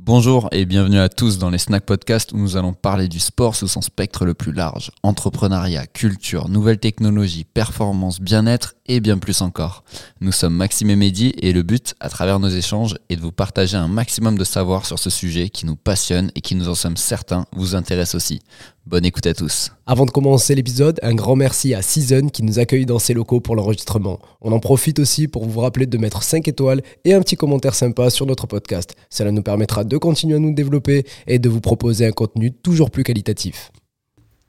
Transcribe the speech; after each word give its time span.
Bonjour 0.00 0.48
et 0.52 0.64
bienvenue 0.64 0.98
à 0.98 1.08
tous 1.08 1.38
dans 1.38 1.50
les 1.50 1.58
Snack 1.58 1.84
Podcast 1.84 2.32
où 2.32 2.38
nous 2.38 2.56
allons 2.56 2.72
parler 2.72 3.08
du 3.08 3.20
sport 3.20 3.54
sous 3.54 3.68
son 3.68 3.82
spectre 3.82 4.24
le 4.24 4.32
plus 4.32 4.52
large. 4.52 4.92
Entrepreneuriat, 5.02 5.86
culture, 5.86 6.48
nouvelles 6.48 6.78
technologies, 6.78 7.44
performance, 7.44 8.20
bien-être 8.20 8.76
et 8.86 9.00
bien 9.00 9.18
plus 9.18 9.42
encore. 9.42 9.84
Nous 10.20 10.32
sommes 10.32 10.54
Maxime 10.54 10.90
et 10.90 10.96
Mehdi 10.96 11.34
et 11.38 11.52
le 11.52 11.62
but, 11.62 11.94
à 12.00 12.08
travers 12.08 12.38
nos 12.38 12.48
échanges, 12.48 12.96
est 13.08 13.16
de 13.16 13.22
vous 13.22 13.32
partager 13.32 13.76
un 13.76 13.88
maximum 13.88 14.38
de 14.38 14.44
savoir 14.44 14.86
sur 14.86 14.98
ce 14.98 15.10
sujet 15.10 15.48
qui 15.48 15.66
nous 15.66 15.76
passionne 15.76 16.30
et 16.34 16.40
qui 16.40 16.54
nous 16.54 16.68
en 16.68 16.74
sommes 16.74 16.96
certains 16.96 17.44
vous 17.52 17.74
intéresse 17.74 18.14
aussi. 18.14 18.40
Bonne 18.86 19.06
écoute 19.06 19.26
à 19.26 19.32
tous. 19.32 19.72
Avant 19.86 20.04
de 20.04 20.10
commencer 20.10 20.54
l'épisode, 20.54 21.00
un 21.02 21.14
grand 21.14 21.36
merci 21.36 21.72
à 21.72 21.80
Season 21.80 22.28
qui 22.28 22.42
nous 22.42 22.58
accueille 22.58 22.84
dans 22.84 22.98
ses 22.98 23.14
locaux 23.14 23.40
pour 23.40 23.56
l'enregistrement. 23.56 24.18
On 24.42 24.52
en 24.52 24.60
profite 24.60 24.98
aussi 24.98 25.26
pour 25.26 25.46
vous 25.46 25.60
rappeler 25.60 25.86
de 25.86 25.96
mettre 25.96 26.22
5 26.22 26.46
étoiles 26.48 26.82
et 27.06 27.14
un 27.14 27.20
petit 27.22 27.36
commentaire 27.36 27.74
sympa 27.74 28.10
sur 28.10 28.26
notre 28.26 28.46
podcast. 28.46 28.94
Cela 29.08 29.32
nous 29.32 29.40
permettra 29.40 29.84
de 29.84 29.96
continuer 29.96 30.36
à 30.36 30.38
nous 30.38 30.52
développer 30.52 31.06
et 31.26 31.38
de 31.38 31.48
vous 31.48 31.62
proposer 31.62 32.04
un 32.04 32.12
contenu 32.12 32.52
toujours 32.52 32.90
plus 32.90 33.04
qualitatif. 33.04 33.72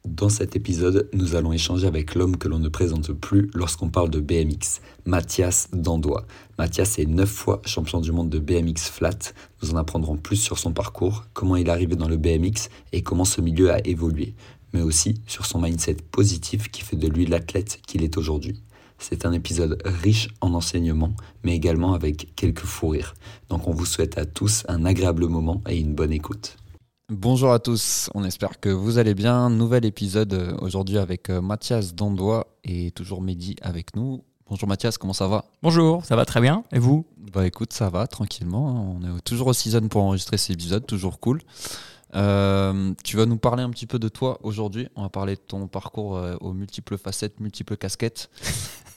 Dans 0.06 0.30
cet 0.30 0.56
épisode, 0.56 1.10
nous 1.14 1.36
allons 1.36 1.52
échanger 1.52 1.88
avec 1.88 2.14
l'homme 2.14 2.38
que 2.38 2.48
l'on 2.48 2.60
ne 2.60 2.70
présente 2.70 3.12
plus 3.12 3.50
lorsqu'on 3.56 3.90
parle 3.90 4.12
de 4.12 4.20
BMX, 4.20 4.80
Mathias 5.06 5.68
Dandois. 5.74 6.28
Mathias 6.60 7.00
est 7.00 7.08
9 7.08 7.28
fois 7.28 7.60
champion 7.66 8.02
du 8.02 8.12
monde 8.12 8.30
de 8.30 8.38
BMX 8.38 8.92
flat. 8.92 9.18
Nous 9.64 9.74
en 9.74 9.78
apprendrons 9.78 10.16
plus 10.16 10.36
sur 10.36 10.60
son 10.60 10.74
parcours, 10.74 11.26
comment 11.34 11.56
il 11.56 11.68
est 11.68 11.72
arrivé 11.72 11.96
dans 11.96 12.08
le 12.08 12.18
BMX 12.18 12.70
et 12.94 13.02
comment 13.02 13.26
ce 13.26 13.42
milieu 13.42 13.72
a 13.72 13.80
évolué, 13.80 14.36
mais 14.74 14.82
aussi 14.84 15.16
sur 15.26 15.48
son 15.48 15.60
mindset 15.60 15.98
positif 16.12 16.70
qui 16.70 16.84
fait 16.84 16.98
de 16.98 17.08
lui 17.08 17.26
l'athlète 17.26 17.80
qu'il 17.88 18.04
est 18.04 18.16
aujourd'hui. 18.16 18.62
C'est 19.00 19.26
un 19.26 19.32
épisode 19.32 19.82
riche 19.86 20.28
en 20.40 20.54
enseignements, 20.54 21.16
mais 21.44 21.56
également 21.56 21.94
avec 21.94 22.36
quelques 22.36 22.66
fous 22.66 22.90
rires. 22.90 23.16
Donc 23.50 23.68
on 23.68 23.72
vous 23.72 23.88
souhaite 23.88 24.20
à 24.20 24.26
tous 24.26 24.66
un 24.68 24.86
agréable 24.86 25.26
moment 25.26 25.64
et 25.68 25.80
une 25.80 25.96
bonne 25.96 26.14
écoute. 26.14 26.58
Bonjour 27.10 27.52
à 27.52 27.60
tous, 27.60 28.10
on 28.16 28.24
espère 28.24 28.60
que 28.60 28.70
vous 28.70 28.98
allez 28.98 29.14
bien. 29.14 29.52
Nouvel 29.52 29.86
épisode 29.86 30.34
euh, 30.34 30.58
aujourd'hui 30.58 30.98
avec 30.98 31.30
euh, 31.30 31.40
Mathias 31.40 31.94
Dandois 31.94 32.48
et 32.64 32.90
toujours 32.90 33.22
Mehdi 33.22 33.56
avec 33.62 33.96
nous. 33.96 34.24
Bonjour 34.50 34.68
Mathias, 34.68 34.98
comment 34.98 35.14
ça 35.14 35.28
va? 35.28 35.46
Bonjour, 35.62 36.04
ça 36.04 36.16
va 36.16 36.26
très 36.26 36.42
bien. 36.42 36.64
Et 36.72 36.80
vous? 36.80 37.06
Bah 37.32 37.46
écoute, 37.46 37.74
ça 37.74 37.92
va 37.92 38.08
tranquillement. 38.08 38.98
On 39.00 39.18
est 39.18 39.22
toujours 39.22 39.46
au 39.46 39.54
season 39.54 39.88
pour 39.88 40.02
enregistrer 40.02 40.38
cet 40.38 40.56
épisode, 40.56 40.88
toujours 40.88 41.20
cool. 41.20 41.44
Euh, 42.16 42.92
tu 43.04 43.18
vas 43.18 43.28
nous 43.28 43.38
parler 43.38 43.62
un 43.62 43.70
petit 43.70 43.86
peu 43.86 44.00
de 44.00 44.10
toi 44.10 44.40
aujourd'hui. 44.42 44.88
On 44.96 45.04
va 45.04 45.10
parler 45.10 45.36
de 45.36 45.42
ton 45.42 45.68
parcours 45.68 46.20
aux 46.42 46.54
multiples 46.54 46.98
facettes, 46.98 47.40
multiples 47.40 47.78
casquettes. 47.78 48.32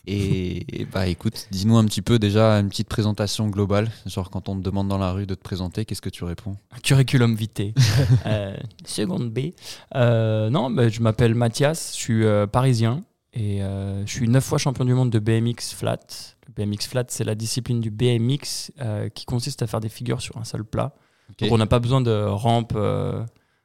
Et, 0.09 0.81
et 0.81 0.85
bah 0.87 1.07
écoute, 1.07 1.49
dis-nous 1.51 1.77
un 1.77 1.85
petit 1.85 2.01
peu 2.01 2.19
déjà 2.19 2.53
une 2.55 2.71
petite 2.71 2.89
présentation 2.89 3.49
globale. 3.49 3.91
Genre 4.07 4.31
quand 4.31 4.49
on 4.49 4.57
te 4.57 4.63
demande 4.63 4.89
dans 4.89 4.97
la 4.97 5.13
rue 5.13 5.27
de 5.27 5.35
te 5.35 5.43
présenter, 5.43 5.85
qu'est-ce 5.85 6.01
que 6.01 6.09
tu 6.09 6.25
réponds? 6.25 6.57
Curriculum 6.83 7.35
vitae. 7.35 7.75
Euh, 8.27 8.57
seconde 8.85 9.31
B. 9.31 9.51
Euh, 9.95 10.51
non, 10.51 10.71
bah, 10.71 10.89
je 10.89 11.01
m'appelle 11.01 11.35
Mathias, 11.35 11.93
je 11.93 11.99
suis 11.99 12.25
euh, 12.25 12.47
parisien 12.47 13.05
et 13.33 13.61
je 13.61 14.11
suis 14.11 14.29
neuf 14.29 14.45
fois 14.45 14.59
champion 14.59 14.85
du 14.85 14.95
monde 14.95 15.11
de 15.11 15.19
BMX 15.19 15.75
flat. 15.75 15.99
Le 16.47 16.53
BMX 16.55 16.87
flat, 16.89 17.05
c'est 17.09 17.25
la 17.25 17.35
discipline 17.35 17.81
du 17.81 17.91
BMX 17.91 18.73
qui 19.15 19.25
consiste 19.27 19.63
à 19.63 19.67
faire 19.67 19.81
des 19.81 19.89
figures 19.89 20.21
sur 20.21 20.37
un 20.39 20.45
seul 20.45 20.65
plat. 20.65 20.95
Donc 21.39 21.53
on 21.53 21.59
n'a 21.59 21.67
pas 21.67 21.79
besoin 21.79 22.01
de 22.01 22.25
rampe. 22.25 22.73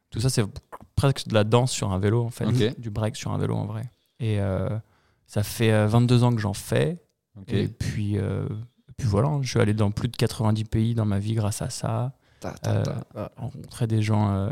tout 0.10 0.20
ça, 0.20 0.30
c'est 0.30 0.44
presque 0.96 1.28
de 1.28 1.34
la 1.34 1.44
danse 1.44 1.72
sur 1.72 1.92
un 1.92 2.00
vélo 2.00 2.24
en 2.24 2.30
fait, 2.30 2.80
du 2.80 2.90
break 2.90 3.16
sur 3.16 3.32
un 3.32 3.38
vélo 3.38 3.56
en 3.56 3.66
vrai. 3.66 3.84
Et 4.20 4.40
ça 5.28 5.44
fait 5.44 5.72
euh, 5.72 5.88
22 5.88 6.24
ans 6.24 6.34
que 6.34 6.42
j'en 6.42 6.54
fais. 6.54 7.02
Et 7.48 7.68
puis, 7.68 8.18
euh, 8.20 8.48
puis 8.98 9.08
voilà, 9.08 9.40
je 9.42 9.50
suis 9.50 9.60
allé 9.60 9.74
dans 9.74 9.90
plus 9.92 10.08
de 10.08 10.16
90 10.16 10.66
pays 10.66 10.94
dans 10.94 11.06
ma 11.06 11.20
vie 11.20 11.34
grâce 11.34 11.62
à 11.62 11.70
ça. 11.70 12.14
Ta, 12.40 12.52
ta, 12.52 12.84
Euh, 13.16 13.28
rencontrer 13.38 13.88
des 13.88 14.02
gens 14.04 14.32
euh, 14.34 14.50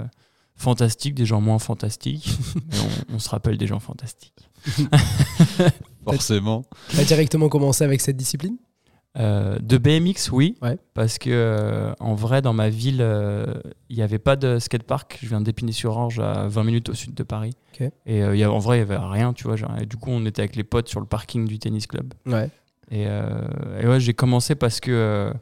fantastiques, 0.55 1.13
des 1.13 1.25
gens 1.25 1.41
moins 1.41 1.59
fantastiques. 1.59 2.29
et 2.55 2.77
on, 3.11 3.15
on 3.15 3.19
se 3.19 3.29
rappelle 3.29 3.57
des 3.57 3.67
gens 3.67 3.79
fantastiques. 3.79 4.49
Forcément. 6.03 6.63
Tu 6.89 6.99
as 6.99 7.03
directement 7.03 7.49
commencé 7.49 7.83
avec 7.83 8.01
cette 8.01 8.17
discipline? 8.17 8.57
Euh, 9.17 9.59
de 9.59 9.77
BMX, 9.77 10.31
oui. 10.31 10.55
Ouais. 10.61 10.77
Parce 10.93 11.17
que 11.17 11.29
euh, 11.29 11.91
en 11.99 12.15
vrai, 12.15 12.41
dans 12.41 12.53
ma 12.53 12.69
ville, 12.69 12.99
euh, 13.01 13.45
il 13.89 13.97
n'y 13.97 14.01
avait 14.03 14.19
pas 14.19 14.37
de 14.37 14.57
skatepark. 14.57 15.19
Je 15.21 15.27
viens 15.27 15.41
d'Épinay-sur-Orge, 15.41 16.19
à 16.19 16.47
20 16.47 16.63
minutes 16.63 16.89
au 16.89 16.93
sud 16.93 17.13
de 17.13 17.23
Paris. 17.23 17.51
Et 18.05 18.23
euh, 18.23 18.35
il 18.35 18.39
y 18.39 18.43
a- 18.43 18.51
en 18.51 18.59
vrai, 18.59 18.77
il 18.77 18.85
n'y 18.85 18.93
avait 18.93 19.03
rien, 19.05 19.33
tu 19.33 19.43
vois. 19.45 19.55
genre, 19.57 19.75
et 19.81 19.85
du 19.85 19.97
coup, 19.97 20.11
on 20.11 20.25
était 20.25 20.41
avec 20.43 20.55
les 20.55 20.63
potes 20.63 20.87
sur 20.87 20.99
le 21.01 21.05
parking 21.05 21.45
du 21.45 21.59
tennis 21.59 21.87
club. 21.87 22.13
Ouais. 22.25 22.49
Et, 22.89 23.05
euh, 23.07 23.79
et 23.81 23.87
ouais, 23.87 23.99
j'ai 23.99 24.13
commencé 24.13 24.53
parce 24.55 24.79
que 24.79 24.91
euh, 24.91 25.33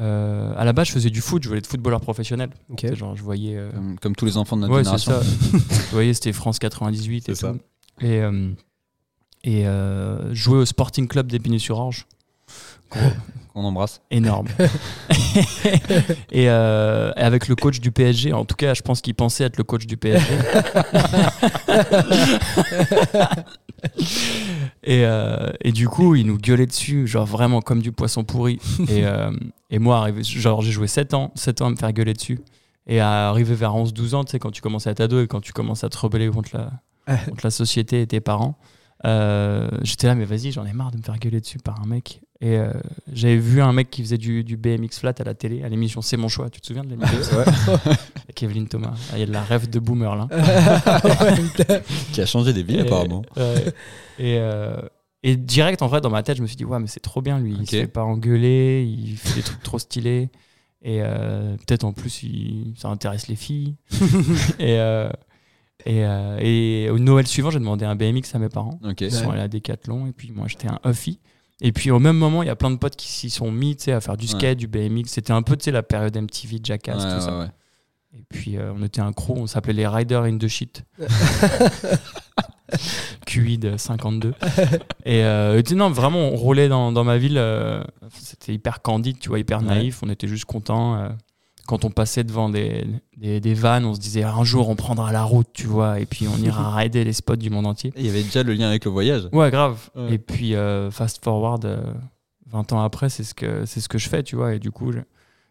euh, 0.00 0.52
à 0.56 0.64
la 0.64 0.72
base, 0.72 0.88
je 0.88 0.92
faisais 0.92 1.10
du 1.10 1.20
foot. 1.20 1.42
Je 1.42 1.48
voulais 1.48 1.58
être 1.60 1.66
footballeur 1.66 2.00
professionnel. 2.00 2.50
Genre, 2.92 3.14
je 3.16 3.22
voyais. 3.22 3.56
euh, 3.56 3.70
Comme, 3.70 3.98
comme 3.98 4.16
tous 4.16 4.24
les 4.26 4.36
enfants 4.36 4.56
de 4.56 4.62
notre 4.62 4.74
Ouais, 4.74 4.84
c'est 4.84 4.98
génération. 4.98 5.12
ça. 5.12 5.58
Vous 5.58 5.92
voyez, 5.92 6.12
c'était 6.14 6.32
France 6.32 6.58
98 6.58 7.28
et 7.30 7.34
C'est 7.34 7.40
ça. 7.40 7.52
tout. 7.52 7.60
Et, 8.04 8.20
euh, 8.20 8.50
et 9.44 9.66
euh, 9.66 10.34
jouer 10.34 10.58
au 10.58 10.64
Sporting 10.66 11.06
Club 11.06 11.28
d'Épinay-sur-Orge. 11.28 12.06
Qu'on 12.90 13.64
embrasse. 13.64 14.00
Énorme. 14.10 14.46
et, 16.30 16.48
euh, 16.48 17.12
avec 17.16 17.48
le 17.48 17.56
coach 17.56 17.80
du 17.80 17.90
PSG, 17.90 18.32
en 18.32 18.44
tout 18.44 18.54
cas, 18.54 18.74
je 18.74 18.82
pense 18.82 19.00
qu'il 19.00 19.14
pensait 19.14 19.44
être 19.44 19.56
le 19.56 19.64
coach 19.64 19.86
du 19.86 19.96
PSG. 19.96 20.24
et, 24.84 25.04
euh, 25.04 25.50
et 25.62 25.72
du 25.72 25.88
coup, 25.88 26.14
il 26.14 26.26
nous 26.26 26.38
gueulait 26.38 26.66
dessus, 26.66 27.06
genre 27.06 27.26
vraiment 27.26 27.60
comme 27.60 27.82
du 27.82 27.92
poisson 27.92 28.24
pourri. 28.24 28.58
Et, 28.88 29.04
euh, 29.04 29.32
et 29.70 29.78
moi, 29.78 29.98
arrivé, 29.98 30.22
genre, 30.22 30.62
j'ai 30.62 30.72
joué 30.72 30.86
7 30.86 31.14
ans, 31.14 31.32
7 31.34 31.62
ans 31.62 31.66
à 31.66 31.70
me 31.70 31.76
faire 31.76 31.92
gueuler 31.92 32.14
dessus. 32.14 32.40
Et 32.86 33.00
à 33.00 33.28
arriver 33.28 33.54
vers 33.54 33.74
11-12 33.74 34.14
ans, 34.14 34.24
tu 34.24 34.32
sais, 34.32 34.38
quand 34.38 34.50
tu 34.50 34.62
commences 34.62 34.86
à 34.86 34.90
être 34.90 35.00
ado 35.00 35.20
et 35.22 35.26
quand 35.26 35.40
tu 35.40 35.52
commences 35.52 35.84
à 35.84 35.88
te 35.88 35.98
rebeller 35.98 36.28
contre 36.28 36.50
la, 36.54 37.16
contre 37.26 37.40
la 37.44 37.50
société 37.50 38.02
et 38.02 38.06
tes 38.06 38.20
parents, 38.20 38.58
euh, 39.04 39.68
j'étais 39.82 40.06
là, 40.06 40.14
mais 40.14 40.24
vas-y, 40.24 40.52
j'en 40.52 40.64
ai 40.66 40.72
marre 40.72 40.90
de 40.90 40.98
me 40.98 41.02
faire 41.02 41.18
gueuler 41.18 41.40
dessus 41.40 41.58
par 41.58 41.80
un 41.82 41.86
mec. 41.86 42.20
Et 42.42 42.56
euh, 42.56 42.72
j'avais 43.12 43.36
vu 43.36 43.60
un 43.60 43.72
mec 43.74 43.90
qui 43.90 44.02
faisait 44.02 44.16
du, 44.16 44.42
du 44.44 44.56
BMX 44.56 44.98
flat 44.98 45.12
à 45.18 45.24
la 45.24 45.34
télé, 45.34 45.62
à 45.62 45.68
l'émission 45.68 46.00
C'est 46.00 46.16
mon 46.16 46.28
choix. 46.28 46.48
Tu 46.48 46.60
te 46.62 46.66
souviens 46.66 46.84
de 46.84 46.88
l'émission? 46.90 47.16
Avec 48.24 48.42
Evelyne 48.42 48.66
Thomas. 48.66 48.94
Ah, 49.12 49.16
Il 49.16 49.20
y 49.20 49.22
a 49.22 49.26
de 49.26 49.32
la 49.32 49.42
rêve 49.42 49.68
de 49.68 49.78
boomer 49.78 50.16
là. 50.16 50.26
Qui 52.12 52.20
a 52.20 52.26
changé 52.26 52.52
des 52.52 52.62
vies 52.62 52.76
Et- 52.76 52.80
apparemment. 52.80 53.22
ouais. 53.36 53.64
Et, 54.18 54.38
euh, 54.38 54.80
et 55.22 55.36
direct, 55.36 55.82
en 55.82 55.86
vrai, 55.86 56.00
dans 56.00 56.08
ma 56.10 56.22
tête, 56.22 56.36
je 56.38 56.42
me 56.42 56.46
suis 56.46 56.56
dit, 56.56 56.64
ouais, 56.64 56.78
mais 56.78 56.86
c'est 56.86 57.00
trop 57.00 57.20
bien 57.20 57.38
lui. 57.38 57.52
Il 57.52 57.60
Ok. 57.60 57.66
se 57.66 57.76
fait 57.76 57.86
pas 57.86 58.04
engueuler, 58.04 58.84
il 58.88 59.16
fait 59.16 59.34
des 59.36 59.42
trucs 59.42 59.62
trop 59.62 59.78
stylés. 59.78 60.30
Et 60.82 61.00
euh, 61.02 61.56
peut-être 61.66 61.84
en 61.84 61.92
plus, 61.92 62.22
il, 62.22 62.72
ça 62.78 62.88
intéresse 62.88 63.28
les 63.28 63.36
filles. 63.36 63.76
et, 64.58 64.78
euh, 64.78 65.10
et, 65.84 66.04
euh, 66.06 66.38
et 66.40 66.88
au 66.90 66.98
Noël 66.98 67.26
suivant, 67.26 67.50
j'ai 67.50 67.58
demandé 67.58 67.84
un 67.84 67.96
BMX 67.96 68.34
à 68.34 68.38
mes 68.38 68.48
parents. 68.48 68.78
Ils 68.98 69.12
sont 69.12 69.30
allés 69.30 69.42
à 69.42 69.48
Decathlon 69.48 70.06
et 70.06 70.12
puis 70.12 70.32
moi 70.32 70.46
j'étais 70.48 70.68
un 70.68 70.78
Huffy. 70.90 71.18
Et 71.62 71.72
puis 71.72 71.90
au 71.90 71.98
même 71.98 72.16
moment, 72.16 72.42
il 72.42 72.46
y 72.46 72.50
a 72.50 72.56
plein 72.56 72.70
de 72.70 72.76
potes 72.76 72.96
qui 72.96 73.08
s'y 73.08 73.28
sont 73.30 73.50
mis 73.52 73.76
à 73.88 74.00
faire 74.00 74.16
du 74.16 74.26
skate, 74.26 74.56
du 74.58 74.66
BMX. 74.66 75.04
C'était 75.08 75.32
un 75.32 75.42
peu 75.42 75.56
la 75.66 75.82
période 75.82 76.16
MTV, 76.16 76.58
Jackass, 76.62 77.04
Ouais, 77.04 77.14
tout 77.14 77.20
ça. 77.20 77.38
ouais. 77.38 77.46
Et 78.18 78.24
puis 78.28 78.56
euh, 78.56 78.72
on 78.76 78.82
était 78.82 79.00
un 79.00 79.12
crew, 79.12 79.34
on 79.36 79.46
s'appelait 79.46 79.72
les 79.72 79.86
Riders 79.86 80.22
in 80.24 80.36
the 80.38 80.48
Shit. 80.48 80.84
De 83.58 83.76
52. 83.76 84.32
et 85.04 85.24
euh, 85.24 85.60
non, 85.74 85.90
vraiment, 85.90 86.18
on 86.18 86.36
roulait 86.36 86.68
dans, 86.68 86.92
dans 86.92 87.04
ma 87.04 87.18
ville. 87.18 87.36
euh, 87.38 87.82
C'était 88.18 88.52
hyper 88.54 88.80
candide, 88.82 89.18
tu 89.18 89.28
vois, 89.28 89.38
hyper 89.40 89.60
naïf. 89.62 90.02
On 90.02 90.08
était 90.08 90.28
juste 90.28 90.44
contents. 90.44 90.94
Euh, 91.70 91.76
quand 91.76 91.84
on 91.84 91.90
passait 91.90 92.24
devant 92.24 92.48
des, 92.48 92.84
des, 93.16 93.40
des 93.40 93.54
vannes, 93.54 93.84
on 93.84 93.94
se 93.94 94.00
disait 94.00 94.24
un 94.24 94.44
jour 94.44 94.68
on 94.68 94.76
prendra 94.76 95.12
la 95.12 95.22
route, 95.22 95.48
tu 95.52 95.66
vois, 95.66 96.00
et 96.00 96.06
puis 96.06 96.26
on 96.28 96.36
ira 96.44 96.74
rider 96.74 97.04
les 97.04 97.12
spots 97.12 97.36
du 97.36 97.50
monde 97.50 97.66
entier. 97.66 97.92
Et 97.96 98.00
Il 98.00 98.06
y 98.06 98.10
avait 98.10 98.22
déjà 98.22 98.42
le 98.42 98.54
lien 98.54 98.68
avec 98.68 98.84
le 98.84 98.90
voyage. 98.90 99.28
Ouais, 99.32 99.50
grave. 99.50 99.90
Ouais. 99.94 100.14
Et 100.14 100.18
puis, 100.18 100.54
euh, 100.54 100.90
fast 100.90 101.22
forward, 101.22 101.64
euh, 101.64 101.92
20 102.50 102.72
ans 102.72 102.82
après, 102.82 103.08
c'est 103.08 103.24
ce, 103.24 103.34
que, 103.34 103.64
c'est 103.66 103.80
ce 103.80 103.88
que 103.88 103.98
je 103.98 104.08
fais, 104.08 104.22
tu 104.22 104.36
vois. 104.36 104.54
Et 104.54 104.58
du 104.58 104.70
coup, 104.72 104.92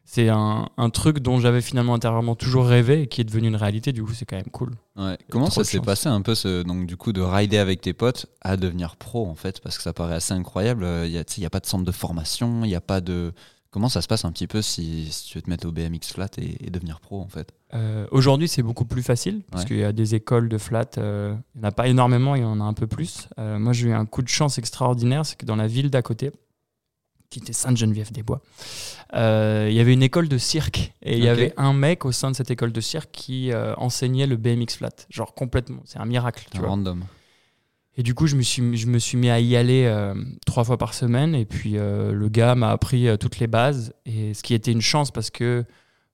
c'est 0.04 0.27
un, 0.30 0.68
un 0.77 0.89
truc 0.89 1.19
dont 1.19 1.39
j'avais 1.39 1.62
finalement 1.62 1.94
intérieurement 1.94 2.36
toujours 2.36 2.65
rêvé 2.65 3.04
et 3.04 3.07
qui 3.07 3.22
est 3.22 3.24
devenu 3.24 3.48
une 3.48 3.56
réalité. 3.56 3.94
Du 3.94 4.04
coup, 4.04 4.13
c'est 4.13 4.25
quand 4.25 4.36
même 4.36 4.50
cool. 4.51 4.72
Ouais. 4.98 5.18
Comment 5.30 5.50
ça 5.50 5.63
s'est 5.63 5.80
passé 5.80 6.10
un 6.10 6.22
peu 6.22 6.36
ce, 6.36 6.63
donc 6.63 6.88
du 6.88 6.98
coup 6.98 7.13
de 7.13 7.22
rider 7.22 7.57
avec 7.57 7.80
tes 7.80 7.94
potes 7.94 8.25
à 8.42 8.57
devenir 8.57 8.98
pro 8.98 9.27
en 9.27 9.36
fait? 9.36 9.62
Parce 9.62 9.77
que 9.77 9.83
ça 9.83 9.94
paraît 9.94 10.15
assez 10.15 10.33
incroyable. 10.33 10.86
Il 11.06 11.12
y 11.12 11.18
a, 11.18 11.24
y 11.38 11.45
a 11.45 11.50
pas 11.50 11.60
de 11.60 11.68
centre 11.68 11.86
de 11.86 11.92
formation, 11.92 12.65
il 12.65 12.69
y 12.72 12.75
a 12.75 12.81
pas 12.81 13.01
de 13.01 13.33
comment 13.71 13.89
ça 13.89 14.01
se 14.01 14.07
passe 14.07 14.25
un 14.25 14.31
petit 14.31 14.48
peu 14.48 14.62
si, 14.62 15.12
si 15.12 15.25
tu 15.27 15.38
veux 15.38 15.42
te 15.42 15.50
mettre 15.50 15.68
au 15.68 15.71
BMX 15.71 16.13
flat 16.13 16.30
et, 16.38 16.66
et 16.66 16.69
devenir 16.69 17.00
pro 17.00 17.21
en 17.21 17.27
fait? 17.27 17.51
Euh, 17.74 18.07
Aujourd'hui, 18.12 18.48
c'est 18.48 18.63
beaucoup 18.63 18.86
plus 18.86 19.04
facile 19.04 19.42
parce 19.51 19.63
Ouais. 19.63 19.68
qu'il 19.68 19.77
y 19.77 19.83
a 19.83 19.92
des 19.92 20.16
écoles 20.16 20.50
de 20.50 20.57
flat. 20.57 20.86
euh, 20.98 21.36
il 21.56 21.62
n'y 21.62 21.66
en 21.66 21.69
a 21.69 21.71
pas 21.71 21.88
énormément, 21.88 22.36
il 22.36 22.42
y 22.42 22.45
en 22.45 22.60
a 22.60 22.63
un 22.63 22.74
peu 22.74 22.88
plus. 22.88 23.27
Euh, 23.38 23.60
moi, 23.60 23.74
j'ai 23.74 23.89
eu 23.89 23.94
un 23.94 24.06
coup 24.06 24.21
de 24.24 24.27
chance 24.30 24.57
extraordinaire 24.57 25.25
c'est 25.25 25.38
que 25.38 25.45
dans 25.45 25.56
la 25.56 25.68
ville 25.68 25.89
d'à 25.89 26.01
côté, 26.01 26.31
qui 27.30 27.38
était 27.39 27.54
Sainte-Geneviève-des-Bois, 27.54 28.42
euh, 29.13 29.68
il 29.69 29.75
y 29.75 29.80
avait 29.80 29.94
une 29.94 30.01
école 30.01 30.27
de 30.30 30.38
cirque. 30.39 30.94
Et 31.04 31.15
il 31.18 31.24
y 31.24 31.27
avait 31.27 31.54
un 31.57 31.74
mec 31.74 32.06
au 32.06 32.12
sein 32.12 32.31
de 32.31 32.36
cette 32.36 32.50
école 32.50 32.72
de 32.72 32.81
cirque 32.81 33.12
qui 33.12 33.51
enseignait 33.77 34.25
le 34.25 34.36
BMX 34.36 34.77
flat. 34.77 34.89
Genre 35.12 35.36
complètement. 35.36 35.81
C'est 35.86 36.00
un 36.00 36.06
miracle, 36.06 36.48
tu 36.50 36.57
Un 36.57 36.62
vois. 36.62 36.69
random. 36.69 37.04
Et 38.00 38.01
du 38.01 38.16
coup, 38.16 38.28
je 38.28 38.38
me 38.38 38.42
suis, 38.42 38.78
je 38.78 38.88
me 38.88 38.98
suis 38.98 39.18
mis 39.18 39.30
à 39.30 39.42
y 39.42 39.57
aller 39.57 39.84
euh, 39.86 40.13
trois 40.46 40.63
fois 40.63 40.78
par 40.78 40.94
semaine. 40.94 41.36
Et 41.36 41.44
puis, 41.44 41.74
euh, 41.75 42.13
le 42.13 42.30
gars 42.30 42.56
m'a 42.56 42.72
appris 42.72 43.10
euh, 43.10 43.18
toutes 43.18 43.40
les 43.40 43.48
bases. 43.48 43.94
Et 44.06 44.34
ce 44.34 44.42
qui 44.42 44.54
était 44.54 44.72
une 44.72 44.80
chance 44.80 45.12
parce 45.12 45.30
que 45.30 45.66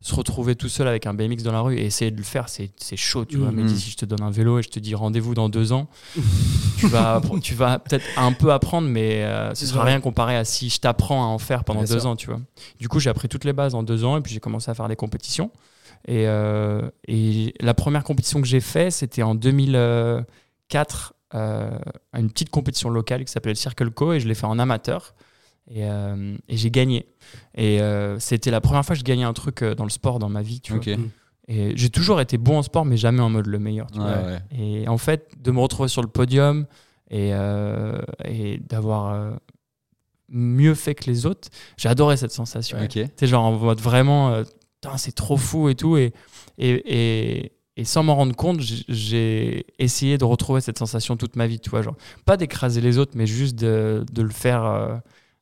se 0.02 0.16
retrouver 0.16 0.56
tout 0.56 0.68
seul 0.68 0.88
avec 0.88 1.06
un 1.06 1.14
BMX 1.14 1.44
dans 1.44 1.52
la 1.52 1.62
rue 1.62 1.78
et 1.78 1.86
essayer 1.86 2.10
de 2.10 2.18
le 2.18 2.24
faire, 2.24 2.50
c'est 2.50 2.72
chaud, 2.96 3.24
tu 3.24 3.38
vois. 3.38 3.52
Mhm. 3.52 3.62
Mais 3.62 3.70
si 3.70 3.92
je 3.92 3.98
te 3.98 4.06
donne 4.06 4.24
un 4.24 4.32
vélo 4.32 4.58
et 4.58 4.64
je 4.64 4.70
te 4.70 4.80
dis 4.80 4.96
rendez-vous 4.96 5.36
dans 5.36 5.48
deux 5.48 5.74
ans, 5.74 5.88
tu 6.80 6.88
vas, 6.88 7.22
tu 7.44 7.54
vas 7.54 7.78
peut-être 7.78 8.06
un 8.18 8.32
peu 8.34 8.52
apprendre, 8.52 8.88
mais 8.88 9.24
ce 9.54 9.68
sera 9.68 9.84
rien 9.84 10.00
comparé 10.00 10.36
à 10.36 10.44
si 10.44 10.70
je 10.72 10.80
t'apprends 10.80 11.24
à 11.24 11.28
en 11.28 11.38
faire 11.38 11.64
pendant 11.64 11.84
Bien 11.84 11.94
deux 11.94 12.00
sûr. 12.02 12.10
ans, 12.10 12.16
tu 12.16 12.28
vois. 12.28 12.40
Du 12.80 12.90
coup, 12.90 13.00
j'ai 13.00 13.12
appris 13.12 13.30
toutes 13.30 13.46
les 13.46 13.54
bases 13.54 13.76
en 13.76 13.84
deux 13.84 14.04
ans 14.06 14.18
et 14.18 14.22
puis 14.22 14.34
j'ai 14.34 14.40
commencé 14.40 14.72
à 14.72 14.74
faire 14.74 14.88
des 14.88 14.96
compétitions. 14.96 15.52
Et, 16.08 16.26
et 17.08 17.54
la 17.60 17.74
première 17.76 18.04
compétition 18.04 18.42
que 18.42 18.48
j'ai 18.48 18.60
fait, 18.60 18.90
c'était 18.90 19.24
en 19.24 19.36
2004, 19.36 19.76
euh, 19.76 21.15
à 21.36 22.20
une 22.20 22.30
petite 22.30 22.50
compétition 22.50 22.90
locale 22.90 23.26
qui 23.26 23.32
s'appelait 23.32 23.52
le 23.52 23.58
Circle 23.58 23.90
Co 23.92 24.14
et 24.14 24.20
je 24.20 24.28
l'ai 24.28 24.36
fait 24.36 24.46
en 24.48 24.58
amateur. 24.60 25.14
Et, 25.72 25.84
euh, 25.84 26.36
et 26.48 26.58
j'ai 26.58 26.70
gagné. 26.70 27.08
Et 27.56 27.82
euh, 27.82 28.20
c'était 28.20 28.52
la 28.52 28.62
première 28.62 28.86
fois 28.86 28.94
que 28.96 29.00
je 29.00 29.04
gagnais 29.04 29.24
un 29.24 29.34
truc 29.34 29.64
euh, 29.64 29.74
dans 29.74 29.84
le 29.84 29.90
sport 29.90 30.20
dans 30.20 30.30
ma 30.30 30.44
vie, 30.44 30.62
tu 30.62 30.74
vois. 30.74 30.96
Et 31.48 31.74
j'ai 31.76 31.90
toujours 31.90 32.22
été 32.22 32.38
bon 32.38 32.58
en 32.60 32.64
sport, 32.64 32.86
mais 32.86 32.98
jamais 32.98 33.22
en 33.22 33.30
mode 33.30 33.48
le 33.48 33.60
meilleur. 33.60 33.88
tu 33.92 34.00
Ouais, 34.00 34.06
vois. 34.06 34.32
ouais. 34.32 34.40
Et 34.52 34.88
en 34.88 34.98
fait, 34.98 35.32
de 35.40 35.52
me 35.52 35.60
retrouver 35.60 35.90
sur 35.90 36.02
le 36.04 36.08
podium 36.08 36.66
et, 37.10 37.32
euh, 37.34 38.00
et 38.24 38.58
d'avoir 38.60 39.14
euh, 39.14 39.32
mieux 40.30 40.74
fait 40.76 40.96
que 40.96 41.06
les 41.10 41.26
autres, 41.26 41.50
j'ai 41.78 41.90
adoré 41.90 42.18
cette 42.18 42.32
sensation. 42.32 42.78
Ok. 42.82 42.90
Tu 42.90 43.06
sais, 43.16 43.28
genre 43.28 43.44
en 43.46 43.52
mode 43.54 43.80
vraiment, 43.80 44.30
euh, 44.34 44.44
c'est 44.98 45.14
trop 45.16 45.38
fou 45.38 45.70
et 45.70 45.76
tout. 45.76 45.98
Et, 45.98 46.14
et, 46.58 47.42
et, 47.44 47.52
et 47.77 47.83
sans 47.83 48.04
m'en 48.04 48.16
rendre 48.16 48.36
compte, 48.36 48.60
j'ai- 48.62 49.66
essayé 49.80 50.18
de 50.18 50.24
retrouver 50.25 50.62
cette 50.62 50.77
sensation 50.80 51.18
toute 51.18 51.36
ma 51.36 51.48
vie, 51.48 51.60
tu 51.60 51.69
vois. 51.69 51.81
Genre, 51.81 51.95
pas 52.25 52.38
d'écraser 52.38 52.81
les 52.81 52.98
autres, 52.98 53.13
mais 53.16 53.27
juste 53.27 53.56
de, 53.56 54.06
de 54.12 54.22
le 54.22 54.30
faire, 54.30 54.63
euh, 54.66 54.95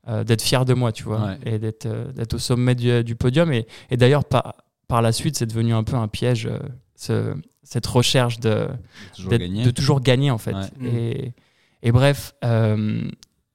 euh, 0.07 0.23
d'être 0.23 0.41
fier 0.41 0.65
de 0.65 0.73
moi, 0.73 0.91
tu 0.91 1.03
vois. 1.03 1.21
Ouais. 1.21 1.37
Et 1.53 1.59
d'être 1.59 1.85
euh, 1.85 2.11
d'être 2.11 2.33
au 2.33 2.39
sommet 2.39 2.75
du, 2.75 3.03
du 3.03 3.15
podium. 3.15 3.51
Et, 3.53 3.67
et 3.91 3.97
d'ailleurs, 3.97 4.25
par, 4.25 4.55
par 4.87 5.01
la 5.01 5.11
suite, 5.11 5.37
c'est 5.37 5.45
devenu 5.45 5.73
un 5.73 5.83
peu 5.83 5.95
un 5.95 6.07
piège, 6.07 6.49
ce- 6.95 7.35
cette 7.63 7.85
recherche 7.87 8.39
de, 8.39 8.67
Toujours 9.15 9.29
de 9.65 9.71
toujours 9.71 10.01
gagner 10.01 10.31
en 10.31 10.37
fait. 10.37 10.53
Ouais. 10.53 10.87
Et, 10.87 11.33
et 11.83 11.91
bref, 11.91 12.33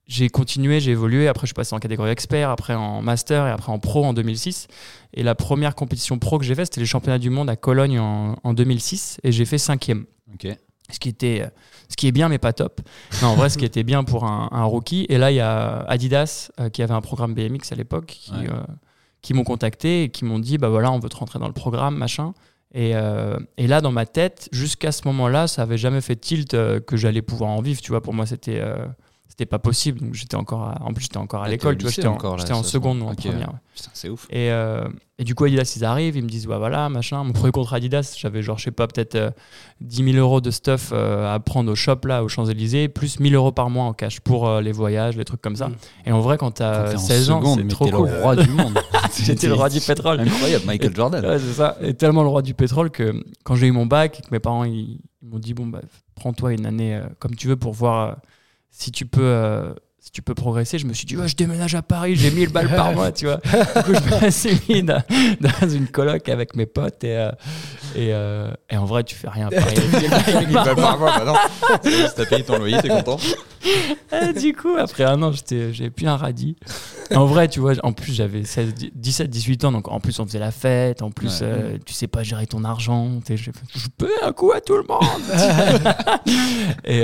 j'ai 0.09 0.29
continué, 0.31 0.81
j'ai 0.81 0.91
évolué. 0.93 1.29
Après, 1.29 1.43
je 1.47 1.49
suis 1.49 1.55
passé 1.55 1.75
en 1.75 1.79
catégorie 1.79 2.11
expert, 2.11 2.51
après 2.51 2.75
en 2.75 3.03
master 3.03 3.47
et 3.47 3.51
après 3.51 3.71
en 3.71 3.79
pro 3.79 4.05
en 4.05 4.13
2006. 4.15 4.67
Et 5.15 5.23
la 5.23 5.35
première 5.35 5.75
compétition 5.75 6.19
pro 6.19 6.39
que 6.39 6.45
j'ai 6.45 6.55
faite, 6.55 6.67
c'était 6.67 6.81
les 6.81 6.87
championnats 6.87 7.19
du 7.19 7.31
monde 7.31 7.49
à 7.51 7.57
Cologne 7.57 7.99
en, 8.01 8.37
en 8.43 8.55
2006 8.55 9.19
et 9.23 9.31
j'ai 9.33 9.45
fait 9.45 9.59
cinquième. 9.59 10.07
Ok. 10.35 10.49
Ce 10.91 10.99
qui, 10.99 11.11
était, 11.11 11.45
ce 11.91 11.97
qui 11.97 12.09
est 12.09 12.13
bien, 12.13 12.31
mais 12.31 12.39
pas 12.39 12.55
top. 12.55 12.81
Non, 13.21 13.29
en 13.29 13.35
vrai, 13.35 13.51
ce 13.51 13.59
qui 13.59 13.67
était 13.67 13.83
bien 13.83 14.05
pour 14.05 14.25
un, 14.25 14.49
un 14.53 14.65
rookie. 14.65 15.05
Et 15.11 15.19
là, 15.19 15.31
il 15.31 15.35
y 15.35 15.41
a 15.41 15.81
Adidas 15.81 16.51
euh, 16.59 16.71
qui 16.71 16.83
avait 16.83 16.95
un 16.95 17.03
programme 17.03 17.35
BMX 17.35 17.71
à 17.73 17.75
l'époque 17.75 18.07
qui, 18.07 18.33
Ouais. 18.33 18.49
euh, 18.51 18.63
qui 19.21 19.35
m'ont 19.35 19.45
contacté 19.45 20.05
et 20.05 20.09
qui 20.09 20.25
m'ont 20.25 20.39
dit 20.39 20.57
bah 20.57 20.71
voilà, 20.71 20.91
on 20.91 20.99
veut 20.99 21.11
te 21.11 21.17
rentrer 21.17 21.39
dans 21.39 21.47
le 21.47 21.53
programme, 21.53 21.95
machin. 21.97 22.33
Et, 22.73 22.93
euh, 22.95 23.39
et 23.59 23.67
là, 23.67 23.83
dans 23.83 23.93
ma 23.93 24.07
tête, 24.07 24.49
jusqu'à 24.53 24.91
ce 24.93 25.03
moment-là, 25.09 25.47
ça 25.47 25.61
avait 25.63 25.77
jamais 25.77 26.01
fait 26.01 26.17
tilt 26.17 26.55
euh, 26.55 26.81
que 26.81 26.97
j'allais 26.97 27.21
pouvoir 27.23 27.51
en 27.51 27.61
vivre. 27.61 27.83
Tu 27.83 27.91
vois, 27.91 28.01
pour 28.01 28.15
moi, 28.15 28.25
c'était 28.25 28.59
euh, 28.61 28.87
c'était 29.39 29.47
pas 29.49 29.61
possible. 29.61 30.01
Donc 30.01 30.15
j'étais 30.15 30.35
encore, 30.35 30.63
à- 30.65 30.83
en 30.85 30.93
plus, 30.93 31.05
j'étais 31.05 31.17
encore 31.17 31.45
à 31.45 31.49
l'école. 31.49 31.77
Tu 31.77 31.85
vois, 31.85 31.93
j'étais 31.93 32.09
en, 32.09 32.15
encore, 32.15 32.37
là, 32.37 32.41
j'étais 32.41 32.55
en 32.55 32.65
seconde 32.65 33.01
ou 33.03 33.05
en 33.05 33.13
ok. 33.13 33.19
première. 33.19 33.51
ouais. 33.51 33.59
Putain, 33.77 33.91
c'est 33.95 34.09
ouf. 34.09 34.27
Et, 34.31 34.51
euh, 34.51 34.89
et 35.21 35.23
du 35.23 35.37
coup, 35.37 35.45
Adidas, 35.45 35.75
ils 35.77 35.85
arrivent, 35.85 36.17
ils 36.17 36.25
me 36.25 36.29
disent, 36.29 36.47
bah 36.49 36.59
voilà, 36.59 36.89
machin. 36.89 37.23
Mon 37.23 37.33
premier 37.33 37.53
contrat 37.53 37.77
Adidas, 37.77 38.17
j'avais 38.19 38.43
genre, 38.43 38.59
je 38.59 38.65
sais 38.65 38.71
pas, 38.73 38.89
peut-être 38.89 39.15
euh, 39.15 39.31
10 39.81 40.13
000 40.13 40.17
euros 40.17 40.41
de 40.41 40.51
stuff 40.51 40.91
euh, 40.93 41.33
à 41.33 41.39
prendre 41.39 41.71
au 41.71 41.77
shop, 41.77 42.01
là, 42.05 42.25
aux 42.25 42.29
Champs-Élysées, 42.29 42.89
plus 42.89 43.21
1000 43.21 43.37
euros 43.37 43.53
par 43.53 43.71
mois 43.71 43.85
en 43.85 43.93
cash 43.93 44.19
pour 44.19 44.49
euh, 44.49 44.61
les 44.61 44.73
voyages, 44.73 45.17
les 45.17 45.25
trucs 45.25 45.41
comme 45.41 45.55
ça. 45.55 45.69
Mm. 45.69 45.77
Et 46.07 46.11
en 46.13 46.19
vrai, 46.21 46.37
quand 46.37 46.47
Quand 46.49 46.53
t'as 46.55 46.95
en 46.95 46.99
16 46.99 47.31
ans, 47.31 47.41
seconde, 47.41 47.61
c'est 47.61 47.69
trop 47.69 47.89
cool. 47.89 48.09
le 48.11 48.21
roi 48.21 48.35
du 48.35 48.51
monde. 48.51 48.77
J'étais 49.23 49.47
le 49.47 49.55
roi 49.55 49.69
du 49.69 49.81
pétrole. 49.81 50.19
Incroyable, 50.19 50.65
Michael 50.67 50.97
Jordan. 50.97 51.25
Ouais, 51.25 51.39
c'est 51.39 51.53
ça. 51.53 51.77
Et 51.81 51.95
tellement 51.95 52.23
le 52.23 52.29
roi 52.29 52.43
du 52.43 52.55
pétrole 52.55 52.91
que 52.91 53.23
quand 53.45 53.55
j'ai 53.55 53.69
eu 53.69 53.73
mon 53.73 53.87
bac 53.87 54.19
et 54.19 54.23
que 54.23 54.29
mes 54.33 54.41
parents 54.41 54.65
ils, 54.65 54.99
ils 55.23 55.29
m'ont 55.29 55.39
dit 55.39 55.55
bon 55.55 55.67
bah 55.67 55.81
prends-toi 56.17 56.53
une 56.55 56.67
année 56.67 56.97
euh, 56.97 57.03
comme 57.21 57.37
tu 57.37 57.47
veux 57.49 57.57
pour 57.57 57.73
voir 57.73 58.09
euh, 58.09 58.13
si 58.71 58.91
tu 58.93 59.07
peux 59.07 59.21
euh, 59.23 59.73
si 60.01 60.13
tu 60.13 60.23
peux 60.23 60.35
progresser, 60.35 60.79
je 60.79 60.87
me 60.87 60.95
suis 60.95 61.05
dit 61.07 61.17
je 61.27 61.37
déménage 61.37 61.75
à 61.75 61.83
Paris, 61.83 62.17
j'ai 62.17 62.31
1000 62.31 62.49
balles 62.51 62.71
par 62.75 62.93
mois, 62.93 63.13
tu 63.13 63.27
vois. 63.27 63.37
Du 63.37 63.83
coup, 63.83 63.93
je 63.95 64.25
me 64.25 64.31
suis 64.31 64.59
mis 64.69 64.83
dans, 64.83 65.03
dans 65.41 65.69
une 65.69 65.87
coloc 65.89 66.29
avec 66.31 66.57
mes 66.57 66.65
potes 66.67 67.05
et 67.05 67.17
euh, 67.17 67.31
et, 67.95 68.13
euh, 68.15 68.51
et 68.71 68.77
en 68.77 68.85
vrai 68.87 69.05
tu 69.05 69.15
fais 69.15 69.29
rien 69.29 69.49
à 69.49 69.51
Paris. 69.51 69.75
avec 69.93 70.49
1000 70.49 70.55
balles 70.55 70.77
par 70.77 70.99
mois. 70.99 71.41
Si 71.83 71.91
t'as 72.17 72.25
payé 72.27 72.43
ton 72.45 72.59
loyer, 72.59 72.79
t'es 72.81 72.89
content 72.89 73.19
Et 74.13 74.33
du 74.39 74.55
coup, 74.55 74.77
après 74.79 75.05
un 75.05 75.21
an, 75.23 75.33
j'étais- 75.33 75.73
j'avais 75.75 75.91
plus 75.91 76.07
un 76.07 76.17
radis. 76.17 76.57
En 77.15 77.27
vrai, 77.27 77.49
tu 77.49 77.61
vois, 77.61 77.73
en 77.83 77.93
plus, 77.93 78.13
j'avais 78.15 78.45
16, 78.45 78.75
17, 78.95 79.29
18 79.31 79.65
ans, 79.65 79.73
donc 79.73 79.89
en 79.89 79.99
plus, 80.01 80.19
on 80.21 80.27
faisait 80.27 80.39
la 80.39 80.51
fête. 80.53 81.03
En 81.03 81.11
plus, 81.11 81.41
Ouais. 81.41 81.47
euh, 81.49 81.79
tu 81.85 81.93
sais 81.95 82.07
pas 82.07 82.23
gérer 82.23 82.47
ton 82.47 82.65
argent. 82.65 83.19
Je, 83.29 83.51
paie 83.97 84.07
un 84.23 84.33
coup 84.33 84.53
à 84.53 84.61
tout 84.61 84.77
le 84.77 84.85
monde. 84.89 85.03
et 86.85 87.01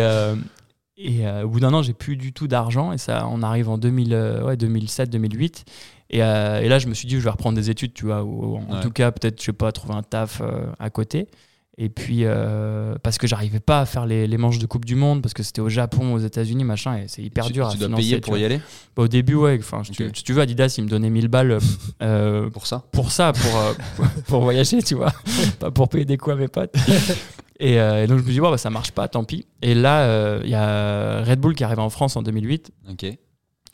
et 0.96 1.26
euh, 1.26 1.43
au 1.44 1.49
bout 1.49 1.61
d'un 1.61 1.73
an, 1.75 1.82
j'ai 1.82 1.93
plus 1.93 2.17
du 2.17 2.32
tout 2.32 2.46
d'argent. 2.49 2.93
Et 2.93 2.99
ça, 2.99 3.26
on 3.31 3.43
arrive 3.43 3.69
en 3.69 3.79
2000, 3.79 4.12
euh, 4.14 4.44
ouais, 4.44 4.56
2007, 4.56 5.11
2008. 5.11 5.64
Et, 6.11 6.23
euh, 6.23 6.61
et 6.61 6.69
là, 6.69 6.79
je 6.79 6.87
me 6.87 6.94
suis 6.94 7.08
dit, 7.08 7.17
je 7.17 7.20
vais 7.20 7.31
reprendre 7.31 7.56
des 7.56 7.70
études, 7.70 7.94
tu 7.94 8.05
vois, 8.06 8.23
ou 8.23 8.56
en 8.56 8.75
Ouais. 8.76 8.81
tout 8.82 8.91
cas, 8.91 9.11
peut-être, 9.11 9.41
je 9.41 9.46
sais 9.46 9.52
pas, 9.52 9.73
trouver 9.73 9.94
un 9.94 10.02
taf 10.02 10.41
euh, 10.41 10.67
à 10.79 10.91
côté. 10.91 11.26
Et 11.76 11.88
puis, 11.88 12.20
euh, 12.23 12.94
parce 13.02 13.19
que 13.19 13.26
j'arrivais 13.26 13.58
pas 13.58 13.81
à 13.81 13.87
faire 13.87 14.06
les, 14.06 14.29
les 14.29 14.38
manches 14.38 14.61
de 14.61 14.67
Coupe 14.67 14.85
du 14.85 14.94
Monde, 14.94 15.23
parce 15.23 15.35
que 15.35 15.43
c'était 15.43 15.61
au 15.61 15.69
Japon, 15.69 16.14
aux 16.14 16.20
États-Unis, 16.20 16.62
machin, 16.62 16.99
et 16.99 17.08
c'est 17.08 17.20
hyper 17.23 17.46
tu, 17.46 17.52
dur 17.52 17.69
tu 17.69 17.75
à 17.75 17.79
dois 17.79 17.87
financer. 17.88 18.02
payer 18.02 18.14
tu 18.14 18.20
pour 18.20 18.35
vois. 18.35 18.38
y 18.38 18.44
aller 18.44 18.61
Bah, 18.94 19.02
au 19.02 19.08
début, 19.08 19.35
ouais. 19.35 19.56
Enfin, 19.58 19.82
si 19.82 19.91
tu- 19.91 20.08
si 20.14 20.23
tu 20.23 20.32
veux, 20.35 20.43
Adidas, 20.43 20.73
il 20.79 20.85
me 20.85 20.88
donnait 20.88 21.11
1000 21.11 21.26
balles 21.26 21.58
euh, 22.02 22.49
pour 22.50 22.69
ça 22.69 22.85
pour 22.93 23.11
ça, 23.11 23.32
pour, 23.32 23.56
euh, 23.58 23.73
pour 24.29 24.43
voyager, 24.43 24.81
tu 24.85 24.94
vois. 24.94 25.12
pas 25.58 25.73
pour 25.73 25.88
payer 25.88 26.05
des 26.05 26.17
coups 26.17 26.37
à 26.37 26.38
mes 26.38 26.46
potes. 26.46 26.76
Et, 27.60 27.80
euh, 27.80 28.04
et 28.04 28.06
donc, 28.06 28.18
je 28.18 28.24
me 28.24 28.30
dis, 28.30 28.40
bon, 28.40 28.50
bah, 28.50 28.58
ça 28.58 28.70
marche 28.70 28.90
pas, 28.92 29.06
tant 29.08 29.24
pis. 29.24 29.46
Et 29.62 29.74
là, 29.74 30.02
euh, 30.02 30.40
il 30.44 30.50
y 30.50 30.54
a 30.54 31.22
Red 31.24 31.38
Bull 31.40 31.54
qui 31.54 31.62
arrive 31.64 31.78
en 31.78 31.90
France 31.90 32.16
en 32.16 32.22
2008 32.22 32.72
Ok. 32.90 33.04
et, 33.04 33.18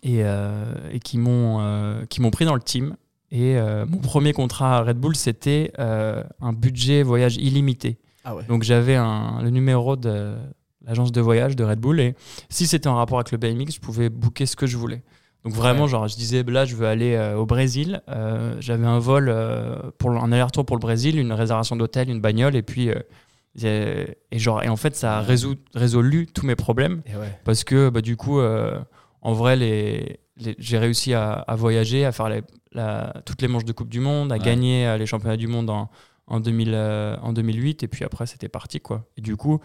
euh, 0.05 0.65
et 0.93 1.00
qui 1.00 1.19
m'ont 1.19 1.59
euh, 1.61 2.05
qui 2.06 2.21
m'ont 2.21 2.31
pris 2.31 2.44
dans 2.44 2.55
le 2.55 2.61
team. 2.61 2.97
Et 3.32 3.56
euh, 3.56 3.87
mon 3.87 3.99
premier 3.99 4.32
contrat 4.32 4.79
à 4.79 4.82
Red 4.82 4.99
Bull, 4.99 5.15
c'était 5.17 5.73
euh, 5.79 6.23
un 6.41 6.53
budget 6.53 7.03
voyage 7.03 7.37
illimité. 7.37 7.99
Ah 8.25 8.35
ouais. 8.35 8.43
Donc 8.49 8.65
j'avais 8.65 8.97
un- 8.97 9.41
le 9.43 9.50
numéro 9.50 9.97
de 9.97 10.35
l'agence 10.85 11.12
de 11.12 11.21
voyage 11.21 11.56
de 11.56 11.62
Red 11.65 11.79
Bull 11.79 12.00
et 12.00 12.14
si 12.49 12.66
c'était 12.66 12.88
en 12.88 12.97
rapport 12.97 13.19
avec 13.19 13.31
le 13.33 13.38
BMX, 13.38 13.75
je 13.76 13.81
pouvais 13.81 14.09
booker 14.11 14.47
ce 14.47 14.57
que 14.57 14.66
je 14.66 14.76
voulais. 14.76 15.02
Donc 15.45 15.55
vraiment, 15.55 15.85
Ouais. 15.85 15.88
genre, 15.88 16.07
je 16.09 16.16
disais, 16.16 16.43
là, 16.43 16.64
je 16.66 16.75
veux 16.76 16.87
aller 16.87 17.14
euh, 17.14 17.37
au 17.37 17.47
Brésil. 17.47 18.02
Euh, 18.11 18.57
j'avais 18.61 18.87
un 18.87 18.99
vol 18.99 19.28
euh, 19.31 19.76
pour 19.97 20.11
un 20.11 20.33
aller-retour 20.33 20.66
pour 20.66 20.76
le 20.76 20.81
Brésil, 20.81 21.19
une 21.19 21.33
réservation 21.33 21.76
d'hôtel, 21.76 22.11
une 22.11 22.21
bagnole 22.21 22.57
et 22.57 22.62
puis 22.62 22.90
euh, 22.90 22.97
et 23.62 24.16
genre 24.33 24.62
et 24.62 24.69
en 24.69 24.76
fait, 24.76 24.95
ça 24.97 25.19
a 25.19 25.21
résolu 25.75 26.26
tous 26.26 26.47
mes 26.47 26.57
problèmes 26.57 27.02
Et 27.07 27.16
ouais. 27.16 27.38
parce 27.45 27.64
que 27.64 27.88
bah, 27.90 28.00
du 28.00 28.16
coup, 28.16 28.38
euh, 28.40 28.78
en 29.23 29.33
vrai, 29.33 29.57
les, 29.57 30.21
les- 30.37 30.54
j'ai 30.59 30.78
réussi 30.78 31.14
à, 31.14 31.33
à 31.33 31.54
voyager, 31.57 32.04
à 32.04 32.12
faire 32.12 32.28
les- 32.28 32.42
la- 32.73 33.12
toutes 33.26 33.42
les 33.42 33.49
manches 33.49 33.64
de 33.64 33.73
Coupe 33.73 33.88
du 33.88 34.00
Monde, 34.00 34.33
à 34.33 34.37
Ouais. 34.37 34.40
gagner 34.42 34.87
euh, 34.87 34.97
les 34.97 35.07
championnats 35.07 35.37
du 35.37 35.49
monde 35.49 35.69
en, 35.69 35.90
en, 36.28 36.38
2000, 36.40 36.71
euh, 36.75 37.16
en 37.23 37.33
2008, 37.33 37.83
et 37.83 37.88
puis 37.88 38.04
après, 38.04 38.25
c'était 38.26 38.49
parti. 38.49 38.80
quoi. 38.80 39.04
Et 39.16 39.21
du 39.21 39.37
coup, 39.37 39.59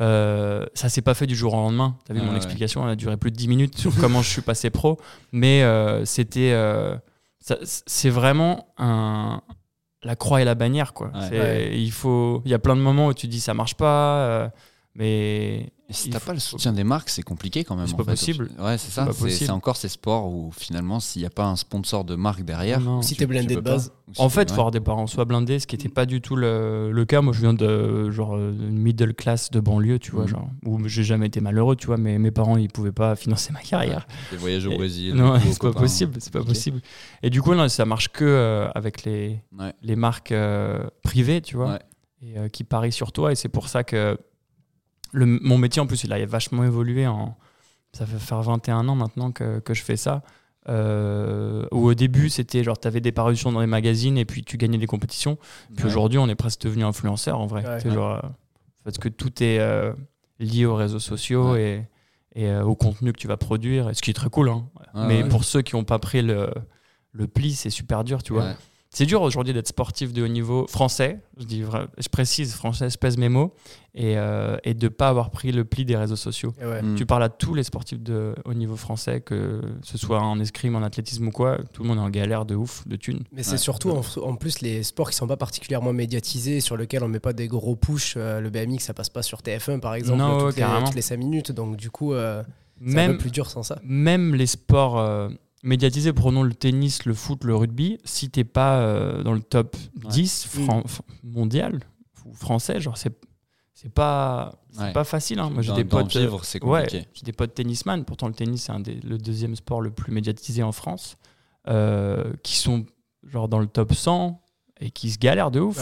euh, 0.00 0.64
ça 0.72 0.88
s'est 0.88 1.02
pas 1.02 1.12
fait 1.14 1.26
du 1.26 1.36
jour 1.36 1.52
au 1.52 1.56
lendemain. 1.58 1.98
Tu 2.06 2.12
as 2.12 2.14
vu, 2.14 2.22
mon 2.22 2.30
ouais. 2.30 2.36
explication, 2.36 2.84
elle 2.84 2.92
a 2.92 2.96
duré 2.96 3.16
plus 3.18 3.30
de 3.30 3.36
10 3.36 3.48
minutes 3.48 3.76
sur 3.78 3.94
comment 4.00 4.22
je 4.22 4.30
suis 4.30 4.42
passé 4.42 4.70
pro, 4.70 4.98
mais 5.32 5.62
c'était. 6.06 6.54
c'est 7.62 8.10
vraiment 8.10 8.66
un, 8.78 9.42
la 10.02 10.16
croix 10.16 10.40
et 10.42 10.44
la 10.44 10.54
bannière. 10.54 10.92
Quoi. 10.92 11.08
Ouais. 11.08 11.20
C'est- 11.28 11.38
Ouais. 11.40 11.78
Il 11.78 11.90
faut- 11.92 12.42
il 12.44 12.50
y 12.50 12.54
a 12.54 12.58
plein 12.58 12.76
de 12.76 12.80
moments 12.80 13.06
où 13.08 13.14
tu 13.14 13.26
dis 13.26 13.40
ça 13.40 13.54
marche 13.54 13.74
pas, 13.74 14.16
euh, 14.18 14.48
mais. 14.96 15.70
Si 15.88 16.10
t'as 16.10 16.18
faut- 16.18 16.26
pas 16.26 16.32
le 16.34 16.40
soutien 16.40 16.72
des 16.72 16.82
marques, 16.82 17.08
c'est 17.10 17.22
compliqué 17.22 17.62
quand 17.62 17.76
même. 17.76 17.86
C'est 17.86 17.96
pas 17.96 18.02
fait. 18.02 18.10
possible. 18.10 18.50
Ouais, 18.58 18.76
c'est 18.76 18.90
ça. 18.90 19.08
C'est 19.28 19.50
encore 19.50 19.76
ces 19.76 19.88
sports 19.88 20.26
où 20.26 20.50
finalement, 20.50 20.98
s'il 20.98 21.22
n'y 21.22 21.26
a 21.26 21.30
pas 21.30 21.44
un 21.44 21.54
sponsor 21.54 22.02
de 22.04 22.16
marque 22.16 22.42
derrière, 22.42 22.80
Non. 22.80 23.02
Si 23.02 23.14
tu- 23.14 23.20
t'es 23.20 23.26
blindé 23.26 23.46
tu 23.46 23.54
de 23.54 23.60
pas. 23.60 23.70
base. 23.74 23.92
En 24.18 24.28
fait, 24.28 24.42
il 24.42 24.44
ouais. 24.46 24.48
faut 24.48 24.60
avoir 24.62 24.70
des 24.72 24.80
parents 24.80 25.06
soit 25.06 25.24
blindés, 25.26 25.60
ce 25.60 25.66
qui 25.68 25.76
n'était 25.76 25.88
pas 25.88 26.04
du 26.04 26.20
tout 26.20 26.34
le, 26.34 26.90
le 26.90 27.04
cas. 27.04 27.20
Moi, 27.20 27.32
je 27.32 27.40
viens 27.40 27.54
de 27.54 28.10
genre 28.10 28.34
euh, 28.34 28.50
une 28.52 28.78
middle 28.80 29.14
class 29.14 29.52
de 29.52 29.60
banlieue, 29.60 30.00
tu 30.00 30.10
vois, 30.10 30.22
Mhm. 30.22 30.28
genre 30.28 30.48
où 30.64 30.88
j'ai 30.88 31.04
jamais 31.04 31.26
été 31.28 31.40
malheureux, 31.40 31.76
tu 31.76 31.86
vois, 31.86 31.98
mais 31.98 32.18
mes 32.18 32.32
parents 32.32 32.56
ils 32.56 32.68
pouvaient 32.68 32.90
pas 32.90 33.14
financer 33.14 33.52
ma 33.52 33.60
carrière. 33.60 34.08
Des 34.32 34.38
voyages 34.38 34.66
au 34.66 34.72
Et- 34.72 34.76
Brésil. 34.76 35.14
non, 35.14 35.38
c'est 35.38 35.50
pas 35.50 35.68
copains. 35.68 35.80
possible, 35.82 36.16
c'est 36.18 36.32
pas 36.32 36.42
possible. 36.42 36.80
Et 37.22 37.30
du 37.30 37.40
coup, 37.42 37.54
non, 37.54 37.68
ça 37.68 37.84
marche 37.84 38.08
que 38.08 38.24
euh, 38.24 38.68
avec 38.74 39.04
les 39.04 39.40
Ouais. 39.56 39.72
les 39.82 39.94
marques 39.94 40.32
euh, 40.32 40.84
privées, 41.04 41.42
tu 41.42 41.54
vois, 41.56 41.74
Ouais. 41.74 41.78
et 42.22 42.38
euh, 42.38 42.48
qui 42.48 42.64
parient 42.64 42.90
sur 42.90 43.12
toi. 43.12 43.30
Et 43.30 43.36
c'est 43.36 43.48
pour 43.48 43.68
ça 43.68 43.84
que 43.84 44.18
le, 45.16 45.26
mon 45.26 45.58
métier, 45.58 45.80
en 45.82 45.86
plus, 45.86 46.04
il 46.04 46.12
a 46.12 46.24
vachement 46.26 46.64
évolué. 46.64 47.06
En, 47.06 47.36
ça 47.92 48.04
fait 48.06 48.18
faire 48.18 48.42
21 48.42 48.86
ans 48.88 48.94
maintenant 48.94 49.32
que, 49.32 49.58
que 49.60 49.74
je 49.74 49.82
fais 49.82 49.96
ça. 49.96 50.22
Euh, 50.68 51.66
où 51.70 51.86
au 51.86 51.94
début, 51.94 52.28
c'était 52.28 52.64
genre, 52.64 52.78
tu 52.78 52.88
avais 52.88 53.00
des 53.00 53.12
parutions 53.12 53.52
dans 53.52 53.60
les 53.60 53.66
magazines 53.66 54.18
et 54.18 54.24
puis 54.24 54.42
tu 54.44 54.56
gagnais 54.56 54.78
des 54.78 54.86
compétitions. 54.86 55.36
Puis 55.74 55.84
Ouais. 55.84 55.90
aujourd'hui, 55.90 56.18
on 56.18 56.28
est 56.28 56.34
presque 56.34 56.62
devenu 56.62 56.84
influenceur 56.84 57.38
en 57.40 57.46
vrai. 57.46 57.64
Ouais. 57.66 57.80
C'est 57.80 57.90
genre, 57.90 58.24
euh, 58.24 58.28
parce 58.84 58.98
que 58.98 59.08
tout 59.08 59.42
est. 59.42 59.58
euh, 59.60 59.92
lié 60.38 60.66
aux 60.66 60.74
réseaux 60.74 60.98
sociaux 60.98 61.56
et, 61.56 61.82
et 62.34 62.48
euh, 62.50 62.62
au 62.62 62.74
contenu 62.74 63.10
que 63.14 63.18
tu 63.18 63.26
vas 63.26 63.38
produire, 63.38 63.88
et 63.88 63.94
ce 63.94 64.02
qui 64.02 64.10
est 64.10 64.14
très 64.14 64.28
cool. 64.28 64.50
hein. 64.50 64.66
Mais 65.08 65.24
pour 65.26 65.44
ceux 65.44 65.62
qui 65.62 65.74
n'ont 65.76 65.84
pas 65.84 65.98
pris 65.98 66.20
le, 66.20 66.50
le 67.12 67.26
pli, 67.26 67.54
c'est 67.54 67.70
super 67.70 68.04
dur, 68.04 68.22
tu 68.22 68.34
vois. 68.34 68.50
C'est 68.96 69.04
dur 69.04 69.20
aujourd'hui 69.20 69.52
d'être 69.52 69.68
sportif 69.68 70.14
de 70.14 70.22
haut 70.22 70.28
niveau 70.28 70.66
français, 70.68 71.20
je, 71.36 71.44
dis, 71.44 71.62
je 71.98 72.08
précise 72.08 72.54
français, 72.54 72.88
je 72.88 72.96
pèse 72.96 73.18
mes 73.18 73.28
mots, 73.28 73.52
et, 73.94 74.16
euh, 74.16 74.56
et 74.64 74.72
de 74.72 74.86
ne 74.86 74.88
pas 74.88 75.08
avoir 75.10 75.30
pris 75.30 75.52
le 75.52 75.66
pli 75.66 75.84
des 75.84 75.96
réseaux 75.96 76.16
sociaux. 76.16 76.54
Ouais. 76.62 76.80
Mm. 76.80 76.94
Tu 76.94 77.04
parles 77.04 77.22
à 77.24 77.28
tous 77.28 77.52
les 77.52 77.62
sportifs 77.62 78.00
de 78.00 78.34
haut 78.46 78.54
niveau 78.54 78.74
français, 78.76 79.20
que 79.20 79.60
ce 79.82 79.98
soit 79.98 80.22
en 80.22 80.40
escrime, 80.40 80.76
en 80.76 80.82
athlétisme 80.82 81.28
ou 81.28 81.30
quoi, 81.30 81.58
tout 81.74 81.82
le 81.82 81.88
monde 81.88 81.98
est 81.98 82.00
en 82.00 82.08
galère 82.08 82.46
de 82.46 82.54
ouf, 82.54 82.88
de 82.88 82.96
thunes. 82.96 83.24
Mais 83.32 83.42
c'est 83.42 83.58
surtout 83.58 83.90
en, 83.90 84.00
en 84.22 84.34
plus 84.36 84.62
les 84.62 84.82
sports 84.82 85.10
qui 85.10 85.16
sont 85.16 85.26
pas 85.26 85.36
particulièrement 85.36 85.92
médiatisés, 85.92 86.60
sur 86.60 86.78
lesquels 86.78 87.04
on 87.04 87.08
met 87.08 87.20
pas 87.20 87.34
des 87.34 87.48
gros 87.48 87.76
push. 87.76 88.14
euh, 88.16 88.40
le 88.40 88.48
BMX, 88.48 88.78
ça 88.78 88.94
passe 88.94 89.10
pas 89.10 89.20
sur 89.22 89.40
TF1 89.40 89.78
par 89.80 89.92
exemple, 89.94 90.16
Non, 90.20 90.38
toutes, 90.38 90.42
ouais, 90.46 90.52
les, 90.52 90.56
carrément. 90.60 90.86
toutes 90.86 90.94
les 90.96 91.02
5 91.02 91.18
minutes. 91.18 91.52
Donc 91.52 91.76
du 91.76 91.90
coup, 91.90 92.14
euh, 92.14 92.42
c'est 92.82 92.92
un 92.92 92.94
Même, 92.94 93.12
peu 93.12 93.18
plus 93.18 93.30
dur 93.30 93.50
sans 93.50 93.62
ça. 93.62 93.78
même 93.84 94.34
les 94.34 94.46
sports 94.46 94.98
médiatisés, 95.62 96.12
prenons 96.12 96.42
le 96.42 96.54
tennis, 96.54 97.04
le 97.04 97.14
foot, 97.14 97.44
le 97.44 97.56
rugby, 97.56 97.98
si 98.04 98.30
t'es 98.30 98.44
pas 98.44 98.78
euh, 98.78 99.22
dans 99.22 99.32
le 99.32 99.40
top 99.40 99.76
Ouais. 100.04 100.10
10 100.10 100.46
fran- 100.46 100.82
f- 100.82 101.00
mondial 101.24 101.80
ou 102.24 102.32
français, 102.34 102.80
genre 102.80 102.96
c'est 102.96 103.12
c'est 103.74 103.92
pas 103.92 104.54
c'est 104.70 104.80
Ouais. 104.80 104.92
pas 104.92 105.04
facile. 105.04 105.38
hein. 105.38 105.50
Moi 105.50 105.62
j'ai 105.62 105.72
des 105.74 105.84
potes, 105.84 106.14
vivre, 106.16 106.44
c'est 106.44 106.62
ouais, 106.64 106.86
j'ai 106.90 107.22
des 107.24 107.32
potes 107.32 107.54
tennisman. 107.54 108.04
Pourtant 108.04 108.26
le 108.28 108.34
tennis 108.34 108.64
c'est 108.64 108.72
un 108.72 108.80
des- 108.80 109.00
le 109.00 109.18
deuxième 109.18 109.54
sport 109.56 109.80
le 109.80 109.90
plus 109.90 110.12
médiatisé 110.12 110.62
en 110.62 110.72
France, 110.72 111.16
euh, 111.68 112.32
qui 112.42 112.56
sont 112.56 112.86
genre 113.24 113.48
dans 113.48 113.58
le 113.58 113.66
top 113.66 113.92
100 113.94 114.40
et 114.80 114.90
qui 114.90 115.10
se 115.10 115.18
galèrent 115.18 115.50
de 115.50 115.60
ouf. 115.60 115.78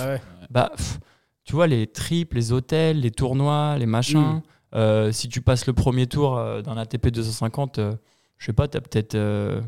Bah, 0.51 0.71
pff, 0.77 0.99
tu 1.45 1.53
vois, 1.55 1.67
les 1.67 1.87
trips, 1.87 2.33
les 2.35 2.53
hôtels, 2.53 3.01
les 3.01 3.11
tournois, 3.11 3.77
les 3.79 3.87
machins. 3.87 4.19
Mm. 4.37 4.43
euh, 4.77 5.13
si 5.13 5.29
tu 5.29 5.41
passes 5.41 5.67
le 5.67 5.73
premier 5.73 6.07
tour 6.09 6.37
euh, 6.37 6.63
d'un 6.63 6.77
ATP 6.77 7.09
250, 7.11 7.79
euh, 7.79 7.95
je 8.45 8.51
sais 8.51 8.53
pas, 8.53 8.69
tu 8.69 8.77
as 8.77 8.83
peut-être 8.83 9.15
euh, 9.15 9.63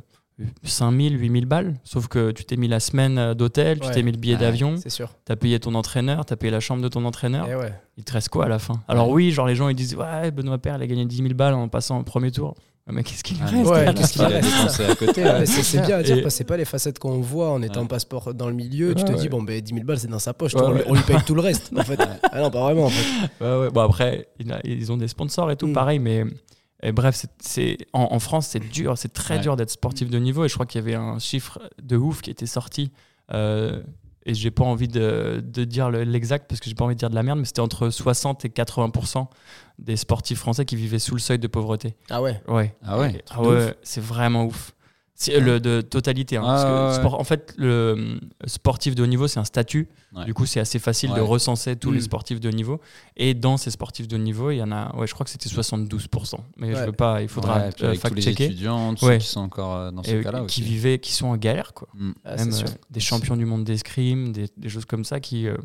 5000, 0.64 1.18
8000 1.18 1.46
balles. 1.46 1.74
Sauf 1.82 2.08
que 2.08 2.30
tu 2.30 2.44
t'es 2.44 2.56
mis 2.56 2.68
la 2.68 2.78
semaine 2.80 3.16
euh, 3.16 3.32
d'hôtel, 3.34 3.80
tu 3.80 3.86
Ouais. 3.88 3.94
t'es 3.94 4.02
mis 4.02 4.12
le 4.12 4.18
billet 4.18 4.36
d'avion, 4.36 4.76
C'est 4.76 4.90
sûr. 4.90 5.14
tu 5.24 5.32
as 5.32 5.36
payé 5.36 5.58
ton 5.58 5.74
entraîneur, 5.74 6.26
tu 6.26 6.32
as 6.34 6.36
payé 6.36 6.50
la 6.50 6.60
chambre 6.60 6.82
de 6.82 6.88
ton 6.88 7.04
entraîneur. 7.06 7.48
Et 7.48 7.56
ouais. 7.56 7.72
Il 7.96 8.04
te 8.04 8.12
reste 8.12 8.28
quoi 8.28 8.44
à 8.44 8.48
la 8.48 8.58
fin? 8.58 8.74
Alors, 8.88 9.08
oui, 9.08 9.30
genre 9.30 9.46
les 9.46 9.54
gens 9.54 9.70
ils 9.70 9.74
disent 9.74 9.94
Ouais, 9.94 10.30
Benoît 10.30 10.58
Père, 10.58 10.76
il 10.76 10.82
a 10.82 10.86
gagné 10.86 11.06
10 11.06 11.16
000 11.16 11.28
balles 11.34 11.54
en 11.54 11.68
passant 11.68 12.00
au 12.00 12.02
premier 12.02 12.30
tour. 12.30 12.54
Ouais, 12.86 12.92
Mais 12.94 13.02
qu'est-ce 13.02 13.24
qu'il 13.24 13.36
Ah, 13.42 13.46
reste? 13.46 13.66
Ouais, 13.68 13.94
qu'est-ce 13.94 14.12
qu'il 14.12 14.22
a 14.22 14.28
reste, 14.28 14.48
dépensé 14.48 14.84
à 14.84 14.94
côté. 14.94 15.24
Ouais, 15.24 15.40
mais 15.40 15.46
c'est 15.46 15.80
bien 15.86 15.96
à 15.96 16.02
dire 16.04 16.18
Et- 16.18 16.22
parce 16.22 16.34
que 16.34 16.38
c'est 16.38 16.44
pas 16.44 16.56
les 16.56 16.64
facettes 16.66 16.98
qu'on 17.00 17.20
voit 17.20 17.50
en 17.50 17.60
étant 17.62 17.80
Ouais. 17.82 17.88
pas 17.88 17.98
sport 17.98 18.32
dans 18.34 18.46
le 18.48 18.54
milieu. 18.54 18.94
tu 18.94 19.02
te 19.04 19.10
ouais. 19.10 19.18
dis, 19.18 19.28
bon, 19.28 19.42
ben 19.42 19.60
10 19.60 19.72
000 19.74 19.84
balles, 19.84 19.98
c'est 19.98 20.06
dans 20.06 20.20
sa 20.20 20.34
poche. 20.34 20.54
Ouais, 20.54 20.60
toi, 20.60 20.68
on, 20.68 20.72
lui- 20.74 20.80
ouais. 20.82 20.86
on 20.90 20.94
lui 20.94 21.02
paye 21.02 21.16
tout 21.26 21.34
le 21.34 21.40
reste. 21.40 21.72
En 21.76 21.82
fait. 21.82 21.98
Ah 22.30 22.40
non, 22.42 22.50
pas 22.50 22.60
vraiment. 22.60 22.84
En 22.84 22.90
fait. 22.90 23.44
Ouais, 23.44 23.58
ouais. 23.62 23.70
Bon, 23.70 23.80
après, 23.80 24.28
ils 24.64 24.92
ont 24.92 24.96
des 24.98 25.08
sponsors 25.08 25.50
et 25.50 25.56
tout, 25.56 25.66
Mm. 25.66 25.72
pareil, 25.72 25.98
mais 25.98 26.24
et 26.88 26.92
bref, 26.92 27.26
c'est- 27.40 27.78
en, 27.92 28.08
en 28.12 28.18
France, 28.20 28.46
c'est 28.48 28.60
dur, 28.60 28.96
c'est 28.96 29.12
très 29.12 29.34
Ouais. 29.36 29.40
dur 29.40 29.56
d'être 29.56 29.70
sportif 29.70 30.08
de 30.10 30.18
niveau. 30.18 30.44
Et 30.44 30.48
je 30.48 30.54
crois 30.54 30.66
qu'il 30.66 30.80
y 30.80 30.84
avait 30.84 30.94
un 30.94 31.18
chiffre 31.18 31.58
de 31.82 31.96
ouf 31.96 32.22
qui 32.22 32.30
était 32.30 32.46
sorti. 32.46 32.92
euh, 33.32 33.82
et 34.28 34.34
j'ai 34.34 34.50
pas 34.50 34.64
envie 34.64 34.88
de, 34.88 35.40
de 35.44 35.64
dire 35.64 35.88
le- 35.90 36.02
l'exact 36.02 36.46
parce 36.48 36.60
que 36.60 36.68
j'ai 36.68 36.74
pas 36.74 36.84
envie 36.84 36.94
de 36.96 36.98
dire 36.98 37.10
de 37.10 37.14
la 37.14 37.22
merde, 37.22 37.38
mais 37.38 37.44
c'était 37.44 37.60
entre 37.60 37.90
60 37.90 38.44
et 38.44 38.48
80 38.50 39.28
des 39.78 39.96
sportifs 39.96 40.38
français 40.40 40.64
qui 40.64 40.74
vivaient 40.76 40.98
sous 40.98 41.14
le 41.14 41.20
seuil 41.20 41.38
de 41.38 41.46
pauvreté. 41.46 41.94
Ah 42.10 42.20
ouais. 42.22 42.40
Ouais. 42.48 42.74
Ah 42.84 42.98
ouais, 42.98 43.22
Ah 43.30 43.42
ouais, 43.42 43.74
c'est 43.82 44.00
vraiment 44.00 44.44
ouf. 44.46 44.72
C'est 45.18 45.40
le 45.40 45.60
de 45.60 45.80
totalité. 45.80 46.36
hein, 46.36 46.42
Ah 46.44 46.46
parce 46.46 46.64
que 46.64 46.70
ouais, 46.70 46.86
ouais. 46.88 46.94
sport- 47.10 47.18
en 47.20 47.24
fait, 47.24 47.54
le 47.56 47.66
euh, 47.68 48.18
sportif 48.46 48.94
de 48.94 49.02
haut 49.02 49.06
niveau, 49.06 49.26
c'est 49.28 49.40
un 49.40 49.44
statut. 49.44 49.88
Ouais. 50.14 50.26
Du 50.26 50.34
coup, 50.34 50.44
c'est 50.46 50.60
assez 50.60 50.78
facile 50.78 51.12
de 51.14 51.20
recenser 51.20 51.74
tous 51.76 51.90
les 51.90 51.98
Mm. 52.00 52.02
sportifs 52.02 52.38
de 52.40 52.48
haut 52.48 52.52
niveau. 52.52 52.80
Et 53.16 53.32
dans 53.32 53.56
ces 53.56 53.70
sportifs 53.70 54.08
de 54.08 54.16
haut 54.16 54.18
niveau, 54.20 54.50
il 54.50 54.56
y 54.58 54.62
en 54.62 54.70
a, 54.72 54.94
ouais, 54.96 55.06
je 55.06 55.14
crois 55.14 55.24
que 55.24 55.30
c'était 55.30 55.48
72%. 55.48 56.36
Mais 56.58 56.74
je 56.74 56.84
veux 56.84 56.92
pas, 56.92 57.22
il 57.22 57.28
faudra 57.28 57.60
euh, 57.82 57.94
fact-checker. 57.94 58.44
étudiants, 58.44 58.94
ceux 58.96 59.16
qui 59.16 59.26
sont 59.26 59.40
encore 59.40 59.74
euh, 59.76 59.90
dans 59.90 60.02
ce 60.02 60.10
Et 60.10 60.22
cas-là 60.22 60.44
qui 60.46 60.60
vivaient, 60.62 60.98
qui 60.98 61.12
sont 61.12 61.28
en 61.28 61.36
galère, 61.38 61.72
quoi. 61.72 61.88
Mm. 61.94 62.10
Ah, 62.24 62.36
Même 62.36 62.52
euh, 62.52 62.66
des 62.90 63.00
champions 63.00 63.36
du 63.36 63.46
monde 63.46 63.64
d'escrime, 63.64 64.32
des, 64.32 64.48
des 64.56 64.68
choses 64.68 64.84
comme 64.84 65.04
ça 65.04 65.18
qui, 65.20 65.48
euh, 65.48 65.56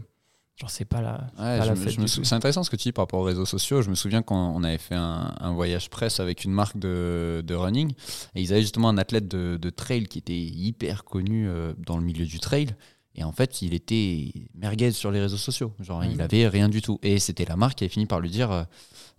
genre, 0.57 0.69
c'est 0.69 0.85
pas 0.85 1.01
la, 1.01 1.27
c'est 1.35 1.41
Ouais, 1.41 1.57
pas 1.57 1.61
je 1.63 1.67
la 1.69 1.75
me- 1.75 1.79
fête 1.79 1.93
je 1.93 1.99
me 1.99 2.05
du 2.05 2.11
sou- 2.11 2.19
tout. 2.21 2.25
C'est 2.25 2.35
intéressant 2.35 2.63
ce 2.63 2.69
que 2.69 2.75
tu 2.75 2.83
dis 2.89 2.91
par 2.91 3.03
rapport 3.03 3.19
aux 3.19 3.23
réseaux 3.23 3.45
sociaux. 3.45 3.81
Je 3.81 3.89
me 3.89 3.95
souviens 3.95 4.21
quand 4.21 4.53
on 4.55 4.63
avait 4.63 4.77
fait 4.77 4.95
un, 4.95 5.33
un 5.39 5.53
voyage 5.53 5.89
presse 5.89 6.19
avec 6.19 6.43
une 6.43 6.51
marque 6.51 6.77
de, 6.77 7.43
de 7.45 7.55
running 7.55 7.91
et 8.35 8.41
ils 8.41 8.51
avaient 8.53 8.61
justement 8.61 8.89
un 8.89 8.97
athlète 8.97 9.27
de, 9.27 9.57
de 9.57 9.69
trail 9.69 10.05
qui 10.05 10.19
était 10.19 10.37
hyper 10.37 11.03
connu 11.03 11.47
euh, 11.49 11.73
dans 11.77 11.97
le 11.97 12.03
milieu 12.03 12.25
du 12.25 12.39
trail. 12.39 12.75
Et 13.13 13.25
en 13.25 13.33
fait, 13.33 13.61
il 13.61 13.73
était 13.73 14.31
merguez 14.55 14.91
sur 14.93 15.11
les 15.11 15.19
réseaux 15.19 15.35
sociaux. 15.35 15.73
Genre, 15.81 16.05
il 16.05 16.21
avait 16.21 16.47
rien 16.47 16.69
du 16.69 16.81
tout. 16.81 16.97
Et 17.03 17.19
c'était 17.19 17.43
la 17.43 17.57
marque 17.57 17.79
qui 17.79 17.83
avait 17.83 17.91
fini 17.91 18.05
par 18.05 18.21
lui 18.21 18.29
dire 18.29 18.51
euh, 18.51 18.63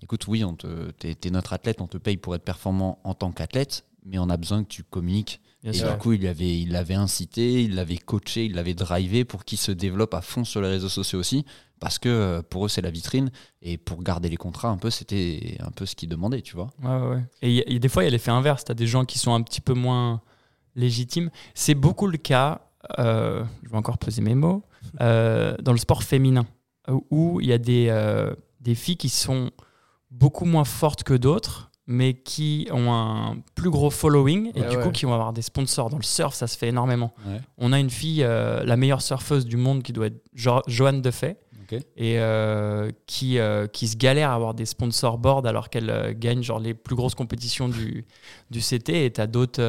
écoute, 0.03 0.27
oui, 0.29 0.43
t'es, 0.99 1.15
t'es 1.15 1.29
notre 1.31 1.53
athlète, 1.53 1.79
on 1.83 1.87
te 1.87 1.99
paye 1.99 2.17
pour 2.17 2.35
être 2.35 2.43
performant 2.45 3.01
en 3.05 3.13
tant 3.13 3.33
qu'athlète, 3.33 3.85
mais 4.07 4.19
on 4.19 4.31
a 4.31 4.39
besoin 4.39 4.63
que 4.65 4.69
tu 4.69 4.83
communiques 4.83 5.42
Bien 5.63 5.73
et 5.73 5.77
sûr. 5.77 5.93
du 5.93 5.99
coup, 5.99 6.13
il 6.13 6.23
l'avait, 6.23 6.61
il 6.61 6.73
l'avait 6.73 6.95
incité, 6.95 7.63
il 7.63 7.75
l'avait 7.75 7.99
coaché, 7.99 8.47
il 8.47 8.55
l'avait 8.55 8.75
drivé 8.75 9.25
pour 9.25 9.45
qu'il 9.45 9.59
se 9.59 9.71
développe 9.71 10.15
à 10.15 10.21
fond 10.21 10.45
sur 10.45 10.61
les 10.61 10.69
réseaux 10.69 10.89
sociaux 10.89 11.21
aussi, 11.21 11.45
parce 11.79 11.99
que 11.99 12.09
euh, 12.09 12.43
pour 12.43 12.67
eux, 12.67 12.69
c'est 12.69 12.83
la 12.83 12.91
vitrine. 12.91 13.31
Et 13.61 13.79
pour 13.79 14.03
garder 14.03 14.29
les 14.29 14.37
contrats, 14.37 14.71
un 14.71 14.79
peu, 14.79 14.91
c'était 14.91 15.57
un 15.61 15.71
peu 15.71 15.87
ce 15.87 15.95
qu'ils 15.95 16.09
demandaient, 16.09 16.43
tu 16.43 16.57
vois. 16.57 16.69
Ouais, 16.83 17.09
ouais. 17.09 17.25
Et 17.43 17.79
des 17.79 17.89
fois, 17.89 18.03
il 18.03 18.07
y 18.07 18.09
a 18.09 18.11
l'effet 18.11 18.33
inverse. 18.33 18.65
Tu 18.65 18.73
as 18.73 18.75
des 18.75 18.87
gens 18.89 19.05
qui 19.05 19.19
sont 19.19 19.35
un 19.35 19.43
petit 19.43 19.61
peu 19.61 19.75
moins 19.75 20.21
légitimes. 20.75 21.31
C'est 21.55 21.75
beaucoup 21.75 22.07
le 22.07 22.19
cas, 22.19 22.63
euh, 22.99 23.45
je 23.63 23.71
vais 23.71 23.77
encore 23.77 23.99
peser 23.99 24.23
mes 24.23 24.35
mots, 24.35 24.63
euh, 25.01 25.57
dans 25.61 25.73
le 25.73 25.79
sport 25.79 26.03
féminin, 26.03 26.47
où 27.11 27.41
il 27.41 27.49
y 27.49 27.53
a 27.53 27.59
des, 27.59 27.87
euh, 27.91 28.35
des 28.61 28.75
filles 28.75 28.97
qui 28.97 29.09
sont 29.09 29.51
beaucoup 30.11 30.45
moins 30.45 30.65
fortes 30.65 31.05
que 31.05 31.15
d'autres, 31.15 31.71
mais 31.87 32.15
qui 32.15 32.69
ont 32.71 32.93
un 32.93 33.37
plus 33.55 33.71
gros 33.71 33.91
following 33.91 34.53
et 34.55 34.61
Ouais, 34.61 34.69
du 34.69 34.77
ouais. 34.77 34.83
coup 34.83 34.91
qui 34.91 35.05
vont 35.05 35.15
avoir 35.15 35.33
des 35.33 35.43
sponsors. 35.43 35.91
Dans 35.91 35.97
le 35.99 36.03
surf, 36.05 36.35
ça 36.35 36.47
se 36.47 36.57
fait 36.57 36.69
énormément. 36.69 37.13
Ouais. 37.27 37.41
On 37.59 37.73
a 37.73 37.81
une 37.81 37.91
fille, 37.91 38.23
euh, 38.23 38.63
la 38.65 38.77
meilleure 38.77 39.03
surfeuse 39.03 39.45
du 39.47 39.57
monde, 39.57 39.83
qui 39.83 39.93
doit 39.93 40.07
être 40.07 40.23
Jo- 40.35 40.63
Joanne 40.69 41.03
Defay 41.03 41.37
et 41.97 42.19
euh, 42.21 42.91
qui, 43.07 43.39
euh, 43.39 43.67
qui 43.67 43.89
se 43.89 43.97
galère 43.97 44.31
à 44.31 44.35
avoir 44.35 44.53
des 44.53 44.67
sponsors 44.67 45.17
board 45.17 45.47
alors 45.47 45.71
qu'elle 45.71 46.15
gagne 46.19 46.43
genre 46.43 46.59
les 46.59 46.75
plus 46.75 46.95
grosses 46.95 47.15
compétitions 47.15 47.67
du, 47.67 48.05
du 48.51 48.61
CT 48.61 49.07
et 49.07 49.11
t'as 49.11 49.27
d'autres 49.27 49.63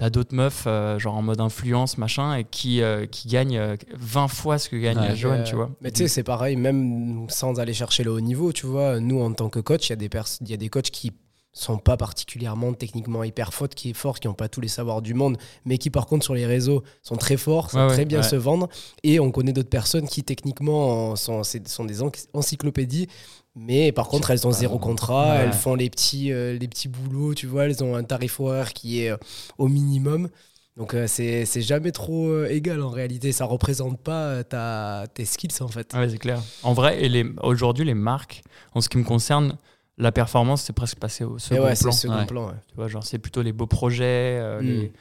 t'as 0.00 0.08
d'autres 0.08 0.34
meufs 0.34 0.64
euh, 0.66 0.98
genre 0.98 1.14
en 1.14 1.20
mode 1.20 1.42
influence 1.42 1.98
machin 1.98 2.34
et 2.36 2.44
qui, 2.44 2.80
euh, 2.80 3.04
qui 3.04 3.28
gagnent 3.28 3.58
euh, 3.58 3.76
20 3.98 4.28
fois 4.28 4.56
ce 4.58 4.70
que 4.70 4.76
gagne 4.76 4.98
Ouais. 4.98 5.14
Joanne 5.14 5.40
Euh, 5.42 5.44
tu 5.44 5.54
vois 5.56 5.70
Mais 5.82 5.90
tu 5.90 5.98
sais, 5.98 6.08
c'est 6.08 6.22
pareil, 6.22 6.56
même 6.56 7.26
sans 7.28 7.60
aller 7.60 7.74
chercher 7.74 8.02
le 8.02 8.10
haut 8.12 8.20
niveau, 8.20 8.50
tu 8.52 8.64
vois, 8.64 8.98
nous 8.98 9.20
en 9.20 9.30
tant 9.34 9.50
que 9.50 9.60
coach, 9.60 9.88
il 9.88 9.90
y, 9.90 9.92
a 9.92 9.96
des 9.96 10.08
y 10.48 10.54
a 10.54 10.56
des 10.56 10.68
coachs 10.70 10.90
qui 10.90 11.12
sont 11.52 11.78
pas 11.78 11.96
particulièrement 11.96 12.72
techniquement 12.72 13.24
hyper 13.24 13.52
forts, 13.52 13.68
qui, 13.70 13.92
forts, 13.92 14.20
qui 14.20 14.28
n'ont 14.28 14.34
pas 14.34 14.48
tous 14.48 14.60
les 14.60 14.68
savoirs 14.68 15.02
du 15.02 15.14
monde, 15.14 15.36
mais 15.66 15.78
qui 15.78 15.90
par 15.90 16.06
contre 16.06 16.24
sur 16.24 16.32
les 16.34 16.46
réseaux 16.46 16.82
sont 17.02 17.16
très 17.16 17.36
forts, 17.36 17.70
savent 17.72 17.82
Ouais, 17.82 17.88
ouais, 17.88 17.94
très 17.96 18.04
bien 18.06 18.20
ouais. 18.20 18.24
se 18.28 18.36
vendre. 18.36 18.68
Et 19.02 19.18
on 19.20 19.30
connaît 19.32 19.52
d'autres 19.52 19.68
personnes 19.68 20.06
qui 20.08 20.22
techniquement 20.22 21.16
sont, 21.16 21.42
des 21.84 22.02
enc- 22.02 22.26
encyclopédies, 22.34 23.08
mais 23.56 23.92
par 23.92 24.08
contre 24.08 24.30
elles 24.30 24.46
ont 24.46 24.52
zéro 24.52 24.78
contrat, 24.78 25.30
Ouais. 25.34 25.40
elles 25.44 25.52
font 25.52 25.74
les 25.74 25.90
petits, 25.90 26.32
euh, 26.32 26.56
les 26.58 26.68
petits 26.68 26.88
boulots, 26.88 27.34
tu 27.34 27.46
vois, 27.46 27.64
elles 27.66 27.82
ont 27.82 27.94
un 27.96 28.04
tarif 28.04 28.40
horaire 28.40 28.72
qui 28.72 29.02
est 29.02 29.10
euh, 29.10 29.16
au 29.58 29.68
minimum. 29.68 30.28
Donc 30.76 30.94
euh, 30.94 31.06
c'est 31.06 31.44
jamais 31.60 31.92
trop 31.92 32.28
euh, 32.28 32.48
égal 32.48 32.80
en 32.82 32.88
réalité, 32.90 33.32
ça 33.32 33.44
représente 33.44 33.98
pas 34.00 34.42
ta, 34.44 35.04
tes 35.12 35.24
skills 35.24 35.60
en 35.62 35.68
fait. 35.68 35.92
Ouais, 35.94 36.08
c'est 36.08 36.18
clair. 36.18 36.40
En 36.62 36.72
vrai, 36.72 37.04
et 37.04 37.24
aujourd'hui, 37.42 37.84
les 37.84 37.94
marques, 37.94 38.42
en 38.74 38.80
ce 38.80 38.88
qui 38.88 38.96
me 38.96 39.04
concerne, 39.04 39.56
la 39.98 40.12
performance, 40.12 40.62
c'est 40.62 40.72
presque 40.72 40.98
passé 40.98 41.24
au 41.24 41.38
second 41.38 41.64
ouais, 41.64 41.74
plan. 41.76 41.92
second. 41.92 42.24
Tu 42.68 42.74
vois, 42.76 42.88
genre, 42.88 43.04
c'est 43.04 43.18
plutôt 43.18 43.42
les 43.42 43.52
beaux 43.52 43.66
projets, 43.66 44.40
Mm. 44.60 44.64
les, 44.64 44.92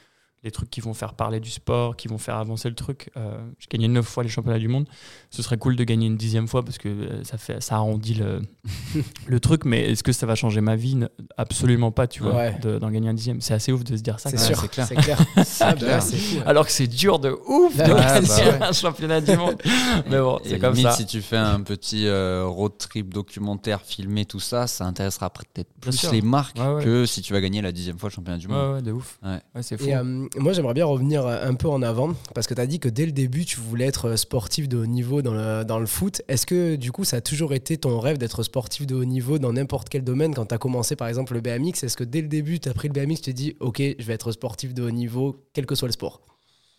les 0.44 0.52
trucs 0.52 0.70
qui 0.70 0.80
vont 0.82 0.94
faire 0.94 1.14
parler 1.16 1.40
du 1.40 1.50
sport, 1.50 1.96
qui 1.98 2.08
vont 2.08 2.18
faire 2.18 2.36
avancer 2.38 2.70
le 2.70 2.76
truc. 2.76 3.10
Euh, 3.18 3.38
J'ai 3.60 3.68
gagné 3.70 3.88
9 3.90 4.06
fois 4.06 4.24
les 4.24 4.30
championnats 4.30 4.60
du 4.60 4.68
monde. 4.70 4.88
Ce 5.32 5.42
serait 5.42 5.58
cool 5.58 5.76
de 5.76 5.84
gagner 5.84 6.08
une 6.08 6.16
dixième 6.18 6.48
fois 6.48 6.64
parce 6.64 6.78
que 6.78 6.88
euh, 6.88 7.24
ça, 7.26 7.38
fait, 7.38 7.62
ça 7.62 7.76
arrondit 7.76 8.14
le, 8.14 8.42
le 9.28 9.40
truc. 9.40 9.66
Mais 9.66 9.92
est-ce 9.92 10.04
que 10.04 10.12
ça 10.12 10.26
va 10.26 10.36
changer 10.36 10.62
ma 10.62 10.76
vie? 10.76 10.98
Absolument 11.38 11.92
pas, 11.92 12.08
tu 12.08 12.24
vois, 12.24 12.36
Ouais. 12.36 12.58
de- 12.62 12.80
d'en 12.80 12.90
gagner 12.90 13.10
un 13.10 13.14
dixième. 13.14 13.42
C'est 13.42 13.54
assez 13.54 13.72
ouf 13.72 13.84
de 13.84 13.98
se 13.98 14.02
dire 14.02 14.20
ça. 14.20 14.30
C'est 14.30 14.38
quand 14.38 14.44
sûr, 14.44 14.62
c'est 14.62 14.68
clair. 14.70 14.88
c'est 14.88 14.96
clair. 14.96 15.18
Ah, 15.62 15.76
bah, 15.76 16.00
fou. 16.02 16.14
ouais. 16.38 16.44
Alors 16.46 16.66
que 16.66 16.72
c'est 16.72 16.88
dur 16.88 17.20
de 17.20 17.32
ouf 17.48 17.76
de 17.76 17.82
Ouais, 17.84 17.88
gagner 18.00 18.28
bah 18.28 18.36
ouais. 18.60 18.64
un 18.68 18.72
championnat 18.72 19.22
du 19.22 19.36
monde. 19.36 19.56
Mais 20.10 20.20
bon, 20.20 20.40
c'est 20.46 20.58
comme 20.60 20.74
limite, 20.74 20.92
ça. 20.92 20.98
si 20.98 21.06
tu 21.06 21.22
fais 21.22 21.38
un 21.38 21.62
petit 21.62 22.08
euh, 22.08 22.46
road 22.46 22.74
trip 22.78 23.14
documentaire 23.14 23.82
filmé, 23.82 24.26
tout 24.26 24.40
ça, 24.40 24.68
ça 24.68 24.86
intéressera 24.86 25.30
peut-être 25.30 25.70
plus 25.82 25.98
sûr. 25.98 26.12
les 26.12 26.22
marques 26.22 26.58
Ouais, 26.58 26.68
ouais. 26.76 26.84
que 26.84 27.06
si 27.06 27.22
tu 27.22 27.34
vas 27.34 27.42
gagner 27.42 27.62
la 27.62 27.72
dixième 27.72 27.98
fois 28.00 28.10
le 28.10 28.14
championnat 28.14 28.38
du 28.38 28.48
monde. 28.48 28.70
Ouais, 28.70 28.74
ouais, 28.76 28.82
de 28.82 28.92
ouf. 28.92 29.20
Ouais. 29.24 29.40
c'est 29.62 29.78
fou. 29.78 29.86
Et 29.86 29.96
euh, 29.96 30.28
moi, 30.38 30.54
j'aimerais 30.54 30.74
bien 30.74 30.86
revenir 30.86 31.26
un 31.26 31.54
peu 31.54 31.68
en 31.68 31.82
avant 31.82 32.14
parce 32.34 32.48
que 32.48 32.54
tu 32.54 32.62
as 32.62 32.68
dit 32.68 32.80
que 32.80 32.90
dès 32.90 33.06
le 33.06 33.12
début, 33.12 33.46
tu 33.46 33.60
voulais 33.60 33.86
être 33.86 34.16
sportif 34.16 34.68
de 34.68 34.78
haut 34.78 34.86
niveau 34.86 35.22
dans 35.22 35.80
le, 35.80 35.86
foot. 35.86 36.22
Est-ce 36.28 36.46
que 36.46 36.76
du 36.76 36.92
coup, 36.92 37.04
ça 37.04 37.18
a 37.18 37.22
toujours 37.22 37.54
été 37.54 37.78
ton 37.78 38.00
rêve 38.00 38.18
d'être 38.18 38.44
sportif 38.44 38.86
de 38.86 38.96
haut 38.96 39.06
niveau 39.06 39.40
dans 39.40 39.54
n'importe 39.54 39.90
quel 39.90 40.04
domaine 40.04 40.34
quand 40.34 40.48
tu 40.48 40.56
as 40.56 40.58
commencé 40.58 40.96
par 40.96 41.08
exemple 41.08 41.34
le 41.34 41.42
BMX 41.42 41.84
Est-ce 41.84 41.98
que 41.98 42.04
dès 42.04 42.22
le 42.22 42.28
début, 42.28 42.60
tu 42.60 42.70
as 42.70 42.74
pris 42.74 42.88
le 42.88 42.94
BMX, 42.94 43.16
tu 43.16 43.22
t'es 43.22 43.34
dit, 43.34 43.56
OK, 43.60 43.82
je 43.82 44.06
vais 44.06 44.14
être 44.14 44.32
sportif 44.32 44.74
de 44.74 44.84
haut 44.84 44.92
niveau, 44.92 45.44
quel 45.54 45.66
que 45.66 45.76
soit 45.76 45.88
le 45.88 45.94
sport? 45.94 46.22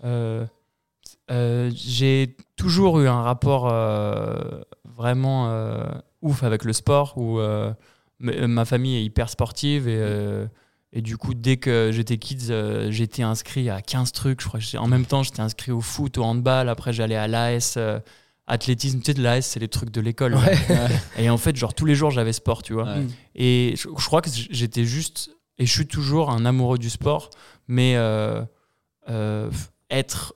Euh, 0.04 0.46
euh, 1.30 1.70
j'ai 1.74 2.36
toujours 2.56 3.00
eu 3.00 3.08
un 3.08 3.22
rapport 3.22 3.68
euh, 3.72 4.60
vraiment 4.96 5.50
euh, 5.50 5.84
ouf 6.22 6.42
avec 6.42 6.64
le 6.64 6.72
sport, 6.72 7.14
où 7.16 7.38
euh, 7.38 7.72
ma 8.20 8.64
famille 8.64 8.96
est 8.96 9.04
hyper 9.04 9.28
sportive 9.28 9.88
et, 9.88 9.96
euh, 9.96 10.46
et 10.92 11.02
du 11.02 11.16
coup, 11.16 11.34
dès 11.34 11.56
que 11.56 11.90
j'étais 11.92 12.18
kids, 12.18 12.50
euh, 12.50 12.90
j'étais 12.90 13.22
inscrit 13.22 13.70
à 13.70 13.80
15 13.80 14.12
trucs. 14.12 14.40
Je 14.40 14.48
crois 14.48 14.58
que 14.58 14.76
en 14.76 14.88
même 14.88 15.06
temps, 15.06 15.22
j'étais 15.22 15.40
inscrit 15.40 15.70
au 15.70 15.80
foot, 15.80 16.18
au 16.18 16.24
handball. 16.24 16.68
Après, 16.68 16.92
j'allais 16.92 17.14
à 17.16 17.28
l'AS, 17.28 17.74
euh, 17.76 18.00
athlétisme. 18.48 18.98
Tu 18.98 19.06
sais, 19.06 19.14
de 19.14 19.22
l'AS, 19.22 19.42
c'est 19.46 19.60
les 19.60 19.68
trucs 19.68 19.90
de 19.90 20.00
l'école. 20.00 20.34
Ouais. 20.34 20.56
Et 21.18 21.30
en 21.30 21.38
fait, 21.38 21.54
genre, 21.56 21.74
tous 21.74 21.86
les 21.86 21.94
jours, 21.94 22.10
j'avais 22.10 22.32
sport, 22.32 22.62
tu 22.64 22.72
vois. 22.72 22.84
Ouais. 22.84 23.06
Et 23.36 23.74
je, 23.76 23.88
je 23.96 24.06
crois 24.06 24.20
que 24.20 24.30
j'étais 24.32 24.84
juste, 24.84 25.30
et 25.58 25.66
je 25.66 25.72
suis 25.72 25.86
toujours 25.86 26.30
un 26.30 26.44
amoureux 26.44 26.78
du 26.78 26.90
sport, 26.90 27.30
mais 27.68 27.94
euh, 27.94 28.42
euh, 29.08 29.48
être 29.90 30.34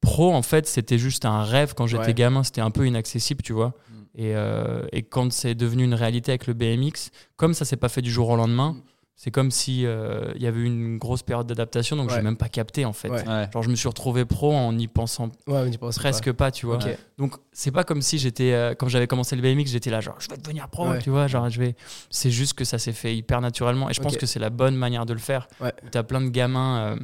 pro, 0.00 0.34
en 0.34 0.42
fait, 0.42 0.66
c'était 0.66 0.98
juste 0.98 1.24
un 1.24 1.44
rêve 1.44 1.74
quand 1.76 1.86
j'étais 1.86 2.06
Ouais. 2.06 2.14
gamin, 2.14 2.42
c'était 2.42 2.60
un 2.60 2.72
peu 2.72 2.88
inaccessible, 2.88 3.42
tu 3.42 3.52
vois. 3.52 3.68
Mm. 3.68 3.94
Et, 4.16 4.34
euh, 4.34 4.82
et 4.90 5.02
quand 5.04 5.32
c'est 5.32 5.54
devenu 5.54 5.84
une 5.84 5.94
réalité 5.94 6.32
avec 6.32 6.48
le 6.48 6.54
BMX, 6.54 7.10
comme 7.36 7.54
ça 7.54 7.64
s'est 7.64 7.76
pas 7.76 7.88
fait 7.88 8.02
du 8.02 8.10
jour 8.10 8.28
au 8.28 8.36
lendemain, 8.36 8.76
c'est 9.14 9.30
comme 9.30 9.50
si 9.52 9.86
euh, 9.86 10.32
il 10.34 10.42
y 10.42 10.46
avait 10.46 10.60
eu 10.60 10.64
une 10.64 10.98
grosse 10.98 11.22
période 11.22 11.46
d'adaptation, 11.46 11.94
donc 11.96 12.08
Ouais. 12.10 12.16
j'ai 12.16 12.22
même 12.22 12.36
pas 12.36 12.48
capté 12.48 12.84
en 12.84 12.92
fait. 12.92 13.08
Ouais. 13.10 13.28
Ouais. 13.28 13.48
Genre 13.52 13.62
je 13.62 13.68
me 13.68 13.76
suis 13.76 13.86
retrouvé 13.86 14.24
pro 14.24 14.52
en 14.52 14.72
n'y 14.72 14.88
pensant 14.88 15.28
penses 15.46 15.96
presque 15.96 16.32
pas, 16.32 16.50
tu 16.50 16.66
vois. 16.66 16.78
Donc 17.18 17.36
c'est 17.52 17.70
pas 17.70 17.84
comme 17.84 18.02
si 18.02 18.18
j'étais 18.18 18.52
euh, 18.52 18.74
quand 18.74 18.88
j'avais 18.88 19.06
commencé 19.06 19.36
le 19.36 19.42
BMX, 19.42 19.66
j'étais 19.70 19.90
là 19.90 20.00
genre 20.00 20.16
je 20.18 20.28
vais 20.28 20.36
devenir 20.36 20.68
pro, 20.68 20.88
Ouais. 20.88 20.98
tu 20.98 21.10
vois, 21.10 21.26
genre 21.28 21.48
je 21.50 21.60
vais 21.60 21.76
c'est 22.10 22.30
juste 22.30 22.54
que 22.54 22.64
ça 22.64 22.78
s'est 22.78 22.92
fait 22.92 23.14
hyper 23.16 23.40
naturellement 23.40 23.88
et 23.90 23.94
je 23.94 24.00
pense 24.00 24.16
que 24.16 24.26
c'est 24.26 24.40
la 24.40 24.50
bonne 24.50 24.74
manière 24.76 25.06
de 25.06 25.12
le 25.12 25.20
faire. 25.20 25.46
Ouais. 25.60 25.72
Tu 25.92 25.96
as 25.98 26.02
plein 26.02 26.20
de 26.20 26.28
gamins 26.30 26.78
euh, 26.80 26.96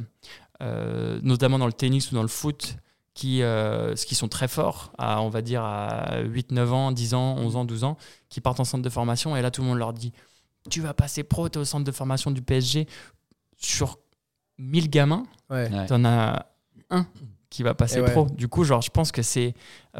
euh, 0.61 1.19
notamment 1.23 1.57
dans 1.59 1.67
le 1.67 1.73
tennis 1.73 2.11
ou 2.11 2.15
dans 2.15 2.21
le 2.21 2.27
foot 2.27 2.75
qui 3.13 3.41
euh, 3.43 3.95
qui 3.95 4.15
sont 4.15 4.27
très 4.27 4.47
forts 4.47 4.91
à 4.97 5.21
on 5.21 5.29
va 5.29 5.41
dire 5.41 5.61
à 5.63 6.19
8 6.21 6.51
9 6.51 6.73
ans, 6.73 6.91
10 6.91 7.13
ans, 7.13 7.35
11 7.37 7.55
ans, 7.55 7.65
12 7.65 7.83
ans 7.83 7.97
qui 8.29 8.41
partent 8.41 8.59
en 8.59 8.65
centre 8.65 8.83
de 8.83 8.89
formation 8.89 9.35
et 9.35 9.41
là 9.41 9.51
tout 9.51 9.61
le 9.61 9.67
monde 9.67 9.77
leur 9.77 9.93
dit 9.93 10.11
tu 10.69 10.81
vas 10.81 10.93
passer 10.93 11.23
pro, 11.23 11.49
tu 11.49 11.57
es 11.57 11.61
au 11.61 11.65
centre 11.65 11.83
de 11.85 11.91
formation 11.91 12.31
du 12.31 12.41
PSG 12.41 12.87
sur 13.57 13.99
1000 14.57 14.89
gamins, 14.89 15.23
Ouais. 15.49 15.69
Ouais. 15.71 15.85
t'en 15.87 16.03
as 16.05 16.45
un 16.89 17.07
qui 17.49 17.63
va 17.63 17.73
passer 17.73 17.99
ouais. 18.01 18.11
pro. 18.11 18.25
Du 18.29 18.47
coup, 18.47 18.63
genre, 18.63 18.81
je 18.81 18.91
pense 18.91 19.11
que 19.11 19.21
c'est 19.23 19.53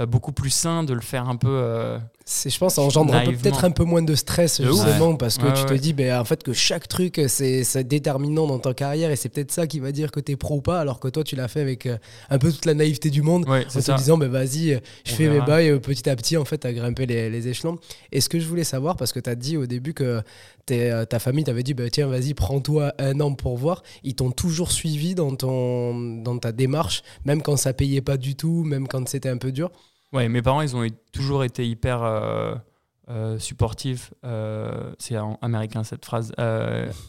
beaucoup 0.05 0.31
plus 0.31 0.49
sain 0.49 0.83
de 0.83 0.93
le 0.93 1.01
faire 1.01 1.27
un 1.27 1.35
peu. 1.35 1.47
euh, 1.49 1.97
C'est, 2.25 2.49
je 2.49 2.57
pense, 2.59 2.75
ça 2.75 2.81
engendre 2.81 3.11
peut-être 3.23 3.65
un 3.65 3.71
peu 3.71 3.83
moins 3.83 4.01
de 4.01 4.15
stress, 4.15 4.61
justement, 4.61 5.15
parce 5.15 5.37
que 5.37 5.45
Ouais, 5.47 5.53
tu 5.53 5.65
te 5.65 5.73
dis, 5.73 5.93
ben, 5.93 6.19
en 6.19 6.25
fait, 6.25 6.43
que 6.43 6.53
chaque 6.53 6.87
truc, 6.87 7.19
c'est, 7.27 7.83
déterminant 7.83 8.45
dans 8.47 8.59
ta 8.59 8.73
carrière, 8.73 9.09
et 9.11 9.15
c'est 9.15 9.29
peut-être 9.29 9.51
ça 9.51 9.65
qui 9.67 9.79
va 9.79 9.91
dire 9.91 10.11
que 10.11 10.19
t'es 10.19 10.35
pro 10.35 10.57
ou 10.57 10.61
pas, 10.61 10.79
alors 10.79 10.99
que 10.99 11.07
toi, 11.07 11.23
tu 11.23 11.35
l'as 11.35 11.47
fait 11.47 11.61
avec 11.61 11.85
euh, 11.87 11.97
un 12.29 12.37
peu 12.37 12.51
toute 12.51 12.65
la 12.65 12.73
naïveté 12.75 13.09
du 13.09 13.21
monde, 13.23 13.45
en 13.49 13.63
te 13.63 13.79
ça. 13.81 13.93
disant, 13.95 14.17
ben, 14.17 14.29
vas-y, 14.29 14.73
euh, 14.73 14.79
je 15.05 15.13
On 15.13 15.15
fais 15.15 15.27
mes 15.29 15.41
bails 15.41 15.69
euh, 15.69 15.79
petit 15.79 16.09
à 16.09 16.15
petit, 16.15 16.37
en 16.37 16.45
fait, 16.45 16.65
à 16.65 16.73
grimper 16.73 17.05
les, 17.05 17.29
les 17.29 17.47
échelons. 17.47 17.77
Et 18.11 18.21
ce 18.21 18.29
que 18.29 18.39
je 18.39 18.47
voulais 18.47 18.63
savoir, 18.63 18.95
parce 18.95 19.11
que 19.11 19.19
tu 19.19 19.29
as 19.29 19.35
dit 19.35 19.57
au 19.57 19.65
début 19.65 19.93
que 19.93 20.21
euh, 20.71 21.05
ta 21.05 21.17
famille 21.17 21.43
t'avait 21.45 21.63
dit, 21.63 21.73
ben, 21.73 21.89
tiens, 21.89 22.05
vas-y, 22.07 22.35
prends-toi 22.35 22.93
un 22.99 23.19
an 23.21 23.33
pour 23.33 23.57
voir. 23.57 23.81
Ils 24.03 24.13
t'ont 24.13 24.29
toujours 24.31 24.71
suivi 24.71 25.15
dans, 25.15 25.35
ton, 25.35 26.21
dans 26.21 26.37
ta 26.37 26.51
démarche, 26.51 27.01
même 27.25 27.41
quand 27.41 27.57
ça 27.57 27.73
payait 27.73 28.01
pas 28.01 28.17
du 28.17 28.35
tout, 28.35 28.63
même 28.63 28.87
quand 28.87 29.09
c'était 29.09 29.29
un 29.29 29.37
peu 29.37 29.51
dur. 29.51 29.71
Ouais, 30.13 30.27
mes 30.29 30.41
parents, 30.41 30.61
ils 30.61 30.75
ont 30.75 30.85
toujours 31.11 31.43
été 31.43 31.67
hyper 31.67 32.01
euh, 32.03 32.55
euh, 33.09 33.39
supportifs. 33.39 34.13
euh, 34.25 34.91
c'est 34.99 35.17
en 35.17 35.37
américain 35.41 35.83
cette 35.83 36.05
phrase. 36.05 36.31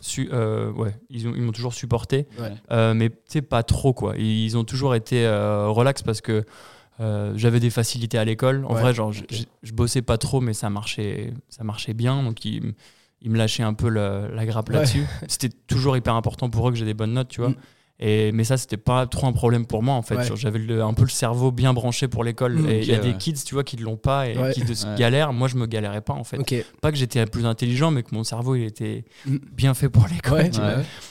Su- 0.00 0.30
ouais, 0.30 0.95
ils 1.09 1.28
ont- 1.28 1.33
ils 1.35 1.42
m'ont 1.42 1.52
toujours 1.52 1.75
supporté. 1.75 2.26
Ouais. 2.38 2.95
Mais 2.95 3.11
tu 3.11 3.16
sais, 3.28 3.42
pas 3.42 3.62
trop, 3.62 3.92
quoi. 3.92 4.16
Ils 4.16 4.57
ont 4.57 4.64
toujours 4.64 4.95
été 4.95 5.26
relax 5.28 6.02
parce 6.02 6.21
que 6.21 6.45
j'avais 6.99 7.61
des 7.61 7.71
facilités 7.71 8.19
à 8.19 8.25
l'école. 8.25 8.64
En 8.66 8.75
Ouais, 8.75 8.80
vrai, 8.83 8.95
genre, 8.95 9.12
je- 9.12 9.23
ok. 9.23 9.35
je, 9.62 9.73
bossais 9.73 10.02
pas 10.02 10.19
trop, 10.19 10.40
mais 10.40 10.52
ça 10.52 10.69
marchait, 10.71 11.33
ça 11.49 11.64
marchait 11.64 11.95
bien. 11.95 12.23
Donc, 12.23 12.45
ils, 12.45 12.75
me 13.25 13.37
lâchaient 13.38 13.62
un 13.62 13.75
peu 13.75 13.88
la 13.88 14.47
grappe 14.47 14.69
là-dessus. 14.71 15.04
C'était 15.28 15.54
toujours 15.66 15.97
hyper 15.97 16.14
important 16.14 16.50
pour 16.50 16.69
eux 16.69 16.73
que 16.73 16.76
j'ai 16.78 16.84
des 16.86 16.95
bonnes 16.95 17.15
notes, 17.15 17.28
tu 17.28 17.41
vois. 17.41 17.50
Mm. 17.50 17.56
Et, 18.02 18.32
mais 18.32 18.45
ça, 18.45 18.56
c'était 18.56 18.78
pas 18.78 19.06
trop 19.06 19.26
un 19.26 19.32
problème 19.32 19.67
pour 19.67 19.82
moi, 19.82 19.95
en 19.95 20.00
fait. 20.02 20.17
Ouais. 20.17 20.36
J'avais 20.36 20.80
un 20.80 20.95
peu 20.95 21.02
le 21.02 21.08
cerveau 21.10 21.52
bien 21.52 21.75
branché 21.75 22.08
pour 22.08 22.25
l'école. 22.25 22.58
Et 22.71 22.80
il 22.80 22.86
y 22.86 22.95
a 22.95 22.99
des 22.99 23.13
kids, 23.15 23.34
tu 23.45 23.54
vois, 23.54 23.63
qui 23.63 23.76
ne 23.76 23.82
l'ont 23.82 23.99
pas 23.99 24.26
et 24.28 24.39
Ouais. 24.39 24.52
qui 24.52 24.63
de- 24.65 24.69
Ouais. 24.71 24.97
galèrent. 24.99 25.32
Moi, 25.34 25.49
je 25.49 25.56
me 25.56 25.67
galérais 25.67 26.00
pas, 26.00 26.15
en 26.15 26.25
fait. 26.25 26.39
Pas 26.80 26.91
que 26.93 26.97
j'étais 26.97 27.25
plus 27.26 27.45
intelligent, 27.45 27.91
mais 27.91 28.02
que 28.02 28.15
mon 28.15 28.25
cerveau, 28.25 28.54
il 28.56 28.65
était 28.65 29.04
Mm. 29.26 29.36
bien 29.52 29.75
fait 29.75 29.91
pour 29.91 30.06
l'école. 30.08 30.50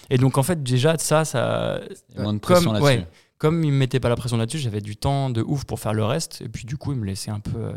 Et 0.09 0.17
donc, 0.17 0.37
en 0.39 0.43
fait, 0.43 0.63
déjà, 0.63 0.97
ça, 0.97 1.25
ça, 1.25 1.79
moins 2.17 2.33
de 2.33 2.39
pression 2.39 2.71
Comme- 2.73 2.81
là-dessus. 2.83 2.99
ouais. 3.01 3.07
comme 3.37 3.63
ils 3.63 3.71
me 3.71 3.77
mettaient 3.77 3.99
pas 4.01 4.09
la 4.09 4.15
pression 4.17 4.35
là-dessus, 4.37 4.57
j'avais 4.59 4.81
du 4.81 4.97
temps 4.97 5.29
de 5.29 5.41
ouf 5.41 5.63
pour 5.65 5.79
faire 5.79 5.93
le 5.93 6.03
reste. 6.03 6.41
Et 6.41 6.49
puis 6.49 6.65
du 6.65 6.75
coup, 6.75 6.91
ils 6.91 6.97
me 6.99 7.05
laissaient 7.05 7.31
un 7.31 7.39
peu 7.39 7.57
euh, 7.57 7.71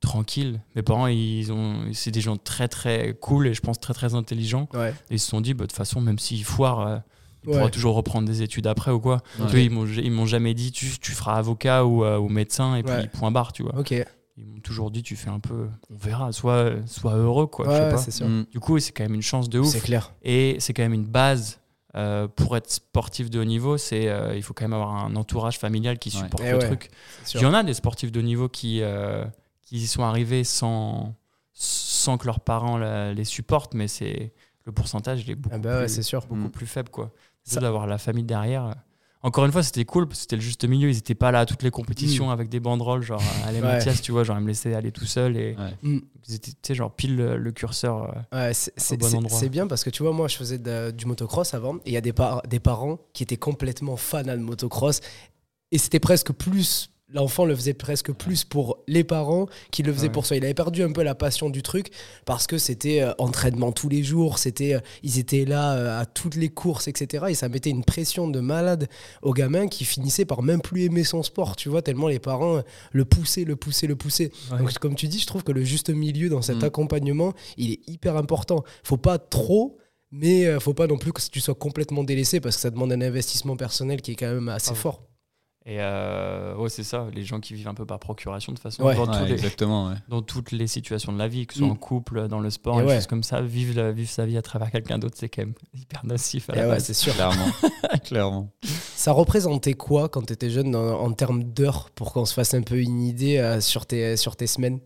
tranquille. 0.00 0.60
Mes 0.76 0.82
parents, 0.82 1.06
ils 1.06 1.52
ont, 1.52 1.86
c'est 1.92 2.10
des 2.10 2.20
gens 2.20 2.36
très 2.36 2.68
très 2.68 3.14
cool 3.20 3.46
et 3.48 3.54
je 3.54 3.60
pense 3.60 3.80
très 3.80 3.94
très 3.94 4.14
intelligents. 4.14 4.68
Ouais. 4.74 4.90
Et 5.10 5.14
ils 5.14 5.18
se 5.20 5.28
sont 5.28 5.40
dit, 5.40 5.54
bah, 5.54 5.64
de 5.64 5.70
toute 5.70 5.76
façon, 5.76 6.00
même 6.00 6.18
s'il 6.18 6.44
foire, 6.44 6.80
euh, 6.86 6.96
il 7.44 7.50
Ouais. 7.50 7.56
pourra 7.58 7.70
toujours 7.70 7.94
reprendre 7.94 8.28
des 8.28 8.42
études 8.42 8.66
après 8.66 8.90
ou 8.92 9.00
quoi. 9.00 9.16
Ouais. 9.38 9.46
Tu 9.46 9.50
vois, 9.52 9.60
ils 9.60 9.70
m'ont, 9.70 9.86
ils 9.86 10.10
m'ont 10.12 10.26
jamais 10.26 10.54
dit, 10.54 10.70
tu, 10.72 10.86
tu 11.00 11.12
feras 11.12 11.34
avocat 11.36 11.84
ou, 11.84 12.04
euh, 12.04 12.18
ou 12.18 12.28
médecin 12.28 12.76
et 12.76 12.82
puis 12.82 12.92
Ouais. 12.94 13.08
point 13.08 13.30
barre, 13.30 13.52
tu 13.52 13.62
vois. 13.62 13.76
Ok. 13.78 13.92
Ils 14.38 14.46
m'ont 14.46 14.60
toujours 14.60 14.90
dit, 14.90 15.02
tu 15.02 15.14
fais 15.16 15.28
un 15.28 15.40
peu, 15.40 15.68
on 15.90 15.96
verra, 15.96 16.32
soit, 16.32 16.70
soit 16.86 17.14
heureux 17.14 17.46
quoi. 17.46 17.66
je 17.66 17.70
sais 17.70 17.80
Ouais, 17.84 17.90
pas. 17.90 17.96
c'est 17.98 18.10
sûr. 18.10 18.26
Mm. 18.28 18.46
Du 18.50 18.60
coup, 18.60 18.78
c'est 18.78 18.92
quand 18.92 19.02
même 19.04 19.14
une 19.14 19.22
chance 19.22 19.48
de 19.50 19.58
ouf. 19.58 19.68
C'est 19.68 19.80
clair. 19.80 20.12
Et 20.22 20.56
c'est 20.58 20.72
quand 20.72 20.82
même 20.82 20.94
une 20.94 21.04
base 21.04 21.58
euh, 21.96 22.26
pour 22.28 22.56
être 22.56 22.70
sportif 22.70 23.28
de 23.28 23.38
haut 23.40 23.44
niveau. 23.44 23.76
C'est 23.76 24.08
euh, 24.08 24.34
il 24.34 24.42
faut 24.42 24.54
quand 24.54 24.64
même 24.64 24.72
avoir 24.72 25.04
un 25.04 25.14
entourage 25.16 25.58
familial 25.58 25.98
qui 25.98 26.10
supporte 26.10 26.42
Eh 26.46 26.52
le 26.52 26.58
ouais, 26.58 26.66
truc. 26.66 26.90
Il 27.34 27.40
y 27.42 27.44
en 27.44 27.52
a 27.52 27.62
des 27.62 27.74
sportifs 27.74 28.10
de 28.10 28.20
haut 28.20 28.22
niveau 28.22 28.48
qui, 28.48 28.80
euh, 28.80 29.24
qui 29.62 29.76
y 29.76 29.86
sont 29.86 30.02
arrivés 30.02 30.44
sans, 30.44 31.14
sans 31.52 32.16
que 32.16 32.26
leurs 32.26 32.40
parents 32.40 32.78
la- 32.78 33.12
les 33.12 33.24
supportent, 33.24 33.74
mais 33.74 33.88
c'est 33.88 34.32
le 34.64 34.72
pourcentage 34.72 35.22
il 35.26 35.30
est 35.32 35.34
beaucoup, 35.34 35.54
Ah 35.56 35.58
bah 35.58 35.74
ouais, 35.74 35.84
plus, 35.86 35.94
c'est 35.94 36.02
sûr. 36.02 36.20
beaucoup 36.22 36.36
Mm. 36.48 36.50
plus 36.50 36.66
faible. 36.66 36.88
quoi. 36.88 37.10
Ça- 37.44 37.60
d'avoir 37.60 37.86
la 37.86 37.98
famille 37.98 38.24
derrière. 38.24 38.74
Encore 39.24 39.44
une 39.44 39.52
fois, 39.52 39.62
c'était 39.62 39.84
cool 39.84 40.08
parce 40.08 40.18
que 40.18 40.22
c'était 40.22 40.36
le 40.36 40.42
juste 40.42 40.64
milieu. 40.64 40.90
Ils 40.90 40.94
n'étaient 40.96 41.14
pas 41.14 41.30
là 41.30 41.40
à 41.40 41.46
toutes 41.46 41.62
les 41.62 41.70
compétitions 41.70 42.30
avec 42.32 42.48
des 42.48 42.58
banderoles, 42.58 43.02
genre 43.02 43.22
allez 43.46 43.60
Mm. 43.60 43.64
Ouais. 43.64 43.72
Mathias, 43.74 44.02
tu 44.02 44.10
vois, 44.10 44.24
genre 44.24 44.36
ils 44.36 44.42
me 44.42 44.48
laissaient 44.48 44.74
aller 44.74 44.90
tout 44.90 45.04
seul 45.06 45.36
et 45.36 45.54
Ouais. 45.56 45.74
Mm. 45.82 45.98
ils 46.28 46.34
étaient, 46.34 46.50
tu 46.50 46.56
sais, 46.62 46.74
genre 46.74 46.92
pile 46.92 47.14
le, 47.16 47.36
le 47.36 47.52
curseur. 47.52 48.10
euh, 48.32 48.46
Ouais, 48.48 48.54
c'est 48.54 48.72
c'est- 48.76 48.96
bon 48.96 49.06
c'est- 49.08 49.16
endroit. 49.16 49.38
c'est 49.38 49.48
bien 49.48 49.68
parce 49.68 49.84
que 49.84 49.90
tu 49.90 50.02
vois, 50.02 50.12
moi 50.12 50.26
je 50.26 50.36
faisais 50.36 50.58
de- 50.58 50.90
du 50.90 51.06
motocross 51.06 51.54
avant 51.54 51.76
et 51.76 51.80
il 51.86 51.92
y 51.92 51.96
a 51.96 52.00
des, 52.00 52.12
par- 52.12 52.42
des 52.48 52.58
parents 52.58 52.98
qui 53.12 53.22
étaient 53.22 53.36
complètement 53.36 53.96
fans 53.96 54.22
de 54.24 54.34
motocross 54.36 55.00
et 55.70 55.78
c'était 55.78 56.00
presque 56.00 56.32
plus. 56.32 56.90
L'enfant 57.14 57.44
le 57.44 57.54
faisait 57.54 57.74
presque 57.74 58.10
plus 58.12 58.44
pour 58.44 58.78
les 58.88 59.04
parents 59.04 59.46
qu'il 59.70 59.86
le 59.86 59.92
faisait 59.92 60.06
Ouais. 60.06 60.12
pour 60.12 60.24
soi. 60.26 60.36
Il 60.36 60.44
avait 60.44 60.54
perdu 60.54 60.82
un 60.82 60.92
peu 60.92 61.02
la 61.02 61.14
passion 61.14 61.50
du 61.50 61.62
truc 61.62 61.88
parce 62.24 62.46
que 62.46 62.56
c'était 62.58 63.02
euh, 63.02 63.12
entraînement 63.18 63.70
tous 63.72 63.88
les 63.88 64.02
jours, 64.02 64.38
c'était, 64.38 64.74
euh, 64.74 64.80
ils 65.02 65.18
étaient 65.18 65.44
là 65.44 65.74
euh, 65.76 66.00
à 66.00 66.06
toutes 66.06 66.36
les 66.36 66.48
courses, 66.48 66.88
etc. 66.88 67.26
Et 67.28 67.34
ça 67.34 67.48
mettait 67.48 67.70
une 67.70 67.84
pression 67.84 68.28
de 68.28 68.40
malade 68.40 68.88
aux 69.22 69.34
gamins 69.34 69.68
qui 69.68 69.84
finissaient 69.84 70.24
par 70.24 70.42
même 70.42 70.60
plus 70.62 70.84
aimer 70.84 71.04
son 71.04 71.22
sport, 71.22 71.56
tu 71.56 71.68
vois, 71.68 71.82
tellement 71.82 72.08
les 72.08 72.18
parents 72.18 72.62
le 72.92 73.04
poussaient, 73.04 73.44
le 73.44 73.56
poussaient, 73.56 73.86
le 73.86 73.96
poussaient. 73.96 74.30
Ouais. 74.50 74.58
Donc, 74.58 74.72
comme 74.78 74.94
tu 74.94 75.06
dis, 75.08 75.18
je 75.18 75.26
trouve 75.26 75.44
que 75.44 75.52
le 75.52 75.64
juste 75.64 75.90
milieu 75.90 76.28
dans 76.30 76.42
cet 76.42 76.62
Mm. 76.62 76.64
accompagnement, 76.64 77.32
il 77.58 77.72
est 77.72 77.80
hyper 77.88 78.16
important. 78.16 78.64
Faut 78.84 78.96
pas 78.96 79.18
trop, 79.18 79.76
mais 80.10 80.58
faut 80.60 80.74
pas 80.74 80.86
non 80.86 80.96
plus 80.98 81.12
que 81.12 81.20
tu 81.30 81.40
sois 81.40 81.54
complètement 81.54 82.04
délaissé 82.04 82.40
parce 82.40 82.56
que 82.56 82.62
ça 82.62 82.70
demande 82.70 82.92
un 82.92 83.00
investissement 83.02 83.56
personnel 83.56 84.00
qui 84.02 84.12
est 84.12 84.16
quand 84.16 84.32
même 84.32 84.48
assez 84.48 84.70
Ah 84.72 84.74
fort. 84.74 85.02
Et 85.64 85.76
euh, 85.78 86.56
ouais, 86.56 86.68
c'est 86.68 86.82
ça, 86.82 87.06
les 87.14 87.22
gens 87.22 87.38
qui 87.38 87.54
vivent 87.54 87.68
un 87.68 87.74
peu 87.74 87.86
par 87.86 88.00
procuration, 88.00 88.50
de 88.52 88.56
toute 88.56 88.64
façon, 88.64 88.82
Ouais. 88.82 88.96
dans, 88.96 89.06
Ouais, 89.06 89.16
tous 89.18 89.24
les- 89.26 89.32
exactement. 89.32 89.88
ouais. 89.90 89.94
dans 90.08 90.20
toutes 90.20 90.50
les 90.50 90.66
situations 90.66 91.12
de 91.12 91.18
la 91.18 91.28
vie, 91.28 91.46
que 91.46 91.52
ce 91.54 91.60
soit 91.60 91.68
Mm. 91.68 91.72
en 91.72 91.76
couple, 91.76 92.26
dans 92.26 92.40
le 92.40 92.50
sport, 92.50 92.80
Et 92.80 92.82
des 92.82 92.88
ouais. 92.88 92.94
choses 92.96 93.06
comme 93.06 93.22
ça, 93.22 93.40
vivre, 93.40 93.76
la- 93.80 93.92
vivre 93.92 94.10
sa 94.10 94.26
vie 94.26 94.36
à 94.36 94.42
travers 94.42 94.72
quelqu'un 94.72 94.98
d'autre, 94.98 95.14
c'est 95.16 95.28
quand 95.28 95.42
même 95.42 95.54
hyper 95.74 96.04
nocif 96.04 96.50
à 96.50 96.54
Et 96.54 96.56
la 96.56 96.62
ouais, 96.64 96.68
base. 96.72 96.84
c'est 96.84 96.94
sûr. 96.94 97.14
Clairement. 97.14 97.46
Clairement. 98.04 98.50
Ça 98.64 99.12
représentait 99.12 99.74
quoi 99.74 100.08
quand 100.08 100.22
tu 100.26 100.32
étais 100.32 100.50
jeune 100.50 100.74
en, 100.74 101.00
en 101.00 101.12
termes 101.12 101.44
d'heures 101.44 101.90
pour 101.90 102.12
qu'on 102.12 102.24
se 102.24 102.34
fasse 102.34 102.54
un 102.54 102.62
peu 102.62 102.80
une 102.80 103.00
idée 103.00 103.38
euh, 103.38 103.60
sur, 103.60 103.86
tes, 103.86 104.16
sur 104.16 104.34
tes 104.34 104.48
semaines 104.48 104.80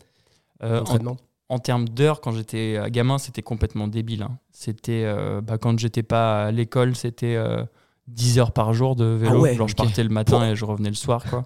Euh, 0.63 0.75
en, 0.75 0.79
d'entraînement? 0.79 1.17
en 1.49 1.57
termes 1.59 1.87
d'heures, 1.89 2.21
quand 2.21 2.33
j'étais 2.33 2.79
gamin, 2.91 3.17
c'était 3.17 3.41
complètement 3.41 3.87
débile. 3.87 4.21
hein. 4.23 4.37
C'était 4.51 5.03
euh, 5.05 5.41
bah, 5.41 5.57
quand 5.57 5.79
j'étais 5.79 6.03
pas 6.03 6.45
à 6.45 6.51
l'école, 6.51 6.95
c'était 6.95 7.35
euh, 7.35 7.63
10 8.07 8.39
heures 8.39 8.51
par 8.51 8.73
jour 8.73 8.95
de 8.95 9.05
vélo. 9.05 9.33
Ah 9.35 9.39
ouais, 9.39 9.55
Genre, 9.55 9.67
je 9.67 9.75
partais 9.75 10.03
le 10.03 10.09
matin 10.09 10.49
et 10.51 10.55
je 10.55 10.65
revenais 10.65 10.89
le 10.89 10.95
soir. 10.95 11.23
quoi. 11.29 11.45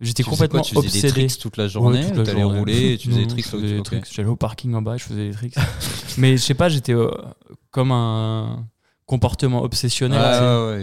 J'étais 0.00 0.22
complètement 0.24 0.60
quoi 0.62 0.68
Tu 0.68 0.74
faisais 0.74 0.88
des 0.88 1.06
obsédé. 1.06 1.26
tricks 1.26 1.38
toute 1.40 1.56
la 1.56 1.68
journée 1.68 2.00
Ouais, 2.00 2.08
toute 2.08 2.16
la 2.18 2.24
T'allais 2.24 2.40
journée. 2.42 2.58
rouler 2.58 2.92
et 2.94 2.98
tu 2.98 3.08
faisais 3.08 3.20
des 3.20 3.26
tricks 3.28 3.56
des. 3.56 3.80
J'allais 4.10 4.28
au 4.28 4.36
parking 4.36 4.74
en 4.74 4.82
bas 4.82 4.96
et 4.96 4.98
je 4.98 5.04
faisais 5.04 5.28
des 5.28 5.34
tricks. 5.34 5.54
Mais 6.18 6.32
je 6.36 6.42
sais 6.42 6.54
pas, 6.54 6.68
j'étais 6.68 6.92
euh, 6.94 7.08
comme 7.70 7.92
un 7.92 8.66
comportement 9.06 9.62
obsessionnel. 9.62 10.20
Ah 10.22 10.76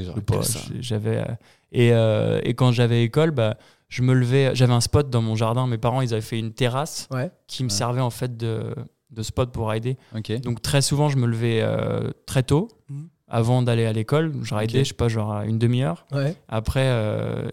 j'avais 0.79 1.17
euh, 1.17 1.25
et, 1.71 1.93
euh, 1.93 2.39
et 2.43 2.53
quand 2.53 2.71
j'avais 2.71 3.03
école 3.03 3.31
bah 3.31 3.57
je 3.87 4.01
me 4.03 4.13
levais 4.13 4.51
j'avais 4.55 4.73
un 4.73 4.81
spot 4.81 5.09
dans 5.09 5.21
mon 5.21 5.35
jardin 5.35 5.67
mes 5.67 5.77
parents 5.77 6.01
ils 6.01 6.13
avaient 6.13 6.21
fait 6.21 6.37
une 6.39 6.53
terrasse 6.53 7.07
Ouais. 7.11 7.31
qui 7.47 7.63
me 7.63 7.69
Ouais. 7.69 7.75
servait 7.75 8.01
en 8.01 8.09
fait 8.09 8.37
de, 8.37 8.75
de 9.11 9.23
spot 9.23 9.51
pour 9.51 9.69
rider 9.69 9.97
Ok. 10.15 10.31
donc 10.41 10.61
très 10.61 10.81
souvent 10.81 11.09
je 11.09 11.17
me 11.17 11.25
levais 11.27 11.59
euh, 11.61 12.11
très 12.25 12.43
tôt 12.43 12.67
Mhm. 12.89 13.07
Avant 13.29 13.61
d'aller 13.61 13.85
à 13.85 13.93
l'école 13.93 14.33
je 14.43 14.53
ridais 14.55 14.79
Ok. 14.79 14.83
je 14.85 14.89
sais 14.89 14.93
pas 14.95 15.07
genre 15.07 15.41
une 15.43 15.59
demi-heure 15.59 16.05
Ouais. 16.11 16.35
après 16.47 16.85
euh, 16.87 17.49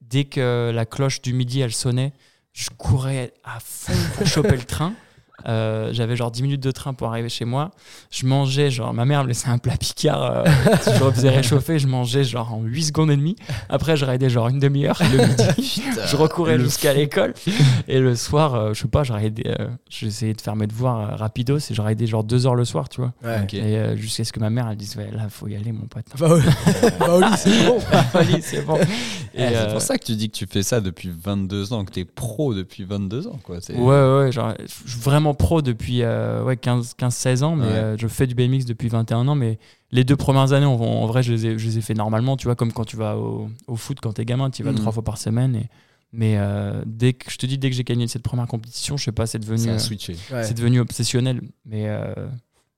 dès 0.00 0.24
que 0.24 0.70
la 0.74 0.86
cloche 0.86 1.20
du 1.22 1.32
midi 1.32 1.60
elle 1.60 1.72
sonnait 1.72 2.12
je 2.52 2.70
courais 2.70 3.32
à 3.44 3.58
fond 3.60 3.92
pour 4.16 4.26
choper 4.26 4.56
le 4.56 4.62
train 4.64 4.94
Euh, 5.48 5.90
J'avais 5.92 6.16
genre 6.16 6.30
10 6.30 6.42
minutes 6.42 6.62
de 6.62 6.70
train 6.70 6.94
pour 6.94 7.08
arriver 7.08 7.28
chez 7.28 7.44
moi. 7.44 7.70
Je 8.10 8.26
mangeais, 8.26 8.70
genre, 8.70 8.92
ma 8.92 9.04
mère 9.04 9.22
me 9.22 9.28
laissait 9.28 9.48
un 9.48 9.58
plat 9.58 9.76
Picard. 9.76 10.22
euh, 10.22 10.44
je 10.98 11.04
le 11.04 11.10
faisais 11.12 11.30
réchauffer, 11.30 11.78
je 11.78 11.86
mangeais 11.86 12.24
genre 12.24 12.52
en 12.54 12.62
8 12.62 12.84
secondes 12.84 13.10
et 13.10 13.16
demie. 13.16 13.36
Après, 13.68 13.96
je 13.96 14.04
raidais 14.04 14.28
genre 14.28 14.48
une 14.48 14.58
demi-heure 14.58 15.00
le 15.12 15.26
midi. 15.26 15.82
je 16.10 16.16
recourais 16.16 16.58
jusqu'à 16.58 16.92
l'école. 16.94 17.34
Et 17.88 18.00
le 18.00 18.16
soir, 18.16 18.54
euh, 18.54 18.74
je 18.74 18.82
sais 18.82 18.88
pas, 18.88 19.02
euh, 19.02 19.68
j'essayais 19.88 20.34
de 20.34 20.40
faire 20.40 20.56
mes 20.56 20.66
devoirs 20.66 21.18
rapidos 21.18 21.58
et 21.58 21.74
j'ai 21.74 21.82
raidé 21.82 22.06
genre 22.06 22.24
2 22.24 22.46
heures 22.46 22.54
le 22.54 22.64
soir, 22.64 22.88
tu 22.88 23.00
vois. 23.00 23.12
Ouais. 23.24 23.46
Et 23.54 23.96
jusqu'à 23.96 24.24
ce 24.24 24.32
que 24.32 24.40
ma 24.40 24.50
mère, 24.50 24.68
elle 24.70 24.76
dise, 24.76 24.96
ouais, 24.96 25.10
là, 25.12 25.28
faut 25.28 25.48
y 25.48 25.56
aller, 25.56 25.72
mon 25.72 25.86
pote. 25.86 26.06
Va 26.16 26.34
au 26.34 27.20
lit, 27.20 27.26
c'est 27.36 27.66
bon. 27.66 27.78
Allez, 28.14 28.40
c'est 28.40 28.62
bon. 28.62 28.78
Eh, 29.34 29.48
c'est 29.54 29.72
pour 29.72 29.80
ça 29.80 29.98
que 29.98 30.04
tu 30.04 30.16
dis 30.16 30.30
que 30.30 30.36
tu 30.36 30.46
fais 30.46 30.62
ça 30.62 30.80
depuis 30.80 31.10
22 31.10 31.72
ans, 31.72 31.84
que 31.84 31.92
tu 31.92 32.00
es 32.00 32.04
pro 32.04 32.54
depuis 32.54 32.84
22 32.84 33.28
ans. 33.28 33.38
Quoi. 33.42 33.58
Ouais, 33.68 34.18
ouais, 34.24 34.32
genre, 34.32 34.54
je 34.84 34.98
vraiment 34.98 35.34
pro 35.36 35.62
depuis 35.62 36.02
euh, 36.02 36.42
ouais, 36.42 36.56
15-16 36.56 37.44
ans, 37.44 37.54
mais 37.56 37.66
Ouais. 37.66 37.72
euh, 37.72 37.96
je 37.96 38.08
fais 38.08 38.26
du 38.26 38.34
BMX 38.34 38.64
depuis 38.64 38.88
21 38.88 39.28
ans. 39.28 39.34
Mais 39.36 39.58
les 39.92 40.02
deux 40.04 40.16
premières 40.16 40.52
années, 40.52 40.66
en, 40.66 40.72
en 40.74 41.06
vrai, 41.06 41.22
je 41.22 41.32
les, 41.32 41.46
ai, 41.46 41.58
je 41.58 41.66
les 41.66 41.78
ai 41.78 41.80
fait 41.80 41.94
normalement, 41.94 42.36
tu 42.36 42.46
vois, 42.46 42.56
comme 42.56 42.72
quand 42.72 42.84
tu 42.84 42.96
vas 42.96 43.16
au, 43.16 43.48
au 43.68 43.76
foot 43.76 43.98
quand 44.02 44.12
t'es 44.14 44.24
gamin, 44.24 44.50
tu 44.50 44.62
y 44.62 44.64
vas 44.64 44.72
Mhm. 44.72 44.78
trois 44.78 44.92
fois 44.92 45.04
par 45.04 45.18
semaine. 45.18 45.54
Et, 45.56 45.68
mais 46.12 46.34
euh, 46.38 46.82
dès 46.86 47.12
que 47.12 47.30
je 47.30 47.36
te 47.36 47.46
dis, 47.46 47.58
dès 47.58 47.70
que 47.70 47.76
j'ai 47.76 47.84
gagné 47.84 48.08
cette 48.08 48.22
première 48.22 48.46
compétition, 48.46 48.96
je 48.96 49.04
sais 49.04 49.12
pas, 49.12 49.26
c'est 49.26 49.38
devenu, 49.38 49.68
euh. 49.68 49.76
Ouais. 50.32 50.42
c'est 50.44 50.54
devenu 50.54 50.80
obsessionnel. 50.80 51.40
Mais 51.66 51.88
euh, 51.88 52.14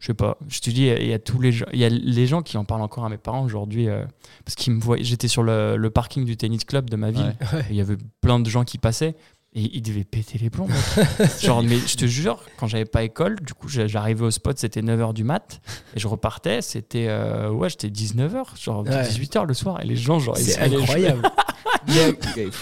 je 0.00 0.06
sais 0.06 0.14
pas, 0.14 0.38
je 0.48 0.60
te 0.60 0.70
dis, 0.70 0.86
il 0.86 1.06
y 1.06 1.12
a 1.12 1.18
tous 1.18 1.40
les 1.40 1.52
gens, 1.52 1.66
il 1.72 1.78
y 1.78 1.84
a 1.84 1.88
les 1.88 2.26
gens 2.26 2.42
qui 2.42 2.56
en 2.56 2.64
parlent 2.64 2.82
encore 2.82 3.04
à 3.04 3.08
mes 3.08 3.16
parents 3.18 3.42
aujourd'hui, 3.44 3.88
euh, 3.88 4.04
parce 4.44 4.54
qu'ils 4.54 4.72
me 4.72 4.80
voient. 4.80 4.96
J'étais 5.00 5.28
sur 5.28 5.42
le, 5.42 5.76
le 5.76 5.90
parking 5.90 6.24
du 6.24 6.36
tennis 6.36 6.64
club 6.64 6.88
de 6.90 6.96
ma 6.96 7.10
ville. 7.10 7.34
Ouais. 7.52 7.64
Il 7.70 7.76
y 7.76 7.80
avait 7.80 7.96
plein 8.20 8.40
de 8.40 8.48
gens 8.48 8.64
qui 8.64 8.78
passaient 8.78 9.14
et 9.54 9.62
ils 9.76 9.82
devaient 9.82 10.04
péter 10.04 10.38
les 10.38 10.50
plombs. 10.50 10.66
mec. 10.68 11.28
Genre, 11.40 11.62
mais 11.62 11.78
je 11.78 11.96
te 11.96 12.04
jure, 12.06 12.40
quand 12.58 12.66
j'avais 12.66 12.84
pas 12.84 13.02
école, 13.02 13.36
du 13.40 13.54
coup, 13.54 13.68
j'arrivais 13.68 14.24
au 14.24 14.30
spot, 14.30 14.58
c'était 14.58 14.82
9h 14.82 15.14
du 15.14 15.24
mat 15.24 15.60
et 15.96 16.00
je 16.00 16.06
repartais, 16.06 16.60
c'était 16.62 17.06
euh, 17.08 17.48
ouais, 17.50 17.68
j'étais 17.70 17.88
19h, 17.88 18.44
genre 18.62 18.84
Ouais. 18.84 19.02
18h 19.02 19.46
le 19.46 19.54
soir 19.54 19.80
et 19.82 19.86
les 19.86 19.96
gens, 19.96 20.18
genre, 20.18 20.36
ils 20.38 20.44
C'est 20.44 20.60
incroyable. 20.60 21.22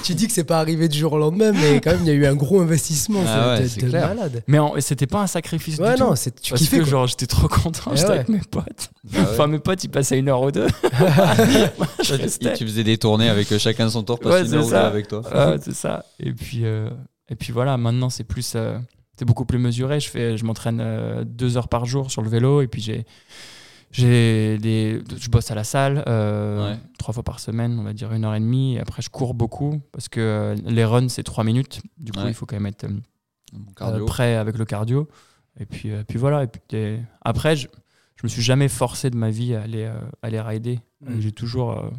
Tu 0.05 0.15
dis 0.15 0.27
que 0.29 0.33
c'est 0.33 0.45
pas 0.45 0.61
arrivé 0.61 0.89
du 0.89 0.99
jour 0.99 1.13
au 1.15 1.19
lendemain, 1.19 1.51
mais 1.53 1.81
quand 1.81 1.91
même, 1.91 2.01
il 2.03 2.07
y 2.07 2.11
a 2.11 2.15
eu 2.15 2.27
un 2.27 2.35
gros 2.35 2.61
investissement. 2.61 3.23
Ah 3.27 3.55
ouais, 3.59 3.63
de- 3.69 3.81
de 3.81 3.89
clair. 3.89 4.09
malade. 4.09 4.43
Mais 4.47 4.59
c'était 4.81 5.07
pas 5.07 5.21
un 5.21 5.27
sacrifice 5.27 5.79
Ouais, 5.79 5.95
du 5.95 6.01
non, 6.01 6.11
tout. 6.11 6.17
c'est, 6.17 6.41
tu 6.41 6.51
Parce 6.51 6.63
kiffais 6.63 6.77
que 6.79 6.83
quoi. 6.83 6.91
genre 6.91 7.07
j'étais 7.09 7.27
trop 7.27 7.49
content, 7.49 7.91
Eh 7.93 7.97
j'étais 7.97 8.09
ouais. 8.09 8.15
avec 8.17 8.29
mes 8.29 8.39
potes. 8.51 8.91
Bah 9.05 9.19
ouais. 9.21 9.27
Enfin 9.33 9.47
mes 9.49 9.59
potes 9.59 9.83
ils 9.85 9.89
passaient 9.89 10.19
une 10.19 10.29
heure 10.29 10.43
ou 10.43 10.51
deux. 10.53 10.67
Moi, 11.79 11.87
je 12.03 12.15
Et 12.15 12.17
restais. 12.19 12.53
tu 12.55 12.65
faisais 12.67 12.85
des 12.85 12.99
tournées 12.99 13.29
avec 13.29 13.51
euh, 13.53 13.59
chacun 13.59 13.89
son 13.89 14.03
tour, 14.03 14.19
Ouais, 14.25 14.31
passer 14.31 14.45
une 14.45 14.49
c'est 14.51 14.55
heure 14.57 14.63
ou 14.63 14.67
deux 14.67 14.71
ça. 14.71 14.87
avec 14.87 15.09
toi. 15.09 15.21
Ouais, 15.23 15.57
c'est 15.63 15.75
ça. 15.75 16.05
Et 16.21 16.33
puis, 16.33 16.61
euh, 16.63 16.76
et 17.29 17.37
puis 17.37 17.53
voilà, 17.53 17.77
maintenant 17.77 18.11
c'est 18.11 18.25
plus, 18.25 18.55
euh, 18.57 18.79
c'est 19.19 19.25
beaucoup 19.25 19.45
plus 19.47 19.59
mesuré. 19.59 20.01
Je 20.01 20.09
fais, 20.09 20.37
je 20.37 20.45
m'entraîne 20.45 20.81
euh, 20.81 21.25
deux 21.25 21.57
heures 21.57 21.69
par 21.69 21.85
jour 21.87 22.11
sur 22.11 22.23
le 22.23 22.29
vélo 22.29 22.61
et 22.63 22.69
puis 22.69 22.81
j'ai, 22.83 23.05
j'ai 23.91 24.59
des, 24.59 25.03
je 25.19 25.29
bosse 25.29 25.51
à 25.51 25.55
la 25.55 25.65
salle 25.65 26.05
euh, 26.07 26.73
Ouais. 26.73 26.79
trois 26.99 27.15
fois 27.15 27.23
par 27.23 27.41
semaine, 27.41 27.79
on 27.79 27.83
va 27.83 27.93
dire 27.93 28.13
une 28.13 28.25
heure 28.25 28.35
et 28.35 28.41
demie. 28.41 28.77
Et 28.77 28.81
après 28.81 29.03
je 29.03 29.11
cours 29.11 29.35
beaucoup 29.35 29.81
parce 29.93 30.09
que 30.09 30.21
euh, 30.21 30.55
les 30.67 30.85
runs 30.85 31.09
c'est 31.09 31.23
trois 31.23 31.45
minutes. 31.45 31.81
Du 31.99 32.13
coup 32.13 32.21
Ouais. 32.21 32.29
il 32.29 32.35
faut 32.35 32.47
quand 32.47 32.57
même 32.57 32.67
être 32.67 32.87
euh, 33.81 34.05
prêt 34.07 34.35
avec 34.37 34.59
le 34.59 34.65
cardio. 34.65 35.09
Et 35.59 35.65
puis, 35.65 35.91
euh, 35.91 36.03
puis 36.07 36.19
voilà. 36.19 36.43
Et 36.45 36.47
puis 36.49 36.99
après 37.23 37.57
je, 37.57 37.69
je 38.17 38.21
me 38.25 38.29
suis 38.29 38.43
jamais 38.43 38.69
forcé 38.69 39.09
de 39.11 39.17
ma 39.17 39.31
vie 39.31 39.55
à 39.55 39.63
aller, 39.63 39.85
euh, 39.85 39.99
aller 40.23 40.41
rider. 40.41 40.81
Mm. 41.01 41.21
J'ai 41.21 41.33
toujours 41.33 41.73
euh, 41.73 41.91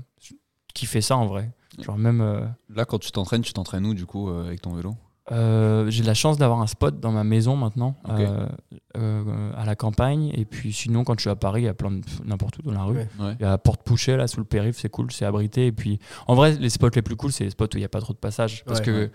kiffé 0.74 1.02
ça 1.02 1.18
en 1.18 1.26
vrai. 1.26 1.52
Genre 1.80 1.98
même 1.98 2.22
euh, 2.22 2.46
Là, 2.74 2.86
quand 2.86 3.00
tu 3.00 3.12
t'entraînes, 3.12 3.42
tu 3.42 3.54
t'entraînes 3.54 3.86
où 3.86 3.94
du 3.94 4.06
coup 4.06 4.30
euh, 4.30 4.46
avec 4.48 4.62
ton 4.62 4.74
vélo? 4.74 4.96
Euh, 5.32 5.90
j'ai 5.90 6.04
de 6.04 6.08
la 6.08 6.14
chance 6.14 6.38
d'avoir 6.38 6.62
un 6.62 6.68
spot 6.68 7.02
dans 7.02 7.12
ma 7.12 7.26
maison 7.26 7.58
maintenant, 7.58 7.98
euh, 8.10 8.48
euh, 8.96 9.52
à 9.58 9.66
la 9.66 9.76
campagne. 9.76 10.32
Et 10.34 10.46
puis 10.46 10.72
sinon, 10.72 11.04
quand 11.04 11.16
je 11.18 11.22
suis 11.22 11.30
à 11.30 11.36
Paris, 11.36 11.64
il 11.64 11.66
y 11.66 11.68
a 11.68 11.74
plein 11.74 11.92
de 11.92 12.02
n'importe 12.24 12.60
où 12.60 12.62
dans 12.62 12.72
la 12.72 12.84
rue. 12.84 12.96
Ouais. 12.96 13.08
Ouais. 13.20 13.36
Il 13.40 13.44
y 13.44 13.46
a 13.46 13.50
la 13.50 13.58
porte 13.58 13.84
pouchée 13.84 14.16
là 14.16 14.28
sous 14.28 14.40
le 14.40 14.46
périph', 14.46 14.78
c'est 14.80 14.88
cool, 14.90 15.12
c'est 15.12 15.26
abrité. 15.26 15.68
Et 15.68 15.72
puis 15.74 16.00
en 16.28 16.36
vrai, 16.36 16.54
les 16.54 16.70
spots 16.70 16.90
les 16.96 17.02
plus 17.02 17.18
cool, 17.18 17.34
c'est 17.34 17.44
les 17.44 17.50
spots 17.50 17.66
où 17.66 17.76
il 17.76 17.80
n'y 17.80 17.84
a 17.86 17.90
pas 17.90 18.00
trop 18.00 18.14
de 18.14 18.20
passage. 18.20 18.64
Parce 18.66 18.80
Ouais, 18.80 18.86
que 18.86 18.92
ouais. 18.92 19.12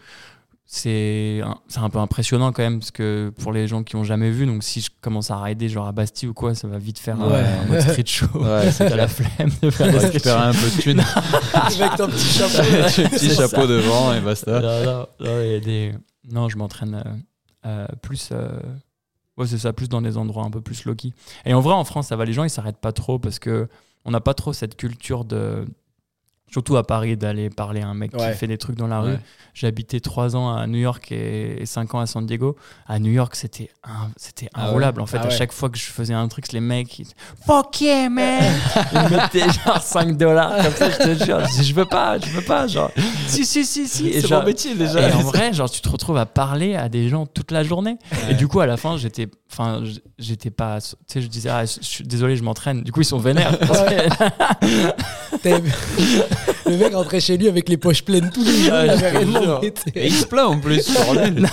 C'est 0.65 1.41
un, 1.45 1.59
un 1.83 1.91
peu 1.91 1.99
impressionnant 1.99 2.51
quand 2.53 2.63
même, 2.63 2.79
parce 2.79 2.91
que 2.91 3.31
pour 3.41 3.53
les 3.53 3.69
gens 3.69 3.83
qui 3.83 3.97
ont 3.97 4.05
jamais 4.05 4.31
vu, 4.31 4.47
donc 4.47 4.63
si 4.63 4.81
je 4.81 4.89
commence 5.03 5.31
à 5.31 5.37
rider 5.41 5.69
genre 5.69 5.87
à 5.87 5.93
Bastille 5.93 6.29
ou 6.29 6.35
quoi, 6.35 6.55
ça 6.55 6.67
va 6.67 6.79
vite 6.79 6.99
faire 6.99 7.21
un- 7.21 7.31
Ouais. 7.31 7.45
un, 7.45 7.65
mode 7.67 7.81
street 7.81 8.05
show. 8.07 8.27
Ouais, 8.35 8.71
c'est 8.73 8.89
T'as 8.89 8.97
la 8.97 9.09
flemme 9.09 9.51
de 9.63 9.71
faire 9.71 10.41
un 10.41 10.53
peu 10.53 10.71
de 10.71 10.81
thunes, 10.81 11.01
Avec 11.55 11.97
ton 11.97 12.07
petit 12.09 12.25
chapeau. 12.25 12.63
petit 13.09 13.19
C'est 13.19 13.35
chapeau 13.37 13.63
ça. 13.63 13.67
devant 13.67 14.15
et 14.15 14.21
basta. 14.21 14.61
non, 14.61 14.85
non, 14.85 15.07
non, 15.21 15.41
il 15.43 15.51
y 15.51 15.55
a 15.57 15.61
des- 15.61 15.95
non, 16.31 16.49
je 16.49 16.57
m'entraîne 16.57 17.03
euh, 17.05 17.67
euh, 17.67 17.87
plus. 18.01 18.31
euh, 18.33 18.49
Ouais, 19.39 19.47
c'est 19.47 19.59
ça, 19.59 19.73
plus 19.73 19.89
dans 19.89 20.03
des 20.03 20.19
endroits 20.19 20.45
un 20.45 20.51
peu 20.51 20.61
plus 20.61 20.85
low-key. 20.85 21.13
Et 21.47 21.55
en 21.55 21.61
vrai, 21.61 21.73
en 21.73 21.85
France, 21.85 22.09
ça 22.09 22.17
va, 22.17 22.25
les 22.27 22.35
gens, 22.35 22.45
ils 22.45 22.51
s'arrêtent 22.51 22.81
pas 22.81 22.93
trop 22.93 23.19
parce 23.19 23.39
que 23.39 23.67
on 24.05 24.11
n'a 24.11 24.21
pas 24.21 24.35
trop 24.35 24.53
cette 24.53 24.77
culture 24.77 25.25
de. 25.25 25.65
Surtout 26.53 26.77
à 26.77 26.87
Paris, 26.87 27.17
d'aller 27.17 27.49
parler 27.49 27.81
à 27.81 27.89
un 27.89 27.95
mec 27.95 28.13
Ouais. 28.15 28.33
qui 28.33 28.39
fait 28.39 28.47
des 28.47 28.59
trucs 28.59 28.77
dans 28.77 28.87
la 28.87 29.01
rue. 29.01 29.13
Ouais. 29.13 29.21
J'ai 29.55 29.67
habité 29.67 30.01
trois 30.01 30.35
ans 30.37 30.55
à 30.55 30.67
New 30.67 30.79
York 30.79 31.11
et, 31.13 31.63
et 31.63 31.67
cinq 31.67 31.95
ans 31.95 32.01
à 32.01 32.07
San 32.07 32.25
Diego. 32.27 32.57
À 32.87 32.99
New 32.99 33.11
York, 33.13 33.35
c'était 33.37 33.71
un, 33.85 34.11
c'était 34.17 34.49
Ah 34.55 34.63
ouais 34.65 34.69
inroulable. 34.69 35.01
En 35.01 35.07
fait, 35.07 35.19
Ah 35.23 35.27
à 35.27 35.31
chaque 35.31 35.53
fois 35.53 35.69
que 35.71 35.79
je 35.79 35.85
faisais 35.85 36.15
un 36.15 36.27
truc, 36.29 36.53
les 36.53 36.61
mecs, 36.61 36.99
ils 36.99 37.07
Fuck 37.47 37.81
yeah, 37.81 38.09
man! 38.11 38.43
Ils 38.93 38.99
me 39.01 39.09
mettaient 39.11 39.51
genre 39.65 39.81
5 39.83 40.17
dollars 40.17 40.57
comme 40.63 40.73
ça, 40.75 40.91
je 40.91 40.97
te 41.15 41.25
jure. 41.25 41.41
Je 41.47 41.53
dis, 41.61 41.65
je 41.65 41.75
veux 41.75 41.85
pas, 41.87 42.19
je 42.19 42.27
veux 42.27 42.43
pas. 42.43 42.67
Genre, 42.67 42.91
si, 43.27 43.45
si, 43.47 43.65
si, 43.65 43.87
si. 43.89 44.13
C'est 44.13 44.27
genre- 44.27 44.41
mon 44.41 44.47
métier 44.47 44.75
déjà. 44.75 45.09
et 45.09 45.13
en 45.13 45.21
vrai, 45.21 45.53
genre, 45.53 45.71
tu 45.71 45.81
te 45.81 45.89
retrouves 45.89 46.17
à 46.19 46.27
parler 46.27 46.75
à 46.77 46.89
des 46.89 47.09
gens 47.09 47.27
toute 47.27 47.51
la 47.51 47.63
journée. 47.63 47.97
Et 48.31 48.35
du 48.35 48.47
coup, 48.49 48.61
à 48.61 48.67
la 48.67 48.77
fin, 48.77 48.97
j'étais, 48.97 49.29
enfin, 49.51 49.83
j'étais 50.19 50.51
pas, 50.51 50.81
tu 50.81 50.89
sais, 51.07 51.21
je 51.23 51.27
disais, 51.29 51.49
ah, 51.51 51.65
je 51.65 51.79
suis 51.81 52.05
désolé, 52.05 52.37
je 52.37 52.43
m'entraîne. 52.43 52.83
Du 52.83 52.93
coup, 52.93 53.01
ils 53.01 53.07
sont 53.07 53.19
vénères. 53.19 53.57
Le 56.67 56.77
mec 56.77 56.95
rentrait 56.95 57.21
chez 57.21 57.37
lui 57.37 57.49
avec 57.49 57.69
les 57.69 57.77
poches 57.77 58.03
pleines 58.05 58.31
tous 58.33 58.45
les 58.45 58.65
jours. 58.65 58.73
Ah, 58.73 59.61
il 59.63 59.73
Et 59.95 60.11
se 60.11 60.27
plaint 60.27 60.47
en 60.47 60.59
plus, 60.61 60.89
bordel. 60.95 61.47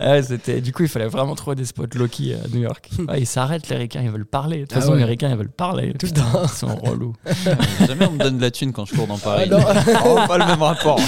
Ouais, 0.00 0.22
c'était, 0.26 0.60
du 0.60 0.72
coup, 0.72 0.82
il 0.84 0.88
fallait 0.88 1.06
vraiment 1.08 1.34
trouver 1.34 1.56
des 1.56 1.64
spots 1.64 1.86
low-key 1.94 2.34
à 2.44 2.48
New 2.48 2.62
York. 2.62 2.88
Ouais, 3.08 3.20
ils 3.20 3.26
s'arrêtent, 3.26 3.68
les 3.68 3.76
ricains, 3.76 4.02
ils 4.02 4.10
veulent 4.10 4.24
parler. 4.26 4.58
De 4.58 4.62
toute 4.62 4.72
Ah 4.76 4.80
façon, 4.80 4.92
ouais. 4.92 4.98
les 4.98 5.04
ricains, 5.04 5.30
ils 5.30 5.36
veulent 5.36 5.48
parler. 5.50 5.92
Tout 5.98 6.06
le 6.06 6.12
Putain, 6.12 6.22
temps. 6.22 6.42
Ils 6.44 6.48
sont 6.48 6.76
relous. 6.76 7.14
Jamais 7.86 8.06
on 8.06 8.12
me 8.12 8.18
donne 8.18 8.36
de 8.38 8.42
la 8.42 8.50
thune 8.50 8.72
quand 8.72 8.84
je 8.86 8.94
cours 8.94 9.06
dans 9.06 9.18
Paris. 9.18 9.48
Ah 9.50 9.54
non. 9.54 9.64
Oh, 10.06 10.18
pas 10.26 10.38
le 10.38 10.46
même 10.46 10.62
rapport. 10.62 11.00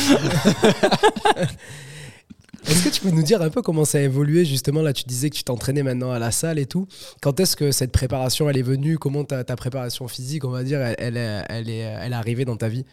Est-ce 2.66 2.84
que 2.84 2.88
tu 2.88 3.00
peux 3.02 3.10
nous 3.10 3.22
dire 3.22 3.42
un 3.42 3.50
peu 3.50 3.62
comment 3.62 3.84
ça 3.84 3.98
a 3.98 4.00
évolué 4.00 4.44
justement 4.44 4.82
Là, 4.82 4.92
tu 4.92 5.04
disais 5.04 5.30
que 5.30 5.36
tu 5.36 5.44
t'entraînais 5.44 5.82
maintenant 5.82 6.10
à 6.10 6.18
la 6.18 6.30
salle 6.30 6.58
et 6.58 6.66
tout. 6.66 6.86
Quand 7.22 7.38
est-ce 7.40 7.56
que 7.56 7.70
cette 7.72 7.92
préparation 7.92 8.48
elle 8.48 8.56
est 8.56 8.62
venue? 8.62 8.98
Comment 8.98 9.24
ta, 9.24 9.44
ta 9.44 9.56
préparation 9.56 10.08
physique, 10.08 10.44
on 10.44 10.50
va 10.50 10.62
dire, 10.64 10.80
elle, 10.80 10.94
elle, 10.98 11.16
est, 11.16 11.44
elle 11.48 11.68
est, 11.68 11.78
elle 11.78 12.12
est 12.12 12.16
arrivée 12.16 12.44
dans 12.44 12.56
ta 12.56 12.68
vie? 12.68 12.84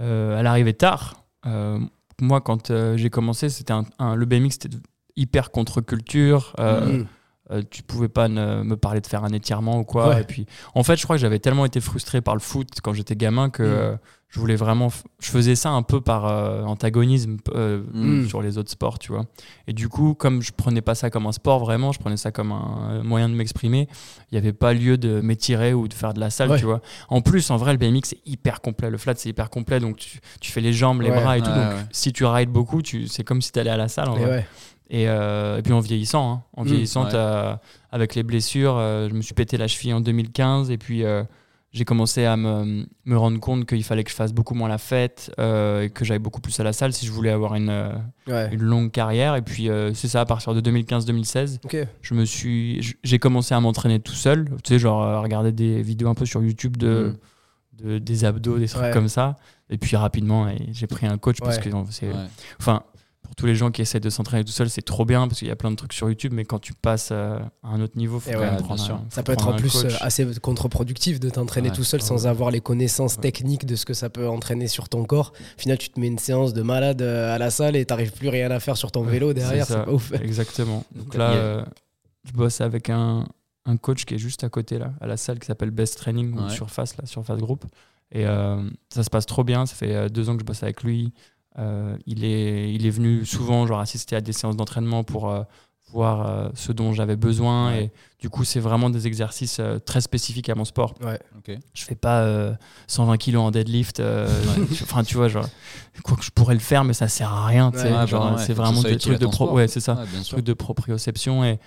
Euh, 0.00 0.38
elle 0.38 0.46
arrivait 0.46 0.72
tard. 0.72 1.24
Euh, 1.46 1.78
moi, 2.20 2.40
quand 2.40 2.70
euh, 2.70 2.96
j'ai 2.96 3.10
commencé, 3.10 3.48
c'était 3.48 3.72
un, 3.72 3.84
un- 3.98 4.14
le 4.14 4.24
BMX, 4.26 4.50
c'était 4.60 4.76
hyper 5.16 5.50
contre-culture. 5.50 6.54
Euh, 6.60 6.98
Mm. 7.02 7.06
Euh, 7.50 7.60
tu 7.68 7.82
pouvais 7.82 8.08
pas 8.08 8.28
ne- 8.28 8.62
me 8.62 8.76
parler 8.76 9.00
de 9.00 9.06
faire 9.06 9.24
un 9.24 9.32
étirement 9.32 9.80
ou 9.80 9.84
quoi. 9.84 10.10
Ouais. 10.10 10.20
Et 10.22 10.24
puis, 10.24 10.46
en 10.76 10.84
fait, 10.84 10.96
je 10.96 11.02
crois 11.02 11.16
que 11.16 11.20
j'avais 11.20 11.40
tellement 11.40 11.66
été 11.66 11.80
frustré 11.80 12.20
par 12.22 12.34
le 12.34 12.40
foot 12.40 12.68
quand 12.82 12.94
j'étais 12.94 13.16
gamin 13.16 13.50
que 13.50 13.62
Mm. 13.62 13.66
euh, 13.66 13.96
je 14.34 14.40
voulais 14.40 14.56
vraiment. 14.56 14.88
Je 15.20 15.30
faisais 15.30 15.54
ça 15.54 15.70
un 15.70 15.82
peu 15.82 16.00
par 16.00 16.24
euh, 16.26 16.62
antagonisme 16.64 17.36
euh, 17.54 17.82
Mm. 17.92 18.26
sur 18.28 18.40
les 18.40 18.56
autres 18.56 18.70
sports, 18.70 18.98
tu 18.98 19.12
vois. 19.12 19.26
Et 19.68 19.74
du 19.74 19.88
coup, 19.90 20.14
comme 20.14 20.40
je 20.40 20.52
prenais 20.56 20.80
pas 20.80 20.94
ça 20.94 21.10
comme 21.10 21.26
un 21.26 21.32
sport 21.32 21.58
vraiment, 21.60 21.92
je 21.92 21.98
prenais 21.98 22.16
ça 22.16 22.30
comme 22.32 22.50
un 22.50 22.88
euh, 22.90 23.02
moyen 23.02 23.28
de 23.28 23.34
m'exprimer. 23.34 23.88
Il 24.30 24.34
n'y 24.34 24.38
avait 24.38 24.54
pas 24.54 24.72
lieu 24.72 24.96
de 24.96 25.20
m'étirer 25.20 25.74
ou 25.74 25.86
de 25.86 25.92
faire 25.94 26.14
de 26.14 26.20
la 26.20 26.30
salle, 26.30 26.50
Ouais. 26.50 26.58
tu 26.58 26.64
vois. 26.64 26.80
En 27.10 27.20
plus, 27.20 27.50
en 27.50 27.58
vrai, 27.58 27.72
le 27.72 27.78
BMX 27.78 28.00
c'est 28.08 28.20
hyper 28.26 28.62
complet. 28.62 28.88
Le 28.88 28.96
flat 28.96 29.14
c'est 29.16 29.28
hyper 29.28 29.50
complet, 29.50 29.80
donc 29.80 29.98
tu, 29.98 30.18
tu 30.40 30.50
fais 30.50 30.62
les 30.62 30.72
jambes, 30.72 31.02
les 31.02 31.10
Ouais. 31.10 31.20
bras 31.20 31.36
et 31.36 31.42
tout. 31.42 31.50
Ouais, 31.50 31.54
Donc, 31.54 31.74
ouais. 31.74 31.86
si 31.92 32.12
tu 32.14 32.24
rides 32.24 32.50
beaucoup, 32.50 32.80
tu, 32.80 33.08
c'est 33.08 33.24
comme 33.24 33.42
si 33.42 33.52
tu 33.52 33.58
allais 33.58 33.68
à 33.70 33.76
la 33.76 33.88
salle. 33.88 34.08
En 34.08 34.16
Et 34.16 34.20
vrai. 34.20 34.30
ouais. 34.30 34.46
Et, 34.90 35.08
euh, 35.08 35.58
et 35.58 35.62
puis 35.62 35.72
en 35.72 35.80
vieillissant, 35.80 36.32
hein. 36.32 36.42
en 36.56 36.64
Mm, 36.64 36.68
vieillissant, 36.68 37.06
avec 37.90 38.14
les 38.14 38.22
blessures, 38.22 38.76
euh, 38.78 39.08
je 39.08 39.14
me 39.14 39.20
suis 39.22 39.34
pété 39.34 39.56
la 39.58 39.68
cheville 39.68 39.92
en 39.94 40.00
2015 40.00 40.70
et 40.70 40.78
puis 40.78 41.04
euh, 41.04 41.22
j'ai 41.72 41.84
commencé 41.86 42.24
à 42.26 42.36
me, 42.36 42.86
me 43.06 43.16
rendre 43.16 43.40
compte 43.40 43.64
qu'il 43.66 43.82
fallait 43.82 44.04
que 44.04 44.10
je 44.10 44.14
fasse 44.14 44.32
beaucoup 44.34 44.54
moins 44.54 44.68
la 44.68 44.76
fête 44.78 45.32
euh, 45.38 45.82
et 45.84 45.90
que 45.90 46.04
j'aille 46.04 46.18
beaucoup 46.18 46.40
plus 46.42 46.58
à 46.60 46.64
la 46.64 46.72
salle 46.74 46.92
si 46.92 47.06
je 47.06 47.12
voulais 47.12 47.30
avoir 47.30 47.54
une, 47.54 47.70
euh, 47.70 47.92
Ouais. 48.28 48.50
une 48.52 48.60
longue 48.62 48.90
carrière. 48.90 49.36
Et 49.36 49.42
puis 49.42 49.68
euh, 49.70 49.94
c'est 49.94 50.08
ça, 50.08 50.20
à 50.20 50.24
partir 50.26 50.54
de 50.54 50.60
2015-2016, 50.60 51.60
Ok. 51.64 51.76
je 52.02 52.14
me 52.14 52.24
suis, 52.24 52.94
j'ai 53.02 53.18
commencé 53.18 53.54
à 53.54 53.60
m'entraîner 53.60 54.00
tout 54.00 54.12
seul, 54.12 54.44
tu 54.62 54.74
sais, 54.74 54.78
genre 54.78 55.02
à 55.02 55.20
regarder 55.20 55.50
des 55.52 55.80
vidéos 55.82 56.08
un 56.08 56.14
peu 56.14 56.26
sur 56.26 56.42
YouTube 56.42 56.76
de, 56.76 57.14
de- 57.82 57.98
des 57.98 58.24
abdos, 58.26 58.58
des 58.58 58.68
trucs 58.68 58.82
Ouais. 58.82 58.90
comme 58.92 59.08
ça. 59.08 59.36
Et 59.70 59.78
puis 59.78 59.96
rapidement, 59.96 60.48
j'ai 60.72 60.86
pris 60.86 61.06
un 61.06 61.16
coach 61.16 61.38
parce 61.40 61.56
que 61.58 61.70
c'est, 61.90 62.06
Ouais. 62.08 62.12
enfin, 62.60 62.82
pour 63.22 63.34
tous 63.36 63.46
les 63.46 63.54
gens 63.54 63.70
qui 63.70 63.80
essaient 63.82 64.00
de 64.00 64.10
s'entraîner 64.10 64.44
tout 64.44 64.52
seul, 64.52 64.68
c'est 64.68 64.82
trop 64.82 65.04
bien 65.04 65.26
parce 65.28 65.38
qu'il 65.38 65.48
y 65.48 65.50
a 65.50 65.56
plein 65.56 65.70
de 65.70 65.76
trucs 65.76 65.92
sur 65.92 66.08
YouTube, 66.08 66.32
mais 66.34 66.44
quand 66.44 66.58
tu 66.58 66.74
passes 66.74 67.12
à 67.12 67.50
un 67.62 67.80
autre 67.80 67.96
niveau, 67.96 68.20
faut 68.20 68.28
Et 68.30 68.34
quand 68.34 68.40
ouais, 68.40 68.50
même 68.50 68.60
prendre 68.62 68.82
un- 68.90 69.04
Ça 69.10 69.22
peut 69.22 69.32
être 69.32 69.48
en 69.48 69.54
plus 69.56 69.72
coach. 69.72 69.84
euh, 69.92 69.96
assez 70.00 70.26
contre-productif 70.40 71.18
de 71.20 71.30
t'entraîner 71.30 71.70
Ouais. 71.70 71.74
tout 71.74 71.84
seul 71.84 72.02
sans 72.02 72.26
avoir 72.26 72.50
les 72.50 72.60
connaissances 72.60 73.18
techniques 73.20 73.64
de 73.64 73.76
ce 73.76 73.84
que 73.86 73.94
ça 73.94 74.10
peut 74.10 74.28
entraîner 74.28 74.68
sur 74.68 74.88
ton 74.88 75.04
corps. 75.04 75.32
Au 75.56 75.60
final, 75.60 75.78
tu 75.78 75.88
te 75.90 75.98
mets 76.00 76.08
une 76.08 76.18
séance 76.18 76.52
de 76.52 76.62
malade 76.62 77.00
euh, 77.02 77.34
à 77.34 77.38
la 77.38 77.50
salle 77.50 77.76
et 77.76 77.84
t'arrives 77.86 78.12
plus 78.12 78.28
rien 78.28 78.50
à 78.50 78.60
faire 78.60 78.76
sur 78.76 78.90
ton 78.92 79.02
vélo 79.02 79.32
derrière. 79.32 79.66
C'est 79.66 79.84
pas 79.84 79.90
ouf. 79.92 80.12
Exactement. 80.20 80.84
Donc 80.94 81.14
là, 81.16 81.30
a- 81.30 81.34
euh, 81.34 81.64
je 82.24 82.32
bosse 82.32 82.60
avec 82.60 82.90
un, 82.90 83.26
un 83.64 83.76
coach 83.76 84.04
qui 84.04 84.14
est 84.14 84.18
juste 84.18 84.44
à 84.44 84.48
côté, 84.48 84.78
là, 84.78 84.92
à 85.00 85.06
la 85.06 85.16
salle 85.16 85.38
qui 85.38 85.46
s'appelle 85.46 85.70
Best 85.70 85.96
Training, 85.98 86.34
ou. 86.36 86.48
Surface, 86.50 86.96
là, 86.96 87.06
Surface 87.06 87.38
Group. 87.38 87.64
Et 88.14 88.26
euh, 88.26 88.62
ça 88.92 89.02
se 89.04 89.08
passe 89.08 89.24
trop 89.24 89.42
bien. 89.42 89.64
Ça 89.64 89.74
fait 89.74 90.10
deux 90.10 90.28
ans 90.28 90.34
que 90.34 90.40
je 90.40 90.44
bosse 90.44 90.62
avec 90.62 90.82
lui. 90.82 91.14
Euh, 91.58 91.96
il, 92.06 92.24
est, 92.24 92.72
il 92.72 92.86
est 92.86 92.90
venu 92.90 93.24
souvent 93.26 93.66
genre, 93.66 93.80
assister 93.80 94.16
à 94.16 94.20
des 94.20 94.32
séances 94.32 94.56
d'entraînement 94.56 95.04
pour 95.04 95.30
euh, 95.30 95.42
voir 95.90 96.26
euh, 96.26 96.48
ce 96.54 96.72
dont 96.72 96.92
j'avais 96.94 97.16
besoin. 97.16 97.72
Ouais. 97.72 97.84
Et 97.84 97.90
du 98.20 98.30
coup, 98.30 98.44
c'est 98.44 98.60
vraiment 98.60 98.88
des 98.88 99.06
exercices 99.06 99.58
euh, 99.60 99.78
très 99.78 100.00
spécifiques 100.00 100.48
à 100.48 100.54
mon 100.54 100.64
sport. 100.64 100.94
Ok. 101.36 101.54
Je 101.74 101.84
fais 101.84 101.94
pas 101.94 102.22
euh, 102.22 102.54
120 102.86 103.16
kilos 103.18 103.42
en 103.42 103.50
deadlift. 103.50 104.00
euh, 104.00 104.26
tu- 104.72 104.82
Enfin, 104.84 105.02
tu 105.04 105.16
vois, 105.16 105.28
genre, 105.28 105.46
quoi 106.04 106.16
que 106.16 106.24
je 106.24 106.30
pourrais 106.30 106.54
le 106.54 106.60
faire, 106.60 106.84
mais 106.84 106.94
ça 106.94 107.08
sert 107.08 107.30
à 107.32 107.44
rien. 107.46 107.70
Ouais, 107.72 107.92
Ouais, 107.92 108.06
Genre, 108.06 108.32
ouais, 108.36 108.42
c'est 108.42 108.54
vraiment 108.54 108.82
des 108.82 108.96
trucs 108.96 109.18
de 109.18 109.26
pro. 109.26 109.52
Ouais, 109.52 109.68
c'est 109.68 109.80
ça 109.80 109.94
Ouais, 109.96 110.06
bien 110.10 110.22
sûr. 110.22 110.36
truc 110.36 110.46
de 110.46 110.54
proprioception 110.54 111.44
et, 111.44 111.58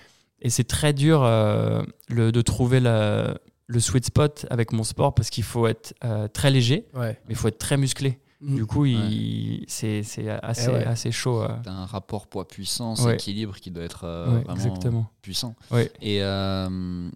et 0.42 0.50
c'est 0.50 0.64
très 0.64 0.92
dur 0.92 1.22
euh, 1.22 1.82
le, 2.08 2.32
de 2.32 2.40
trouver 2.42 2.80
la- 2.80 3.38
le 3.68 3.80
sweet 3.80 4.04
spot 4.06 4.46
avec 4.50 4.72
mon 4.72 4.84
sport 4.84 5.12
parce 5.14 5.28
qu'il 5.30 5.42
faut 5.44 5.66
être 5.66 5.94
euh, 6.04 6.28
très 6.28 6.50
léger 6.52 6.86
Ouais. 6.94 7.18
mais 7.26 7.30
il 7.34 7.36
faut 7.36 7.48
être 7.48 7.58
très 7.58 7.76
musclé 7.76 8.20
Mm. 8.40 8.54
du 8.56 8.66
coup 8.66 8.84
il, 8.84 9.64
c'est, 9.66 10.02
c'est 10.02 10.28
assez, 10.28 10.66
Eh 10.68 10.72
ouais. 10.74 10.84
assez 10.84 11.10
chaud 11.10 11.42
euh. 11.42 11.48
T'as 11.64 11.70
un 11.72 11.86
rapport 11.86 12.26
poids-puissance, 12.26 13.02
Ouais. 13.02 13.14
équilibre 13.14 13.56
qui 13.56 13.70
doit 13.70 13.84
être 13.84 14.04
euh, 14.04 14.26
Ouais, 14.26 14.42
vraiment 14.44 14.54
exactement 14.54 15.10
puissant. 15.22 15.54
Ouais. 15.70 15.90
Et 16.02 16.22
euh, 16.22 17.08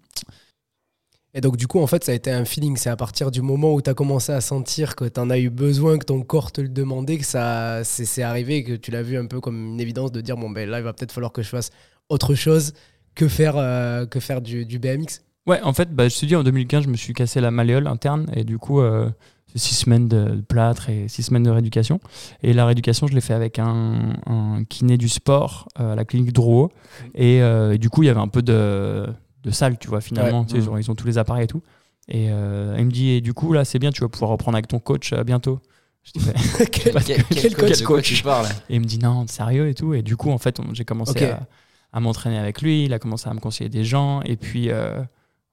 Et 1.33 1.39
donc, 1.39 1.55
du 1.55 1.65
coup, 1.67 1.79
en 1.79 1.87
fait, 1.87 2.03
ça 2.03 2.11
a 2.11 2.15
été 2.15 2.29
un 2.29 2.43
feeling. 2.43 2.75
C'est 2.75 2.89
à 2.89 2.97
partir 2.97 3.31
du 3.31 3.41
moment 3.41 3.73
où 3.73 3.81
tu 3.81 3.89
as 3.89 3.93
commencé 3.93 4.33
à 4.33 4.41
sentir 4.41 4.95
que 4.97 5.05
tu 5.05 5.17
en 5.19 5.29
as 5.29 5.39
eu 5.39 5.49
besoin, 5.49 5.97
que 5.97 6.03
ton 6.05 6.21
corps 6.23 6.51
te 6.51 6.59
le 6.59 6.67
demandait, 6.67 7.17
que 7.19 7.25
ça 7.25 7.83
c'est 7.85 8.03
c'est 8.05 8.23
arrivé, 8.23 8.63
que 8.65 8.73
tu 8.73 8.91
l'as 8.91 9.01
vu 9.03 9.17
un 9.17 9.27
peu 9.27 9.39
comme 9.39 9.55
une 9.73 9.79
évidence 9.79 10.11
de 10.11 10.19
dire 10.19 10.35
bon, 10.35 10.49
ben 10.49 10.69
là, 10.69 10.79
il 10.79 10.83
va 10.83 10.91
peut-être 10.91 11.13
falloir 11.13 11.31
que 11.31 11.41
je 11.41 11.47
fasse 11.49 11.69
autre 12.09 12.35
chose 12.35 12.73
que 13.15 13.27
faire, 13.29 13.55
euh, 13.57 14.05
que 14.05 14.19
faire 14.19 14.41
du, 14.41 14.65
du 14.65 14.77
BMX. 14.79 15.21
ouais 15.47 15.61
en 15.61 15.73
fait 15.73 15.93
bah, 15.95 16.07
je 16.09 16.17
te 16.19 16.25
dis 16.25 16.35
en 16.35 16.43
2015 16.43 16.83
je 16.83 16.89
me 16.89 16.95
suis 16.97 17.13
cassé 17.13 17.39
la 17.41 17.51
malléole 17.51 17.87
interne 17.87 18.25
et 18.33 18.43
du 18.43 18.57
coup 18.57 18.79
euh, 18.81 19.09
six 19.55 19.75
semaines 19.75 20.07
de 20.07 20.41
plâtre 20.47 20.89
et 20.89 21.07
six 21.07 21.23
semaines 21.23 21.43
de 21.43 21.49
rééducation. 21.49 21.99
Et 22.43 22.53
la 22.53 22.65
rééducation 22.65 23.07
je 23.07 23.13
l'ai 23.13 23.21
fait 23.21 23.33
avec 23.33 23.59
un, 23.59 24.13
un 24.25 24.63
kiné 24.69 24.97
du 24.97 25.09
sport 25.09 25.67
euh, 25.79 25.93
à 25.93 25.95
la 25.95 26.05
clinique 26.05 26.33
Drouot. 26.33 26.71
Et, 27.15 27.41
euh, 27.41 27.73
et 27.73 27.77
du 27.77 27.89
coup 27.89 28.03
il 28.03 28.07
y 28.07 28.09
avait 28.09 28.19
un 28.19 28.27
peu 28.27 28.41
de, 28.41 29.07
de 29.43 29.51
salle 29.51 29.77
tu 29.77 29.87
vois 29.87 30.01
finalement. 30.01 30.41
Ouais. 30.41 30.45
Tu 30.47 30.55
sais, 30.55 30.61
genre, 30.61 30.79
ils 30.79 30.89
ont 30.91 30.95
tous 30.95 31.07
les 31.07 31.17
appareils 31.17 31.43
et 31.45 31.47
tout. 31.47 31.61
Et 32.07 32.27
euh, 32.29 32.75
il 32.79 32.85
me 32.85 32.91
dit 32.91 33.09
et 33.09 33.21
du 33.21 33.33
coup 33.33 33.53
là 33.53 33.63
c'est 33.65 33.79
bien 33.79 33.91
tu 33.91 34.01
vas 34.01 34.09
pouvoir 34.09 34.31
reprendre 34.31 34.55
avec 34.55 34.67
ton 34.67 34.79
coach 34.79 35.13
euh, 35.13 35.23
bientôt. 35.23 35.59
Je 36.03 36.13
dis, 36.19 36.25
Ouais. 36.59 36.65
Quel- 36.71 36.93
Parce 36.93 37.05
quel, 37.05 37.23
que- 37.23 37.33
quel 37.35 37.55
coach 37.55 37.81
coach, 37.83 38.13
tu 38.15 38.23
parles 38.23 38.47
et 38.69 38.75
il 38.75 38.79
me 38.81 38.85
dit 38.85 38.97
non 38.99 39.27
sérieux 39.27 39.69
et 39.69 39.73
tout. 39.75 39.93
Et 39.93 40.01
du 40.01 40.15
coup 40.17 40.31
en 40.31 40.37
fait 40.37 40.59
j'ai 40.73 40.83
commencé 40.85 41.25
à, 41.25 41.47
à 41.93 41.99
m'entraîner 41.99 42.37
avec 42.39 42.61
lui. 42.61 42.85
Il 42.85 42.93
a 42.93 42.99
commencé 42.99 43.29
à 43.29 43.33
me 43.33 43.39
conseiller 43.39 43.69
des 43.69 43.83
gens. 43.83 44.21
Et 44.23 44.35
puis 44.37 44.69
euh, 44.71 45.01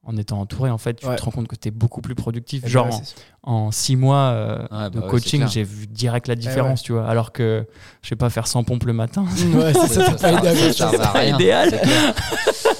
en 0.08 0.16
étant 0.16 0.40
entouré 0.40 0.70
en 0.70 0.78
fait 0.78 0.94
tu 0.94 1.06
Ouais. 1.06 1.16
te 1.16 1.22
rends 1.22 1.30
compte 1.30 1.48
que 1.48 1.54
tu 1.56 1.68
es 1.68 1.70
beaucoup 1.70 2.00
plus 2.00 2.14
productif 2.14 2.60
Eh 2.62 2.66
ben 2.66 2.72
genre 2.72 2.86
ouais, 2.86 3.00
en- 3.42 3.70
six 3.70 3.94
mois 3.94 4.30
euh, 4.32 4.58
Ouais, 4.70 4.90
de 4.90 4.98
bah 4.98 5.04
c'est 5.04 5.10
coaching, 5.10 5.46
j'ai 5.48 5.62
vu 5.62 5.86
direct 5.86 6.26
la 6.28 6.34
différence, 6.34 6.82
tu 6.82 6.92
vois. 6.92 7.06
Alors 7.06 7.30
que 7.32 7.66
je 8.02 8.08
sais 8.08 8.16
pas 8.16 8.30
faire 8.30 8.46
100 8.46 8.64
pompes 8.64 8.84
le 8.84 8.92
matin, 8.94 9.24
Ouais, 9.54 9.72
c'est 9.74 9.86
ça, 9.88 10.16
c'est 10.18 10.98
pas 10.98 11.24
idéal. 11.26 11.68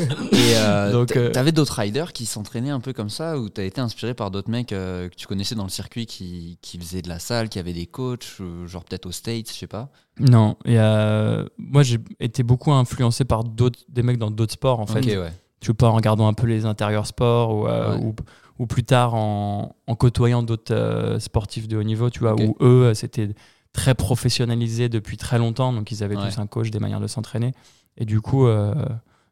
Et 0.01 0.57
euh, 0.57 1.05
euh, 1.17 1.31
t'avais 1.31 1.51
d'autres 1.53 1.75
riders 1.81 2.13
qui 2.13 2.25
s'entraînaient 2.25 2.71
un 2.71 2.81
peu 2.81 2.93
comme 2.93 3.11
ça 3.11 3.39
ou 3.39 3.49
t'as 3.49 3.65
été 3.65 3.81
inspiré 3.81 4.15
par 4.15 4.31
d'autres 4.31 4.51
mecs 4.51 4.73
euh, 4.73 5.09
que 5.09 5.15
tu 5.15 5.27
connaissais 5.27 5.55
dans 5.55 5.65
le 5.65 5.71
circuit 5.71 6.07
qui, 6.07 6.59
qui 6.63 6.79
faisaient 6.79 7.03
de 7.03 7.09
la 7.09 7.19
salle, 7.19 7.49
qui 7.49 7.59
avaient 7.59 7.73
des 7.73 7.87
coachs, 7.87 8.39
genre 8.67 8.85
peut-être 8.85 9.07
aux 9.07 9.13
States, 9.13 9.49
je 9.53 9.55
sais 9.59 9.67
pas? 9.67 9.91
Non, 10.21 10.57
il 10.65 10.73
y 10.75 10.79
a- 10.79 11.45
moi 11.59 11.83
j'ai 11.83 11.99
été 12.21 12.43
beaucoup 12.43 12.73
influencé 12.73 13.25
par 13.25 13.45
d'autres, 13.45 13.81
des 13.89 14.03
mecs 14.03 14.19
dans 14.19 14.31
d'autres 14.31 14.55
sports 14.55 14.81
en 14.81 14.87
fait. 14.87 15.01
Ok, 15.01 15.07
ouais. 15.07 15.33
Je 15.61 15.67
sais 15.69 15.75
pas 15.75 15.89
en 15.89 15.93
regardant 15.95 16.29
un 16.29 16.35
peu 16.35 16.47
les 16.47 16.65
intérieurs 16.67 17.07
sports 17.07 17.55
ou, 17.55 17.67
euh, 17.67 17.97
Ouais. 17.97 18.05
ou, 18.05 18.15
ou 18.61 18.67
plus 18.67 18.85
tard 18.85 19.15
en, 19.15 19.75
en 19.87 19.95
côtoyant 19.95 20.43
d'autres 20.43 20.75
euh, 20.75 21.19
sportifs 21.19 21.69
de 21.69 21.77
haut 21.77 21.83
niveau, 21.83 22.11
tu 22.11 22.21
vois, 22.21 22.35
où 22.41 22.57
eux 22.61 22.85
euh, 22.87 22.95
c'était 22.95 23.31
très 23.73 23.95
professionnalisé 23.95 24.89
depuis 24.89 25.17
très 25.17 25.39
longtemps, 25.39 25.73
donc 25.73 25.91
ils 25.91 26.03
avaient 26.03 26.17
Ouais. 26.17 26.29
tous 26.29 26.39
un 26.39 26.47
coach, 26.47 26.71
des 26.71 26.79
manières 26.81 27.01
de 27.01 27.07
s'entraîner. 27.07 27.53
Et 27.97 28.05
du 28.05 28.21
coup, 28.21 28.47
euh, 28.47 28.75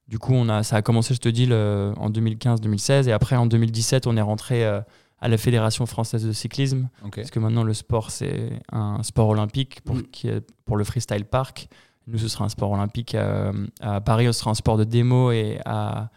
du 0.08 0.18
coup 0.18 0.34
on 0.34 0.48
a, 0.48 0.62
ça 0.62 0.76
a 0.76 0.82
commencé, 0.82 1.14
je 1.14 1.20
te 1.20 1.28
dis, 1.28 1.46
le- 1.46 1.92
en 1.98 2.10
2015-2016, 2.10 3.08
et 3.08 3.12
après 3.12 3.36
en 3.36 3.46
2017, 3.46 4.06
on 4.06 4.16
est 4.16 4.20
rentré 4.22 4.64
à 4.64 5.28
la 5.28 5.38
Fédération 5.38 5.86
française 5.86 6.24
de 6.26 6.32
cyclisme, 6.32 6.88
parce 7.14 7.30
que 7.30 7.38
maintenant 7.40 7.62
le 7.64 7.72
sport 7.74 8.10
c'est 8.10 8.60
un 8.70 9.02
sport 9.02 9.28
olympique 9.28 9.80
pour, 9.82 9.96
Mm. 9.96 10.02
qui 10.12 10.28
est, 10.28 10.44
pour 10.64 10.76
le 10.76 10.84
freestyle 10.84 11.24
park. 11.24 11.68
Nous, 12.06 12.18
ce 12.18 12.28
sera 12.28 12.44
un 12.44 12.48
sport 12.48 12.70
olympique. 12.70 13.14
euh, 13.14 13.52
à 13.80 14.00
Paris, 14.00 14.26
ce 14.26 14.32
sera 14.32 14.50
un 14.50 14.54
sport 14.54 14.76
de 14.76 14.84
démo 14.84 15.32
et 15.32 15.58
à, 15.64 16.10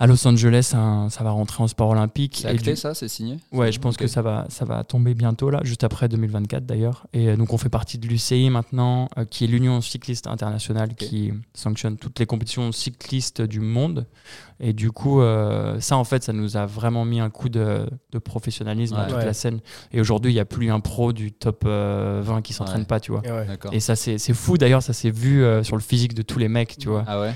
à 0.00 0.06
Los 0.06 0.26
Angeles, 0.28 0.72
un- 0.74 1.08
ça 1.10 1.24
va 1.24 1.30
rentrer 1.30 1.62
en 1.62 1.66
sport 1.66 1.88
olympique. 1.90 2.38
C'est 2.42 2.48
acté 2.48 2.70
du- 2.70 2.76
ça, 2.76 2.94
c'est 2.94 3.08
signé? 3.08 3.38
Ouais, 3.52 3.72
je 3.72 3.80
pense 3.80 3.96
que 3.96 4.06
ça 4.06 4.22
va, 4.22 4.46
ça 4.48 4.64
va 4.64 4.84
tomber 4.84 5.14
bientôt, 5.14 5.50
là, 5.50 5.60
juste 5.64 5.82
après 5.82 6.08
2024 6.08 6.64
d'ailleurs. 6.64 7.06
Et 7.12 7.28
euh, 7.30 7.36
donc, 7.36 7.52
on 7.52 7.58
fait 7.58 7.68
partie 7.68 7.98
de 7.98 8.06
l'UCI 8.06 8.48
maintenant, 8.50 9.08
euh, 9.18 9.24
qui 9.24 9.42
est 9.44 9.46
l'Union 9.48 9.80
cycliste 9.80 10.28
internationale, 10.28 10.94
qui 10.94 11.32
sanctionne 11.52 11.96
toutes 11.96 12.18
les 12.20 12.26
compétitions 12.26 12.70
cyclistes 12.70 13.42
du 13.42 13.58
monde. 13.60 14.06
Et 14.60 14.72
du 14.72 14.90
coup, 14.92 15.20
euh, 15.20 15.80
ça, 15.80 15.96
en 15.96 16.04
fait, 16.04 16.22
ça 16.22 16.32
nous 16.32 16.56
a 16.56 16.64
vraiment 16.66 17.04
mis 17.04 17.18
un 17.20 17.30
coup 17.30 17.48
de, 17.48 17.88
de 18.12 18.18
professionnalisme 18.18 18.94
Ouais. 18.94 19.00
à 19.02 19.04
toute 19.06 19.16
Ouais. 19.16 19.24
la 19.24 19.32
scène. 19.34 19.58
Et 19.92 20.00
aujourd'hui, 20.00 20.30
il 20.30 20.34
n'y 20.34 20.40
a 20.40 20.44
plus 20.44 20.70
un 20.70 20.80
pro 20.80 21.12
du 21.12 21.32
top 21.32 21.64
euh, 21.66 22.20
20 22.24 22.42
qui 22.42 22.52
s'entraîne 22.52 22.80
Ouais. 22.82 22.86
pas, 22.86 23.00
tu 23.00 23.10
vois. 23.12 23.22
Et. 23.72 23.76
Et 23.76 23.80
ça, 23.80 23.96
c'est 23.96 24.18
fou 24.32 24.58
d'ailleurs, 24.58 24.82
ça 24.82 24.92
s'est 24.92 25.10
vu 25.10 25.42
euh, 25.42 25.62
sur 25.64 25.74
le 25.76 25.82
physique 25.82 26.14
de 26.14 26.22
tous 26.22 26.38
les 26.38 26.48
mecs, 26.48 26.76
tu 26.78 26.88
vois. 26.88 27.04
Ah 27.08 27.20
ouais? 27.20 27.34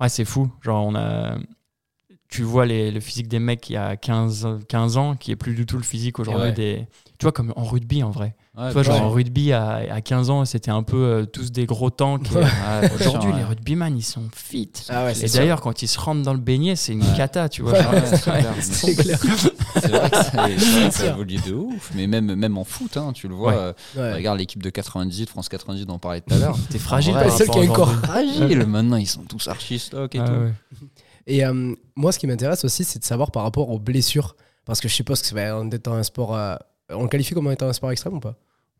Ouais, 0.00 0.08
c'est 0.08 0.24
fou. 0.24 0.50
Genre, 0.62 0.84
on 0.84 0.94
a. 0.96 1.36
Tu 2.30 2.42
vois 2.44 2.64
les, 2.64 2.92
le 2.92 3.00
physique 3.00 3.26
des 3.28 3.40
mecs 3.40 3.68
il 3.70 3.72
y 3.72 3.76
a 3.76 3.96
15, 3.96 4.46
15 4.68 4.96
ans, 4.98 5.16
qui 5.16 5.32
est 5.32 5.36
plus 5.36 5.54
du 5.54 5.66
tout 5.66 5.76
le 5.76 5.82
physique 5.82 6.18
aujourd'hui 6.20 6.46
Ouais. 6.48 6.52
des. 6.52 6.86
Tu 7.18 7.24
vois, 7.24 7.32
comme 7.32 7.52
en 7.56 7.64
rugby 7.64 8.02
en 8.04 8.10
vrai. 8.10 8.34
Ouais, 8.56 8.68
tu 8.68 8.72
vois, 8.74 8.82
genre 8.82 8.94
ouais. 8.96 9.00
en 9.02 9.10
rugby 9.10 9.52
à, 9.52 9.74
à 9.92 10.00
15 10.00 10.30
ans, 10.30 10.44
c'était 10.44 10.70
un 10.70 10.82
peu 10.82 10.96
euh, 10.96 11.24
tous 11.26 11.50
des 11.52 11.66
gros 11.66 11.90
tanks. 11.90 12.28
euh, 12.34 12.88
Aujourd'hui, 12.98 13.30
ouais. 13.30 13.36
les 13.38 13.44
rugbyman, 13.44 13.96
ils 13.96 14.02
sont 14.02 14.22
fit. 14.34 14.70
Ah 14.88 15.10
et 15.12 15.28
d'ailleurs, 15.28 15.60
quand 15.60 15.82
ils 15.82 15.88
se 15.88 15.98
rentrent 16.00 16.22
dans 16.22 16.32
le 16.32 16.38
beignet, 16.40 16.76
c'est 16.76 16.92
une 16.92 17.02
Ouais. 17.02 17.16
cata, 17.16 17.48
tu 17.48 17.62
vois. 17.62 17.74
C'est 18.06 18.30
ouais. 18.30 18.94
clair. 18.94 19.18
C'est 19.80 19.88
vrai 19.88 20.10
que 20.10 20.16
ça, 20.16 20.30
vrai 20.32 21.08
évolue 21.08 21.36
de 21.46 21.52
ouf, 21.52 21.90
mais 21.94 22.06
même, 22.06 22.34
même 22.34 22.56
en 22.58 22.64
foot, 22.64 22.96
hein, 22.96 23.12
tu 23.12 23.28
le 23.28 23.34
vois. 23.34 23.52
Ouais. 23.52 23.58
euh, 23.58 23.72
Ouais. 23.96 24.14
Regarde 24.14 24.38
l'équipe 24.38 24.62
de 24.62 24.70
98, 24.70 25.28
France 25.30 25.48
98, 25.48 25.84
dont 25.86 25.94
on 25.94 25.98
parlait 25.98 26.20
tout 26.20 26.32
à 26.34 26.38
l'heure. 26.38 26.56
T'es 26.70 26.78
fragile. 26.78 27.12
En 27.16 27.20
par 27.20 27.28
vrai, 27.28 27.36
seul 27.38 27.48
qui 27.50 27.66
corps 27.68 27.88
aujourd'hui. 27.88 28.06
Fragile, 28.36 28.66
maintenant 28.66 28.96
ils 28.96 29.06
sont 29.08 29.22
tous 29.24 29.46
archi 29.48 29.78
stock 29.78 30.14
et 30.14 30.18
Ah 30.20 30.24
tout. 30.26 30.86
Et 31.30 31.44
euh, 31.44 31.74
moi, 31.96 32.12
ce 32.12 32.18
qui 32.18 32.26
m'intéresse 32.26 32.64
aussi, 32.64 32.84
c'est 32.84 32.98
de 32.98 33.04
savoir 33.04 33.30
par 33.30 33.42
rapport 33.44 33.70
aux 33.70 33.78
blessures. 33.78 34.36
Parce 34.64 34.80
que 34.80 34.88
je 34.88 34.94
suppose 34.94 35.22
que 35.22 35.34
bah, 35.34 35.56
en 35.56 35.70
étant 35.70 35.94
un 35.94 36.02
sport. 36.02 36.34
euh, 36.36 36.56
on 36.90 37.02
le 37.04 37.08
qualifie 37.08 37.34
comme 37.34 37.50
étant 37.50 37.66
un 37.68 37.72
sport 37.72 37.90
extrême 37.92 38.14
ou 38.14 38.20
pas? 38.20 38.36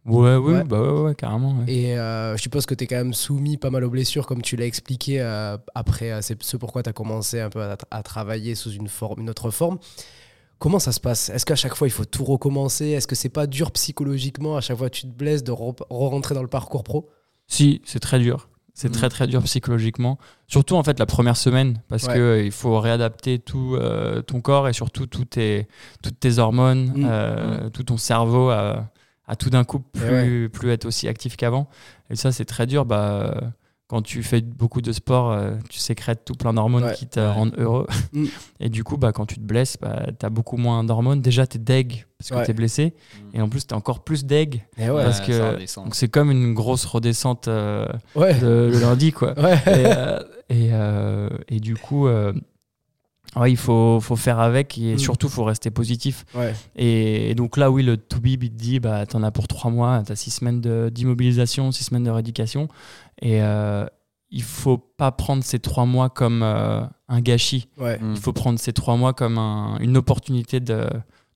Ouais, 0.07 0.37
ouais, 0.37 0.55
Ouais. 0.55 0.65
bah 0.65 0.81
ouais, 0.81 1.01
ouais, 1.03 1.15
carrément. 1.15 1.59
ouais. 1.61 1.73
Et 1.73 1.99
euh, 1.99 2.37
je 2.37 2.43
suppose 2.43 2.65
que 2.67 2.75
tu 2.75 2.85
es 2.85 2.87
quand 2.87 2.97
même 2.97 3.13
soumis 3.15 3.57
pas 3.57 3.71
mal 3.71 3.85
aux 3.85 3.91
blessures, 3.91 4.27
comme 4.27 4.41
tu 4.43 4.57
l'as 4.57 4.67
expliqué 4.67 5.21
euh, 5.21 5.57
après. 5.75 6.23
c'est 6.23 6.43
ce 6.43 6.57
pourquoi 6.57 6.83
tu 6.83 6.89
as 6.91 6.93
commencé 6.93 7.39
un 7.41 7.51
peu 7.51 7.63
à, 7.63 7.77
à 7.91 8.03
travailler 8.03 8.55
sous 8.55 8.71
une, 8.73 8.89
forme, 8.89 9.21
une 9.21 9.31
autre 9.31 9.51
forme. 9.51 9.79
Comment 10.59 10.79
ça 10.79 10.93
se 10.93 11.01
passe? 11.01 11.29
Est-ce 11.31 11.47
qu'à 11.47 11.55
chaque 11.57 11.75
fois 11.75 11.87
il 11.87 11.91
faut 11.91 12.05
tout 12.05 12.25
recommencer? 12.25 12.89
Est-ce 12.89 13.07
que 13.07 13.15
c'est 13.15 13.29
pas 13.31 13.47
dur 13.47 13.71
psychologiquement 13.73 14.57
À 14.57 14.61
chaque 14.61 14.77
fois 14.79 14.91
tu 14.91 15.03
te 15.03 15.07
blesses 15.13 15.45
de 15.45 15.53
re- 15.53 15.77
re-rentrer 15.91 16.35
dans 16.35 16.43
le 16.43 16.49
parcours 16.49 16.83
pro? 16.85 17.09
Si, 17.47 17.81
c'est 17.85 18.01
très 18.01 18.19
dur. 18.19 18.49
C'est 18.81 18.89
Mm. 18.89 18.93
très 18.93 19.09
très 19.11 19.27
dur 19.27 19.43
psychologiquement. 19.43 20.19
Surtout 20.47 20.75
en 20.77 20.83
fait 20.83 20.99
la 20.99 21.05
première 21.05 21.37
semaine 21.37 21.83
parce 21.89 22.05
Ouais. 22.07 22.15
que 22.15 22.19
euh, 22.19 22.43
il 22.43 22.51
faut 22.51 22.81
réadapter 22.81 23.39
tout 23.39 23.77
euh, 23.79 24.23
ton 24.23 24.41
corps 24.41 24.69
et 24.71 24.73
surtout 24.73 25.05
tout 25.07 25.27
tes, 25.27 25.69
toutes 26.03 26.19
tes 26.19 26.39
hormones, 26.39 26.93
Mm. 26.97 27.07
euh, 27.07 27.69
tout 27.69 27.83
ton 27.83 27.99
cerveau 27.99 28.49
à, 28.49 28.89
à 29.27 29.37
tout 29.37 29.51
d'un 29.51 29.65
coup 29.65 29.81
plus, 29.81 30.45
ouais. 30.45 30.49
plus 30.49 30.71
être 30.71 30.87
aussi 30.87 31.09
actif 31.09 31.37
qu'avant. 31.37 31.69
Et 32.09 32.17
ça 32.17 32.33
c'est 32.33 32.47
très 32.47 32.67
dur. 32.67 32.87
Bah, 32.87 33.53
quand 33.91 34.03
tu 34.03 34.23
fais 34.23 34.41
beaucoup 34.41 34.81
de 34.83 34.93
sport, 34.93 35.33
euh, 35.33 35.57
tu 35.69 35.81
sécrètes 35.81 36.25
tout 36.25 36.35
plein 36.35 36.55
d'hormones 36.55 36.85
Ouais. 36.85 36.95
qui 36.95 37.09
te 37.09 37.19
Ouais. 37.19 37.27
rendent 37.29 37.55
heureux. 37.59 37.89
Mm. 38.13 38.27
Et 38.61 38.69
du 38.69 38.85
coup, 38.85 38.97
bah, 38.97 39.11
quand 39.13 39.27
tu 39.27 39.35
te 39.35 39.41
blesses, 39.41 39.77
bah, 39.81 40.07
tu 40.17 40.25
as 40.25 40.31
beaucoup 40.31 40.57
moins 40.57 40.85
d'hormones. 40.85 41.21
Déjà, 41.21 41.45
tu 41.49 41.57
es 41.57 41.61
deg 41.61 42.07
parce 42.17 42.31
que 42.31 42.37
Ouais. 42.37 42.45
tu 42.45 42.53
es 42.53 42.55
blessé. 42.55 42.95
Mm. 43.33 43.37
Et 43.37 43.43
en 43.43 43.49
plus, 43.49 43.67
tu 43.67 43.75
es 43.75 43.77
encore 43.77 44.05
plus 44.05 44.25
deg. 44.25 44.63
Et 44.79 44.89
ouais, 44.91 45.03
Parce 45.03 45.21
que- 45.21 45.57
c'est 45.93 46.09
comme 46.09 46.31
une 46.31 46.55
grosse 46.55 46.85
redescente 46.85 47.49
euh, 47.49 47.87
ouais. 48.15 48.39
le, 48.41 48.71
le 48.71 48.79
lundi, 48.79 49.11
quoi. 49.11 49.35
ouais. 49.41 49.57
Et, 49.67 49.87
euh, 49.87 50.19
et, 50.51 50.69
euh, 50.73 51.29
et 51.49 51.59
du 51.59 51.75
coup, 51.77 52.07
euh, 52.07 52.33
ouais, 53.37 53.51
il 53.53 53.57
faut, 53.57 54.01
faut 54.01 54.17
faire 54.17 54.41
avec 54.41 54.77
et 54.79 54.95
Mm. 54.95 54.99
surtout, 54.99 55.27
il 55.29 55.33
faut 55.33 55.45
rester 55.45 55.71
positif. 55.71 56.25
Ouais. 56.35 56.53
Et, 56.77 57.31
et 57.31 57.35
donc 57.35 57.57
là, 57.57 57.71
oui, 57.71 57.83
le 57.83 57.97
Toubib, 57.97 58.43
il 58.45 58.51
te 58.51 58.57
dit, 58.57 58.81
bah, 58.81 59.07
t'en 59.07 59.23
as 59.23 59.31
pour 59.31 59.47
trois 59.49 59.71
mois, 59.71 60.03
t'as 60.05 60.17
six 60.17 60.31
semaines 60.31 60.61
de- 60.61 60.91
d'immobilisation, 60.93 61.71
six 61.73 61.85
semaines 61.85 62.05
de 62.05 62.11
rééducation. 62.11 62.69
Et 63.21 63.43
euh, 63.43 63.87
il 64.31 64.43
faut 64.43 64.79
pas 64.79 65.11
prendre 65.13 65.43
ces 65.43 65.59
trois 65.59 65.87
mois 65.87 66.09
comme 66.09 66.43
euh, 66.43 66.83
un 67.09 67.21
gâchis. 67.21 67.69
Ouais. 67.79 67.99
Mm. 67.99 68.13
Il 68.15 68.21
faut 68.21 68.33
prendre 68.33 68.59
ces 68.59 68.73
trois 68.73 68.97
mois 68.97 69.13
comme 69.13 69.39
un- 69.39 69.77
une 69.81 69.97
opportunité 69.97 70.61
de, 70.61 70.89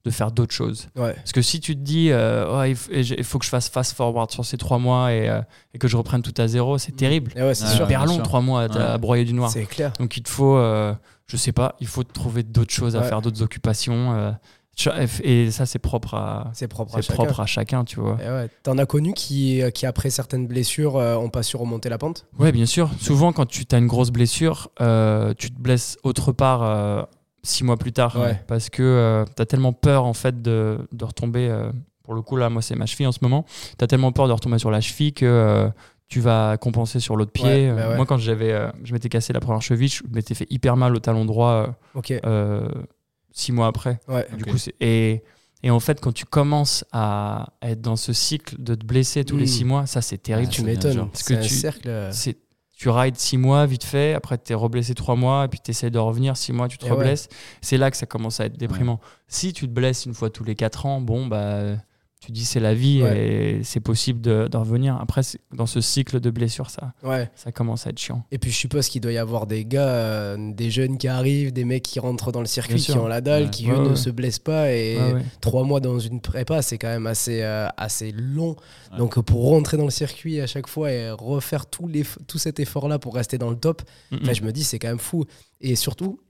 de 0.05 0.11
faire 0.11 0.31
d'autres 0.31 0.55
choses. 0.55 0.89
Ouais. 0.97 1.15
Parce 1.15 1.33
que 1.33 1.43
si 1.43 1.61
tu 1.61 1.75
te 1.75 1.81
dis, 1.81 2.11
euh, 2.11 2.67
il, 2.93 3.25
faut 3.25 3.39
que 3.39 3.45
je 3.45 3.51
fasse 3.51 3.69
fast 3.69 3.97
forward 3.97 4.31
sur 4.31 4.45
ces 4.45 4.57
trois 4.57 4.79
mois 4.79 5.13
et, 5.13 5.29
euh, 5.29 5.41
et 5.73 5.79
que 5.79 5.89
je 5.89 5.97
reprenne 5.97 6.23
tout 6.23 6.35
à 6.41 6.47
zéro, 6.47 6.79
c'est 6.79 6.93
terrible. 6.93 7.33
Et 7.37 7.43
ouais, 7.43 7.55
c'est 7.55 7.67
sûr. 7.67 7.79
Super 7.85 8.07
long, 8.07 8.15
sûr. 8.15 8.23
trois 8.23 8.41
mois 8.41 8.63
à, 8.63 8.99
broyer 8.99 9.25
du 9.25 9.33
noir. 9.33 9.51
C'est 9.51 9.65
clair. 9.67 9.93
Donc 9.99 10.17
il 10.17 10.23
te 10.23 10.29
faut, 10.29 10.57
euh, 10.57 10.95
je 11.27 11.37
sais 11.37 11.53
pas, 11.53 11.75
il 11.81 11.87
faut 11.87 12.05
trouver 12.05 12.43
d'autres 12.43 12.73
choses 12.73 12.97
à 12.97 13.03
faire, 13.03 13.21
d'autres 13.23 13.43
occupations. 13.43 14.35
Euh, 14.87 15.07
et 15.23 15.51
ça, 15.51 15.67
c'est 15.67 15.79
propre 15.79 16.15
à, 16.15 16.51
C'est 16.53 16.69
propre 16.69 16.97
à 16.97 17.01
chacun. 17.01 17.15
propre 17.15 17.41
à 17.41 17.47
chacun, 17.47 17.85
tu 17.85 18.01
vois. 18.01 18.15
Ouais. 18.17 18.49
T'en 18.63 18.77
as 18.79 18.87
connu 18.87 19.13
qui, 19.15 19.63
qui, 19.75 19.87
après 19.87 20.11
certaines 20.11 20.47
blessures, 20.47 20.97
euh, 20.97 21.17
ont 21.17 21.31
pas 21.31 21.43
su 21.43 21.57
remonter 21.57 21.89
la 21.89 21.99
pente? 21.99 22.27
Ouais, 22.39 22.53
bien 22.53 22.67
sûr. 22.67 22.91
Souvent, 23.01 23.33
quand 23.33 23.47
tu 23.47 23.65
as 23.73 23.79
une 23.79 23.87
grosse 23.87 24.11
blessure, 24.11 24.71
euh, 24.81 25.33
tu 25.37 25.51
te 25.51 25.61
blesses 25.61 25.97
autre 26.03 26.33
part 26.33 26.63
euh, 26.63 27.03
six 27.43 27.63
mois 27.65 27.77
plus 27.77 27.93
tard. 27.93 28.17
Ouais. 28.19 28.41
Parce 28.47 28.71
que 28.71 29.25
tu 29.37 29.43
as 29.43 29.47
tellement 29.47 29.73
peur, 29.73 30.05
en 30.05 30.15
fait, 30.15 30.43
de, 30.43 30.79
de 30.93 31.05
retomber. 31.05 31.49
euh, 31.49 31.71
pour 32.03 32.15
le 32.15 32.21
coup, 32.23 32.37
là, 32.37 32.51
moi, 32.51 32.61
c'est 32.61 32.75
ma 32.77 32.87
cheville 32.87 33.07
en 33.07 33.13
ce 33.13 33.21
moment. 33.23 33.47
Tu 33.79 33.85
as 33.85 33.87
tellement 33.87 34.13
peur 34.13 34.29
de 34.29 34.33
retomber 34.33 34.59
sur 34.59 34.71
la 34.71 34.81
cheville 34.83 35.13
que 35.15 35.25
euh, 35.25 35.69
tu 36.09 36.21
vas 36.21 36.59
compenser 36.59 37.01
sur 37.01 37.17
l'autre 37.17 37.33
pied. 37.33 37.45
Ouais, 37.47 37.73
bah 37.73 37.81
Euh, 37.83 37.91
ouais. 37.91 37.97
Moi, 37.97 38.05
quand 38.07 38.19
j'avais, 38.19 38.53
euh, 38.53 38.69
je 38.85 38.93
m'étais 38.93 39.09
cassé 39.09 39.33
la 39.33 39.41
première 39.41 39.63
cheville, 39.63 39.89
je 39.89 40.03
m'étais 40.13 40.35
fait 40.35 40.47
hyper 40.51 40.77
mal 40.77 40.95
au 40.95 40.99
talon 40.99 41.25
droit 41.25 41.67
euh, 41.97 42.11
euh, 42.27 42.69
six 43.35 43.53
mois 43.53 43.67
après. 43.67 44.01
Ouais. 44.09 44.27
Du 44.39 44.47
coup, 44.47 44.57
c'est- 44.57 44.75
et, 44.81 45.23
et 45.63 45.71
en 45.71 45.81
fait, 45.81 46.01
quand 46.01 46.13
tu 46.13 46.25
commences 46.25 46.85
à 46.93 47.53
être 47.61 47.83
dans 47.83 47.97
ce 47.97 48.15
cycle 48.15 48.57
de 48.59 48.75
te 48.75 48.87
blesser 48.87 49.25
tous 49.25 49.37
les 49.37 49.45
Mm. 49.45 49.49
six 49.49 49.65
mois, 49.65 49.87
ça, 49.87 50.01
c'est 50.01 50.17
terrible. 50.19 50.51
Tu 50.51 50.63
m'étonnes. 50.63 51.09
C'est 51.13 51.35
que 51.35 51.39
un 51.41 51.43
tu- 51.43 51.55
cercle. 51.55 51.89
euh, 51.89 52.11
c'est 52.13 52.39
tu 52.77 52.89
rides 52.89 53.17
six 53.17 53.37
mois 53.39 53.67
vite 53.67 53.85
fait, 53.85 54.15
après 54.15 54.37
tu 54.37 54.51
es 54.53 54.55
reblessé 54.55 54.95
trois 54.95 55.15
mois, 55.15 55.45
et 55.45 55.49
puis 55.49 55.61
tu 55.65 55.71
essaies 55.71 55.91
de 55.91 55.99
revenir 55.99 56.37
six 56.37 56.53
mois, 56.53 56.67
tu 56.69 56.77
te 56.77 56.85
Et 56.87 56.91
ouais. 56.91 56.97
reblesses. 56.97 57.29
C'est 57.61 57.77
là 57.79 57.91
que 57.91 57.97
ça 57.97 58.05
commence 58.07 58.41
à 58.41 58.47
être 58.47 58.57
déprimant. 58.57 58.99
Si 59.29 59.53
tu 59.53 59.67
te 59.69 59.73
blesses 59.73 60.07
une 60.07 60.15
fois 60.15 60.29
tous 60.29 60.43
les 60.45 60.55
quatre 60.57 60.85
ans, 60.87 61.01
bon, 61.01 61.27
bah, 61.27 61.77
tu 62.27 62.33
dis 62.33 62.45
c'est 62.45 62.61
la 62.61 62.75
vie 62.75 63.03
Ouais. 63.03 63.19
et 63.59 63.63
c'est 63.65 63.81
possible 63.81 64.21
de, 64.21 64.49
de 64.51 64.57
revenir. 64.57 64.97
Après, 65.01 65.23
dans 65.55 65.67
ce 65.67 65.81
cycle 65.81 66.21
de 66.21 66.31
blessures, 66.31 66.71
ça, 66.71 66.93
Ouais. 67.03 67.31
ça 67.35 67.53
commence 67.53 67.87
à 67.87 67.91
être 67.91 67.99
chiant. 67.99 68.25
Et 68.31 68.39
puis 68.39 68.51
je 68.51 68.57
suppose 68.57 68.89
qu'il 68.89 69.01
doit 69.01 69.13
y 69.13 69.19
avoir 69.19 69.47
des 69.47 69.65
gars, 69.65 69.89
euh, 69.89 70.53
des 70.53 70.71
jeunes 70.71 70.99
qui 70.99 71.09
arrivent, 71.09 71.53
des 71.53 71.65
mecs 71.65 71.83
qui 71.83 72.01
rentrent 72.01 72.33
dans 72.33 72.41
le 72.41 72.47
circuit, 72.47 72.77
qui 72.77 72.93
ont 72.93 73.07
la 73.07 73.21
dalle, 73.21 73.45
Ouais. 73.45 73.51
qui 73.51 73.71
Ouais, 73.71 73.77
eux 73.79 73.89
ne 73.91 73.95
se 73.95 74.11
blessent 74.11 74.39
pas. 74.39 74.73
Et 74.73 74.97
Ouais, 74.99 75.13
ouais. 75.15 75.23
trois 75.41 75.65
mois 75.65 75.81
dans 75.81 75.99
une 75.99 76.21
prépa, 76.21 76.63
c'est 76.63 76.79
quand 76.79 76.89
même 76.89 77.07
assez, 77.07 77.43
euh, 77.43 77.67
assez 77.77 78.13
long. 78.13 78.57
Ouais. 78.93 78.99
Donc 78.99 79.21
pour 79.21 79.49
rentrer 79.49 79.77
dans 79.77 79.85
le 79.85 79.91
circuit 79.91 80.41
à 80.41 80.47
chaque 80.47 80.67
fois 80.69 80.91
et 80.93 81.11
refaire 81.11 81.67
tout, 81.67 81.89
cet 82.37 82.61
effort-là 82.61 82.99
pour 82.99 83.15
rester 83.15 83.39
dans 83.39 83.51
le 83.51 83.57
top, 83.57 83.83
Mm, 84.11 84.17
Là, 84.27 84.33
je 84.33 84.43
me 84.43 84.53
dis, 84.53 84.65
c'est 84.65 84.79
quand 84.79 84.89
même 84.89 84.99
fou. 84.99 85.25
Et 85.61 85.77
surtout, 85.77 86.21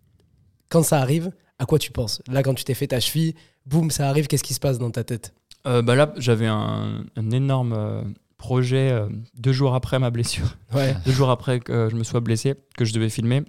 quand 0.68 0.82
ça 0.82 1.00
arrive, 1.00 1.30
à 1.58 1.66
quoi 1.66 1.78
tu 1.78 1.90
penses? 1.92 2.20
Là, 2.28 2.42
quand 2.42 2.54
tu 2.54 2.64
t'es 2.64 2.74
fait 2.74 2.88
ta 2.88 2.98
cheville, 3.00 3.34
boum, 3.66 3.90
ça 3.90 4.08
arrive, 4.08 4.26
qu'est-ce 4.26 4.42
qui 4.42 4.54
se 4.54 4.60
passe 4.60 4.78
dans 4.78 4.90
ta 4.90 5.04
tête? 5.04 5.32
Euh, 5.66 5.82
bah 5.82 5.94
là, 5.94 6.12
j'avais 6.18 6.46
un, 6.46 7.04
un 7.16 7.30
énorme 7.30 7.72
euh, 7.76 8.02
projet 8.36 8.90
euh, 8.90 9.08
deux 9.36 9.52
jours 9.52 9.74
après 9.74 9.98
ma 9.98 10.10
blessure. 10.10 10.56
Ouais. 10.74 10.94
deux 11.06 11.12
jours 11.12 11.30
après 11.30 11.60
que 11.60 11.88
je 11.90 11.96
me 11.96 12.04
sois 12.04 12.20
blessé, 12.20 12.54
que 12.76 12.84
je 12.84 12.92
devais 12.92 13.08
filmer. 13.08 13.42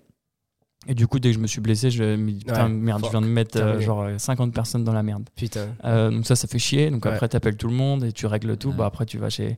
Et 0.87 0.93
du 0.93 1.07
coup, 1.07 1.19
dès 1.19 1.29
que 1.29 1.35
je 1.35 1.39
me 1.39 1.47
suis 1.47 1.61
blessé, 1.61 1.89
je 1.89 2.03
me 2.15 2.31
dis, 2.31 2.45
putain, 2.45 2.65
Ouais, 2.65 2.69
merde, 2.69 2.99
fuck, 3.01 3.07
je 3.11 3.17
viens 3.17 3.21
de 3.27 3.31
mettre 3.31 3.59
euh, 3.59 3.79
genre 3.79 4.03
euh, 4.03 4.17
50 4.19 4.53
personnes 4.53 4.83
dans 4.83 4.93
la 4.93 5.01
merde. 5.01 5.27
Putain. 5.35 5.69
Euh, 5.83 6.11
donc 6.11 6.27
ça, 6.27 6.35
ça 6.35 6.47
fait 6.47 6.59
chier. 6.59 6.91
Donc 6.91 7.05
Ouais. 7.05 7.11
après, 7.11 7.27
t'appelles 7.27 7.57
tout 7.57 7.67
le 7.67 7.73
monde 7.73 8.03
et 8.03 8.11
tu 8.11 8.27
règles 8.27 8.55
tout. 8.57 8.69
Ouais. 8.69 8.75
Bah 8.75 8.85
après, 8.85 9.05
tu 9.05 9.17
vas 9.17 9.29
chez. 9.29 9.57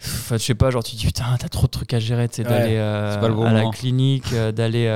Enfin, 0.00 0.36
je 0.36 0.42
sais 0.42 0.54
pas, 0.54 0.70
genre 0.70 0.82
tu 0.84 0.96
dis 0.96 1.06
putain, 1.06 1.24
t'as 1.38 1.48
trop 1.48 1.66
de 1.66 1.70
trucs 1.72 1.92
à 1.94 1.98
gérer, 1.98 2.28
tu 2.28 2.36
sais, 2.36 2.42
d'aller 2.44 2.76
euh, 2.76 3.16
bon 3.30 3.44
à 3.44 3.52
la 3.52 3.70
clinique, 3.70 4.32
d'aller 4.54 4.86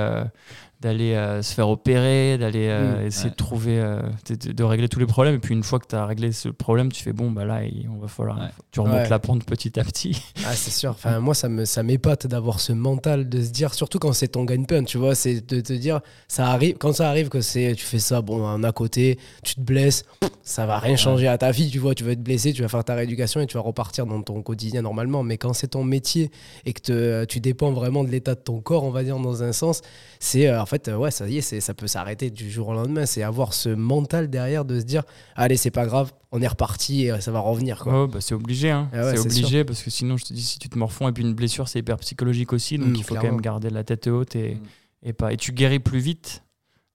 d'aller 0.80 1.14
euh, 1.14 1.42
se 1.42 1.54
faire 1.54 1.68
opérer, 1.68 2.38
d'aller 2.38 2.68
euh, 2.68 3.06
essayer 3.06 3.24
Ouais. 3.26 3.30
de 3.30 3.36
trouver, 3.36 3.78
euh, 3.80 4.00
de, 4.30 4.62
régler 4.64 4.88
tous 4.88 5.00
les 5.00 5.06
problèmes. 5.06 5.34
Et 5.34 5.38
puis 5.40 5.52
une 5.54 5.64
fois 5.64 5.80
que 5.80 5.86
t'as 5.86 6.06
réglé 6.06 6.30
ce 6.30 6.48
problème, 6.48 6.92
tu 6.92 7.02
fais 7.02 7.12
bon, 7.12 7.30
bah 7.32 7.44
là, 7.44 7.64
il- 7.64 7.88
on 7.92 7.98
va 7.98 8.06
falloir, 8.06 8.38
Ouais. 8.38 8.44
tu 8.70 8.78
remontes 8.80 8.96
Ouais. 8.98 9.08
la 9.08 9.18
pente 9.18 9.44
petit 9.44 9.78
à 9.80 9.84
petit. 9.84 10.22
Ah, 10.46 10.54
c'est 10.54 10.70
sûr. 10.70 10.90
Enfin, 10.90 11.18
moi, 11.18 11.34
ça 11.34 11.48
me 11.48 11.64
ça 11.64 11.82
m'épate 11.82 12.26
d'avoir 12.28 12.60
ce 12.60 12.72
mental 12.72 13.28
de 13.28 13.42
se 13.42 13.50
dire, 13.50 13.74
surtout 13.74 13.98
quand 13.98 14.12
c'est 14.12 14.28
ton 14.28 14.44
gagne-pain, 14.44 14.84
tu 14.84 14.98
vois, 14.98 15.14
c'est 15.16 15.40
de 15.46 15.60
te 15.60 15.72
dire, 15.72 16.00
ça 16.28 16.46
arrive, 16.48 16.76
quand 16.78 16.92
ça 16.92 17.08
arrive 17.08 17.28
que 17.28 17.40
c'est, 17.40 17.74
tu 17.76 17.84
fais 17.84 17.98
ça, 17.98 18.22
bon, 18.22 18.46
un 18.46 18.62
à 18.62 18.70
côté, 18.72 19.18
tu 19.42 19.56
te 19.56 19.60
blesses, 19.60 20.04
ça 20.42 20.64
va 20.66 20.78
rien 20.78 20.94
changer 20.96 21.26
à 21.26 21.38
ta 21.38 21.50
vie, 21.50 21.70
tu 21.70 21.78
vois, 21.80 21.94
tu 21.96 22.04
vas 22.04 22.12
être 22.12 22.22
blessé, 22.22 22.52
tu 22.52 22.62
vas 22.62 22.68
faire 22.68 22.84
ta 22.84 22.94
rééducation 22.94 23.40
et 23.40 23.46
tu 23.46 23.54
vas 23.56 23.62
repartir 23.62 24.06
dans 24.06 24.22
ton 24.22 24.42
quotidien 24.42 24.82
normalement. 24.82 25.22
Mais 25.24 25.38
quand 25.38 25.52
c'est 25.54 25.68
ton 25.68 25.82
métier 25.82 26.30
et 26.64 26.72
que 26.72 26.80
te- 26.80 27.24
tu 27.24 27.40
dépends 27.40 27.72
vraiment 27.72 28.04
de 28.04 28.10
l'état 28.10 28.34
de 28.36 28.40
ton 28.40 28.60
corps, 28.60 28.84
on 28.84 28.90
va 28.90 29.02
dire 29.02 29.18
dans 29.18 29.42
un 29.42 29.52
sens, 29.52 29.82
c'est 30.20 30.48
fait, 30.68 30.88
euh, 30.88 30.96
ouais, 30.96 31.10
ça 31.10 31.28
y 31.28 31.38
est, 31.38 31.60
ça 31.60 31.74
peut 31.74 31.86
s'arrêter 31.86 32.30
du 32.30 32.50
jour 32.50 32.68
au 32.68 32.72
lendemain. 32.74 33.06
C'est 33.06 33.22
avoir 33.22 33.52
ce 33.54 33.68
mental 33.70 34.28
derrière 34.30 34.64
de 34.64 34.78
se 34.78 34.84
dire, 34.84 35.02
allez, 35.34 35.56
c'est 35.56 35.70
pas 35.72 35.86
grave, 35.86 36.12
on 36.30 36.40
est 36.40 36.46
reparti 36.46 37.06
et 37.06 37.20
ça 37.20 37.32
va 37.32 37.40
revenir, 37.40 37.80
quoi. 37.80 38.06
Bah, 38.06 38.20
c'est 38.20 38.34
obligé, 38.34 38.70
hein. 38.70 38.88
Ah 38.92 39.04
ouais, 39.06 39.16
c'est 39.16 39.26
obligé 39.26 39.64
parce 39.64 39.82
que 39.82 39.90
sinon, 39.90 40.16
je 40.16 40.24
te 40.26 40.32
dis, 40.32 40.42
si 40.42 40.58
tu 40.58 40.68
te 40.68 40.78
morfonds 40.78 41.08
et 41.08 41.12
puis 41.12 41.24
une 41.24 41.34
blessure, 41.34 41.68
c'est 41.68 41.80
hyper 41.80 41.96
psychologique 41.98 42.52
aussi, 42.52 42.78
donc 42.78 42.88
Mm, 42.90 42.94
il 42.96 43.02
faut 43.04 43.14
quand 43.16 43.22
même 43.22 43.40
garder 43.40 43.70
la 43.70 43.82
tête 43.84 44.06
haute 44.06 44.36
et, 44.36 44.54
Mm. 44.54 44.60
et 45.08 45.12
pas. 45.12 45.32
Et 45.32 45.36
tu 45.36 45.52
guéris 45.52 45.80
plus 45.80 45.98
vite. 46.00 46.42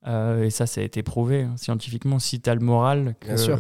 euh, 0.07 0.43
et 0.43 0.49
ça, 0.49 0.65
ça 0.67 0.81
a 0.81 0.83
été 0.83 1.01
prouvé 1.03 1.43
hein, 1.43 1.53
scientifiquement. 1.57 2.19
Si 2.19 2.41
tu 2.41 2.49
as 2.49 2.55
le 2.55 2.59
moral, 2.61 3.15
que, 3.21 3.27
Bien 3.27 3.37
sûr. 3.37 3.59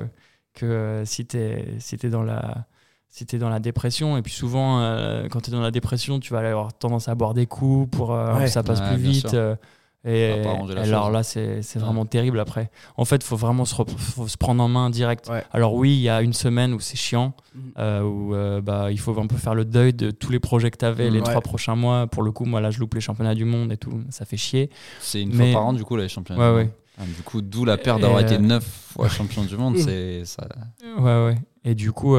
que 0.53 0.65
euh, 0.65 1.05
si 1.05 1.25
tu 1.25 1.37
es, 1.37 1.65
si 1.79 1.97
t'es 1.97 2.09
dans 2.09 2.23
la 2.23 2.67
si 3.09 3.25
t'es 3.27 3.37
dans 3.37 3.49
la 3.49 3.59
dépression 3.59 4.17
et 4.17 4.23
puis 4.23 4.33
souvent 4.33 4.81
euh, 4.81 5.27
quand 5.29 5.39
tu 5.41 5.51
es 5.51 5.53
dans 5.53 5.61
la 5.61 5.69
dépression 5.69 6.19
tu 6.19 6.33
vas 6.33 6.39
avoir 6.39 6.73
tendance 6.73 7.07
à 7.07 7.13
boire 7.15 7.35
des 7.35 7.45
coups 7.45 7.95
pour 7.95 8.11
euh, 8.11 8.35
Ouais. 8.35 8.45
que 8.45 8.49
ça 8.49 8.63
passe 8.63 8.79
Ouais, 8.79 8.87
plus 8.95 8.97
vite 9.03 9.33
euh, 9.35 9.55
et, 10.05 10.31
alors 10.33 11.05
chose. 11.05 11.13
là 11.13 11.23
c'est 11.23 11.57
Ouais. 11.75 11.81
vraiment 11.81 12.05
terrible 12.05 12.39
après 12.39 12.69
en 12.97 13.05
fait 13.05 13.23
faut 13.23 13.37
vraiment 13.37 13.63
se, 13.65 13.73
faut 13.75 14.27
se 14.27 14.37
prendre 14.37 14.61
en 14.61 14.67
main 14.67 14.89
direct 14.89 15.29
Ouais. 15.29 15.43
alors 15.53 15.73
oui 15.75 15.91
il 15.93 16.01
y 16.01 16.09
a 16.09 16.21
une 16.21 16.33
semaine 16.33 16.73
où 16.73 16.79
c'est 16.79 16.97
chiant 16.97 17.33
Mm. 17.55 17.59
euh, 17.77 18.01
où 18.01 18.33
euh, 18.33 18.61
bah, 18.61 18.87
il 18.91 18.99
faut 18.99 19.17
un 19.19 19.27
peu 19.27 19.35
faire 19.37 19.53
le 19.53 19.63
deuil 19.63 19.93
de 19.93 20.09
tous 20.09 20.31
les 20.31 20.39
projets 20.39 20.71
que 20.71 20.77
tu 20.77 20.85
avais 20.85 21.11
les 21.11 21.19
Mm. 21.19 21.23
Ouais. 21.23 21.29
trois 21.29 21.41
prochains 21.41 21.75
mois. 21.75 22.07
Pour 22.07 22.23
le 22.23 22.31
coup, 22.31 22.45
moi 22.45 22.61
là, 22.61 22.71
je 22.71 22.79
loupe 22.79 22.95
les 22.95 22.99
championnats 23.01 23.35
du 23.35 23.45
monde 23.45 23.71
et 23.71 23.77
tout, 23.77 24.01
ça 24.09 24.25
fait 24.25 24.37
chier. 24.37 24.71
C'est 24.99 25.21
une 25.21 25.29
Mais- 25.35 25.51
fois 25.51 25.59
par 25.61 25.67
an, 25.67 25.73
du 25.73 25.83
coup, 25.83 25.95
les 25.95 26.09
championnats. 26.09 26.49
Du 26.51 26.57
monde. 26.63 26.69
Ah, 26.97 27.03
du 27.05 27.21
coup, 27.21 27.43
d'où 27.43 27.63
la 27.63 27.77
perte 27.77 28.01
d'avoir 28.01 28.21
été 28.21 28.35
euh, 28.35 28.39
neuf 28.39 28.63
fois 28.93 29.07
champion 29.07 29.43
du 29.43 29.55
monde. 29.55 29.77
C'est 29.77 30.25
ça. 30.25 30.47
Ouais, 30.97 31.25
ouais. 31.25 31.35
Et 31.63 31.75
du 31.75 31.91
coup, 31.91 32.15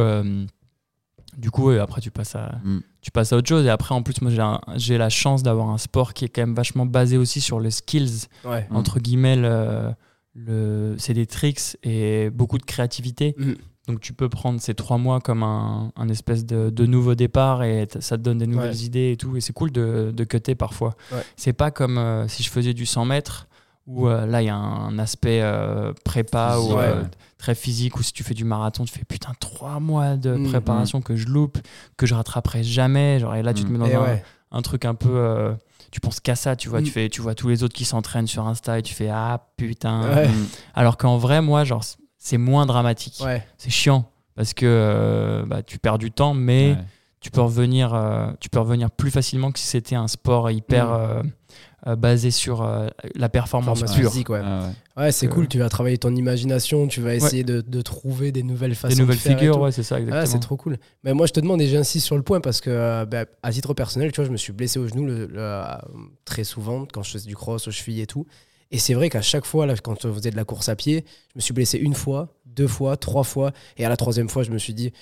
du 1.39 1.51
coup 1.51 1.71
après, 1.71 2.01
tu 2.01 2.11
passes, 2.11 2.35
à, 2.37 2.53
Mm. 2.65 2.81
tu 3.03 3.11
passes 3.11 3.33
à 3.33 3.37
autre 3.37 3.49
chose. 3.49 3.65
Et 3.67 3.71
après, 3.71 3.95
en 3.95 4.03
plus, 4.03 4.21
moi, 4.23 4.31
j'ai 4.77 4.99
la 4.99 5.09
chance 5.09 5.43
d'avoir 5.43 5.71
un 5.71 5.79
sport 5.79 6.15
qui 6.15 6.25
est 6.25 6.29
quand 6.29 6.43
même 6.43 6.55
vachement 6.55 6.87
basé 6.87 7.17
aussi 7.17 7.41
sur 7.41 7.61
les 7.61 7.71
skills, 7.71 8.27
Ouais. 8.45 8.67
Mm. 8.71 8.77
entre 8.77 8.99
guillemets. 9.01 9.37
le- 9.37 9.91
le, 10.37 10.97
c'est 10.99 11.15
des 11.15 11.27
tricks 11.27 11.77
et 11.85 12.29
beaucoup 12.31 12.59
de 12.59 12.65
créativité. 12.65 13.35
Mm. 13.39 13.53
Donc 13.87 14.01
tu 14.01 14.13
peux 14.15 14.29
prendre 14.29 14.61
ces 14.61 14.75
trois 14.75 14.99
mois 14.99 15.21
comme 15.21 15.43
un, 15.43 15.93
un 15.95 16.09
espèce 16.09 16.45
de, 16.45 16.71
de 16.71 16.87
nouveau 16.87 17.15
départ 17.15 17.63
et 17.63 17.87
ça 18.01 18.17
te 18.17 18.23
donne 18.23 18.39
des 18.39 18.47
nouvelles 18.47 18.71
Ouais. 18.71 18.77
idées 18.79 19.13
et 19.13 19.17
tout. 19.17 19.37
Et 19.37 19.41
c'est 19.41 19.53
cool 19.53 19.71
de, 19.71 20.11
de 20.13 20.25
cutter 20.25 20.55
parfois. 20.55 20.97
Ouais. 21.13 21.23
C'est 21.37 21.53
pas 21.53 21.71
comme 21.71 21.99
euh, 21.99 22.27
si 22.27 22.43
je 22.43 22.51
faisais 22.51 22.73
du 22.75 22.87
100 22.87 23.05
mètres 23.05 23.47
où 23.87 24.09
euh, 24.09 24.25
là 24.27 24.41
il 24.43 24.47
y 24.47 24.49
a 24.49 24.57
un 24.57 24.99
aspect 24.99 25.41
euh, 25.43 25.93
prépa 26.05 26.57
ou 26.59 26.79
euh, 26.79 27.05
très 27.39 27.55
physique 27.55 27.99
ou 27.99 28.03
si 28.03 28.13
tu 28.13 28.23
fais 28.25 28.35
du 28.35 28.45
marathon, 28.45 28.85
tu 28.85 28.93
fais 28.93 29.05
putain 29.05 29.33
trois 29.41 29.79
mois 29.81 30.17
de 30.17 30.35
Mm, 30.37 30.49
préparation 30.49 31.03
que 31.03 31.17
je 31.17 31.27
loupe, 31.27 31.59
que 31.97 32.07
je 32.07 32.15
rattraperai 32.15 32.63
jamais. 32.63 33.19
Genre, 33.21 33.35
et 33.35 33.43
là 33.43 33.53
tu 33.53 33.65
te 33.65 33.69
Mm. 33.69 33.73
mets 33.73 33.79
dans 33.91 34.01
un, 34.01 34.03
ouais. 34.05 34.25
un 34.53 34.63
truc 34.63 34.85
un 34.85 34.95
peu. 34.95 35.55
tu 35.91 36.01
penses 36.01 36.19
qu'à 36.19 36.35
ça, 36.35 36.57
tu 36.57 36.69
vois, 36.69 36.81
Mm. 36.81 36.85
tu, 36.85 36.91
fais, 36.91 37.09
tu 37.09 37.21
vois 37.21 37.35
tous 37.37 37.49
les 37.49 37.63
autres 37.63 37.75
qui 37.75 37.85
s'entraînent 37.85 38.27
sur 38.27 38.47
Insta 38.49 38.79
et 38.79 38.83
tu 38.83 38.95
fais 38.95 39.11
ah 39.11 39.47
putain. 39.57 40.13
Ouais. 40.13 40.29
Mm. 40.29 40.47
Alors 40.75 40.97
qu'en 40.97 41.19
vrai, 41.19 41.41
moi, 41.41 41.63
genre, 41.65 41.85
c'est 42.19 42.39
moins 42.39 42.67
dramatique 42.67 43.23
c'est 43.59 43.71
chiant 43.71 44.11
parce 44.35 44.55
que 44.55 45.45
bah, 45.47 45.63
tu 45.63 45.79
perds 45.79 45.99
du 45.99 46.11
temps, 46.11 46.35
mais 46.35 46.77
tu 47.21 47.31
peux 47.31 47.43
revenir, 47.43 47.95
tu 48.41 48.49
peux 48.49 48.59
revenir 48.59 48.91
plus 48.91 49.11
facilement 49.11 49.53
que 49.53 49.59
si 49.61 49.67
c'était 49.67 49.95
un 49.95 50.09
sport 50.09 50.51
hyper 50.51 50.89
Mm. 50.89 51.31
Euh, 51.87 51.97
basé 51.97 52.31
sur 52.31 52.63
euh, 52.63 52.89
la 53.15 53.29
performance 53.29 53.83
pure. 53.95 54.11
physique, 54.11 54.31
ouais. 54.31 54.41
Ah 54.43 54.69
ouais. 54.97 55.03
Ouais, 55.05 55.13
c'est 55.13 55.27
cool. 55.29 55.49
Tu 55.49 55.59
vas 55.59 55.69
travailler 55.69 55.99
ton 55.99 56.15
imagination, 56.15 56.87
tu 56.87 57.01
vas 57.01 57.15
essayer 57.15 57.45
de, 57.45 57.61
de 57.61 57.83
trouver 57.83 58.33
des 58.33 58.43
nouvelles 58.43 58.75
façons 58.75 58.95
Des 58.95 59.01
nouvelles 59.01 59.17
de 59.17 59.23
faire 59.23 59.39
figures, 59.39 59.61
ouais, 59.61 59.73
c'est 59.73 59.83
ça, 59.83 59.99
exactement. 59.99 60.23
Ah, 60.23 60.27
c'est 60.27 60.39
trop 60.41 60.57
cool. 60.57 60.79
Mais 61.03 61.13
moi, 61.15 61.27
je 61.27 61.33
te 61.33 61.41
demande 61.41 61.61
et 61.61 61.67
j'insiste 61.69 62.07
sur 62.07 62.17
le 62.17 62.23
point 62.23 62.41
parce 62.41 62.61
que, 62.61 62.71
euh, 62.71 63.05
bah, 63.05 63.25
à 63.43 63.53
titre 63.53 63.75
personnel, 63.75 64.13
tu 64.13 64.21
vois, 64.21 64.27
je 64.27 64.33
me 64.33 64.37
suis 64.37 64.53
blessé 64.53 64.79
au 64.79 64.87
genou 64.87 65.05
le- 65.05 65.27
le- 65.27 65.63
très 66.25 66.45
souvent 66.45 66.87
quand 66.91 67.03
je 67.03 67.11
faisais 67.11 67.27
du 67.29 67.37
cross 67.37 67.67
aux 67.69 67.71
chevilles 67.71 68.01
et 68.03 68.07
tout. 68.07 68.27
Et 68.71 68.79
c'est 68.79 68.95
vrai 68.95 69.11
qu'à 69.11 69.23
chaque 69.23 69.45
fois, 69.45 69.67
là, 69.67 69.75
quand 69.77 69.95
je 70.03 70.11
faisais 70.13 70.31
de 70.31 70.37
la 70.37 70.45
course 70.45 70.69
à 70.69 70.75
pied, 70.77 71.05
je 71.35 71.39
me 71.39 71.41
suis 71.41 71.53
blessé 71.55 71.79
une 71.79 71.95
fois, 71.95 72.29
deux 72.47 72.67
fois, 72.67 72.97
trois 72.97 73.23
fois. 73.25 73.53
Et 73.77 73.85
à 73.85 73.89
la 73.89 73.97
troisième 73.97 74.29
fois, 74.29 74.43
je 74.43 74.51
me 74.51 74.59
suis 74.59 74.75
dit, 74.75 74.93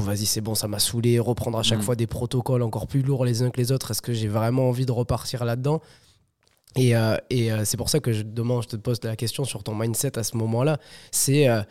vas-y, 0.00 0.26
c'est 0.26 0.40
bon, 0.40 0.54
ça 0.54 0.68
m'a 0.68 0.78
saoulé. 0.78 1.18
Reprendre 1.18 1.58
à 1.58 1.62
chaque 1.62 1.78
Mm. 1.78 1.82
fois 1.82 1.96
des 1.96 2.06
protocoles 2.06 2.62
encore 2.62 2.86
plus 2.86 3.02
lourds 3.02 3.24
les 3.24 3.42
uns 3.42 3.50
que 3.50 3.56
les 3.58 3.72
autres. 3.72 3.90
Est-ce 3.90 4.02
que 4.02 4.12
j'ai 4.12 4.28
vraiment 4.28 4.68
envie 4.68 4.86
de 4.86 4.92
repartir 4.92 5.44
là-dedans? 5.44 5.80
Et, 6.76 6.94
euh, 6.94 7.16
euh, 7.32 7.64
c'est 7.64 7.76
pour 7.76 7.88
ça 7.88 8.00
que 8.00 8.12
je 8.12 8.22
demande, 8.22 8.62
je 8.62 8.68
te 8.68 8.76
pose 8.76 9.02
la 9.02 9.16
question 9.16 9.44
sur 9.44 9.64
ton 9.64 9.74
mindset 9.74 10.18
à 10.18 10.22
ce 10.22 10.36
moment-là. 10.36 10.78
C'est 11.10 11.48
euh, 11.48 11.62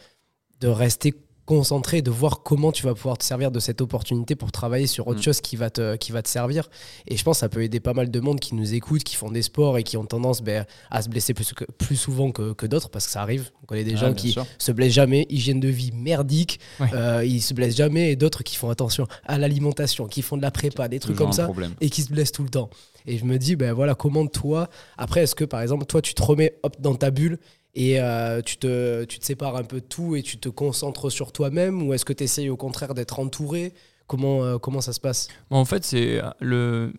de 0.59 0.67
rester 0.67 1.13
concentré, 1.45 2.01
de 2.01 2.09
voir 2.11 2.41
comment 2.43 2.71
tu 2.71 2.83
vas 2.83 2.93
pouvoir 2.95 3.17
te 3.17 3.23
servir 3.23 3.51
de 3.51 3.59
cette 3.59 3.79
opportunité 3.81 4.35
pour 4.35 4.51
travailler 4.51 4.87
sur 4.87 5.07
autre 5.07 5.19
Mm. 5.19 5.23
chose 5.23 5.41
qui 5.41 5.55
va, 5.55 5.69
te, 5.69 5.95
qui 5.95 6.11
va 6.11 6.21
te 6.21 6.29
servir. 6.29 6.69
Et 7.07 7.17
je 7.17 7.23
pense 7.23 7.37
que 7.37 7.39
ça 7.41 7.49
peut 7.49 7.61
aider 7.63 7.79
pas 7.79 7.93
mal 7.93 8.09
de 8.09 8.19
monde 8.19 8.39
qui 8.39 8.55
nous 8.55 8.73
écoute, 8.73 9.03
qui 9.03 9.15
font 9.15 9.29
des 9.31 9.41
sports 9.43 9.77
et 9.77 9.83
qui 9.83 9.95
ont 9.97 10.05
tendance 10.05 10.41
ben, 10.41 10.65
à 10.89 11.01
se 11.01 11.09
blesser 11.09 11.33
plus, 11.33 11.53
que- 11.53 11.65
plus 11.77 11.95
souvent 11.95 12.31
que, 12.31 12.53
que 12.53 12.65
d'autres, 12.65 12.89
parce 12.89 13.05
que 13.05 13.11
ça 13.11 13.21
arrive. 13.21 13.51
On 13.63 13.65
connaît 13.67 13.83
des 13.83 13.91
Ouais, 13.91 13.97
gens 13.97 14.13
qui 14.13 14.31
sûr. 14.31 14.45
se 14.57 14.71
blessent 14.71 14.93
jamais, 14.93 15.25
hygiène 15.29 15.59
de 15.59 15.69
vie 15.69 15.91
merdique, 15.93 16.59
Ouais. 16.79 16.89
euh, 16.93 17.23
ils 17.25 17.41
se 17.41 17.53
blessent 17.53 17.75
jamais, 17.75 18.11
et 18.11 18.15
d'autres 18.15 18.43
qui 18.43 18.55
font 18.55 18.69
attention 18.69 19.07
à 19.25 19.37
l'alimentation, 19.37 20.07
qui 20.07 20.21
font 20.21 20.37
de 20.37 20.41
la 20.41 20.51
prépa, 20.51 20.87
des 20.87 20.99
trucs 20.99 21.15
comme 21.15 21.31
ça 21.31 21.45
problème. 21.45 21.73
et 21.81 21.89
qui 21.89 22.01
se 22.01 22.09
blessent 22.11 22.31
tout 22.31 22.43
le 22.43 22.49
temps. 22.49 22.69
Et 23.07 23.19
je 23.19 23.25
me 23.25 23.37
dis, 23.37 23.55
ben 23.55 23.71
voilà, 23.71 23.93
comment 23.93 24.25
toi, 24.25 24.67
après, 24.97 25.21
est-ce 25.21 25.35
que 25.35 25.43
par 25.45 25.61
exemple, 25.61 25.85
toi, 25.85 26.01
tu 26.01 26.15
te 26.15 26.23
remets 26.23 26.57
hop, 26.63 26.75
dans 26.79 26.95
ta 26.95 27.11
bulle 27.11 27.37
et 27.75 27.99
euh, 27.99 28.41
tu, 28.41 28.57
te, 28.57 29.03
tu 29.05 29.19
te 29.19 29.25
sépares 29.25 29.55
un 29.57 29.63
peu 29.63 29.81
de 29.81 29.85
tout 29.85 30.15
et 30.15 30.21
tu 30.23 30.37
te 30.37 30.49
concentres 30.49 31.11
sur 31.11 31.31
toi-même 31.31 31.83
ou 31.83 31.93
est-ce 31.93 32.05
que 32.05 32.13
tu 32.13 32.23
essayes 32.23 32.49
au 32.49 32.57
contraire 32.57 32.93
d'être 32.93 33.19
entouré? 33.19 33.73
Comment, 34.07 34.43
euh, 34.43 34.57
comment 34.57 34.81
ça 34.81 34.93
se 34.93 34.99
passe? 34.99 35.27
Bon, 35.49 35.57
en 35.57 35.65
fait, 35.65 35.83
c'est 35.83 36.21
euh, 36.23 36.29
le. 36.39 36.93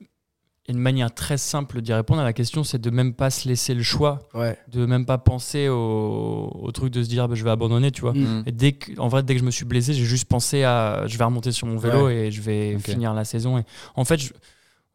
Une 0.68 0.78
manière 0.78 1.14
très 1.14 1.38
simple 1.38 1.80
d'y 1.80 1.92
répondre 1.92 2.20
à 2.20 2.24
la 2.24 2.32
question, 2.32 2.64
c'est 2.64 2.80
de 2.80 2.90
même 2.90 3.14
pas 3.14 3.30
se 3.30 3.46
laisser 3.48 3.72
le 3.72 3.84
choix, 3.84 4.28
Ouais. 4.34 4.58
de 4.66 4.84
même 4.84 5.06
pas 5.06 5.16
penser 5.16 5.68
au, 5.68 6.50
au 6.60 6.72
truc 6.72 6.92
de 6.92 7.04
se 7.04 7.08
dire 7.08 7.28
bah, 7.28 7.36
je 7.36 7.44
vais 7.44 7.50
abandonner, 7.50 7.92
tu 7.92 8.00
vois. 8.00 8.14
Mm. 8.14 8.42
Et 8.46 8.50
dès 8.50 8.72
que, 8.72 8.98
en 8.98 9.06
vrai, 9.06 9.22
dès 9.22 9.34
que 9.34 9.40
je 9.40 9.44
me 9.44 9.52
suis 9.52 9.64
blessé, 9.64 9.94
j'ai 9.94 10.02
juste 10.04 10.24
pensé 10.24 10.64
à 10.64 11.04
je 11.06 11.16
vais 11.16 11.22
remonter 11.22 11.52
sur 11.52 11.68
mon 11.68 11.76
vélo 11.76 12.08
et 12.08 12.32
je 12.32 12.42
vais 12.42 12.76
finir 12.80 13.14
la 13.14 13.24
saison. 13.24 13.58
Et 13.58 13.62
en 13.94 14.04
fait, 14.04 14.18
je- 14.18 14.32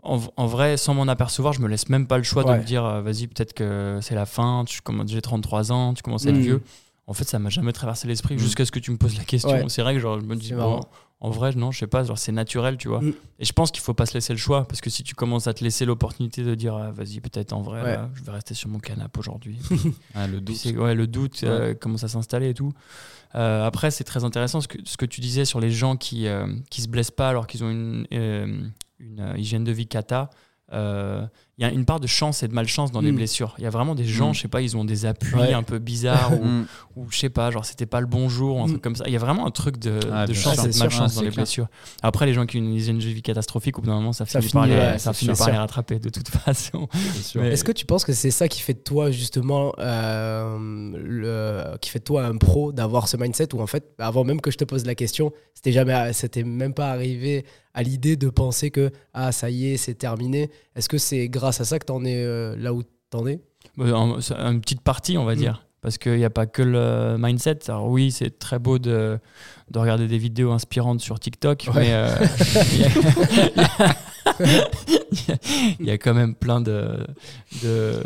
en, 0.04 0.20
en 0.38 0.46
vrai, 0.48 0.78
sans 0.78 0.94
m'en 0.94 1.04
apercevoir, 1.08 1.54
je 1.54 1.62
me 1.62 1.68
laisse 1.68 1.90
même 1.90 2.08
pas 2.08 2.18
le 2.18 2.24
choix 2.24 2.46
Ouais. 2.46 2.54
de 2.56 2.60
me 2.60 2.64
dire 2.66 2.84
euh, 2.86 3.02
vas-y, 3.02 3.28
peut-être 3.28 3.54
que 3.54 4.00
c'est 4.02 4.16
la 4.16 4.26
fin, 4.26 4.64
tu 4.66 4.82
commences- 4.82 5.10
j'ai 5.12 5.22
33 5.22 5.72
ans, 5.72 5.94
tu 5.94 6.02
commences 6.04 6.26
à 6.26 6.30
être 6.30 6.36
Mm. 6.38 6.42
vieux. 6.42 6.62
En 7.08 7.14
fait, 7.14 7.26
ça 7.26 7.40
m'a 7.40 7.50
jamais 7.50 7.74
traversé 7.74 8.08
l'esprit 8.08 8.36
Mm. 8.36 8.40
jusqu'à 8.40 8.66
ce 8.66 8.72
que 8.72 8.80
tu 8.80 8.92
me 8.92 8.98
poses 8.98 9.18
la 9.18 9.24
question. 9.26 9.50
Ouais. 9.52 9.66
C'est 9.68 9.82
vrai 9.82 9.94
que 9.94 10.00
genre, 10.00 10.20
je 10.20 10.26
me 10.26 10.36
dis 10.36 10.54
bon, 10.54 10.80
en 11.20 11.30
vrai, 11.30 11.54
non, 11.56 11.70
je 11.72 11.80
sais 11.80 11.88
pas, 11.88 12.04
genre 12.04 12.18
c'est 12.18 12.32
naturel, 12.32 12.78
tu 12.78 12.88
vois. 12.88 13.02
Mm. 13.02 13.14
Et 13.40 13.46
je 13.46 13.54
pense 13.54 13.70
qu'il 13.72 13.82
faut 13.84 13.94
pas 13.94 14.06
se 14.06 14.14
laisser 14.14 14.34
le 14.34 14.40
choix 14.40 14.66
parce 14.68 14.82
que 14.82 14.90
si 14.90 15.04
tu 15.04 15.14
commences 15.14 15.46
à 15.48 15.54
te 15.54 15.64
laisser 15.64 15.86
l'opportunité 15.86 16.44
de 16.44 16.56
dire 16.56 16.76
ah, 16.76 16.92
vas-y, 16.92 17.20
peut-être 17.20 17.54
en 17.54 17.62
vrai, 17.62 17.82
Ouais. 17.84 17.94
là, 17.96 18.10
je 18.16 18.24
vais 18.24 18.32
rester 18.32 18.54
sur 18.54 18.70
mon 18.70 18.80
canapé 18.80 19.20
aujourd'hui. 19.20 19.60
Ah, 20.16 20.26
le 20.28 20.40
doute. 20.42 20.64
ouais, 20.78 20.96
le 20.96 21.06
doute 21.08 21.42
euh, 21.44 21.74
commence 21.74 22.04
à 22.04 22.08
s'installer 22.08 22.50
et 22.50 22.54
tout. 22.54 22.72
Euh, 23.36 23.66
après, 23.66 23.92
c'est 23.92 24.04
très 24.04 24.24
intéressant 24.24 24.62
ce 24.62 24.68
que, 24.68 24.78
ce 24.84 24.98
que 24.98 25.06
tu 25.06 25.22
disais 25.22 25.46
sur 25.46 25.60
les 25.60 25.72
gens 25.72 25.96
qui, 25.96 26.28
euh, 26.28 26.48
qui 26.70 26.82
se 26.82 26.88
blessent 26.88 27.12
pas 27.12 27.30
alors 27.30 27.46
qu'ils 27.48 27.64
ont 27.64 27.70
une, 27.70 28.06
euh, 28.14 28.62
une 29.02 29.20
euh, 29.20 29.38
hygiène 29.38 29.64
de 29.64 29.72
vie 29.72 29.88
cata. 29.88 30.30
Il 31.58 31.64
y 31.64 31.68
a 31.68 31.72
une 31.72 31.86
part 31.86 32.00
de 32.00 32.08
chance 32.08 32.42
et 32.44 32.48
de 32.48 32.54
malchance 32.54 32.92
dans 32.92 33.02
les 33.02 33.12
Mm. 33.12 33.16
blessures. 33.18 33.54
Il 33.60 33.64
y 33.64 33.68
a 33.68 33.70
vraiment 33.70 33.94
des 33.94 34.06
gens, 34.06 34.30
Mm. 34.32 34.34
je 34.34 34.42
sais 34.42 34.48
pas, 34.48 34.62
ils 34.62 34.76
ont 34.78 34.86
des 34.86 35.06
appuis 35.06 35.36
Ouais. 35.36 35.54
un 35.54 35.62
peu 35.64 35.78
bizarres 35.80 36.32
ou, 36.42 36.44
Mm. 36.46 36.66
ou 36.96 37.06
je 37.12 37.18
sais 37.20 37.30
pas, 37.30 37.52
genre 37.52 37.66
c'était 37.66 37.86
pas 37.86 38.00
le 38.00 38.08
bon 38.08 38.30
jour 38.30 38.58
ou 38.58 38.62
un 38.62 38.66
Mm. 38.66 38.70
truc 38.70 38.82
comme 38.82 38.96
ça. 38.96 39.04
Il 39.06 39.14
y 39.14 39.16
a 39.16 39.20
vraiment 39.20 39.46
un 39.46 39.52
truc 39.52 39.78
de, 39.78 40.00
Ah, 40.12 40.26
de 40.26 40.34
chance 40.34 40.64
et 40.66 40.70
de 40.70 40.78
malchance 40.80 41.14
dans 41.16 41.22
les 41.22 41.28
clair. 41.28 41.36
blessures. 41.44 41.68
Après, 42.02 42.26
les 42.26 42.34
gens 42.34 42.46
qui 42.46 42.58
ont 42.58 42.62
une 42.62 42.74
hygiène 42.74 42.98
de 42.98 43.04
vie 43.04 43.22
catastrophique, 43.22 43.78
au 43.78 43.82
bout 43.82 43.88
d'un 43.90 43.96
moment, 43.96 44.14
ça, 44.14 44.26
Ça 44.26 44.40
finit, 44.42 44.54
par 44.54 44.66
les, 44.66 44.76
ouais, 44.76 44.98
ça 44.98 45.14
finit 45.14 45.34
par 45.38 45.52
les 45.52 45.58
rattraper 45.58 46.00
de 46.00 46.10
toute 46.10 46.30
façon. 46.30 46.88
Mais- 47.36 47.50
Est-ce 47.50 47.64
que 47.64 47.72
tu 47.74 47.86
penses 47.86 48.06
que 48.06 48.14
c'est 48.14 48.32
ça 48.32 48.48
qui 48.48 48.62
fait 48.62 48.74
de 48.74 48.80
toi 48.80 49.12
justement 49.12 49.74
euh, 49.78 50.92
le, 50.98 51.78
qui 51.80 51.90
fait 51.90 52.00
de 52.00 52.04
toi 52.04 52.26
un 52.26 52.38
pro 52.38 52.72
d'avoir 52.72 53.08
ce 53.08 53.18
mindset 53.18 53.54
où 53.54 53.62
en 53.62 53.68
fait 53.68 53.84
avant 54.00 54.24
même 54.24 54.42
que 54.42 54.52
je 54.52 54.58
te 54.58 54.64
pose 54.64 54.86
la 54.86 54.96
question 54.96 55.32
c'était 55.54 55.72
jamais 55.72 56.14
c'était 56.14 56.44
même 56.44 56.74
pas 56.74 56.90
arrivé 56.92 57.46
à 57.74 57.84
l'idée 57.84 58.16
de 58.16 58.30
penser 58.30 58.72
que 58.72 58.92
ah 59.14 59.32
ça 59.32 59.50
y 59.50 59.68
est 59.72 59.78
c'est 59.78 59.94
terminé 59.96 60.50
est-ce 60.76 60.90
que 60.90 60.98
c'est 60.98 61.28
grâce 61.42 61.60
à 61.62 61.66
ça 61.66 61.78
que 61.80 61.86
t'en 61.86 62.04
es 62.06 62.24
euh, 62.24 62.56
là 62.58 62.74
où 62.74 62.84
t'en 63.10 63.28
es 63.28 63.42
Euh, 63.80 63.92
en- 63.94 64.22
c'est 64.22 64.36
une 64.36 64.62
petite 64.62 64.82
partie, 64.82 65.18
on 65.18 65.26
va 65.26 65.34
Mm. 65.36 65.38
dire. 65.38 65.66
Parce 65.82 65.98
qu'il 65.98 66.16
n'y 66.18 66.26
a 66.26 66.30
pas 66.30 66.46
que 66.46 66.62
le 66.62 67.16
mindset. 67.18 67.68
Alors 67.70 67.88
oui, 67.88 68.12
c'est 68.12 68.38
très 68.38 68.60
beau 68.60 68.78
de, 68.78 69.18
de 69.72 69.80
regarder 69.80 70.08
des 70.08 70.20
vidéos 70.20 70.52
inspirantes 70.52 71.02
sur 71.02 71.20
TikTok, 71.20 71.68
Ouais. 71.74 71.82
mais 71.82 71.90
euh, 71.94 72.16
il 75.80 75.86
y, 75.88 75.90
a- 75.90 75.94
y 75.96 76.00
quand 76.00 76.14
même 76.14 76.36
plein 76.36 76.62
de, 76.62 76.98
de, 77.64 78.04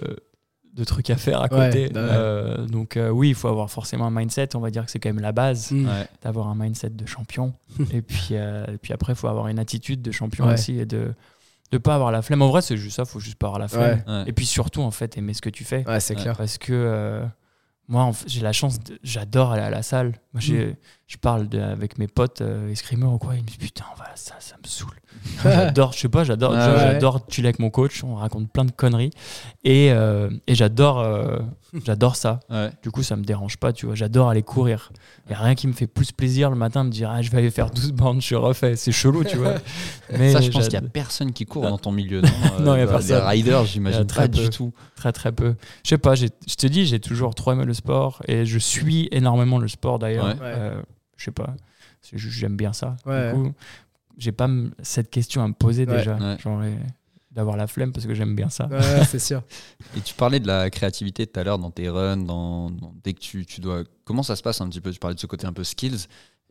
de 0.74 0.84
trucs 0.84 1.10
à 1.10 1.16
faire 1.18 1.42
à 1.42 1.50
côté. 1.50 1.86
ouais. 1.88 1.92
Euh, 1.96 2.66
donc 2.66 2.98
euh, 2.98 3.10
oui, 3.10 3.30
il 3.30 3.36
faut 3.36 3.48
avoir 3.48 3.70
forcément 3.70 4.06
un 4.08 4.12
mindset. 4.12 4.56
On 4.56 4.60
va 4.60 4.70
dire 4.72 4.86
que 4.86 4.92
c'est 4.92 5.00
quand 5.00 5.10
même 5.10 5.22
la 5.22 5.32
base 5.32 5.72
Mm. 5.72 5.86
Ouais. 5.88 6.08
d'avoir 6.24 6.48
un 6.48 6.56
mindset 6.56 6.92
de 6.92 7.06
champion. 7.06 7.54
et, 7.92 8.02
puis, 8.02 8.30
euh, 8.32 8.66
et 8.74 8.78
puis 8.78 8.94
après, 8.94 9.14
il 9.14 9.16
faut 9.18 9.28
avoir 9.28 9.48
une 9.48 9.60
attitude 9.60 10.02
de 10.02 10.12
champion 10.12 10.48
Ouais. 10.48 10.54
aussi 10.54 10.80
et 10.80 10.86
de 10.86 11.14
ne 11.76 11.80
pas 11.80 11.96
avoir 11.96 12.12
la 12.12 12.22
flemme. 12.22 12.42
En 12.42 12.50
vrai, 12.50 12.62
c'est 12.62 12.78
juste 12.78 12.96
ça, 12.98 13.04
il 13.04 13.10
faut 13.10 13.20
juste 13.20 13.38
pas 13.38 13.48
avoir 13.48 13.60
la 13.60 13.68
flemme. 13.68 14.04
Ouais. 14.08 14.24
Et 14.28 14.34
puis 14.34 14.46
surtout, 14.46 14.82
en 14.82 14.92
fait, 14.92 15.18
aimer 15.18 15.34
ce 15.34 15.42
que 15.42 15.50
tu 15.50 15.64
fais. 15.64 15.88
ouais 15.88 16.00
c'est 16.00 16.16
Ouais. 16.16 16.22
clair 16.22 16.38
Parce 16.38 16.58
que 16.58 16.74
euh, 16.74 17.26
moi, 17.88 18.04
en 18.04 18.14
fait, 18.14 18.28
j'ai 18.28 18.42
la 18.42 18.52
chance, 18.54 18.80
de- 18.80 18.98
j'adore 19.04 19.52
aller 19.52 19.62
à 19.64 19.70
la 19.70 19.84
salle. 19.84 20.14
Moi, 20.34 20.42
j'ai- 20.42 20.76
je 21.08 21.18
parle 21.18 21.48
de- 21.48 21.60
avec 21.60 21.98
mes 22.00 22.08
potes 22.08 22.42
euh, 22.42 22.70
escrimeurs 22.72 23.14
ou 23.14 23.18
quoi, 23.18 23.36
ils 23.36 23.42
me 23.42 23.46
disent 23.48 23.58
putain, 23.58 23.86
on 23.94 23.98
va 24.00 24.06
à 24.06 24.10
la 24.12 24.16
salle, 24.16 24.38
ça 24.40 24.56
me 24.62 24.68
saoule. 24.68 24.90
j'adore, 25.44 25.94
je 25.94 26.00
sais 26.00 26.10
pas, 26.10 26.24
j'adore, 26.24 26.54
genre, 26.54 26.74
ouais. 26.76 26.80
j'adore 26.80 27.22
chiller 27.30 27.48
avec 27.48 27.60
mon 27.60 27.70
coach, 27.70 28.04
on 28.04 28.16
raconte 28.16 28.52
plein 28.52 28.66
de 28.66 28.72
conneries. 28.72 29.12
Et, 29.64 29.92
euh, 29.92 30.30
et 30.48 30.56
j'adore, 30.56 31.00
euh, 31.00 31.40
j'adore 31.86 32.16
ça. 32.16 32.40
Ouais. 32.50 32.70
Du 32.84 32.92
coup, 32.92 33.02
ça 33.02 33.16
me 33.16 33.24
dérange 33.24 33.58
pas, 33.58 33.72
tu 33.72 33.86
vois. 33.86 33.96
J'adore 33.96 34.30
aller 34.30 34.44
courir. 34.44 34.92
Il 35.26 35.30
n'y 35.30 35.36
a 35.36 35.40
rien 35.40 35.56
qui 35.56 35.68
me 35.68 35.74
fait 35.74 35.88
plus 35.88 36.12
plaisir 36.12 36.50
le 36.50 36.56
matin 36.58 36.84
de 36.84 36.90
me 36.90 36.94
dire 36.94 37.10
ah, 37.12 37.22
je 37.22 37.32
vais 37.32 37.38
aller 37.38 37.50
faire 37.52 37.70
12 37.72 37.94
bornes, 37.94 38.20
je 38.20 38.26
suis 38.26 38.36
refait. 38.36 38.76
C'est 38.76 38.92
chelou, 38.92 39.24
tu 39.24 39.38
vois. 39.38 39.56
Mais 40.18 40.34
ça, 40.34 40.42
je 40.42 40.52
pense 40.52 40.68
qu'il 40.68 40.80
n'y 40.80 40.86
a 40.86 40.90
personne 40.90 41.32
qui 41.34 41.46
court 41.46 41.64
dans 41.64 41.78
ton 41.78 41.92
milieu. 41.92 42.22
Non, 42.60 42.76
il 42.76 42.80
y 42.80 42.82
a 42.82 42.86
Des 42.86 42.92
personne. 42.92 43.24
riders, 43.26 43.62
Il 43.62 43.66
y 43.66 43.68
j'imagine 43.68 44.06
très 44.08 44.24
pas 44.24 44.28
du 44.28 44.50
tout. 44.50 44.74
Très 44.96 45.12
très 45.14 45.32
peu. 45.32 45.56
Je 45.84 45.90
sais 45.90 45.98
pas, 45.98 46.16
je 46.16 46.28
te 46.28 46.68
dis, 46.68 46.86
j'ai 46.86 47.00
toujours 47.00 47.36
trop 47.36 47.54
aimé 47.54 47.64
le 47.64 47.74
sport 47.74 48.22
et 48.28 48.46
je 48.46 48.60
suis 48.60 49.08
énormément 49.12 49.60
le 49.60 49.68
sport 49.70 49.98
d'ailleurs. 50.00 50.26
Ouais. 50.42 50.72
Je 51.18 51.26
sais 51.26 51.32
pas, 51.32 51.56
j'aime 52.14 52.58
bien 52.58 52.74
ça. 52.74 52.98
Ouais. 53.06 53.32
Du 53.34 53.38
coup, 53.44 53.54
j'ai 54.18 54.32
pas 54.32 54.50
cette 54.82 55.10
question 55.10 55.44
à 55.44 55.48
me 55.48 55.54
poser 55.54 55.86
Ouais. 55.86 55.98
déjà. 55.98 56.16
Ouais. 56.18 56.38
Genre, 56.40 56.62
d'avoir 57.32 57.58
la 57.58 57.68
flemme 57.68 57.92
parce 57.92 58.06
que 58.06 58.14
j'aime 58.14 58.34
bien 58.36 58.50
ça. 58.50 58.68
Ouais, 58.68 59.04
c'est 59.06 59.20
sûr 59.20 59.44
Et 59.98 60.02
tu 60.02 60.14
parlais 60.14 60.40
de 60.40 60.48
la 60.48 60.70
créativité 60.70 61.28
tout 61.28 61.38
à 61.40 61.44
l'heure 61.44 61.60
dans 61.60 61.70
tes 61.72 61.90
runs, 61.90 62.16
dans, 62.18 62.70
dans- 62.70 62.94
dès 63.04 63.14
que 63.14 63.20
tu, 63.20 63.46
tu 63.46 63.60
dois. 63.60 63.84
Comment 64.06 64.24
ça 64.24 64.36
se 64.38 64.42
passe 64.44 64.62
un 64.62 64.70
petit 64.70 64.80
peu? 64.80 64.92
Tu 64.92 65.00
parlais 65.00 65.16
de 65.16 65.20
ce 65.20 65.28
côté 65.28 65.46
un 65.46 65.52
peu 65.54 65.64
skills. 65.66 66.08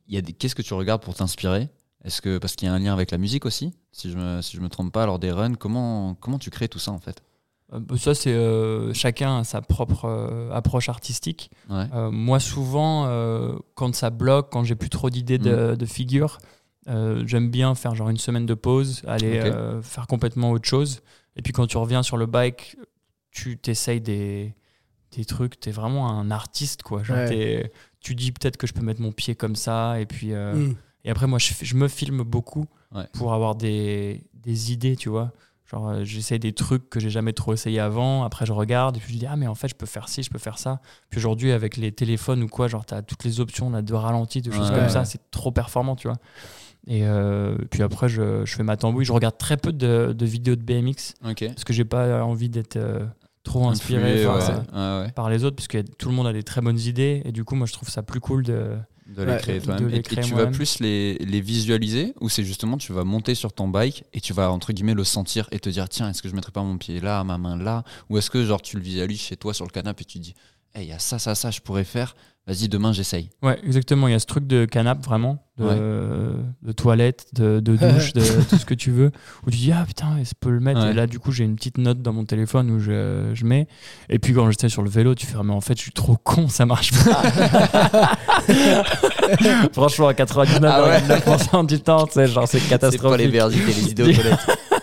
Il 0.08 0.14
y 0.14 0.18
a 0.18 0.20
des... 0.20 0.34
Qu'est-ce 0.34 0.54
que 0.54 0.60
tu 0.60 0.74
regardes 0.74 1.02
pour 1.02 1.14
t'inspirer? 1.14 1.70
Est-ce 2.04 2.20
que 2.20 2.36
parce 2.36 2.54
qu'il 2.54 2.66
y 2.66 2.70
a 2.70 2.74
un 2.74 2.78
lien 2.78 2.92
avec 2.92 3.10
la 3.12 3.16
musique 3.16 3.46
aussi 3.46 3.72
Si 3.92 4.10
je 4.10 4.18
me 4.18 4.42
si 4.42 4.58
je 4.58 4.60
me 4.60 4.68
trompe 4.68 4.92
pas 4.92 5.06
lors 5.06 5.18
des 5.18 5.30
runs, 5.32 5.54
comment 5.54 6.14
comment 6.16 6.38
tu 6.38 6.50
crées 6.50 6.68
tout 6.68 6.78
ça 6.78 6.92
en 6.92 6.98
fait? 6.98 7.22
Ça, 7.96 8.14
c'est 8.14 8.32
euh, 8.32 8.92
chacun 8.94 9.38
a 9.38 9.44
sa 9.44 9.60
propre 9.62 10.04
euh, 10.06 10.50
approche 10.52 10.88
artistique. 10.88 11.50
Ouais. 11.70 11.86
Euh, 11.94 12.10
moi, 12.10 12.40
souvent, 12.40 13.06
euh, 13.06 13.56
quand 13.74 13.94
ça 13.94 14.10
bloque, 14.10 14.50
quand 14.52 14.64
j'ai 14.64 14.74
plus 14.74 14.90
trop 14.90 15.10
d'idées 15.10 15.38
de, 15.38 15.72
Mm. 15.72 15.76
de 15.76 15.86
figures, 15.86 16.38
euh, 16.88 17.22
j'aime 17.26 17.50
bien 17.50 17.74
faire 17.74 17.94
genre 17.94 18.08
une 18.10 18.18
semaine 18.18 18.46
de 18.46 18.54
pause, 18.54 19.02
aller 19.06 19.38
euh, 19.40 19.80
faire 19.82 20.06
complètement 20.06 20.50
autre 20.50 20.68
chose. 20.68 21.00
Et 21.36 21.42
puis 21.42 21.52
quand 21.52 21.66
tu 21.66 21.76
reviens 21.78 22.02
sur 22.02 22.16
le 22.16 22.26
bike, 22.26 22.76
tu 23.30 23.56
t'essayes 23.58 24.00
des, 24.00 24.54
des 25.16 25.24
trucs. 25.24 25.58
Tu 25.58 25.70
es 25.70 25.72
vraiment 25.72 26.10
un 26.10 26.30
artiste, 26.30 26.82
quoi. 26.82 27.02
Genre, 27.02 27.16
Ouais. 27.16 27.28
t'es- 27.28 27.72
tu 28.00 28.14
dis 28.14 28.32
peut-être 28.32 28.56
que 28.58 28.66
je 28.66 28.72
peux 28.74 28.82
mettre 28.82 29.00
mon 29.00 29.12
pied 29.12 29.34
comme 29.34 29.56
ça. 29.56 29.98
Et 30.00 30.06
puis 30.06 30.32
euh, 30.34 30.54
Mm. 30.54 30.76
et 31.04 31.10
après, 31.10 31.26
moi, 31.26 31.38
je, 31.38 31.74
me 31.74 31.88
filme 31.88 32.22
beaucoup 32.22 32.66
Ouais. 32.94 33.06
pour 33.14 33.32
avoir 33.34 33.54
des, 33.56 34.22
des 34.34 34.72
idées, 34.72 34.94
tu 34.94 35.08
vois. 35.08 35.32
Genre, 35.74 35.88
euh, 35.88 36.04
j'essaie 36.04 36.38
des 36.38 36.52
trucs 36.52 36.88
que 36.88 37.00
j'ai 37.00 37.10
jamais 37.10 37.32
trop 37.32 37.52
essayé 37.52 37.80
avant. 37.80 38.22
Après, 38.24 38.46
je 38.46 38.52
regarde 38.52 38.96
et 38.96 39.00
puis 39.00 39.14
je 39.14 39.18
dis, 39.18 39.26
ah, 39.26 39.34
mais 39.36 39.48
en 39.48 39.54
fait, 39.56 39.66
je 39.68 39.74
peux 39.74 39.86
faire 39.86 40.08
ci, 40.08 40.22
je 40.22 40.30
peux 40.30 40.38
faire 40.38 40.56
ça. 40.58 40.80
Puis 41.10 41.18
aujourd'hui, 41.18 41.50
avec 41.50 41.76
les 41.76 41.90
téléphones 41.90 42.42
ou 42.44 42.48
quoi, 42.48 42.68
genre, 42.68 42.86
tu 42.86 42.94
as 42.94 43.02
toutes 43.02 43.24
les 43.24 43.40
options 43.40 43.70
là, 43.70 43.82
de 43.82 43.92
ralenti, 43.94 44.40
de 44.40 44.52
choses 44.52 44.68
Ouais. 44.70 44.74
comme 44.76 44.84
Ouais. 44.84 44.88
ça. 44.88 45.04
C'est 45.04 45.30
trop 45.32 45.50
performant, 45.50 45.96
tu 45.96 46.06
vois. 46.06 46.16
Et 46.86 47.00
euh, 47.06 47.56
puis 47.70 47.82
après, 47.82 48.08
je, 48.08 48.44
je 48.44 48.54
fais 48.54 48.62
ma 48.62 48.76
tambouille. 48.76 49.04
Je 49.04 49.12
regarde 49.12 49.36
très 49.38 49.56
peu 49.56 49.72
de, 49.72 50.14
de 50.16 50.26
vidéos 50.26 50.54
de 50.54 50.62
BMX 50.62 51.14
parce 51.22 51.64
que 51.64 51.72
j'ai 51.72 51.84
pas 51.84 52.22
envie 52.24 52.50
d'être 52.50 52.76
euh, 52.76 53.04
trop 53.42 53.66
inspiré 53.68 54.02
Influé, 54.12 54.24
par, 54.26 54.34
ouais. 54.36 54.40
ça- 54.42 54.62
Ouais, 55.00 55.04
ouais. 55.06 55.12
par 55.12 55.28
les 55.30 55.44
autres 55.44 55.56
parce 55.56 55.68
que 55.68 55.78
tout 55.82 56.08
le 56.08 56.14
monde 56.14 56.26
a 56.26 56.32
des 56.32 56.42
très 56.42 56.60
bonnes 56.60 56.78
idées. 56.78 57.22
Et 57.24 57.32
du 57.32 57.42
coup, 57.44 57.54
moi, 57.56 57.66
je 57.66 57.72
trouve 57.72 57.88
ça 57.88 58.02
plus 58.02 58.20
cool 58.20 58.42
de. 58.44 58.76
De 59.06 59.22
les 59.22 59.32
Ouais, 59.32 59.38
créer 59.38 59.60
toi-même. 59.60 59.94
Et, 59.94 60.02
tu 60.02 60.34
vas 60.34 60.46
plus 60.46 60.80
les, 60.80 61.18
les 61.18 61.40
visualiser 61.40 62.14
ou 62.20 62.30
c'est 62.30 62.44
justement 62.44 62.78
tu 62.78 62.92
vas 62.92 63.04
monter 63.04 63.34
sur 63.34 63.52
ton 63.52 63.68
bike 63.68 64.04
et 64.14 64.20
tu 64.20 64.32
vas 64.32 64.50
entre 64.50 64.72
guillemets 64.72 64.94
le 64.94 65.04
sentir 65.04 65.46
et 65.52 65.60
te 65.60 65.68
dire 65.68 65.88
tiens 65.90 66.08
est-ce 66.08 66.22
que 66.22 66.28
je 66.28 66.34
mettrais 66.34 66.52
pas 66.52 66.62
mon 66.62 66.78
pied 66.78 67.00
là, 67.00 67.22
ma 67.22 67.36
main 67.36 67.56
là? 67.56 67.84
Ou 68.08 68.16
est-ce 68.16 68.30
que 68.30 68.44
genre 68.44 68.62
tu 68.62 68.76
le 68.76 68.82
visualises 68.82 69.20
chez 69.20 69.36
toi 69.36 69.52
sur 69.52 69.66
le 69.66 69.70
canapé 69.70 70.02
et 70.02 70.04
tu 70.06 70.18
dis 70.18 70.34
hey, 70.74 70.86
il 70.86 70.88
y 70.88 70.92
a 70.92 70.98
ça, 70.98 71.18
ça, 71.18 71.34
ça, 71.34 71.50
je 71.50 71.60
pourrais 71.60 71.84
faire, 71.84 72.16
vas-y 72.46 72.68
demain 72.68 72.92
j'essaye. 72.92 73.30
Ouais, 73.42 73.58
exactement. 73.64 74.08
Il 74.08 74.12
y 74.12 74.14
a 74.14 74.18
ce 74.18 74.26
truc 74.26 74.46
de 74.46 74.64
canapé, 74.66 75.00
vraiment, 75.06 75.38
de, 75.58 76.34
de 76.62 76.72
toilette, 76.72 77.26
de, 77.32 77.60
de 77.60 77.76
douche, 77.92 78.12
de 78.12 78.20
tout 78.48 78.56
ce 78.56 78.66
que 78.66 78.74
tu 78.74 78.90
veux, 78.90 79.10
où 79.46 79.50
tu 79.50 79.56
dis, 79.56 79.72
ah 79.72 79.84
putain, 79.86 80.16
je 80.22 80.32
peux 80.38 80.50
le 80.50 80.60
mettre. 80.60 80.80
Ouais. 80.82 80.90
Et 80.90 80.94
là, 80.94 81.06
du 81.06 81.18
coup, 81.18 81.32
j'ai 81.32 81.44
une 81.44 81.56
petite 81.56 81.78
note 81.78 82.02
dans 82.02 82.12
mon 82.12 82.24
téléphone 82.24 82.70
où 82.70 82.78
je, 82.80 83.30
je 83.34 83.44
mets. 83.44 83.66
Et 84.10 84.18
puis, 84.18 84.34
quand 84.34 84.50
j'étais 84.50 84.68
sur 84.68 84.82
le 84.82 84.90
vélo, 84.90 85.14
tu 85.14 85.26
fais, 85.26 85.36
ah, 85.38 85.42
mais 85.42 85.52
en 85.54 85.60
fait, 85.60 85.76
je 85.76 85.82
suis 85.82 85.92
trop 85.92 86.16
con, 86.16 86.48
ça 86.48 86.66
marche 86.66 86.92
pas. 87.04 87.22
Franchement, 89.72 90.08
à 90.08 90.12
99,9% 90.12 91.48
Ah 91.52 91.58
ouais. 91.60 91.66
du 91.66 91.80
temps, 91.80 92.06
tu 92.06 92.12
sais, 92.14 92.26
genre, 92.26 92.46
c'est 92.48 92.58
C'est 92.58 92.68
catastrophique. 92.68 93.10
pas 93.10 93.16
les 93.16 93.28
verdites 93.28 93.62
et 93.68 93.72
les 93.72 93.90
idées 93.90 94.02
aux 94.02 94.12
toilettes. 94.12 94.38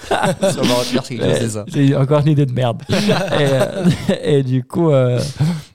Ça 0.10 0.62
va 0.62 0.74
retenir 0.76 1.04
quelque 1.04 1.24
chose, 1.24 1.38
c'est 1.40 1.50
ça. 1.50 1.66
J'ai 1.68 1.96
encore 1.96 2.20
une 2.22 2.28
idée 2.30 2.46
de 2.46 2.52
merde. 2.54 2.82
et, 2.90 2.94
euh, 3.34 3.86
et 4.24 4.44
du 4.44 4.64
coup, 4.64 4.92
euh, 4.92 5.20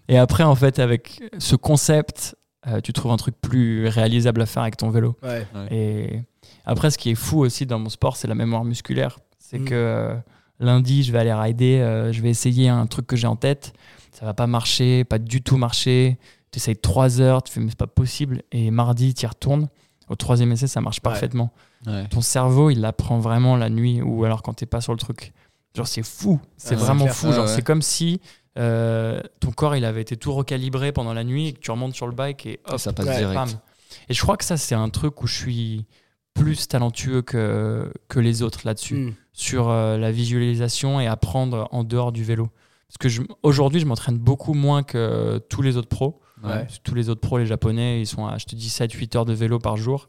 et 0.09 0.18
après, 0.18 0.44
en 0.44 0.54
fait, 0.54 0.78
avec 0.78 1.20
ce 1.38 1.57
concept, 1.57 2.36
euh, 2.66 2.80
tu 2.80 2.92
trouves 2.92 3.12
un 3.12 3.16
truc 3.16 3.34
plus 3.40 3.86
réalisable 3.88 4.42
à 4.42 4.46
faire 4.46 4.62
avec 4.62 4.76
ton 4.76 4.90
vélo. 4.90 5.16
Ouais. 5.22 5.46
Et 5.70 6.20
après, 6.64 6.90
ce 6.90 6.98
qui 6.98 7.11
est 7.11 7.14
fou 7.14 7.40
aussi 7.40 7.66
dans 7.66 7.78
mon 7.78 7.88
sport, 7.88 8.16
c'est 8.16 8.28
la 8.28 8.34
mémoire 8.34 8.64
musculaire. 8.64 9.18
C'est 9.38 9.59
Mm. 9.61 9.64
que 9.64 9.74
euh, 9.74 10.14
lundi, 10.59 11.02
je 11.04 11.12
vais 11.12 11.18
aller 11.18 11.32
rider, 11.32 11.78
euh, 11.80 12.12
je 12.12 12.20
vais 12.22 12.30
essayer 12.30 12.68
un 12.68 12.86
truc 12.86 13.07
que 13.07 13.16
j'ai 13.16 13.26
en 13.28 13.36
tête. 13.36 13.72
Ça 14.12 14.24
va 14.24 14.34
pas 14.34 14.46
marcher, 14.46 15.04
pas 15.04 15.18
du 15.18 15.42
tout 15.42 15.57
marcher. 15.57 16.18
Tu 16.50 16.59
essayes 16.59 16.76
trois 16.76 17.20
heures, 17.20 17.42
tu 17.42 17.52
fais, 17.52 17.61
mais 17.61 17.68
c'est 17.68 17.78
pas 17.78 17.86
possible. 17.86 18.42
Et 18.50 18.70
mardi, 18.70 19.14
tu 19.14 19.24
y 19.24 19.26
retournes. 19.28 19.68
Au 20.09 20.14
troisième 20.14 20.52
essai, 20.52 20.66
ça 20.68 20.80
marche 20.80 21.00
parfaitement. 21.00 21.52
Ouais. 21.86 22.07
Ton 22.09 22.20
cerveau, 22.20 22.70
il 22.70 22.80
l'apprend 22.80 23.18
vraiment 23.18 23.57
la 23.57 23.68
nuit 23.68 24.00
ou 24.02 24.24
alors 24.24 24.42
quand 24.42 24.54
t'es 24.54 24.66
pas 24.66 24.80
sur 24.80 24.92
le 24.92 24.98
truc. 24.98 25.32
Genre, 25.76 25.86
c'est 25.86 26.02
fou. 26.04 26.40
C'est 26.57 26.74
vraiment 26.76 27.04
clair. 27.04 27.14
fou. 27.14 27.32
Genre, 27.32 27.44
ouais. 27.44 27.50
c'est 27.54 27.62
comme 27.62 27.82
si 27.82 28.20
euh, 28.57 29.20
ton 29.40 29.50
corps, 29.50 29.76
il 29.76 29.84
avait 29.84 30.00
été 30.02 30.16
tout 30.16 30.32
recalibré 30.32 30.92
pendant 30.92 31.12
la 31.14 31.24
nuit 31.24 31.48
et 31.48 31.52
que 31.52 31.61
tu 31.61 31.70
remontes 31.70 31.94
sur 31.94 32.07
le 32.07 32.12
bike 32.14 32.46
et 32.46 32.61
hop, 32.68 32.78
ça 32.78 32.92
passe 32.92 33.07
Ouais. 33.07 33.18
direct. 33.18 33.34
Bam. 33.34 33.48
Et 34.09 34.14
je 34.14 34.20
crois 34.22 34.36
que 34.36 34.44
ça, 34.44 34.57
c'est 34.57 34.74
un 34.74 34.88
truc 34.88 35.22
où 35.22 35.26
je 35.26 35.34
suis 35.34 35.86
plus 36.34 36.68
talentueux 36.68 37.22
que, 37.22 37.92
que 38.09 38.20
les 38.20 38.42
autres 38.42 38.61
là-dessus, 38.64 38.94
Mm. 38.96 39.14
sur 39.32 39.68
euh, 39.70 39.96
la 39.96 40.11
visualisation 40.12 41.00
et 41.00 41.07
apprendre 41.07 41.68
en 41.72 41.82
dehors 41.84 42.12
du 42.12 42.24
vélo. 42.24 42.48
Parce 42.88 42.98
que 42.98 43.09
je- 43.09 43.22
aujourd'hui, 43.42 43.80
je 43.80 43.86
m'entraîne 43.86 44.18
beaucoup 44.18 44.52
moins 44.54 44.82
que 44.82 45.38
tous 45.48 45.62
les 45.62 45.76
autres 45.76 45.88
pros. 45.88 46.20
Ouais. 46.44 46.66
Tous 46.84 46.94
les 46.94 47.09
autres 47.09 47.20
pros, 47.22 47.38
les 47.38 47.46
japonais, 47.46 48.00
ils 48.02 48.07
sont 48.07 48.26
à, 48.26 48.36
je 48.38 48.44
te 48.44 48.54
dis, 48.54 48.68
7-8 48.68 49.16
heures 49.16 49.24
de 49.24 49.32
vélo 49.32 49.59
par 49.59 49.76
jour. 49.78 50.09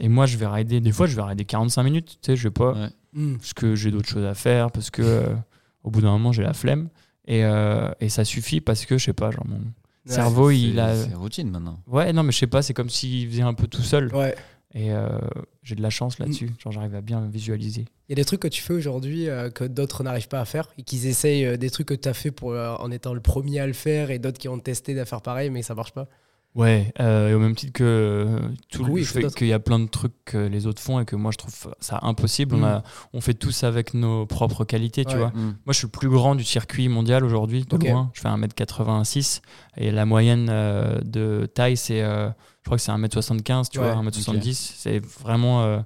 Et 0.00 0.08
moi, 0.08 0.26
je 0.26 0.36
vais 0.36 0.46
rider, 0.46 0.80
des 0.80 0.92
fois, 0.92 1.06
je 1.06 1.16
vais 1.16 1.22
rider 1.22 1.44
45 1.44 1.82
minutes. 1.82 2.18
Tu 2.20 2.32
sais, 2.32 2.36
je 2.36 2.42
vais 2.44 2.50
pas, 2.52 2.72
Ouais. 2.72 2.88
Mm. 3.14 3.36
parce 3.38 3.54
que 3.54 3.74
j'ai 3.74 3.90
d'autres 3.90 4.08
choses 4.08 4.24
à 4.26 4.34
faire, 4.34 4.70
parce 4.70 4.90
que 4.90 5.02
euh, 5.02 5.34
au 5.82 5.90
bout 5.90 6.02
d'un 6.02 6.10
moment, 6.10 6.30
j'ai 6.32 6.42
la 6.42 6.52
flemme. 6.52 6.88
Et, 7.26 7.44
euh, 7.44 7.90
et 8.00 8.08
ça 8.08 8.24
suffit 8.24 8.60
parce 8.60 8.84
que, 8.84 8.98
je 8.98 9.04
sais 9.04 9.12
pas, 9.12 9.30
genre, 9.30 9.46
mon 9.46 9.60
cerveau, 10.06 10.50
il 10.50 10.78
a. 10.78 10.94
C'est 10.94 11.14
routine 11.14 11.50
maintenant. 11.50 11.78
Ouais, 11.86 12.12
non, 12.12 12.22
mais 12.22 12.32
je 12.32 12.38
sais 12.38 12.46
pas, 12.46 12.62
c'est 12.62 12.74
comme 12.74 12.90
s'il 12.90 13.28
faisait 13.28 13.42
un 13.42 13.54
peu 13.54 13.66
tout 13.66 13.82
seul. 13.82 14.14
Ouais. 14.14 14.34
Et 14.76 14.92
euh, 14.92 15.18
j'ai 15.62 15.76
de 15.76 15.82
la 15.82 15.90
chance 15.90 16.18
là-dessus. 16.18 16.46
Mm. 16.46 16.54
Genre, 16.58 16.72
j'arrive 16.72 16.94
à 16.96 17.00
bien 17.00 17.24
visualiser. 17.28 17.84
Il 18.08 18.12
y 18.12 18.14
a 18.14 18.16
des 18.16 18.24
trucs 18.24 18.40
que 18.40 18.48
tu 18.48 18.60
fais 18.60 18.74
aujourd'hui 18.74 19.28
euh, 19.28 19.48
que 19.48 19.62
d'autres 19.64 20.02
n'arrivent 20.02 20.28
pas 20.28 20.40
à 20.40 20.44
faire 20.44 20.68
et 20.78 20.82
qu'ils 20.82 21.06
essayent 21.06 21.56
des 21.56 21.70
trucs 21.70 21.86
que 21.86 21.94
tu 21.94 22.08
as 22.08 22.14
fait 22.14 22.32
pour, 22.32 22.54
en 22.54 22.90
étant 22.90 23.14
le 23.14 23.20
premier 23.20 23.60
à 23.60 23.66
le 23.68 23.72
faire 23.72 24.10
et 24.10 24.18
d'autres 24.18 24.38
qui 24.38 24.48
ont 24.48 24.58
testé 24.58 24.94
de 24.94 25.04
faire 25.04 25.22
pareil 25.22 25.48
mais 25.50 25.62
ça 25.62 25.76
marche 25.76 25.92
pas. 25.92 26.08
Ouais, 26.54 26.92
euh, 27.00 27.30
et 27.30 27.34
au 27.34 27.40
même 27.40 27.56
titre 27.56 27.72
que 27.72 27.82
euh, 27.82 28.38
tout 28.70 28.84
le 28.84 28.92
Oui, 28.92 29.04
qu'il 29.36 29.48
y 29.48 29.52
a 29.52 29.58
plein 29.58 29.80
de 29.80 29.88
trucs 29.88 30.12
que 30.24 30.38
les 30.38 30.68
autres 30.68 30.80
font 30.80 31.00
et 31.00 31.04
que 31.04 31.16
moi 31.16 31.32
je 31.32 31.38
trouve 31.38 31.74
ça 31.80 31.98
impossible. 32.02 32.54
On, 32.54 32.58
Mm. 32.58 32.64
a, 32.64 32.82
on 33.12 33.20
fait 33.20 33.34
tous 33.34 33.64
avec 33.64 33.92
nos 33.92 34.24
propres 34.24 34.64
qualités, 34.64 35.04
tu 35.04 35.16
vois. 35.16 35.30
Mm. 35.30 35.40
Moi 35.66 35.72
je 35.72 35.78
suis 35.78 35.86
le 35.86 35.90
plus 35.90 36.08
grand 36.08 36.36
du 36.36 36.44
circuit 36.44 36.88
mondial 36.88 37.24
aujourd'hui, 37.24 37.64
de 37.64 37.74
Ok. 37.74 37.82
loin. 37.84 38.10
Je 38.14 38.20
fais 38.20 38.28
1m86 38.28 39.42
et 39.78 39.90
la 39.90 40.06
moyenne 40.06 40.46
euh, 40.48 41.00
de 41.00 41.46
taille 41.52 41.76
c'est, 41.76 42.02
euh, 42.02 42.28
je 42.60 42.66
crois 42.66 42.76
que 42.76 42.82
c'est 42.84 42.92
1m75, 42.92 43.68
tu 43.70 43.80
Ouais, 43.80 43.90
vois, 43.90 44.00
1m70. 44.00 44.54
C'est 44.76 45.00
vraiment 45.20 45.62
euh, 45.64 45.80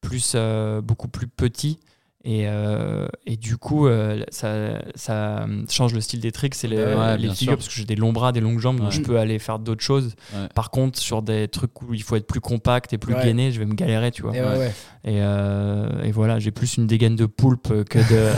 plus, 0.00 0.32
euh, 0.34 0.80
beaucoup 0.80 1.08
plus 1.08 1.28
petit. 1.28 1.78
Et, 2.28 2.48
euh, 2.48 3.06
et 3.24 3.36
du 3.36 3.56
coup, 3.56 3.86
euh, 3.86 4.24
ça, 4.30 4.82
ça 4.96 5.46
change 5.70 5.94
le 5.94 6.00
style 6.00 6.18
des 6.18 6.32
tricks 6.32 6.56
et 6.64 6.66
les, 6.66 6.76
Ouais, 6.76 7.16
les 7.18 7.28
figures 7.28 7.36
sûr. 7.36 7.56
parce 7.56 7.68
que 7.68 7.74
j'ai 7.74 7.84
des 7.84 7.94
longs 7.94 8.12
bras, 8.12 8.32
des 8.32 8.40
longues 8.40 8.58
jambes, 8.58 8.80
donc 8.80 8.90
je 8.90 9.00
peux 9.00 9.16
aller 9.16 9.38
faire 9.38 9.60
d'autres 9.60 9.84
choses. 9.84 10.16
Ouais. 10.34 10.48
Par 10.52 10.72
contre, 10.72 10.98
sur 10.98 11.22
des 11.22 11.46
trucs 11.46 11.80
où 11.82 11.94
il 11.94 12.02
faut 12.02 12.16
être 12.16 12.26
plus 12.26 12.40
compact 12.40 12.92
et 12.92 12.98
plus 12.98 13.14
gainé, 13.14 13.52
je 13.52 13.60
vais 13.60 13.64
me 13.64 13.74
galérer, 13.74 14.10
tu 14.10 14.22
vois. 14.22 14.32
Et 15.08 15.20
euh, 15.22 16.02
et 16.02 16.10
voilà, 16.10 16.40
j'ai 16.40 16.50
plus 16.50 16.76
une 16.78 16.88
dégaine 16.88 17.14
de 17.14 17.26
poulpe 17.26 17.84
que 17.84 17.98
de 17.98 18.32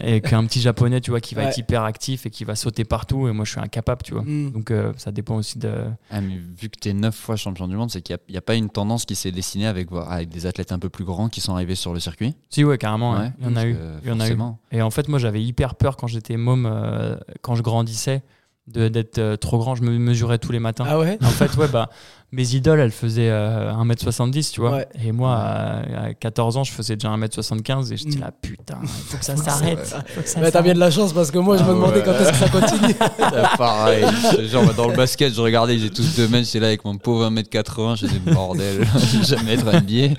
et 0.00 0.20
qu'un 0.20 0.44
petit 0.44 0.60
japonais, 0.60 1.00
tu 1.00 1.10
vois, 1.12 1.20
qui 1.20 1.34
va 1.36 1.42
Ouais. 1.42 1.48
être 1.48 1.58
hyper 1.58 1.84
actif 1.84 2.26
et 2.26 2.30
qui 2.30 2.42
va 2.44 2.56
sauter 2.56 2.84
partout. 2.84 3.28
Et 3.28 3.32
moi, 3.32 3.44
je 3.44 3.52
suis 3.52 3.60
incapable, 3.60 4.02
tu 4.02 4.12
vois. 4.12 4.22
Mm. 4.24 4.50
Donc, 4.50 4.70
euh, 4.72 4.92
ça 4.96 5.12
dépend 5.12 5.36
aussi 5.36 5.60
de. 5.60 5.72
Ah, 6.10 6.20
mais 6.20 6.36
vu 6.36 6.68
que 6.70 6.78
tu 6.80 6.88
es 6.88 6.92
neuf 6.92 7.14
fois 7.14 7.36
champion 7.36 7.68
du 7.68 7.76
monde, 7.76 7.90
c'est 7.90 8.00
qu'il 8.02 8.18
n'y 8.28 8.36
a, 8.36 8.40
pas 8.42 8.56
une 8.56 8.68
tendance 8.68 9.04
qui 9.04 9.14
s'est 9.14 9.30
dessinée 9.30 9.68
avec, 9.68 9.88
avec 10.08 10.28
des 10.28 10.46
athlètes 10.46 10.72
un 10.72 10.80
peu 10.80 10.88
plus 10.88 11.04
grands 11.04 11.28
qui 11.28 11.40
sont 11.40 11.54
arrivés 11.54 11.76
sur 11.76 11.94
le 11.94 12.00
circuit? 12.00 12.34
Si, 12.50 12.64
ouais, 12.64 12.78
carrément. 12.78 13.16
ouais. 13.18 13.30
Il 13.38 13.46
y 13.46 13.48
en 13.48 13.54
a 13.56 13.64
eu. 13.64 13.76
Il 14.02 14.08
y 14.08 14.12
en 14.12 14.18
a 14.18 14.28
eu. 14.28 14.36
Et 14.72 14.82
en 14.82 14.90
fait, 14.90 15.06
moi, 15.08 15.20
j'avais 15.20 15.42
hyper 15.42 15.76
peur 15.76 15.96
quand 15.96 16.08
j'étais 16.08 16.36
môme, 16.36 16.66
euh, 16.68 17.16
quand 17.42 17.54
je 17.54 17.62
grandissais, 17.62 18.22
de- 18.66 18.88
d'être 18.88 19.18
euh, 19.18 19.36
trop 19.36 19.58
grand. 19.58 19.76
Je 19.76 19.82
me 19.84 19.96
mesurais 19.96 20.38
tous 20.38 20.50
les 20.50 20.58
matins. 20.58 20.84
Ah 20.88 20.98
ouais? 20.98 21.18
En 21.22 21.28
fait, 21.30 21.56
ouais, 21.56 21.68
bah, 21.68 21.88
mes 22.32 22.54
idoles, 22.54 22.80
elles 22.80 22.90
faisaient 22.90 23.30
euh, 23.30 23.72
1m70, 23.72 24.52
tu 24.52 24.60
vois. 24.60 24.72
Ouais. 24.72 24.88
Et 25.02 25.12
moi, 25.12 25.34
à, 25.36 26.06
à 26.06 26.14
14 26.14 26.56
ans, 26.56 26.64
je 26.64 26.72
faisais 26.72 26.96
déjà 26.96 27.08
1m75 27.16 27.92
et 27.92 27.96
j'étais 27.96 28.16
Mm. 28.18 28.20
là, 28.20 28.30
putain, 28.42 28.78
il 28.82 28.88
faut 28.88 29.16
que 29.16 29.24
ça 29.24 29.36
s'arrête. 29.36 29.96
Bah, 30.40 30.50
T'as 30.50 30.62
bien 30.62 30.74
de 30.74 30.78
la 30.80 30.90
chance 30.90 31.12
parce 31.12 31.30
que 31.30 31.38
moi 31.38 31.56
je 31.56 31.62
Ah 31.62 31.68
me 31.68 31.74
demandais 31.74 31.98
ouais. 31.98 32.02
quand 32.04 32.12
est-ce 32.12 32.30
que 32.30 32.36
ça 32.36 32.48
continue. 32.48 32.94
Ah, 33.20 33.54
Pareil, 33.56 34.04
genre 34.48 34.74
dans 34.74 34.88
le 34.88 34.96
basket, 34.96 35.32
je 35.34 35.40
regardais, 35.40 35.78
j'ai 35.78 35.90
tous 35.90 36.16
deux 36.16 36.28
mètres, 36.28 36.46
j'étais 36.46 36.60
là 36.60 36.66
avec 36.68 36.84
mon 36.84 36.96
pauvre 36.98 37.30
1m80, 37.30 37.96
je 38.00 38.06
disais 38.06 38.18
bordel, 38.18 38.86
je 39.12 39.18
vais 39.18 39.24
jamais 39.24 39.54
être 39.54 39.64
NBA. 39.64 40.14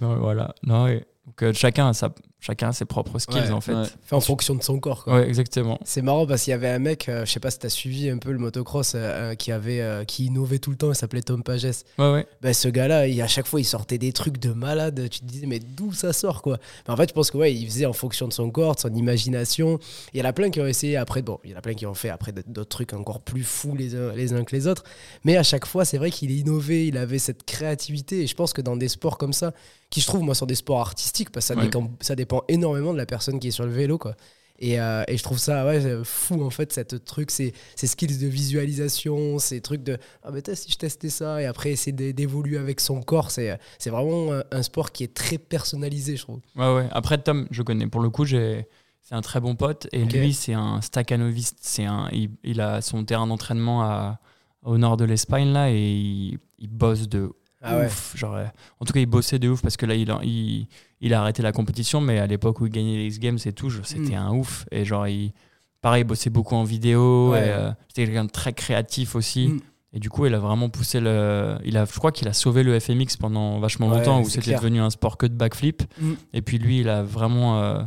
Non, 0.00 0.16
voilà. 0.16 0.54
Non, 0.66 0.84
ouais. 0.84 1.04
Donc, 1.26 1.42
euh, 1.42 1.52
chacun, 1.54 1.88
a 1.88 1.92
sa, 1.92 2.10
chacun 2.44 2.68
a 2.68 2.72
ses 2.72 2.84
propres 2.84 3.18
skills, 3.18 3.40
Ouais, 3.40 3.50
en 3.50 3.60
fait. 3.60 3.72
ouais. 3.74 3.84
Fait 4.04 4.14
en 4.14 4.20
fonction 4.20 4.54
de 4.54 4.62
son 4.62 4.78
corps. 4.78 5.04
Quoi. 5.04 5.14
Ouais, 5.14 5.28
exactement. 5.28 5.78
C'est 5.84 6.02
marrant 6.02 6.26
parce 6.26 6.42
qu'il 6.42 6.50
y 6.50 6.54
avait 6.54 6.68
un 6.68 6.78
mec, 6.78 7.08
euh, 7.08 7.24
je 7.24 7.32
sais 7.32 7.40
pas 7.40 7.50
si 7.50 7.58
t'as 7.58 7.68
suivi 7.70 8.10
un 8.10 8.18
peu 8.18 8.30
le 8.32 8.38
motocross, 8.38 8.94
euh, 8.94 8.98
euh, 8.98 9.34
qui 9.34 9.50
avait, 9.50 9.80
euh, 9.80 10.04
qui 10.04 10.26
innovait 10.26 10.58
tout 10.58 10.70
le 10.70 10.76
temps. 10.76 10.90
Il 10.92 10.94
s'appelait 10.94 11.22
Tom 11.22 11.42
Pages. 11.42 11.64
Ouais, 11.98 12.12
ouais. 12.12 12.26
Ben, 12.42 12.52
ce 12.52 12.68
gars-là, 12.68 13.00
à 13.24 13.26
chaque 13.28 13.46
fois, 13.46 13.60
il 13.60 13.64
sortait 13.64 13.98
des 13.98 14.12
trucs 14.12 14.38
de 14.38 14.52
malade. 14.52 15.08
Tu 15.10 15.20
te 15.20 15.24
disais, 15.24 15.46
mais 15.46 15.58
d'où 15.58 15.92
ça 15.92 16.12
sort, 16.12 16.42
quoi? 16.42 16.58
Mais 16.86 16.92
En 16.92 16.96
fait, 16.96 17.08
je 17.08 17.14
pense 17.14 17.30
que 17.30 17.38
ouais, 17.38 17.54
il 17.54 17.64
faisait 17.66 17.86
en 17.86 17.92
fonction 17.94 18.28
de 18.28 18.32
son 18.32 18.50
corps, 18.50 18.74
de 18.74 18.80
son 18.80 18.94
imagination. 18.94 19.78
Il 20.12 20.20
y 20.20 20.22
en 20.22 20.26
a 20.26 20.32
plein 20.32 20.50
qui 20.50 20.60
ont 20.60 20.66
essayé 20.66 20.96
après. 20.96 21.22
Bon, 21.22 21.38
il 21.44 21.50
y 21.50 21.54
en 21.54 21.58
a 21.58 21.62
plein 21.62 21.74
qui 21.74 21.86
ont 21.86 21.94
fait 21.94 22.10
après 22.10 22.32
d'autres 22.32 22.68
trucs 22.68 22.92
encore 22.92 23.20
plus 23.20 23.42
fous 23.44 23.74
les 23.74 23.94
uns, 23.96 24.12
les 24.14 24.32
uns 24.34 24.44
que 24.44 24.54
les 24.54 24.66
autres. 24.66 24.84
Mais 25.24 25.36
à 25.36 25.42
chaque 25.42 25.66
fois, 25.66 25.84
c'est 25.84 25.98
vrai 25.98 26.10
qu'il 26.10 26.30
innové. 26.30 26.86
Il 26.88 26.98
avait 26.98 27.18
cette 27.18 27.44
créativité. 27.44 28.20
Et 28.22 28.26
je 28.26 28.34
pense 28.34 28.52
que 28.52 28.60
dans 28.60 28.76
des 28.76 28.88
sports 28.88 29.16
comme 29.18 29.32
ça, 29.32 29.52
qui 29.90 30.00
je 30.00 30.06
trouve, 30.06 30.22
moi, 30.22 30.34
sont 30.34 30.46
des 30.46 30.54
sports 30.56 30.80
artistiques, 30.80 31.30
parce 31.30 31.46
que 31.46 31.54
ça, 31.54 31.58
Ouais. 31.58 31.66
dépend, 31.66 31.88
ça 32.00 32.16
dépend 32.16 32.33
énormément 32.48 32.92
de 32.92 32.98
la 32.98 33.06
personne 33.06 33.38
qui 33.38 33.48
est 33.48 33.52
sur 33.52 33.64
le 33.64 33.72
vélo, 33.72 33.98
quoi. 33.98 34.16
Et, 34.60 34.80
euh, 34.80 35.02
et 35.08 35.16
je 35.16 35.22
trouve 35.24 35.38
ça 35.38 35.66
ouais, 35.66 36.04
fou 36.04 36.40
en 36.44 36.50
fait, 36.50 36.72
cette 36.72 37.04
truc, 37.04 37.32
ces, 37.32 37.52
ces 37.74 37.88
skills 37.88 38.18
de 38.18 38.28
visualisation, 38.28 39.40
ces 39.40 39.60
trucs 39.60 39.82
de 39.82 39.98
ah 40.22 40.30
ben 40.30 40.40
t'as, 40.42 40.54
si 40.54 40.70
je 40.70 40.76
testais 40.78 41.08
ça 41.08 41.42
et 41.42 41.46
après 41.46 41.72
essayer 41.72 41.90
d'é- 41.90 42.12
d'évoluer 42.12 42.56
avec 42.56 42.78
son 42.78 43.02
corps, 43.02 43.32
c'est, 43.32 43.58
vraiment 43.86 44.40
un, 44.52 44.62
sport 44.62 44.92
qui 44.92 45.02
est 45.02 45.12
très 45.12 45.38
personnalisé, 45.38 46.16
je 46.16 46.22
trouve. 46.22 46.38
Ouais, 46.54 46.72
ouais. 46.72 46.86
Après, 46.92 47.18
Tom, 47.18 47.48
je 47.50 47.62
connais. 47.62 47.88
Pour 47.88 48.00
le 48.00 48.10
coup, 48.10 48.24
j'ai. 48.24 48.66
C'est 49.02 49.16
un 49.16 49.20
très 49.20 49.38
bon 49.38 49.54
pote 49.54 49.86
et 49.92 50.02
lui, 50.02 50.32
c'est 50.32 50.54
un 50.54 50.80
staccanoviste. 50.80 51.58
C'est 51.60 51.84
un, 51.84 52.08
il, 52.10 52.30
il 52.42 52.62
a 52.62 52.80
son 52.80 53.04
terrain 53.04 53.26
d'entraînement 53.26 54.16
au 54.62 54.78
nord 54.78 54.96
de 54.96 55.04
l'Espagne 55.04 55.52
là 55.52 55.70
et 55.70 55.76
il, 55.78 56.38
il 56.58 56.68
bosse 56.68 57.06
de 57.08 57.30
Ah 57.66 57.78
ouais. 57.78 57.88
Genre, 58.14 58.34
euh, 58.34 58.44
en 58.80 58.84
tout 58.84 58.92
cas, 58.92 59.00
il 59.00 59.06
bossait 59.06 59.38
de 59.38 59.48
ouf 59.48 59.62
parce 59.62 59.76
que 59.76 59.86
là, 59.86 59.94
il, 59.94 60.10
a- 60.10 60.20
il, 60.22 60.68
il 61.00 61.14
a 61.14 61.20
arrêté 61.20 61.42
la 61.42 61.52
compétition, 61.52 62.00
mais 62.00 62.18
à 62.18 62.26
l'époque 62.26 62.60
où 62.60 62.66
il 62.66 62.72
gagnait 62.72 62.96
les 62.96 63.06
X-Games 63.06 63.38
et 63.46 63.52
tout, 63.52 63.70
c'était 63.84 64.12
Mm. 64.16 64.26
un 64.26 64.30
ouf. 64.32 64.66
Et 64.70 64.84
genre, 64.84 65.08
il, 65.08 65.32
pareil, 65.80 66.02
il 66.02 66.04
bossait 66.06 66.30
beaucoup 66.30 66.54
en 66.54 66.64
vidéo. 66.64 67.30
Ouais. 67.32 67.40
euh, 67.44 67.70
C'était 67.88 68.04
quelqu'un 68.06 68.24
de 68.26 68.30
très 68.30 68.52
créatif 68.52 69.14
aussi. 69.16 69.48
Mm. 69.48 69.60
Et 69.94 70.00
du 70.00 70.10
coup, 70.10 70.26
il 70.26 70.34
a 70.34 70.38
vraiment 70.40 70.68
poussé 70.68 70.98
le. 71.00 71.56
Il 71.64 71.76
a, 71.76 71.84
je 71.84 71.92
crois 71.98 72.10
qu'il 72.12 72.26
a 72.28 72.32
sauvé 72.32 72.62
le 72.64 72.78
FMX 72.80 73.16
pendant 73.18 73.60
vachement 73.60 73.88
Ouais, 73.88 73.98
longtemps 73.98 74.20
où 74.20 74.28
c'était 74.28 74.54
devenu 74.54 74.80
un 74.80 74.90
sport 74.90 75.16
que 75.16 75.26
de 75.26 75.34
backflip. 75.34 75.82
Mm. 76.00 76.12
Et 76.32 76.42
puis 76.42 76.58
lui, 76.58 76.80
il 76.80 76.88
a 76.88 77.02
vraiment 77.04 77.62
euh, 77.62 77.82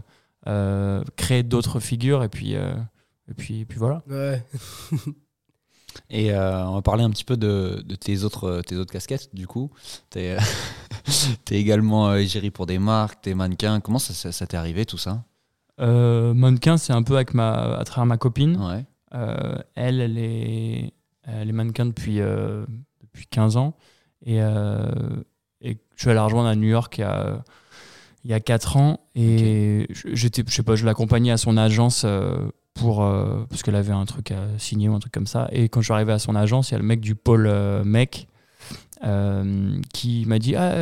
euh, 0.48 1.04
créé 1.18 1.44
d'autres 1.44 1.80
figures. 1.82 2.24
Et 2.24 2.30
puis, 2.30 2.54
et 2.54 3.34
puis, 3.38 3.60
et 3.62 3.66
puis 3.66 3.78
voilà. 3.78 4.04
Ouais. 4.10 4.42
Et 6.10 6.32
euh, 6.34 6.66
on 6.68 6.74
va 6.76 6.82
parler 6.82 7.04
un 7.04 7.10
petit 7.10 7.24
peu 7.24 7.38
de, 7.38 7.84
de 7.86 7.96
tes, 7.96 8.24
autres, 8.24 8.62
tes 8.66 8.76
autres 8.76 8.92
casquettes, 8.92 9.30
du 9.34 9.48
coup. 9.48 9.72
Tu 10.12 10.20
es, 10.20 10.38
également 11.52 12.10
euh, 12.10 12.18
égérie 12.18 12.52
pour 12.52 12.66
des 12.66 12.80
marques, 12.80 13.22
t'es 13.22 13.34
mannequin. 13.34 13.80
Comment 13.80 14.00
ça, 14.00 14.14
ça, 14.14 14.32
ça 14.32 14.48
t'est 14.48 14.58
arrivé 14.58 14.86
tout 14.86 14.98
ça? 14.98 15.24
Euh, 15.80 16.34
mannequin, 16.34 16.78
c'est 16.78 16.94
un 16.94 17.04
peu 17.04 17.16
avec 17.16 17.34
ma, 17.34 17.78
à 17.78 17.84
travers 17.84 18.06
ma 18.06 18.18
copine. 18.18 18.58
Ouais. 18.58 18.86
Euh, 19.14 19.58
elle, 19.76 20.02
elle 20.02 20.18
est, 20.18 20.94
elle 21.24 21.50
est 21.50 21.54
mannequin 21.54 21.86
depuis, 21.86 22.20
euh, 22.20 22.66
depuis 23.02 23.28
15 23.28 23.58
ans. 23.58 23.76
Et, 24.26 24.42
euh, 24.42 24.90
et 25.62 25.78
je 25.96 26.02
suis 26.02 26.10
allé 26.10 26.16
la 26.16 26.24
rejoindre 26.24 26.50
à 26.50 26.56
New 26.56 26.68
York 26.68 26.98
il 26.98 27.02
y 27.02 27.04
a, 27.04 27.44
il 28.24 28.32
y 28.32 28.34
a 28.34 28.40
4 28.40 28.78
ans. 28.78 29.00
Et 29.16 29.88
je- 29.92 30.14
j'étais, 30.14 30.44
je 30.48 30.54
sais 30.54 30.64
pas, 30.64 30.76
je 30.76 30.86
l'accompagnais 30.86 31.32
à 31.32 31.38
son 31.38 31.58
agence 31.58 32.04
euh, 32.06 32.50
pour, 32.78 33.04
euh, 33.04 33.46
parce 33.50 33.64
qu'elle 33.64 33.76
avait 33.76 33.92
un 33.94 34.06
truc 34.06 34.32
à 34.32 34.38
signer 34.58 34.90
ou 34.90 34.94
un 34.96 35.00
truc 35.00 35.12
comme 35.14 35.28
ça. 35.28 35.48
Et 35.52 35.70
quand 35.70 35.82
je 35.82 35.86
suis 35.86 35.94
arrivé 35.94 36.14
à 36.14 36.20
son 36.20 36.36
agence, 36.36 36.70
il 36.70 36.74
y 36.74 36.76
a 36.76 36.80
le 36.80 36.86
mec 36.86 37.00
du 37.02 37.16
pôle 37.16 37.48
euh, 37.48 37.84
mec 37.84 38.28
euh, 39.04 39.80
qui 39.94 40.26
m'a 40.28 40.40
dit 40.40 40.56
Ah, 40.56 40.74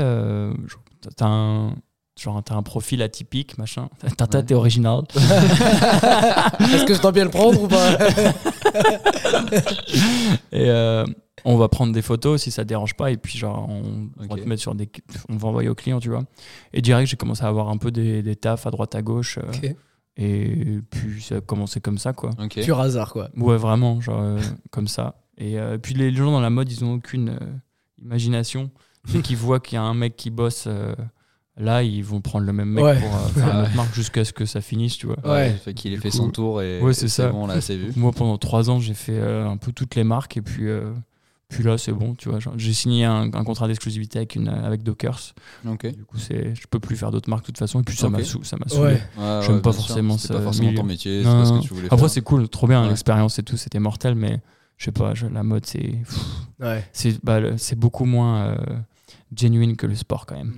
t'as 1.18 1.26
un, 1.28 1.76
genre 2.20 2.42
t'as 2.44 2.56
un 2.56 2.64
profil 2.64 3.02
atypique, 3.02 3.58
machin. 3.58 3.90
Tata, 4.18 4.44
t'es 4.44 4.54
original. 4.54 5.02
Est-ce 5.16 6.86
que 6.86 6.94
je 6.94 7.02
dois 7.02 7.12
bien 7.12 7.26
le 7.26 7.32
prendre 7.32 7.62
ou 7.64 7.68
pas? 7.68 7.98
Et 10.52 10.70
on 11.48 11.58
va 11.58 11.68
prendre 11.68 11.94
des 11.94 12.02
photos 12.02 12.42
si 12.42 12.52
ça 12.52 12.64
te 12.64 12.70
dérange 12.70 12.96
pas. 12.96 13.12
Et 13.12 13.18
puis, 13.18 13.38
genre, 13.38 13.70
on 13.70 14.10
va 14.28 14.36
te 14.36 14.48
mettre 14.48 14.62
sur 14.62 14.74
des. 14.76 14.90
On 15.30 15.38
va 15.38 15.48
envoyer 15.50 15.70
au 15.70 15.76
client, 15.76 16.00
tu 16.00 16.10
vois. 16.10 16.24
Et 16.74 16.82
direct, 16.82 17.10
j'ai 17.10 17.18
commencé 17.18 17.44
à 17.44 17.48
avoir 17.48 17.70
un 17.70 17.78
peu 17.78 17.92
des, 17.92 18.24
des 18.24 18.36
tafs 18.36 18.66
à 18.66 18.72
droite 18.72 18.96
à 18.96 19.02
gauche. 19.02 19.38
euh, 19.38 19.48
Ok. 19.54 19.76
Et 20.18 20.80
puis, 20.90 21.22
ça 21.22 21.36
a 21.36 21.42
commencé 21.42 21.82
comme 21.82 21.98
ça, 21.98 22.14
quoi. 22.14 22.30
Ok. 22.42 22.62
Pur 22.64 22.80
hasard, 22.80 23.12
quoi. 23.12 23.30
Ouais, 23.36 23.58
vraiment, 23.58 24.00
genre, 24.02 24.22
euh, 24.22 24.40
comme 24.72 24.88
ça. 24.88 25.16
Et 25.38 25.60
euh, 25.60 25.78
puis, 25.78 25.94
les 25.94 26.14
gens 26.14 26.32
dans 26.32 26.40
la 26.40 26.50
mode, 26.50 26.72
ils 26.72 26.86
ont 26.86 26.94
aucune 26.94 27.30
euh, 27.30 27.40
imagination. 28.02 28.72
Dès 29.12 29.22
qu'ils 29.22 29.38
voient 29.38 29.60
qu'il 29.60 29.76
y 29.76 29.78
a 29.78 29.84
un 29.84 29.94
mec 29.94 30.16
qui 30.16 30.30
bosse. 30.30 30.66
euh, 30.68 30.96
Là, 31.58 31.84
ils 31.84 32.04
vont 32.04 32.20
prendre 32.20 32.46
le 32.46 32.52
même 32.52 32.68
mec 32.70 32.84
Ouais. 32.84 33.00
pour 33.00 33.16
euh, 33.16 33.28
faire 33.30 33.50
une 33.56 33.62
autre 33.62 33.76
marque 33.78 33.96
jusqu'à 33.96 34.26
ce 34.26 34.34
que 34.34 34.46
ça 34.46 34.60
finisse, 34.60 34.98
tu 34.98 35.08
vois. 35.08 35.16
Ouais, 35.24 35.30
Ouais. 35.32 35.52
fait 35.52 35.74
qu'il 35.74 35.94
ait 35.94 35.98
fait 35.98 36.10
coup- 36.10 36.18
son 36.18 36.30
tour 36.30 36.62
et 36.62 36.82
Ouais, 36.82 36.92
c'est 36.94 37.06
et 37.06 37.08
ça. 37.08 37.30
bon, 37.30 37.48
là, 37.48 37.62
c'est 37.62 37.78
vu. 37.78 37.94
Moi, 37.96 38.12
pendant 38.12 38.38
trois 38.38 38.70
ans, 38.70 38.82
j'ai 38.82 38.94
fait 38.94 39.18
euh, 39.18 39.48
un 39.48 39.56
peu 39.56 39.72
toutes 39.72 39.96
les 39.96 40.04
marques 40.04 40.36
et 40.36 40.42
puis, 40.42 40.68
euh, 40.68 40.92
puis 41.56 41.64
là, 41.64 41.78
c'est 41.78 41.92
bon, 41.94 42.16
tu 42.16 42.30
vois. 42.30 42.40
J'ai 42.58 42.74
signé 42.74 43.06
un, 43.06 43.32
un 43.34 43.44
contrat 43.44 43.68
d'exclusivité 43.68 44.20
avec, 44.20 44.36
une, 44.36 44.50
avec 44.50 44.84
Dockers. 44.84 45.34
Ok. 45.68 45.88
Du 45.88 46.04
coup, 46.04 46.18
c'est, 46.18 46.54
je 46.56 46.68
peux 46.70 46.80
plus 46.80 46.98
faire 46.98 47.12
d'autres 47.12 47.30
marques 47.30 47.44
de 47.44 47.48
toute 47.48 47.58
façon. 47.58 47.80
Et 47.80 47.84
puis, 47.84 47.96
ça 47.96 48.10
m'a 48.10 48.24
sou- 48.24 48.44
ça 48.44 48.58
m'a 48.58 48.68
saoulé. 48.68 48.94
Ouais. 48.94 49.02
Ouais, 49.18 49.40
J'aime 49.46 49.56
ouais, 49.56 49.62
pas 49.62 49.72
forcément 49.72 50.18
pas 50.18 50.52
milieu. 50.60 50.76
ton 50.76 50.84
métier, 50.84 51.24
c'est 51.24 51.30
Non, 51.30 51.40
pas 51.40 51.46
ce 51.46 51.52
non. 51.54 51.60
que 51.62 51.68
tu 51.68 51.74
voulais 51.74 51.86
Après, 51.88 51.98
faire. 51.98 52.10
c'est 52.10 52.22
cool, 52.22 52.50
trop 52.50 52.68
bien 52.68 52.82
Ouais. 52.84 52.90
l'expérience 52.90 53.40
et 53.40 53.44
tout, 53.44 53.58
c'était 53.58 53.80
mortel, 53.80 54.16
mais 54.16 54.42
je 54.78 54.86
sais 54.86 54.92
pas, 54.92 55.14
je- 55.14 55.28
la 55.28 55.44
mode, 55.44 55.66
c'est, 55.66 55.80
pff, 55.80 56.20
Ouais. 56.60 56.84
c'est, 56.92 57.24
bah, 57.24 57.40
le- 57.40 57.58
c'est 57.58 57.78
beaucoup 57.80 58.06
moins 58.06 58.48
euh, 58.48 58.56
genuine 59.36 59.76
que 59.76 59.88
le 59.88 59.96
sport 59.96 60.26
quand 60.26 60.36
même. 60.36 60.54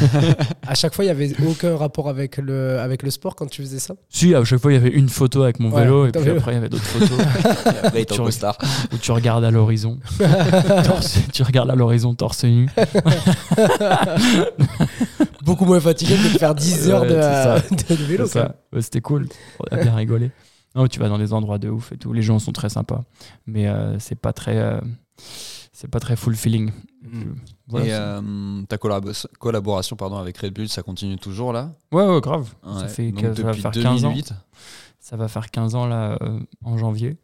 À 0.66 0.74
chaque 0.74 0.94
fois, 0.94 1.04
il 1.04 1.08
y 1.08 1.10
avait 1.10 1.30
aucun 1.46 1.76
rapport 1.76 2.08
avec 2.08 2.38
le, 2.38 2.78
avec 2.80 3.02
le 3.02 3.10
sport 3.10 3.36
quand 3.36 3.46
tu 3.46 3.60
faisais 3.62 3.78
ça? 3.78 3.94
Si, 4.08 4.34
à 4.34 4.42
chaque 4.44 4.60
fois, 4.60 4.72
il 4.72 4.76
y 4.76 4.78
avait 4.78 4.88
une 4.90 5.08
photo 5.10 5.42
avec 5.42 5.60
mon 5.60 5.70
Ouais, 5.70 5.82
vélo 5.82 6.06
et 6.06 6.12
puis 6.12 6.22
vélo. 6.22 6.38
après, 6.38 6.52
il 6.52 6.54
y 6.54 6.58
avait 6.58 6.68
d'autres 6.70 6.84
photos 6.84 7.18
Après, 7.84 8.04
tu- 8.06 8.16
costard. 8.16 8.56
où 8.92 8.96
tu 8.96 9.12
regardes 9.12 9.44
à 9.44 9.50
l'horizon. 9.50 9.98
Torse- 10.18 11.18
tu 11.32 11.42
regardes 11.42 11.70
à 11.70 11.74
l'horizon 11.74 12.14
torse 12.14 12.44
nu. 12.44 12.68
Beaucoup 15.44 15.64
moins 15.64 15.80
fatigué 15.80 16.14
que 16.16 16.32
de 16.32 16.38
faire 16.38 16.54
10 16.54 16.88
heures 16.88 17.02
Ouais, 17.02 17.08
de, 17.08 17.94
vélo. 17.94 18.26
C'est 18.26 18.32
ça. 18.32 18.54
Ouais, 18.72 18.82
C'était 18.82 19.00
cool. 19.00 19.28
On 19.60 19.76
a 19.76 19.82
bien 19.82 19.94
rigolé. 19.94 20.30
Non, 20.74 20.86
tu 20.86 20.98
vas 21.00 21.08
dans 21.08 21.18
des 21.18 21.32
endroits 21.32 21.58
de 21.58 21.68
ouf 21.68 21.92
et 21.92 21.96
tout. 21.96 22.12
Les 22.12 22.22
gens 22.22 22.38
sont 22.38 22.52
très 22.52 22.68
sympas. 22.68 23.02
Mais 23.46 23.66
euh, 23.68 23.98
c'est 23.98 24.14
pas 24.18 24.32
très. 24.32 24.56
euh, 24.58 24.80
c'est 25.72 25.90
pas 25.90 26.00
très 26.00 26.16
fulfilling. 26.16 26.70
Mm. 27.02 27.32
Voilà, 27.70 27.86
et 27.86 27.92
euh, 27.92 28.62
ta 28.68 28.76
collabo- 28.76 29.26
collaboration 29.38 29.96
pardon, 29.96 30.16
avec 30.16 30.36
Red 30.38 30.52
Bull, 30.52 30.68
ça 30.68 30.82
continue 30.82 31.16
toujours 31.16 31.52
là? 31.52 31.72
Ouais, 31.92 32.06
ouais, 32.06 32.20
grave. 32.20 32.52
Ouais. 32.64 32.80
Ça 32.80 32.88
fait 32.88 33.10
Donc 33.12 33.22
que- 33.22 33.34
ça 33.34 33.42
va 33.42 33.52
faire 33.54 33.70
15 33.70 34.04
ans. 34.04 34.08
2008, 34.10 34.32
Ça 34.98 35.16
va 35.16 35.28
faire 35.28 35.50
15 35.50 35.74
ans 35.74 35.86
là 35.86 36.18
euh, 36.22 36.40
en 36.64 36.76
janvier. 36.78 37.16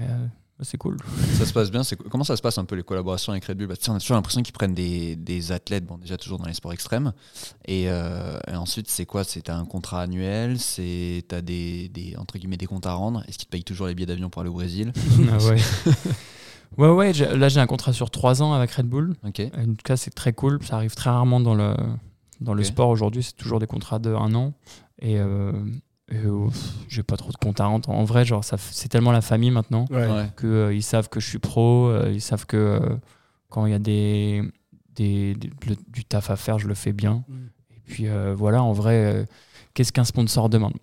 Euh, 0.00 0.26
c'est 0.62 0.78
cool. 0.78 0.96
ça 1.38 1.44
se 1.44 1.52
passe 1.52 1.70
bien. 1.70 1.82
Comment 2.10 2.24
ça 2.24 2.36
se 2.36 2.42
passe 2.42 2.56
un 2.58 2.64
peu 2.64 2.76
les 2.76 2.82
collaborations 2.82 3.32
avec 3.32 3.44
Red 3.44 3.58
Bull? 3.58 3.66
Bah, 3.66 3.74
On 3.88 3.94
a 3.94 3.98
toujours 4.00 4.14
l'impression 4.16 4.42
qu'ils 4.42 4.52
prennent 4.52 4.74
des, 4.74 5.16
des 5.16 5.50
athlètes, 5.52 5.84
bon 5.84 5.98
déjà 5.98 6.16
toujours 6.16 6.38
dans 6.38 6.46
les 6.46 6.54
sports 6.54 6.72
extrêmes. 6.72 7.12
Et, 7.66 7.84
euh, 7.88 8.38
et 8.48 8.54
ensuite, 8.56 8.88
c'est 8.88 9.04
quoi? 9.06 9.24
C'est 9.24 9.50
un 9.50 9.64
contrat 9.64 10.02
annuel, 10.02 10.58
c'est 10.60 11.24
t'as 11.28 11.40
des, 11.40 11.88
des 11.88 12.14
entre 12.16 12.38
guillemets 12.38 12.56
des 12.56 12.66
comptes 12.66 12.86
à 12.86 12.92
rendre. 12.94 13.24
Est-ce 13.28 13.38
qu'ils 13.38 13.46
te 13.46 13.50
payent 13.52 13.64
toujours 13.64 13.86
les 13.88 13.94
billets 13.94 14.06
d'avion 14.06 14.30
pour 14.30 14.40
aller 14.42 14.50
au 14.50 14.54
Brésil? 14.54 14.92
Ah 15.32 15.38
ouais. 15.46 15.56
ouais, 16.78 16.88
ouais. 16.90 17.12
Là, 17.12 17.48
j'ai 17.48 17.60
un 17.60 17.66
contrat 17.66 17.92
sur 17.92 18.10
3 18.10 18.42
ans 18.42 18.52
avec 18.52 18.70
Red 18.72 18.86
Bull. 18.86 19.14
Ok. 19.26 19.40
En 19.56 19.64
tout 19.66 19.76
cas, 19.84 19.96
c'est 19.96 20.10
très 20.10 20.32
cool. 20.32 20.62
Ça 20.62 20.76
arrive 20.76 20.94
très 20.94 21.10
rarement 21.10 21.40
dans 21.40 21.54
le, 21.54 21.74
dans 22.40 22.54
le 22.54 22.64
sport 22.64 22.88
aujourd'hui. 22.88 23.22
C'est 23.22 23.36
toujours 23.36 23.58
des 23.58 23.66
contrats 23.66 23.98
de 23.98 24.10
un 24.14 24.34
an. 24.34 24.52
Et, 25.00 25.18
euh, 25.18 25.52
et, 26.10 26.16
euh, 26.16 26.46
j'ai 26.88 27.02
pas 27.02 27.16
trop 27.16 27.30
de 27.32 27.36
comptes 27.36 27.60
à 27.60 27.66
rendre. 27.66 27.90
En 27.90 28.04
vrai, 28.04 28.24
genre, 28.24 28.42
c'est 28.44 28.88
tellement 28.88 29.12
la 29.12 29.20
famille 29.22 29.50
maintenant 29.50 29.86
Ouais. 29.90 30.06
Ouais. 30.06 30.28
qu'ils 30.70 30.82
savent 30.82 31.08
que 31.08 31.20
je 31.20 31.28
suis 31.28 31.38
pro. 31.38 31.88
euh, 31.88 32.10
ils 32.12 32.20
savent 32.20 32.46
que 32.46 32.56
euh, 32.56 32.96
quand 33.48 33.66
il 33.66 33.72
y 33.72 33.74
a 33.74 33.78
des, 33.78 34.42
des, 34.94 35.34
des- 35.34 35.50
le- 35.66 35.76
du 35.88 36.04
taf 36.04 36.30
à 36.30 36.36
faire, 36.36 36.58
je 36.58 36.68
le 36.68 36.74
fais 36.74 36.92
bien. 36.92 37.24
Mm. 37.28 37.34
Et 37.76 37.80
puis 37.84 38.08
euh, 38.08 38.34
voilà, 38.36 38.62
en 38.62 38.72
vrai, 38.72 38.94
euh, 39.14 39.24
qu'est-ce 39.74 39.92
qu'un 39.92 40.04
sponsor 40.04 40.48
demande 40.48 40.74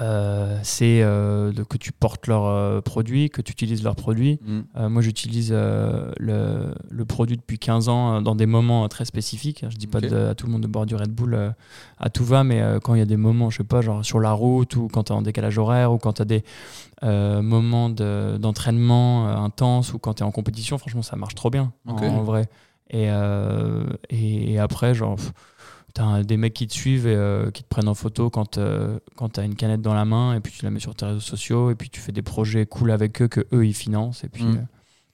Euh, 0.00 0.58
C'est 0.62 1.02
euh, 1.02 1.52
que 1.68 1.76
tu 1.76 1.92
portes 1.92 2.26
leurs 2.26 2.46
euh, 2.46 2.80
produits, 2.80 3.30
que 3.30 3.40
tu 3.42 3.52
utilises 3.52 3.82
leurs 3.84 3.94
produits. 3.96 4.38
Mm. 4.44 4.60
Euh, 4.76 4.88
moi, 4.88 5.02
j'utilise 5.02 5.52
le, 5.52 6.74
le 6.90 7.04
produit 7.04 7.36
depuis 7.36 7.58
15 7.58 7.88
ans 7.88 8.20
dans 8.22 8.34
des 8.34 8.46
moments 8.46 8.88
très 8.88 9.04
spécifiques. 9.04 9.64
Je 9.68 9.76
dis 9.76 9.86
pas 9.86 10.00
de- 10.00 10.26
à 10.30 10.34
tout 10.34 10.46
le 10.46 10.52
monde 10.52 10.62
de 10.62 10.66
boire 10.66 10.86
du 10.86 10.94
Red 10.96 11.10
Bull 11.10 11.54
à 11.98 12.10
tout 12.10 12.24
va, 12.24 12.44
mais 12.44 12.62
quand 12.82 12.94
il 12.94 12.98
y 12.98 13.02
a 13.02 13.06
des 13.06 13.16
moments, 13.16 13.50
je 13.50 13.58
sais 13.58 13.64
pas, 13.64 13.80
genre 13.82 14.04
sur 14.04 14.20
la 14.20 14.32
route 14.32 14.74
ou 14.76 14.88
quand 14.92 15.04
tu 15.04 15.12
es 15.12 15.16
en 15.16 15.22
décalage 15.22 15.58
horaire 15.58 15.92
ou 15.92 15.98
quand 15.98 16.14
tu 16.14 16.22
as 16.22 16.24
des 16.24 16.42
moments 17.02 17.88
de- 17.90 18.36
d'entraînement 18.38 19.28
intenses 19.28 19.92
ou 19.94 19.98
quand 19.98 20.14
tu 20.14 20.22
es 20.22 20.26
en 20.26 20.30
compétition, 20.32 20.78
franchement, 20.78 21.02
ça 21.02 21.16
marche 21.16 21.34
trop 21.34 21.50
bien 21.50 21.72
en, 21.86 22.22
vrai. 22.22 22.48
Et, 22.90 23.08
et, 24.10 24.52
et 24.52 24.58
après, 24.58 24.94
genre. 24.94 25.16
pff, 25.16 25.32
T'as 25.94 26.24
des 26.24 26.36
mecs 26.36 26.54
qui 26.54 26.66
te 26.66 26.72
suivent 26.74 27.06
et 27.06 27.14
euh, 27.14 27.50
qui 27.52 27.62
te 27.62 27.68
prennent 27.68 27.86
en 27.88 27.94
photo 27.94 28.28
quand, 28.28 28.58
euh, 28.58 28.98
quand 29.16 29.28
t'as 29.28 29.44
une 29.44 29.54
canette 29.54 29.80
dans 29.80 29.94
la 29.94 30.04
main 30.04 30.34
et 30.34 30.40
puis 30.40 30.52
tu 30.52 30.64
la 30.64 30.70
mets 30.72 30.80
sur 30.80 30.92
tes 30.94 31.06
réseaux 31.06 31.20
sociaux 31.20 31.70
et 31.70 31.76
puis 31.76 31.88
tu 31.88 32.00
fais 32.00 32.10
des 32.10 32.22
projets 32.22 32.66
cool 32.66 32.90
avec 32.90 33.22
eux 33.22 33.28
que 33.28 33.46
eux 33.52 33.64
ils 33.64 33.74
financent 33.74 34.24
et 34.24 34.28
puis, 34.28 34.42
Mm. 34.42 34.56
euh, 34.56 34.60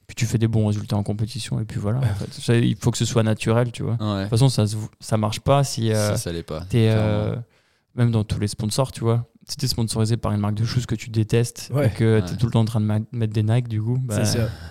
puis 0.07 0.15
tu 0.15 0.25
fais 0.25 0.39
des 0.39 0.47
bons 0.47 0.65
résultats 0.65 0.97
en 0.97 1.03
compétition 1.03 1.59
et 1.59 1.65
puis 1.65 1.79
voilà. 1.79 1.99
en 1.99 2.15
fait. 2.15 2.33
Ça, 2.33 2.55
il 2.55 2.75
faut 2.75 2.89
que 2.89 2.97
ce 2.97 3.05
soit 3.05 3.21
naturel, 3.23 3.71
tu 3.71 3.83
vois. 3.83 3.93
De 3.93 4.21
toute 4.21 4.29
façon, 4.31 4.49
ça, 4.49 4.65
ça 4.99 5.17
marche 5.17 5.39
pas 5.39 5.63
si 5.63 5.89
ça, 5.89 6.17
ça 6.17 6.31
l'est 6.33 6.41
pas. 6.43 6.61
t'es 6.67 6.89
même 7.95 8.11
dans 8.11 8.23
tous 8.23 8.39
les 8.39 8.47
sponsors, 8.47 8.91
tu 8.91 9.01
vois. 9.01 9.27
Si 9.49 9.57
t'es 9.57 9.67
sponsorisé 9.67 10.17
par 10.17 10.31
une 10.31 10.39
marque 10.39 10.53
de 10.53 10.63
shoes 10.65 10.85
que 10.87 10.93
tu 10.95 11.09
détestes 11.09 11.71
Ouais. 11.73 11.87
et 11.87 11.89
que 11.89 12.19
Ouais. 12.19 12.25
t'es 12.25 12.35
tout 12.37 12.45
le 12.45 12.51
temps 12.51 12.61
en 12.61 12.65
train 12.65 12.79
de 12.79 12.85
mettre 13.11 13.33
des 13.33 13.43
Nike, 13.43 13.67
du 13.67 13.81
coup, 13.81 13.97
bah, 14.01 14.21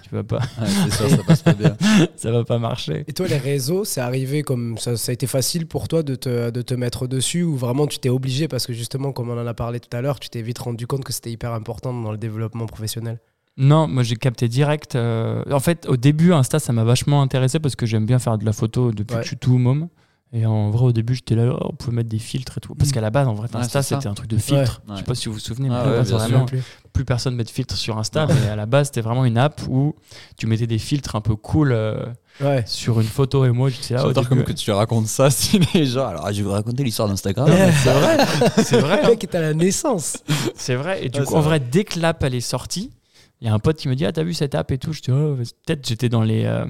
tu 0.03 0.15
vas 0.15 0.23
pas, 0.23 0.39
Ouais, 0.39 0.67
c'est 0.67 0.93
sûr, 0.95 1.11
ça 1.11 1.23
passe 1.25 1.43
pas 1.43 1.53
bien. 1.55 1.77
ça 2.17 2.31
va 2.31 2.45
pas 2.45 2.59
marcher. 2.59 3.05
Et 3.09 3.13
toi, 3.13 3.27
les 3.27 3.37
réseaux, 3.37 3.85
c'est 3.85 4.01
arrivé 4.01 4.43
comme 4.43 4.79
ça, 4.79 4.97
ça 4.97 5.11
a 5.11 5.13
été 5.13 5.27
facile 5.27 5.67
pour 5.67 5.89
toi 5.89 6.03
de 6.03 6.15
te, 6.15 6.51
de 6.51 6.63
te 6.63 6.73
mettre 6.75 7.07
dessus 7.09 7.43
ou 7.43 7.57
vraiment 7.57 7.87
tu 7.89 7.99
t'es 7.99 8.09
obligé 8.09 8.47
parce 8.49 8.67
que 8.67 8.73
justement, 8.73 9.13
comme 9.13 9.29
on 9.29 9.39
en 9.39 9.47
a 9.47 9.55
parlé 9.55 9.81
tout 9.81 9.95
à 9.95 10.01
l'heure, 10.01 10.21
tu 10.21 10.31
t'es 10.31 10.41
vite 10.41 10.59
rendu 10.61 10.87
compte 10.87 11.05
que 11.05 11.13
c'était 11.13 11.33
hyper 11.33 11.53
important 11.53 11.93
dans 11.93 12.13
le 12.13 12.19
développement 12.19 12.67
professionnel? 12.67 13.19
Non, 13.57 13.89
moi 13.89 14.05
j'ai 14.05 14.17
capté 14.17 14.49
direct. 14.49 14.95
euh, 14.95 15.43
En 15.51 15.61
fait, 15.61 15.87
au 15.89 15.97
début, 15.97 16.33
Insta, 16.33 16.61
ça 16.61 16.73
m'a 16.73 16.85
vachement 16.85 17.21
intéressé 17.21 17.59
parce 17.59 17.75
que 17.77 17.85
j'aime 17.85 18.07
bien 18.07 18.21
faire 18.21 18.39
de 18.39 18.45
la 18.47 18.53
photo 18.53 18.93
depuis 18.93 19.15
Ouais. 19.17 19.21
que 19.21 19.25
je 19.25 19.31
suis 19.31 19.37
tout 19.37 19.59
môme. 19.59 19.89
Et 20.33 20.47
en 20.47 20.71
vrai, 20.71 20.85
au 20.85 20.93
début, 20.93 21.17
j'étais 21.17 21.35
là, 21.35 21.53
oh, 21.61 21.71
on 21.73 21.75
pouvait 21.75 21.97
mettre 21.97 22.09
des 22.09 22.21
filtres 22.21 22.59
et 22.59 22.61
tout. 22.61 22.77
Parce 22.77 22.91
Mm. 22.91 22.93
qu'à 22.93 23.01
la 23.01 23.11
base, 23.11 23.27
en 23.27 23.35
vrai, 23.35 23.49
Insta, 23.53 23.83
c'est 23.83 23.97
c'était 23.97 24.07
un 24.07 24.15
truc 24.15 24.29
de 24.31 24.37
filtre. 24.39 24.81
Ouais. 24.89 24.95
Je 24.95 24.99
sais 25.01 25.05
pas 25.05 25.15
si 25.17 25.27
vous 25.29 25.35
vous 25.35 25.41
souvenez, 25.41 25.69
mais 25.69 25.75
Ah 25.75 25.81
à 25.81 25.85
la 25.87 25.91
ouais, 25.99 26.03
bien 26.05 26.17
vraiment, 26.19 26.47
sûr. 26.47 26.59
plus 26.93 27.05
personne 27.05 27.35
met 27.35 27.43
de 27.43 27.51
filtre 27.51 27.77
sur 27.77 27.99
Insta. 27.99 28.27
mais 28.29 28.49
à 28.49 28.55
la 28.55 28.67
base, 28.67 28.87
c'était 28.89 29.01
vraiment 29.01 29.25
une 29.25 29.39
app 29.39 29.61
où 29.69 29.97
tu 30.37 30.47
mettais 30.47 30.69
des 30.69 30.79
filtres 30.79 31.17
un 31.17 31.21
peu 31.21 31.35
cool 31.35 31.73
euh, 31.73 32.05
Ouais. 32.41 32.63
sur 32.65 33.01
une 33.01 33.09
photo. 33.09 33.45
Et 33.45 33.51
moi, 33.51 33.71
j'étais 33.71 33.95
là. 33.95 34.03
J'adore 34.07 34.29
comme 34.29 34.45
que 34.45 34.53
tu 34.53 34.71
racontes 34.71 35.09
ça 35.09 35.31
si 35.33 35.59
les 35.75 35.85
gens. 35.87 36.07
Alors, 36.07 36.29
je 36.31 36.37
vais 36.37 36.43
vous 36.43 36.53
raconter 36.53 36.85
l'histoire 36.85 37.09
d'Instagram. 37.09 37.49
C'est 37.83 37.93
vrai, 37.93 38.17
c'est 38.65 38.79
vrai. 38.81 38.97
Le 39.01 39.05
hein. 39.07 39.09
mec 39.11 39.25
est 39.25 39.35
à 39.35 39.41
la 39.41 39.53
naissance. 39.55 40.19
C'est 40.55 40.77
vrai. 40.77 41.05
Et 41.05 41.09
du 41.09 41.19
Ouais, 41.19 41.25
coup, 41.25 41.33
c'est 41.33 41.37
en 41.39 41.41
vrai. 41.41 41.59
vrai, 41.59 41.69
dès 41.73 41.83
que 41.83 41.99
l'app 41.99 42.23
elle 42.23 42.37
est 42.37 42.41
sortie, 42.41 42.93
il 43.41 43.47
y 43.47 43.51
a 43.51 43.55
un 43.55 43.59
pote 43.59 43.77
qui 43.77 43.89
me 43.89 43.95
dit 43.95 44.05
Ah, 44.07 44.13
t'as 44.13 44.23
vu 44.23 44.35
cette 44.35 44.55
app 44.55 44.71
et 44.71 44.79
tout? 44.79 44.93
Je 44.93 45.01
dis 45.03 45.11
Oh, 45.11 45.37
peut-être 45.67 45.87
j'étais 45.89 46.09
dans 46.09 46.23
les, 46.23 46.45
euh, 46.45 46.67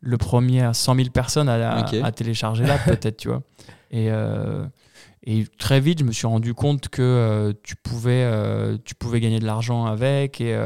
le 0.00 0.16
premier 0.18 0.62
à 0.62 0.74
100 0.74 0.94
000 0.96 1.08
personnes 1.10 1.48
à, 1.48 1.70
à- 1.72 1.80
Ok. 1.82 1.94
à 2.02 2.12
télécharger 2.12 2.64
l'app, 2.64 2.84
peut-être, 2.84 3.16
tu 3.16 3.28
vois. 3.28 3.42
Et, 3.90 4.10
euh, 4.10 4.64
et 5.24 5.44
très 5.58 5.80
vite, 5.80 6.00
je 6.00 6.04
me 6.04 6.12
suis 6.12 6.26
rendu 6.26 6.54
compte 6.54 6.88
que 6.88 7.02
euh, 7.02 7.52
tu, 7.62 7.76
pouvais, 7.76 8.30
tu 8.84 8.94
pouvais 8.94 9.20
gagner 9.20 9.38
de 9.40 9.46
l'argent 9.46 9.84
avec 9.86 10.40
et, 10.40 10.58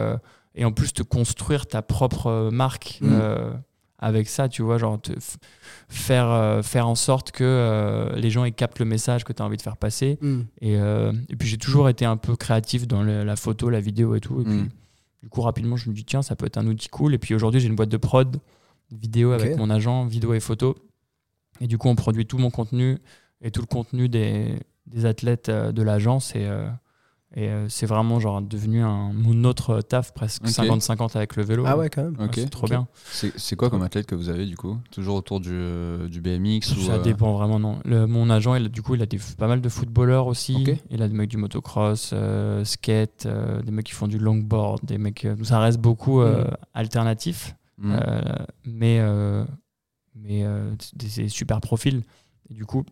et 0.54 0.64
en 0.64 0.72
plus 0.72 0.92
te 0.92 1.02
construire 1.02 1.66
ta 1.66 1.82
propre 1.82 2.50
marque. 2.52 2.98
Mm. 3.00 3.20
avec 3.98 4.28
ça, 4.28 4.48
tu 4.48 4.62
vois, 4.62 4.78
genre 4.78 5.00
te 5.00 5.12
faire, 5.88 6.60
faire 6.64 6.88
en 6.88 6.94
sorte 6.96 7.30
que 7.30 8.12
les 8.16 8.30
gens 8.30 8.44
ils 8.44 8.52
captent 8.52 8.78
le 8.80 8.84
message 8.84 9.22
que 9.24 9.32
tu 9.32 9.40
as 9.42 9.44
envie 9.44 9.56
de 9.56 9.62
faire 9.62 9.76
passer. 9.76 10.18
Mm. 10.20 10.40
Et, 10.60 10.72
et 10.74 11.36
puis 11.38 11.48
j'ai 11.48 11.56
toujours 11.58 11.88
été 11.88 12.04
un 12.04 12.16
peu 12.16 12.34
créatif 12.36 12.86
dans 12.88 13.02
le- 13.02 13.24
la 13.24 13.36
photo, 13.36 13.70
la 13.70 13.80
vidéo 13.80 14.14
et 14.14 14.20
tout. 14.20 14.40
Et 14.40 14.44
puis 14.44 14.52
Mm. 14.54 14.68
Du 15.22 15.28
coup, 15.28 15.40
rapidement, 15.40 15.76
je 15.76 15.88
me 15.88 15.94
dis, 15.94 16.04
tiens, 16.04 16.22
ça 16.22 16.34
peut 16.34 16.46
être 16.46 16.58
un 16.58 16.66
outil 16.66 16.88
cool. 16.88 17.14
Et 17.14 17.18
puis 17.18 17.34
aujourd'hui, 17.34 17.60
j'ai 17.60 17.68
une 17.68 17.76
boîte 17.76 17.88
de 17.88 17.96
prod 17.96 18.40
vidéo 18.90 19.32
avec 19.32 19.56
mon 19.56 19.70
agent, 19.70 20.04
vidéo 20.06 20.34
et 20.34 20.40
photo. 20.40 20.76
Et 21.60 21.66
du 21.66 21.78
coup, 21.78 21.88
on 21.88 21.94
produit 21.94 22.26
tout 22.26 22.38
mon 22.38 22.50
contenu 22.50 22.98
et 23.40 23.50
tout 23.50 23.60
le 23.60 23.66
contenu 23.66 24.08
des, 24.08 24.58
des 24.86 25.06
athlètes 25.06 25.48
euh, 25.48 25.72
de 25.72 25.82
l'agence. 25.82 26.34
Et, 26.34 26.46
euh, 26.46 26.68
et 27.34 27.48
euh, 27.48 27.68
c'est 27.68 27.86
vraiment 27.86 28.20
genre 28.20 28.42
devenu 28.42 28.82
un, 28.82 29.12
mon 29.12 29.44
autre 29.44 29.80
taf, 29.80 30.12
presque 30.12 30.42
Ok. 30.44 30.50
50-50 30.50 31.16
avec 31.16 31.36
le 31.36 31.44
vélo. 31.44 31.64
Ah 31.66 31.76
ouais, 31.78 31.88
quand 31.88 32.02
même. 32.02 32.16
C'est 32.34 32.50
trop 32.50 32.66
bien. 32.66 32.86
C'est 33.10 33.56
quoi 33.56 33.70
comme 33.70 33.82
athlète 33.82 34.06
que 34.06 34.14
vous 34.14 34.28
avez 34.28 34.44
du 34.46 34.56
coup? 34.56 34.76
Toujours 34.90 35.16
autour 35.16 35.40
du, 35.40 35.50
euh, 35.52 36.08
du 36.08 36.20
BMX 36.20 36.76
ou, 36.76 36.80
Ça 36.82 36.94
euh, 36.94 37.02
dépend 37.02 37.32
vraiment, 37.32 37.58
non. 37.58 37.78
Le- 37.84 38.06
mon 38.06 38.28
agent, 38.30 38.54
il, 38.56 38.66
a- 38.66 38.68
du 38.68 38.82
coup, 38.82 38.94
il 38.94 39.02
a 39.02 39.06
des, 39.06 39.18
pas 39.38 39.48
mal 39.48 39.60
de 39.60 39.68
footballeurs 39.68 40.26
aussi. 40.26 40.64
Il 40.90 41.02
a 41.02 41.08
des 41.08 41.14
mecs 41.14 41.30
du 41.30 41.36
motocross, 41.38 42.10
euh, 42.12 42.64
skate, 42.64 43.24
euh, 43.26 43.62
des 43.62 43.70
mecs 43.72 43.86
qui 43.86 43.92
font 43.92 44.08
du 44.08 44.18
longboard, 44.18 44.80
des 44.84 44.98
mecs. 44.98 45.26
ça 45.42 45.58
reste 45.58 45.78
beaucoup 45.80 46.20
euh, 46.20 46.44
alternatif, 46.74 47.54
euh, 47.84 48.20
mais, 48.66 48.98
euh, 49.00 49.44
mais 50.14 50.44
euh, 50.44 50.70
c'est 50.78 51.22
des- 51.22 51.28
super 51.28 51.60
profils. 51.60 52.02
Et 52.50 52.54
du 52.54 52.64
coup, 52.66 52.84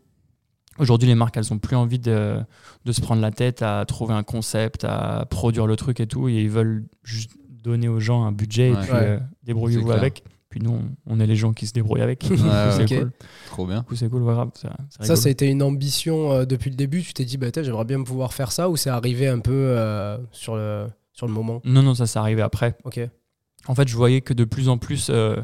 Aujourd'hui, 0.81 1.07
les 1.09 1.15
marques, 1.15 1.37
elles 1.37 1.53
ont 1.53 1.59
plus 1.59 1.77
envie 1.77 1.99
de, 1.99 2.39
de 2.85 2.93
se 2.93 3.01
prendre 3.01 3.23
la 3.23 3.31
tête 3.31 3.63
à 3.63 3.85
trouver 3.87 4.15
un 4.15 4.23
concept, 4.23 4.85
à 4.85 5.27
produire 5.31 5.67
le 5.67 5.77
truc 5.77 6.01
et 6.01 6.07
tout. 6.07 6.29
Et 6.29 6.43
ils 6.43 6.51
veulent 6.51 6.85
juste 7.05 7.31
donner 7.63 7.89
aux 7.89 8.01
gens 8.01 8.25
un 8.25 8.33
budget 8.33 8.71
Ouais. 8.73 8.79
et 8.79 8.83
puis 8.83 8.93
Ouais. 8.93 8.99
euh, 9.03 9.19
débrouillez-vous 9.45 9.91
avec. 9.93 10.25
Puis 10.49 10.59
nous, 10.61 10.81
on, 11.07 11.21
est 11.21 11.27
les 11.29 11.37
gens 11.37 11.53
qui 11.53 11.67
se 11.69 11.73
débrouillent 11.73 12.01
avec. 12.03 12.27
Ouais, 12.29 12.37
c'est 12.73 12.83
ok. 12.83 12.99
cool. 12.99 13.13
Trop 13.47 13.67
bien. 13.67 13.79
Du 13.81 13.85
coup, 13.85 13.95
c'est 13.95 14.09
cool, 14.09 14.23
ouais. 14.25 14.35
Ça, 14.55 14.75
Ça, 15.01 15.15
ça 15.15 15.29
a 15.29 15.31
été 15.31 15.47
une 15.47 15.63
ambition 15.63 16.33
euh, 16.33 16.45
depuis 16.45 16.71
le 16.71 16.77
début. 16.77 17.03
Tu 17.03 17.13
t'es 17.13 17.25
dit, 17.25 17.37
bah, 17.37 17.53
tiens, 17.53 17.63
j'aimerais 17.63 17.85
bien 17.85 18.03
pouvoir 18.03 18.33
faire 18.35 18.51
ça 18.51 18.69
ou 18.69 18.77
c'est 18.77 18.91
arrivé 18.91 19.29
un 19.29 19.39
peu 19.39 19.53
euh, 19.53 20.19
sur, 20.33 20.57
le, 20.57 20.87
sur 21.13 21.29
le 21.29 21.33
moment? 21.33 21.61
Non, 21.65 21.83
non, 21.83 21.95
ça, 21.95 22.07
c'est 22.07 22.19
arrivé 22.19 22.43
après. 22.43 22.77
Ok. 22.83 22.99
En 23.69 23.75
fait, 23.77 23.87
je 23.87 23.95
voyais 23.95 24.23
que 24.23 24.35
de 24.35 24.45
plus 24.45 24.69
en 24.69 24.77
plus, 24.79 25.09
euh, 25.11 25.37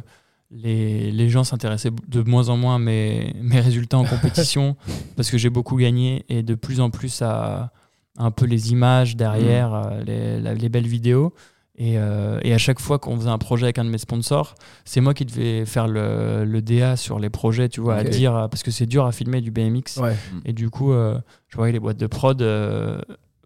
les, 0.51 1.11
les 1.11 1.29
gens 1.29 1.45
s'intéressaient 1.45 1.91
de 2.09 2.23
moins 2.23 2.49
en 2.49 2.57
moins 2.57 2.77
à 2.77 2.79
mes, 2.79 3.35
mes 3.41 3.61
résultats 3.61 3.99
en 3.99 4.05
compétition 4.15 4.77
parce 5.17 5.31
que 5.31 5.39
j'ai 5.39 5.51
beaucoup 5.51 5.77
gagné 5.77 6.25
et 6.29 6.43
de 6.43 6.55
plus 6.55 6.81
en 6.81 6.91
plus 6.91 7.21
à, 7.23 7.73
à 8.19 8.25
un 8.25 8.31
peu 8.31 8.47
les 8.47 8.73
images 8.73 9.17
derrière, 9.17 9.75
euh, 9.75 10.03
les, 10.05 10.41
la- 10.41 10.55
les 10.55 10.69
belles 10.69 10.87
vidéos. 10.87 11.35
Et, 11.79 11.99
euh, 11.99 12.41
et 12.43 12.55
à 12.55 12.59
chaque 12.59 12.81
fois 12.81 12.99
qu'on 12.99 13.19
faisait 13.19 13.29
un 13.29 13.37
projet 13.37 13.65
avec 13.67 13.79
un 13.79 13.85
de 13.85 13.91
mes 13.91 13.99
sponsors, 13.99 14.55
c'est 14.87 15.03
moi 15.03 15.13
qui 15.13 15.27
devais 15.27 15.67
faire 15.67 15.87
le, 15.89 16.45
le 16.47 16.63
DA 16.63 16.97
sur 16.97 17.19
les 17.19 17.29
projets, 17.29 17.69
tu 17.69 17.83
vois, 17.83 17.97
à 17.97 18.05
dire, 18.05 18.33
parce 18.51 18.63
que 18.63 18.71
c'est 18.71 18.87
dur 18.87 19.05
à 19.05 19.13
filmer 19.13 19.43
du 19.43 19.51
BMX. 19.51 19.99
Ouais. 20.01 20.17
Et 20.47 20.55
du 20.55 20.71
coup, 20.71 20.93
euh, 20.93 21.19
je 21.49 21.57
voyais 21.59 21.75
les 21.75 21.79
boîtes 21.81 21.99
de 21.99 22.07
prod, 22.07 22.41
euh, 22.41 22.99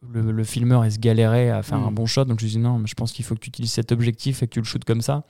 le, 0.08 0.32
le 0.32 0.44
filmeur, 0.44 0.84
il 0.86 0.92
se 0.92 0.98
galérait 0.98 1.50
à 1.50 1.62
faire 1.62 1.78
Mm. 1.78 1.84
un 1.88 1.92
bon 1.92 2.06
shot. 2.06 2.24
Donc 2.24 2.40
je 2.40 2.44
lui 2.46 2.52
dis 2.52 2.58
non, 2.58 2.78
mais 2.78 2.86
je 2.86 2.94
pense 2.94 3.12
qu'il 3.12 3.24
faut 3.24 3.34
que 3.34 3.40
tu 3.40 3.48
utilises 3.48 3.72
cet 3.72 3.92
objectif 3.92 4.42
et 4.42 4.46
que 4.46 4.52
tu 4.54 4.60
le 4.60 4.64
shootes 4.64 4.84
comme 4.84 5.02
ça. 5.02 5.24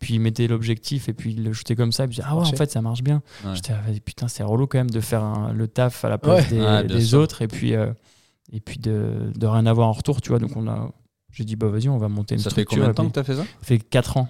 Puis 0.00 0.14
il 0.14 0.20
mettait 0.20 0.46
l'objectif 0.48 1.08
et 1.08 1.12
puis 1.12 1.32
il 1.32 1.44
le 1.44 1.52
shootait 1.52 1.76
comme 1.76 1.92
ça. 1.92 2.04
Et 2.04 2.08
puis 2.08 2.18
ah 2.24 2.34
ouais, 2.36 2.42
en 2.42 2.52
fait, 2.52 2.70
ça 2.70 2.82
marche 2.82 3.02
bien. 3.02 3.22
Ouais. 3.44 3.54
J'étais, 3.54 3.72
ah, 3.72 3.82
putain, 4.04 4.26
c'est 4.28 4.42
relou 4.42 4.66
quand 4.66 4.78
même 4.78 4.90
de 4.90 5.00
faire 5.00 5.22
un- 5.22 5.52
le 5.52 5.68
taf 5.68 6.04
à 6.04 6.08
la 6.08 6.18
place 6.18 6.50
Ouais. 6.50 6.84
des, 6.84 7.14
autres 7.14 7.42
et 7.42 7.48
puis, 7.48 7.74
euh, 7.74 7.92
et 8.52 8.60
puis 8.60 8.78
de, 8.78 9.30
de 9.34 9.46
rien 9.46 9.64
avoir 9.66 9.88
en 9.88 9.92
retour, 9.92 10.20
tu 10.20 10.30
vois. 10.30 10.38
Donc 10.38 10.56
on 10.56 10.66
a. 10.68 10.90
J'ai 11.32 11.44
dit, 11.44 11.54
bah 11.54 11.68
vas-y, 11.68 11.88
on 11.88 11.98
va 11.98 12.08
monter 12.08 12.34
une 12.34 12.40
Ça 12.40 12.44
fait 12.50 12.62
structure. 12.62 12.78
combien 12.78 12.88
de 12.88 12.94
temps 12.94 13.06
que 13.06 13.12
t'as 13.12 13.22
fait 13.24 13.34
ça? 13.36 13.42
Ça 13.42 13.46
fait 13.62 13.78
4 13.78 14.16
ans. 14.16 14.28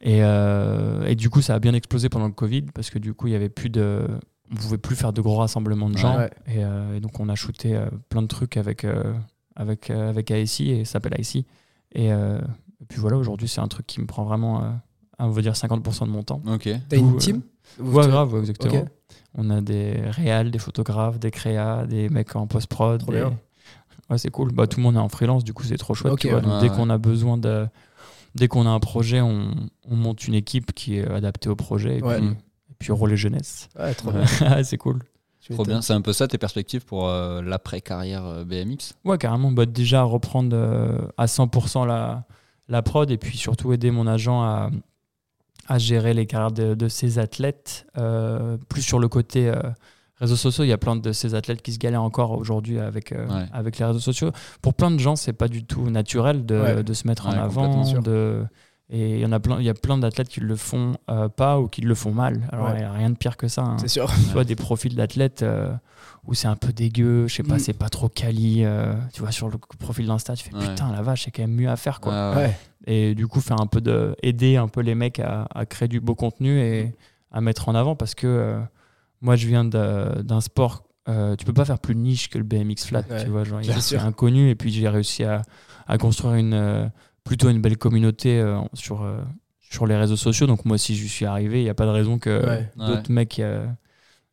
Et, 0.00 0.22
euh, 0.22 1.06
et 1.06 1.16
du 1.16 1.28
coup, 1.28 1.42
ça 1.42 1.54
a 1.54 1.58
bien 1.58 1.74
explosé 1.74 2.08
pendant 2.08 2.26
le 2.26 2.32
Covid 2.32 2.62
parce 2.72 2.88
que 2.90 2.98
du 3.00 3.14
coup, 3.14 3.26
il 3.26 3.32
y 3.32 3.36
avait 3.36 3.48
plus 3.48 3.68
de. 3.70 4.06
On 4.50 4.54
pouvait 4.56 4.78
plus 4.78 4.96
faire 4.96 5.12
de 5.12 5.20
gros 5.20 5.36
rassemblements 5.36 5.90
de 5.90 5.98
gens. 5.98 6.16
Ouais. 6.16 6.30
Et, 6.46 6.64
euh, 6.64 6.96
et 6.96 7.00
donc, 7.00 7.18
on 7.20 7.28
a 7.28 7.34
shooté 7.34 7.76
euh, 7.76 7.86
plein 8.08 8.22
de 8.22 8.26
trucs 8.28 8.56
avec, 8.56 8.84
euh, 8.84 9.12
avec, 9.56 9.90
euh, 9.90 10.08
avec 10.08 10.30
ASI 10.30 10.70
et 10.70 10.84
ça 10.84 10.92
s'appelle 10.92 11.14
ASI. 11.18 11.44
Et, 11.92 12.12
euh, 12.12 12.38
et 12.80 12.84
puis 12.88 12.98
voilà, 13.00 13.16
aujourd'hui, 13.18 13.48
c'est 13.48 13.60
un 13.60 13.68
truc 13.68 13.86
qui 13.86 14.00
me 14.00 14.06
prend 14.06 14.24
vraiment, 14.24 14.62
euh, 14.64 14.68
on 15.18 15.28
va 15.30 15.42
dire, 15.42 15.52
50% 15.54 16.06
de 16.06 16.10
mon 16.10 16.22
temps. 16.22 16.40
Ok. 16.46 16.68
T'as 16.88 16.96
une 16.96 17.14
euh, 17.14 17.18
team? 17.18 17.42
Ou 17.80 17.90
Ouais, 17.92 18.06
grave, 18.06 18.32
ouais, 18.32 18.40
exactement. 18.40 18.84
On 19.34 19.50
a 19.50 19.60
des 19.60 19.92
réals, 20.06 20.50
des 20.50 20.58
photographes, 20.58 21.18
des 21.18 21.30
créas, 21.30 21.86
des 21.86 22.08
mecs 22.08 22.34
en 22.34 22.46
post-prod. 22.46 23.04
Des-. 23.04 23.24
Ouais, 24.10 24.16
c'est 24.16 24.30
cool. 24.30 24.52
Bah, 24.52 24.66
tout 24.66 24.78
le 24.78 24.84
monde 24.84 24.94
est 24.96 25.00
en 25.00 25.10
freelance, 25.10 25.44
du 25.44 25.52
coup, 25.52 25.64
c'est 25.64 25.76
trop 25.76 25.92
chouette. 25.94 26.14
Ok, 26.14 26.20
tu 26.20 26.28
vois. 26.28 26.36
ouais. 26.38 26.42
Donc, 26.42 26.52
Ouais, 26.54 26.60
dès 26.62 26.70
ouais. 26.70 26.76
qu'on 26.76 26.88
a 26.88 26.96
besoin 26.98 27.36
de. 27.36 27.66
Dès 28.34 28.48
qu'on 28.48 28.66
a 28.66 28.70
un 28.70 28.80
projet, 28.80 29.20
on, 29.20 29.50
on 29.88 29.96
monte 29.96 30.26
une 30.28 30.34
équipe 30.34 30.72
qui 30.72 30.96
est 30.98 31.06
adaptée 31.06 31.48
au 31.50 31.56
projet 31.56 31.98
et, 31.98 32.02
Ouais. 32.02 32.18
puis, 32.18 32.28
puis 32.78 32.92
relais 32.92 33.16
jeunesse. 33.16 33.68
Ouais, 33.78 33.94
trop 33.94 34.10
bien. 34.12 34.24
Ouais, 34.42 34.62
c'est 34.64 34.78
cool. 34.78 35.00
Trop 35.50 35.64
bien. 35.64 35.80
C'est 35.80 35.94
un 35.94 36.02
peu 36.02 36.12
ça 36.12 36.28
tes 36.28 36.36
perspectives 36.36 36.84
pour 36.84 37.08
euh, 37.08 37.40
l'après-carrière 37.40 38.24
euh, 38.26 38.44
BMX 38.44 38.94
Ouais, 39.04 39.16
carrément. 39.16 39.50
Bah, 39.50 39.64
déjà 39.64 40.02
reprendre 40.02 40.50
euh, 40.54 40.98
à 41.16 41.24
100% 41.24 41.86
la, 41.86 42.24
la 42.68 42.82
prod 42.82 43.10
et 43.10 43.16
puis 43.16 43.38
surtout 43.38 43.72
aider 43.72 43.90
mon 43.90 44.06
agent 44.06 44.42
à, 44.42 44.68
à 45.66 45.78
gérer 45.78 46.12
les 46.12 46.26
carrières 46.26 46.52
de, 46.52 46.74
de 46.74 46.88
ses 46.88 47.18
athlètes. 47.18 47.86
Euh, 47.96 48.58
plus 48.68 48.82
sur 48.82 48.98
le 48.98 49.08
côté 49.08 49.48
euh, 49.48 49.58
réseaux 50.16 50.36
sociaux, 50.36 50.64
il 50.64 50.68
y 50.68 50.72
a 50.72 50.76
plein 50.78 50.96
de 50.96 51.12
ces 51.12 51.34
athlètes 51.34 51.62
qui 51.62 51.72
se 51.72 51.78
galèrent 51.78 52.02
encore 52.02 52.32
aujourd'hui 52.32 52.78
avec, 52.78 53.12
euh, 53.12 53.26
Ouais. 53.28 53.46
avec 53.52 53.78
les 53.78 53.86
réseaux 53.86 54.00
sociaux. 54.00 54.32
Pour 54.60 54.74
plein 54.74 54.90
de 54.90 54.98
gens, 54.98 55.16
c'est 55.16 55.32
pas 55.32 55.48
du 55.48 55.64
tout 55.64 55.88
naturel 55.88 56.44
de, 56.44 56.60
Ouais. 56.60 56.82
de 56.82 56.92
se 56.92 57.06
mettre 57.06 57.26
Ouais, 57.26 57.34
en 57.36 57.38
avant. 57.42 57.84
sûr. 57.84 58.02
De, 58.02 58.44
et 58.90 59.16
il 59.16 59.20
y 59.20 59.26
en 59.26 59.32
a 59.32 59.40
plein, 59.40 59.58
il 59.60 59.64
y 59.66 59.68
a 59.68 59.74
plein 59.74 59.98
d'athlètes 59.98 60.28
qui 60.28 60.40
le 60.40 60.56
font 60.56 60.96
euh, 61.10 61.28
pas 61.28 61.60
ou 61.60 61.68
qui 61.68 61.82
le 61.82 61.94
font 61.94 62.12
mal. 62.12 62.48
Alors 62.52 62.68
il 62.70 62.72
Ouais. 62.74 62.78
n'y 62.78 62.84
a 62.84 62.92
rien 62.92 63.10
de 63.10 63.16
pire 63.16 63.36
que 63.36 63.48
ça. 63.48 63.62
hein 63.62 63.76
C'est 63.80 63.88
sûr. 63.88 64.10
tu 64.12 64.32
vois 64.32 64.44
des 64.44 64.56
profils 64.56 64.94
d'athlètes 64.94 65.42
euh, 65.42 65.70
où 66.26 66.34
c'est 66.34 66.48
un 66.48 66.56
peu 66.56 66.72
dégueu 66.72 67.26
je 67.28 67.34
sais 67.34 67.42
pas 67.42 67.56
Mm. 67.56 67.58
c'est 67.60 67.72
pas 67.74 67.88
trop 67.88 68.08
quali 68.08 68.64
euh, 68.64 68.94
tu 69.12 69.20
vois 69.20 69.30
sur 69.30 69.48
le 69.48 69.58
profil 69.78 70.06
d'insta 70.06 70.34
tu 70.36 70.44
fais 70.48 70.54
Ouais. 70.54 70.68
putain 70.68 70.90
la 70.92 71.02
vache 71.02 71.24
c'est 71.24 71.30
quand 71.30 71.42
même 71.42 71.52
mieux 71.54 71.68
à 71.70 71.76
faire 71.76 72.00
quoi 72.00 72.12
Ouais, 72.30 72.36
ouais. 72.36 72.42
Ouais. 72.44 72.56
et 72.86 73.14
du 73.14 73.26
coup 73.26 73.40
faire 73.40 73.60
un 73.60 73.66
peu 73.66 73.80
de 73.80 74.14
aider 74.22 74.56
un 74.56 74.68
peu 74.68 74.80
les 74.80 74.94
mecs 74.94 75.20
à, 75.20 75.46
à 75.54 75.64
créer 75.66 75.88
du 75.88 76.00
beau 76.00 76.14
contenu 76.14 76.58
et 76.60 76.94
à 77.30 77.40
mettre 77.40 77.68
en 77.68 77.74
avant 77.74 77.94
parce 77.94 78.14
que 78.14 78.26
euh, 78.26 78.60
moi 79.20 79.36
je 79.36 79.46
viens 79.46 79.64
de- 79.64 80.22
d'un 80.22 80.40
sport 80.40 80.84
euh, 81.08 81.36
tu 81.36 81.44
peux 81.46 81.52
pas 81.54 81.64
faire 81.64 81.78
plus 81.78 81.94
niche 81.94 82.28
que 82.28 82.36
le 82.38 82.44
BMX 82.44 82.84
flat 82.86 83.02
Ouais, 83.10 83.22
tu 83.24 83.30
vois 83.30 83.44
genre 83.44 83.60
il 83.62 83.68
bien 83.68 83.76
est 83.76 83.80
sûr. 83.80 84.02
inconnu 84.04 84.50
et 84.50 84.54
puis 84.54 84.70
j'ai 84.70 84.88
réussi 84.88 85.24
à, 85.24 85.42
à 85.86 85.96
construire 85.98 86.34
une 86.34 86.52
euh, 86.54 86.86
plutôt 87.28 87.48
une 87.50 87.60
belle 87.60 87.76
communauté 87.76 88.40
euh, 88.40 88.58
sur 88.74 89.02
euh, 89.02 89.20
sur 89.60 89.86
les 89.86 89.96
réseaux 89.96 90.16
sociaux 90.16 90.46
donc 90.46 90.64
moi 90.64 90.78
si 90.78 90.96
j'y 90.96 91.08
suis 91.08 91.26
arrivé 91.26 91.60
il 91.60 91.64
y 91.66 91.68
a 91.68 91.74
pas 91.74 91.84
de 91.84 91.90
raison 91.90 92.18
que 92.18 92.44
Ouais. 92.46 92.70
d'autres 92.76 93.12
mecs 93.12 93.38
euh, 93.38 93.66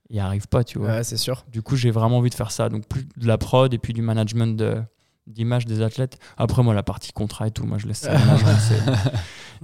y 0.09 0.19
arrivent 0.19 0.47
pas 0.47 0.63
tu 0.63 0.79
vois 0.79 0.87
Ouais, 0.89 1.03
c'est 1.03 1.17
sûr. 1.17 1.43
du 1.51 1.61
coup, 1.61 1.75
j'ai 1.75 1.91
vraiment 1.91 2.17
envie 2.19 2.29
de 2.29 2.35
faire 2.35 2.51
ça. 2.51 2.69
Donc, 2.69 2.87
plus 2.87 3.03
de 3.17 3.27
la 3.27 3.37
prod 3.37 3.73
et 3.73 3.77
puis 3.79 3.91
du 3.93 4.01
management 4.01 4.55
de- 4.55 4.81
d'image 5.27 5.65
des 5.65 5.81
athlètes. 5.81 6.17
Après, 6.37 6.61
moi, 6.63 6.73
la 6.73 6.83
partie 6.83 7.11
contrat 7.11 7.47
et 7.47 7.51
tout, 7.51 7.65
moi, 7.65 7.77
je 7.79 7.87
laisse 7.87 7.99
ça. 7.99 8.11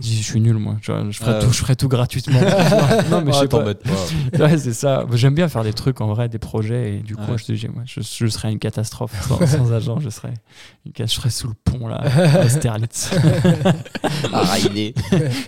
Je 0.01 0.07
suis 0.23 0.39
nul, 0.39 0.55
moi. 0.55 0.77
Je, 0.81 0.91
je 1.11 1.17
ferai, 1.19 1.33
Ouais. 1.33 1.39
tout, 1.39 1.51
je 1.51 1.57
ferai 1.59 1.75
tout 1.75 1.89
gratuitement. 1.89 2.39
non, 3.11 3.21
mais 3.21 3.33
je 3.33 3.37
Ah, 3.37 3.41
sais 3.41 3.47
pas. 3.49 3.57
t'embête 3.57 3.83
pas. 3.83 4.39
Ouais, 4.45 4.57
c'est 4.57 4.71
ça. 4.73 5.05
J'aime 5.13 5.35
bien 5.35 5.49
faire 5.49 5.63
des 5.65 5.73
trucs 5.73 5.99
en 5.99 6.07
vrai, 6.07 6.29
des 6.29 6.39
projets. 6.39 6.93
Et 6.95 6.99
du 6.99 7.15
coup, 7.17 7.29
Ouais. 7.33 7.37
je 7.37 7.43
te 7.45 7.51
dis, 7.51 7.67
moi, 7.67 7.83
je, 7.85 7.99
je 8.01 8.27
serais 8.27 8.51
une 8.53 8.57
catastrophe 8.57 9.11
sans, 9.27 9.45
sans 9.45 9.71
agent. 9.73 9.99
Je 9.99 10.09
serais, 10.09 10.33
une 10.85 10.93
je 10.97 11.05
serais 11.13 11.29
sous 11.29 11.49
le 11.49 11.53
pont, 11.65 11.87
là, 11.87 12.01
à. 12.05 12.07
Ah, 14.33 14.43
rider. 14.53 14.95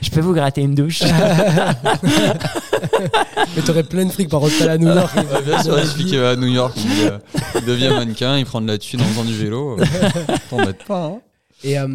je 0.01 0.09
peux 0.11 0.19
vous 0.19 0.33
gratter 0.33 0.61
une 0.61 0.75
douche? 0.75 1.01
Mais 3.55 3.61
t'aurais 3.61 3.83
plein 3.83 4.05
de 4.05 4.11
fric 4.11 4.29
par 4.29 4.41
contre, 4.41 4.67
à 4.67 4.77
New 4.77 4.93
York. 4.93 5.15
Bien 5.45 5.63
sûr, 5.63 5.79
il 5.79 5.87
suffit 5.87 6.05
qu'il 6.05 6.19
va 6.19 6.31
à 6.31 6.35
New 6.35 6.47
York, 6.47 6.73
il, 6.77 7.07
euh, 7.07 7.17
il 7.59 7.65
devient 7.65 7.89
mannequin, 7.89 8.37
il 8.37 8.45
prend 8.45 8.61
de 8.61 8.67
la 8.67 8.77
thune 8.77 9.01
en 9.01 9.05
faisant 9.05 9.23
du 9.23 9.35
vélo. 9.35 9.77
euh, 9.79 10.02
T'embête 10.49 10.83
pas, 10.85 11.05
hein 11.05 11.21
Et 11.63 11.77
euh, 11.79 11.87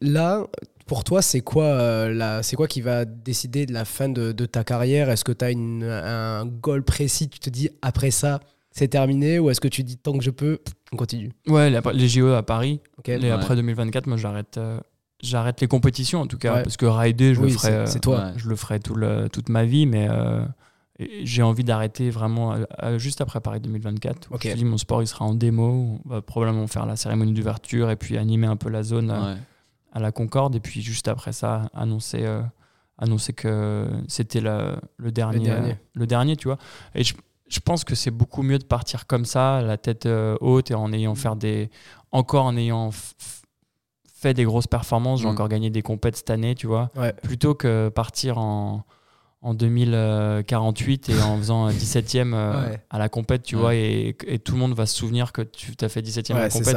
là, 0.00 0.44
pour 0.86 1.04
toi, 1.04 1.22
c'est 1.22 1.40
quoi, 1.40 1.64
euh, 1.64 2.12
la- 2.12 2.42
c'est 2.42 2.56
quoi 2.56 2.66
qui 2.66 2.80
va 2.80 3.04
décider 3.04 3.66
de 3.66 3.72
la 3.72 3.84
fin 3.84 4.08
de, 4.08 4.32
de 4.32 4.46
ta 4.46 4.64
carrière? 4.64 5.10
Est-ce 5.10 5.24
que 5.24 5.32
tu 5.32 5.44
as 5.44 5.50
une, 5.50 5.84
un 5.84 6.46
goal 6.46 6.82
précis? 6.82 7.28
Tu 7.28 7.38
te 7.38 7.50
dis 7.50 7.68
après 7.82 8.10
ça, 8.10 8.40
c'est 8.70 8.88
terminé? 8.88 9.38
Ou 9.38 9.50
est-ce 9.50 9.60
que 9.60 9.68
tu 9.68 9.82
dis 9.84 9.96
tant 9.96 10.16
que 10.16 10.24
je 10.24 10.30
peux, 10.30 10.58
on 10.92 10.96
continue? 10.96 11.32
Ouais, 11.46 11.70
les, 11.70 11.80
les 11.94 12.08
JO 12.08 12.28
à 12.32 12.42
Paris. 12.42 12.80
Ok. 12.98 13.08
Et 13.08 13.30
après 13.30 13.56
2024, 13.56 14.06
moi, 14.06 14.16
j'arrête. 14.16 14.56
euh, 14.58 14.78
J'arrête 15.20 15.60
les 15.60 15.66
compétitions 15.66 16.20
en 16.20 16.28
tout 16.28 16.38
cas 16.38 16.54
Ouais. 16.54 16.62
parce 16.62 16.76
que 16.76 16.86
rider 16.86 17.34
je 17.34 17.40
Oui, 17.40 17.50
le 17.50 17.58
ferai 17.58 17.68
c'est- 17.68 17.74
euh, 17.74 17.86
c'est 17.86 17.98
toi. 17.98 18.18
Ouais. 18.26 18.32
je 18.36 18.48
le 18.48 18.54
ferai 18.54 18.78
tout 18.78 18.94
le- 18.94 19.28
toute 19.28 19.48
ma 19.48 19.64
vie 19.64 19.84
mais 19.84 20.06
euh, 20.08 20.44
j'ai 20.98 21.42
envie 21.42 21.62
d'arrêter 21.64 22.10
vraiment 22.10 22.54
euh, 22.54 22.64
euh, 22.82 22.98
juste 22.98 23.20
après 23.20 23.40
Paris 23.40 23.60
2024 23.60 24.30
où 24.30 24.34
Ok. 24.34 24.42
je 24.46 24.50
te 24.52 24.56
dis 24.56 24.64
mon 24.64 24.78
sport 24.78 25.00
il 25.02 25.06
sera 25.06 25.24
en 25.24 25.34
démo 25.34 26.00
on 26.04 26.08
va 26.08 26.22
probablement 26.22 26.66
faire 26.66 26.86
la 26.86 26.96
cérémonie 26.96 27.32
d'ouverture 27.32 27.90
et 27.90 27.96
puis 27.96 28.18
animer 28.18 28.46
un 28.48 28.56
peu 28.56 28.68
la 28.68 28.82
zone 28.82 29.10
euh, 29.10 29.34
Ouais. 29.34 29.40
à 29.92 30.00
la 30.00 30.10
Concorde 30.12 30.56
et 30.56 30.60
puis 30.60 30.82
juste 30.82 31.06
après 31.08 31.32
ça 31.32 31.70
annoncer 31.72 32.24
euh, 32.24 32.42
annoncer 32.98 33.32
que 33.32 33.86
c'était 34.08 34.40
le, 34.40 34.76
le 34.96 35.12
dernier 35.12 35.38
dernier. 35.44 35.70
euh, 35.70 35.74
le 35.94 36.06
dernier 36.08 36.36
tu 36.36 36.48
vois 36.48 36.58
et 36.96 37.04
je, 37.04 37.14
je 37.48 37.60
pense 37.60 37.84
que 37.84 37.94
c'est 37.94 38.10
beaucoup 38.10 38.42
mieux 38.42 38.58
de 38.58 38.64
partir 38.64 39.06
comme 39.06 39.24
ça 39.24 39.62
la 39.62 39.76
tête 39.78 40.06
euh, 40.06 40.36
haute 40.40 40.72
et 40.72 40.74
en 40.74 40.92
ayant 40.92 41.14
faire 41.14 41.36
des 41.36 41.70
encore 42.10 42.44
en 42.46 42.56
ayant 42.56 42.90
fait 44.14 44.34
des 44.34 44.44
grosses 44.44 44.66
performances 44.66 45.20
j'ai 45.20 45.26
Mm. 45.26 45.30
encore 45.30 45.48
gagné 45.48 45.70
des 45.70 45.82
compètes 45.82 46.16
cette 46.16 46.30
année 46.30 46.54
tu 46.56 46.66
vois 46.66 46.90
Ouais. 46.96 47.12
plutôt 47.12 47.54
que 47.54 47.88
partir 47.88 48.38
en 48.38 48.84
en 49.40 49.54
2048 49.54 51.08
et 51.10 51.22
en 51.22 51.36
faisant 51.38 51.68
17ème 51.70 52.34
euh, 52.34 52.70
Ouais. 52.70 52.80
à 52.90 52.98
la 52.98 53.08
compète, 53.08 53.42
tu 53.42 53.54
Ouais. 53.56 53.60
vois, 53.60 53.74
et, 53.74 54.16
et 54.26 54.38
tout 54.38 54.52
le 54.52 54.58
monde 54.58 54.74
va 54.74 54.86
se 54.86 54.96
souvenir 54.96 55.32
que 55.32 55.42
tu 55.42 55.72
as 55.80 55.88
fait 55.88 56.02
17ème 56.02 56.36
à 56.36 56.40
la 56.40 56.48
compète. 56.48 56.76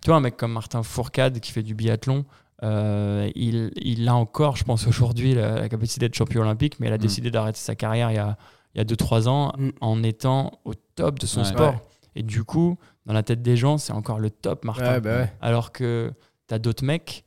Tu 0.00 0.08
vois, 0.10 0.16
un 0.16 0.20
mec 0.20 0.36
comme 0.36 0.52
Martin 0.52 0.82
Fourcade 0.82 1.40
qui 1.40 1.52
fait 1.52 1.62
du 1.62 1.74
biathlon, 1.74 2.24
euh, 2.62 3.28
il, 3.34 3.72
il 3.76 4.06
a 4.08 4.14
encore, 4.14 4.56
je 4.56 4.64
pense, 4.64 4.86
aujourd'hui 4.86 5.34
la, 5.34 5.60
la 5.60 5.68
capacité 5.68 6.00
d'être 6.06 6.14
champion 6.14 6.42
olympique, 6.42 6.78
mais 6.80 6.86
il 6.88 6.92
a 6.92 6.96
Mm. 6.96 7.00
décidé 7.00 7.30
d'arrêter 7.30 7.58
sa 7.58 7.74
carrière 7.74 8.10
il 8.10 8.14
y 8.16 8.18
a, 8.18 8.36
il 8.74 8.78
y 8.78 8.80
a 8.80 8.84
2-3 8.84 9.26
ans 9.28 9.52
Mm. 9.58 9.70
en 9.80 10.02
étant 10.02 10.52
au 10.64 10.74
top 10.74 11.18
de 11.18 11.26
son 11.26 11.40
Ouais. 11.40 11.46
sport. 11.46 11.74
Ouais. 11.74 11.80
Et 12.14 12.22
du 12.22 12.44
coup, 12.44 12.76
dans 13.06 13.14
la 13.14 13.22
tête 13.22 13.42
des 13.42 13.56
gens, 13.56 13.78
c'est 13.78 13.92
encore 13.94 14.18
le 14.20 14.30
top, 14.30 14.64
Martin. 14.64 14.92
Ouais, 14.94 15.00
bah 15.00 15.16
ouais. 15.16 15.32
Alors 15.40 15.72
que 15.72 16.12
tu 16.46 16.54
as 16.54 16.58
d'autres 16.58 16.84
mecs, 16.84 17.24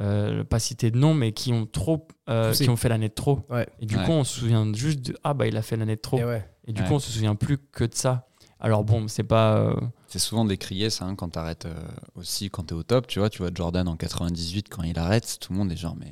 euh, 0.00 0.44
pas 0.44 0.58
citer 0.58 0.90
de 0.90 0.98
nom, 0.98 1.14
mais 1.14 1.32
qui 1.32 1.52
ont 1.52 1.66
trop, 1.66 2.08
euh, 2.28 2.52
qui 2.52 2.68
ont 2.68 2.76
fait 2.76 2.88
l'année 2.88 3.08
de 3.08 3.14
trop. 3.14 3.46
Ouais. 3.48 3.66
Et 3.80 3.86
du 3.86 3.96
Ouais. 3.96 4.04
coup, 4.04 4.10
on 4.12 4.24
se 4.24 4.40
souvient 4.40 4.72
juste 4.74 5.00
de 5.00 5.16
ah 5.24 5.34
bah 5.34 5.46
il 5.46 5.56
a 5.56 5.62
fait 5.62 5.76
l'année 5.76 5.96
de 5.96 6.00
trop. 6.00 6.18
Et 6.18 6.24
ouais. 6.24 6.48
Et 6.66 6.72
du 6.72 6.82
Ouais. 6.82 6.88
coup, 6.88 6.94
on 6.94 6.98
se 6.98 7.10
souvient 7.12 7.34
plus 7.34 7.58
que 7.58 7.84
de 7.84 7.94
ça. 7.94 8.26
Alors 8.60 8.82
bon, 8.84 9.08
c'est 9.08 9.22
pas. 9.24 9.56
euh, 9.58 9.74
C'est 10.06 10.18
souvent 10.18 10.44
décrié 10.44 10.88
ça 10.90 11.04
hein, 11.04 11.14
quand 11.16 11.28
t'arrêtes 11.30 11.66
euh, 11.66 11.74
aussi 12.14 12.48
quand 12.50 12.64
t'es 12.64 12.72
au 12.74 12.82
top, 12.82 13.06
tu 13.06 13.18
vois, 13.18 13.28
tu 13.30 13.38
vois 13.38 13.50
Jordan 13.54 13.86
en 13.88 13.96
98 13.96 14.68
quand 14.70 14.82
il 14.82 14.98
arrête, 14.98 15.38
tout 15.40 15.52
le 15.52 15.58
monde 15.58 15.70
est 15.72 15.76
genre 15.76 15.96
mais 15.96 16.10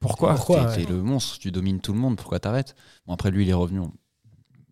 Pourquoi 0.00 0.34
Pourquoi 0.34 0.66
t'es 0.66 0.84
le 0.84 1.00
monstre, 1.02 1.38
tu 1.38 1.50
domines 1.50 1.80
tout 1.80 1.92
le 1.94 1.98
monde, 1.98 2.16
pourquoi 2.16 2.38
t'arrêtes? 2.38 2.74
Bon 3.06 3.14
après 3.14 3.30
lui 3.30 3.44
il 3.44 3.48
est 3.50 3.54
revenu, 3.54 3.80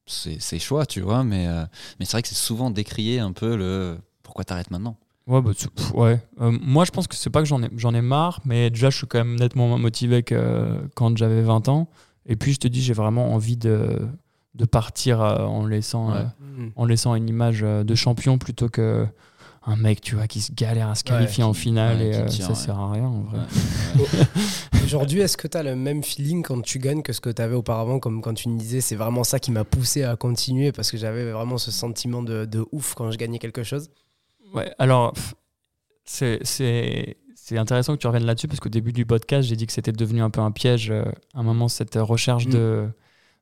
c'est 0.06 0.38
ses 0.40 0.58
choix, 0.58 0.84
tu 0.86 1.00
vois. 1.00 1.24
Mais, 1.24 1.46
euh, 1.46 1.64
mais 1.98 2.04
c'est 2.04 2.12
vrai 2.12 2.22
que 2.22 2.28
c'est 2.28 2.34
souvent 2.34 2.70
décrié 2.70 3.20
un 3.20 3.32
peu 3.32 3.56
le 3.56 3.98
pourquoi 4.22 4.44
t'arrêtes 4.44 4.70
maintenant? 4.70 4.96
Ouais, 5.26 5.40
bah, 5.40 5.52
c'est- 5.56 5.70
pff, 5.70 5.92
ouais. 5.94 6.20
Euh, 6.40 6.50
moi, 6.60 6.84
je 6.84 6.90
pense 6.90 7.06
que 7.06 7.14
c'est 7.14 7.30
pas 7.30 7.40
que 7.40 7.46
j'en 7.48 7.62
ai, 7.62 7.70
j'en 7.76 7.94
ai 7.94 8.02
marre, 8.02 8.40
mais 8.44 8.68
déjà, 8.70 8.90
je 8.90 8.96
suis 8.98 9.06
quand 9.06 9.18
même 9.18 9.36
nettement 9.36 9.68
moins 9.68 9.78
motivé 9.78 10.22
que 10.22 10.34
euh, 10.34 10.78
quand 10.94 11.16
j'avais 11.16 11.40
20 11.42 11.68
ans. 11.68 11.88
Et 12.26 12.36
puis, 12.36 12.52
je 12.52 12.58
te 12.60 12.68
dis, 12.68 12.82
j'ai 12.82 12.92
vraiment 12.92 13.32
envie 13.34 13.56
de, 13.56 14.06
de 14.54 14.64
partir 14.66 15.22
euh, 15.22 15.44
en, 15.44 15.64
laissant, 15.66 16.12
Ouais. 16.12 16.24
en 16.76 16.84
laissant 16.84 17.14
une 17.14 17.28
image 17.28 17.60
euh, 17.62 17.84
de 17.84 17.94
champion 17.94 18.36
plutôt 18.38 18.68
que 18.68 19.06
un 19.66 19.76
mec, 19.76 20.02
tu 20.02 20.14
vois, 20.14 20.26
qui 20.26 20.42
se 20.42 20.52
galère 20.52 20.90
à 20.90 20.94
se 20.94 21.04
Ouais, 21.04 21.08
qualifier 21.16 21.42
en 21.42 21.54
finale 21.54 21.96
ouais, 21.96 22.08
et 22.08 22.14
euh, 22.16 22.26
tire, 22.26 22.44
ça 22.44 22.50
ouais. 22.52 22.54
sert 22.58 22.78
à 22.78 22.92
rien 22.92 23.06
en 23.06 23.22
vrai. 23.22 23.38
Ouais. 23.96 24.04
Aujourd'hui, 24.84 25.20
est-ce 25.20 25.38
que 25.38 25.48
tu 25.48 25.56
as 25.56 25.62
le 25.62 25.74
même 25.74 26.02
feeling 26.02 26.42
quand 26.42 26.60
tu 26.60 26.78
gagnes 26.78 27.00
que 27.02 27.14
ce 27.14 27.22
que 27.22 27.30
tu 27.30 27.40
avais 27.40 27.54
auparavant 27.54 27.98
Comme 27.98 28.20
quand 28.20 28.34
tu 28.34 28.50
me 28.50 28.58
disais, 28.58 28.82
c'est 28.82 28.96
vraiment 28.96 29.24
ça 29.24 29.38
qui 29.38 29.50
m'a 29.50 29.64
poussé 29.64 30.02
à 30.04 30.16
continuer 30.16 30.70
parce 30.72 30.90
que 30.90 30.98
j'avais 30.98 31.30
vraiment 31.32 31.56
ce 31.56 31.70
sentiment 31.70 32.22
de, 32.22 32.44
de 32.44 32.64
ouf 32.72 32.92
quand 32.94 33.10
je 33.10 33.16
gagnais 33.16 33.38
quelque 33.38 33.62
chose? 33.62 33.88
Ouais, 34.52 34.72
alors, 34.78 35.14
c'est- 36.04 36.40
c'est 36.44 37.16
c'est 37.36 37.58
intéressant 37.58 37.94
que 37.94 38.00
tu 38.00 38.06
reviennes 38.06 38.24
là-dessus 38.24 38.48
parce 38.48 38.58
qu'au 38.58 38.70
début 38.70 38.92
du 38.94 39.04
podcast, 39.04 39.46
j'ai 39.46 39.54
dit 39.56 39.66
que 39.66 39.72
c'était 39.72 39.92
devenu 39.92 40.22
un 40.22 40.30
peu 40.30 40.40
un 40.40 40.50
piège, 40.50 40.90
euh, 40.90 41.04
à 41.34 41.40
un 41.40 41.42
moment, 41.42 41.68
cette 41.68 41.96
recherche 41.96 42.46
Mm. 42.46 42.50
de, 42.52 42.88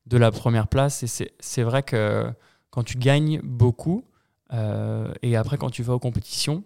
de 0.07 0.17
la 0.17 0.33
première 0.33 0.67
place. 0.67 1.05
Et 1.05 1.07
c'est- 1.07 1.31
c'est 1.39 1.63
vrai 1.63 1.85
que 1.85 2.27
quand 2.71 2.83
tu 2.83 2.99
gagnes 2.99 3.41
beaucoup, 3.45 4.05
euh, 4.53 5.13
et 5.23 5.37
après, 5.37 5.57
quand 5.57 5.71
tu 5.71 5.85
vas 5.85 5.95
aux 5.95 6.01
compétitions, 6.01 6.65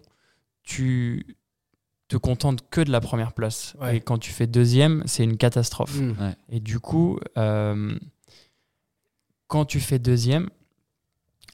tu 0.63 1.37
te 2.07 2.17
contentes 2.17 2.67
que 2.71 2.81
de 2.81 2.91
la 2.91 3.01
première 3.01 3.33
place. 3.33 3.75
Ouais. 3.81 3.97
Et 3.97 4.01
quand 4.01 4.17
tu 4.17 4.31
fais 4.31 4.47
deuxième, 4.47 5.03
c'est 5.05 5.23
une 5.23 5.37
catastrophe. 5.37 5.95
Mm. 5.99 6.33
Et 6.49 6.59
du 6.59 6.79
coup, 6.79 7.19
euh, 7.37 7.99
quand 9.47 9.65
tu 9.65 9.79
fais 9.79 9.99
deuxième, 9.99 10.49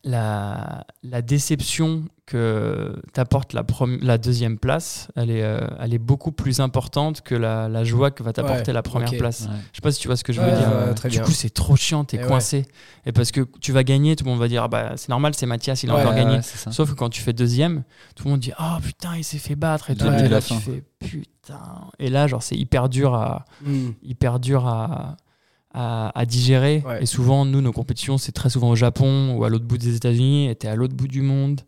la, 0.03 0.85
la 1.03 1.21
déception 1.21 2.03
que 2.25 2.95
t'apporte 3.13 3.51
la, 3.53 3.63
la 4.01 4.17
deuxième 4.17 4.57
place, 4.57 5.09
elle 5.15 5.29
est, 5.29 5.43
euh, 5.43 5.59
elle 5.79 5.93
est 5.93 5.97
beaucoup 5.99 6.31
plus 6.31 6.61
importante 6.61 7.21
que 7.21 7.35
la, 7.35 7.67
la 7.67 7.83
joie 7.83 8.11
que 8.11 8.23
va 8.23 8.31
t'apporter 8.31 8.67
Ouais, 8.71 8.73
la 8.73 8.81
première 8.81 9.11
place. 9.17 9.41
Ouais. 9.41 9.57
Je 9.71 9.77
sais 9.77 9.81
pas 9.81 9.91
si 9.91 9.99
tu 9.99 10.07
vois 10.07 10.15
ce 10.15 10.23
que 10.23 10.31
je 10.33 10.39
Ouais, 10.41 10.49
veux 10.49 10.57
dire. 10.57 10.93
du 11.03 11.09
bien. 11.09 11.23
coup, 11.23 11.31
c'est 11.31 11.49
trop 11.49 11.75
chiant, 11.75 12.05
t'es 12.05 12.19
ouais. 12.19 12.27
coincé. 12.27 12.65
Et 13.05 13.11
parce 13.11 13.31
que 13.31 13.41
tu 13.61 13.71
vas 13.73 13.83
gagner, 13.83 14.15
tout 14.15 14.23
le 14.23 14.31
monde 14.31 14.39
va 14.39 14.47
dire 14.47 14.63
ah 14.63 14.67
bah, 14.69 14.93
c'est 14.95 15.09
normal, 15.09 15.33
c'est 15.35 15.45
Mathias, 15.45 15.83
il 15.83 15.89
a 15.89 15.95
Ouais, 15.95 16.01
encore 16.01 16.15
gagné. 16.15 16.39
Sauf 16.41 16.89
que 16.91 16.95
quand 16.95 17.09
tu 17.09 17.21
fais 17.21 17.33
deuxième, 17.33 17.83
tout 18.15 18.23
le 18.25 18.31
monde 18.31 18.39
dit 18.39 18.53
Oh 18.59 18.77
putain, 18.81 19.17
il 19.17 19.23
s'est 19.23 19.37
fait 19.37 19.55
battre. 19.55 19.89
Et 19.91 19.95
tout. 19.95 20.05
là, 20.05 20.41
tu 20.41 20.53
fin. 20.53 20.59
fais 20.59 20.83
putain. 20.99 21.59
Et 21.99 22.09
là, 22.09 22.27
genre, 22.27 22.41
c'est 22.41 22.55
hyper 22.55 22.87
dur 22.89 23.13
à, 23.15 23.45
Mm. 23.65 23.89
hyper 24.01 24.39
dur 24.39 24.65
à, 24.67 25.17
à, 25.73 26.11
à 26.17 26.25
digérer. 26.25 26.83
Ouais. 26.85 27.03
Et 27.03 27.05
souvent, 27.05 27.45
nous, 27.45 27.61
nos 27.61 27.71
compétitions, 27.73 28.17
c'est 28.17 28.31
très 28.31 28.49
souvent 28.49 28.69
au 28.69 28.75
Japon 28.75 29.35
ou 29.35 29.43
à 29.43 29.49
l'autre 29.49 29.65
bout 29.65 29.77
des 29.77 29.95
États-Unis. 29.95 30.49
Et 30.49 30.55
t'es 30.55 30.67
à 30.67 30.75
l'autre 30.75 30.95
bout 30.95 31.07
du 31.07 31.21
monde. 31.21 31.61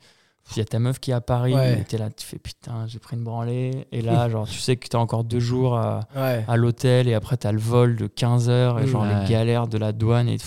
Il 0.55 0.59
y 0.59 0.61
a 0.61 0.65
ta 0.65 0.77
meuf 0.77 0.99
qui 0.99 1.09
est 1.09 1.13
à 1.15 1.21
Paris. 1.21 1.55
Ouais. 1.55 1.79
Et 1.79 1.83
t'es 1.85 1.97
là, 1.97 2.09
tu 2.15 2.23
fais 2.23 2.37
putain, 2.37 2.85
j'ai 2.85 2.99
pris 2.99 3.15
une 3.17 3.23
branlée. 3.23 3.87
Et 3.91 4.03
là, 4.03 4.29
genre, 4.29 4.47
tu 4.47 4.59
sais 4.59 4.75
que 4.75 4.87
t'as 4.87 4.99
encore 4.99 5.23
deux 5.23 5.39
jours 5.39 5.75
à, 5.75 6.01
Ouais. 6.15 6.45
à 6.47 6.55
l'hôtel. 6.55 7.07
Et 7.07 7.15
après, 7.15 7.35
t'as 7.35 7.51
le 7.51 7.57
vol 7.57 7.95
de 7.95 8.05
15 8.05 8.47
heures. 8.47 8.79
Et 8.79 8.85
genre, 8.85 9.01
Ouais. 9.01 9.23
les 9.23 9.27
galères 9.27 9.67
de 9.67 9.79
la 9.79 9.91
douane. 9.91 10.29
Et 10.29 10.37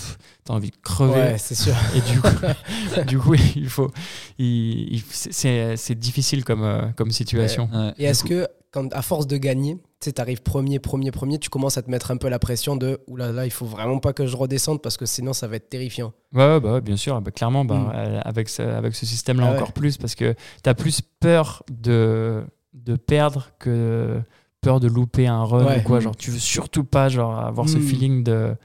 t'as 0.45 0.53
envie 0.53 0.71
de 0.71 0.77
crever. 0.81 1.11
Ouais, 1.19 1.37
c'est 1.37 1.53
sûr. 1.55 1.75
Et 1.97 1.99
du 2.13 2.21
coup, 2.21 2.27
du 3.07 3.19
coup 3.19 3.33
il 3.57 3.67
faut. 3.67 3.91
il- 4.37 4.93
il- 4.95 5.03
c'est- 5.09 5.95
difficile 5.99 6.45
comme, 6.45 6.63
euh, 6.63 6.81
comme 6.95 7.11
situation. 7.11 7.67
Ouais. 7.73 7.93
Et 7.97 8.05
est-ce 8.05 8.23
que, 8.23 8.47
quand, 8.71 8.93
à 8.93 9.01
force 9.01 9.27
de 9.27 9.35
gagner, 9.35 9.77
tu 10.01 10.05
sais, 10.05 10.13
t'arrives 10.13 10.41
premier, 10.41 10.79
premier, 10.79 11.11
premier, 11.11 11.39
tu 11.39 11.49
commences 11.49 11.77
à 11.77 11.81
te 11.81 11.91
mettre 11.91 12.11
un 12.11 12.17
peu 12.17 12.29
la 12.29 12.39
pression 12.39 12.77
de 12.77 13.01
oulala, 13.07 13.33
là, 13.33 13.45
il 13.45 13.51
faut 13.51 13.65
vraiment 13.65 13.99
pas 13.99 14.13
que 14.13 14.25
je 14.25 14.37
redescende 14.37 14.81
parce 14.81 14.95
que 14.95 15.05
sinon 15.05 15.33
ça 15.33 15.47
va 15.47 15.57
être 15.57 15.69
terrifiant. 15.69 16.13
Ouais, 16.33 16.59
bah, 16.61 16.73
ouais, 16.73 16.81
bien 16.81 16.95
sûr. 16.95 17.19
Bah, 17.21 17.31
clairement, 17.31 17.65
bah, 17.65 17.75
Mm. 17.75 17.91
euh, 17.95 18.19
avec 18.23 18.47
ce, 18.49 18.61
avec 18.61 18.95
ce 18.95 19.05
système-là, 19.05 19.47
Ah 19.47 19.51
ouais. 19.51 19.57
encore 19.57 19.73
plus, 19.73 19.97
parce 19.97 20.15
que 20.15 20.35
tu 20.63 20.69
as 20.69 20.73
plus 20.73 21.01
peur 21.19 21.63
de, 21.69 22.43
de 22.73 22.95
perdre 22.95 23.49
que 23.59 24.21
peur 24.61 24.79
de 24.81 24.87
louper 24.87 25.25
un 25.27 25.43
run 25.43 25.65
Ouais. 25.65 25.79
ou 25.79 25.83
quoi. 25.83 25.97
Mm. 25.99 26.01
Genre, 26.01 26.15
tu 26.15 26.31
veux 26.31 26.39
surtout 26.39 26.83
pas 26.85 27.07
genre, 27.09 27.37
avoir 27.37 27.67
ce 27.67 27.77
Mm. 27.77 27.81
feeling 27.81 28.23
de, 28.23 28.55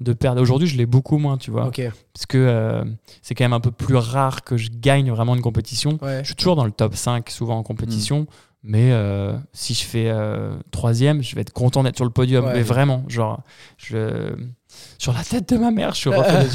de 0.00 0.12
perdre. 0.12 0.40
Aujourd'hui, 0.42 0.66
je 0.68 0.76
l'ai 0.76 0.86
beaucoup 0.86 1.16
moins, 1.18 1.36
tu 1.38 1.50
vois. 1.50 1.70
Parce 1.70 2.26
que 2.26 2.36
euh, 2.38 2.84
c'est 3.22 3.34
quand 3.34 3.44
même 3.44 3.52
un 3.54 3.60
peu 3.60 3.70
plus 3.70 3.96
rare 3.96 4.44
que 4.44 4.56
je 4.58 4.70
gagne 4.70 5.10
vraiment 5.10 5.34
une 5.34 5.42
compétition. 5.42 5.98
Ouais. 6.02 6.20
Je 6.22 6.26
suis 6.28 6.36
toujours 6.36 6.56
dans 6.56 6.64
le 6.66 6.70
top 6.70 6.94
5, 6.96 7.28
souvent 7.30 7.56
en 7.58 7.62
compétition. 7.62 8.20
Mm. 8.20 8.26
Mais 8.64 8.92
euh, 8.92 9.36
si 9.52 9.74
je 9.74 9.84
fais 9.84 10.08
euh, 10.08 10.56
troisième, 10.70 11.22
je 11.22 11.34
vais 11.34 11.40
être 11.40 11.52
content 11.52 11.82
d'être 11.82 11.96
sur 11.96 12.04
le 12.04 12.10
podium. 12.12 12.44
Ouais. 12.44 12.54
Mais 12.54 12.62
vraiment, 12.62 13.04
genre, 13.08 13.42
je... 13.76 14.34
sur 14.98 15.12
la 15.12 15.22
tête 15.24 15.48
de 15.52 15.58
ma 15.58 15.70
mère, 15.70 15.92
je 15.94 15.98
suis 15.98 16.10
refait. 16.10 16.46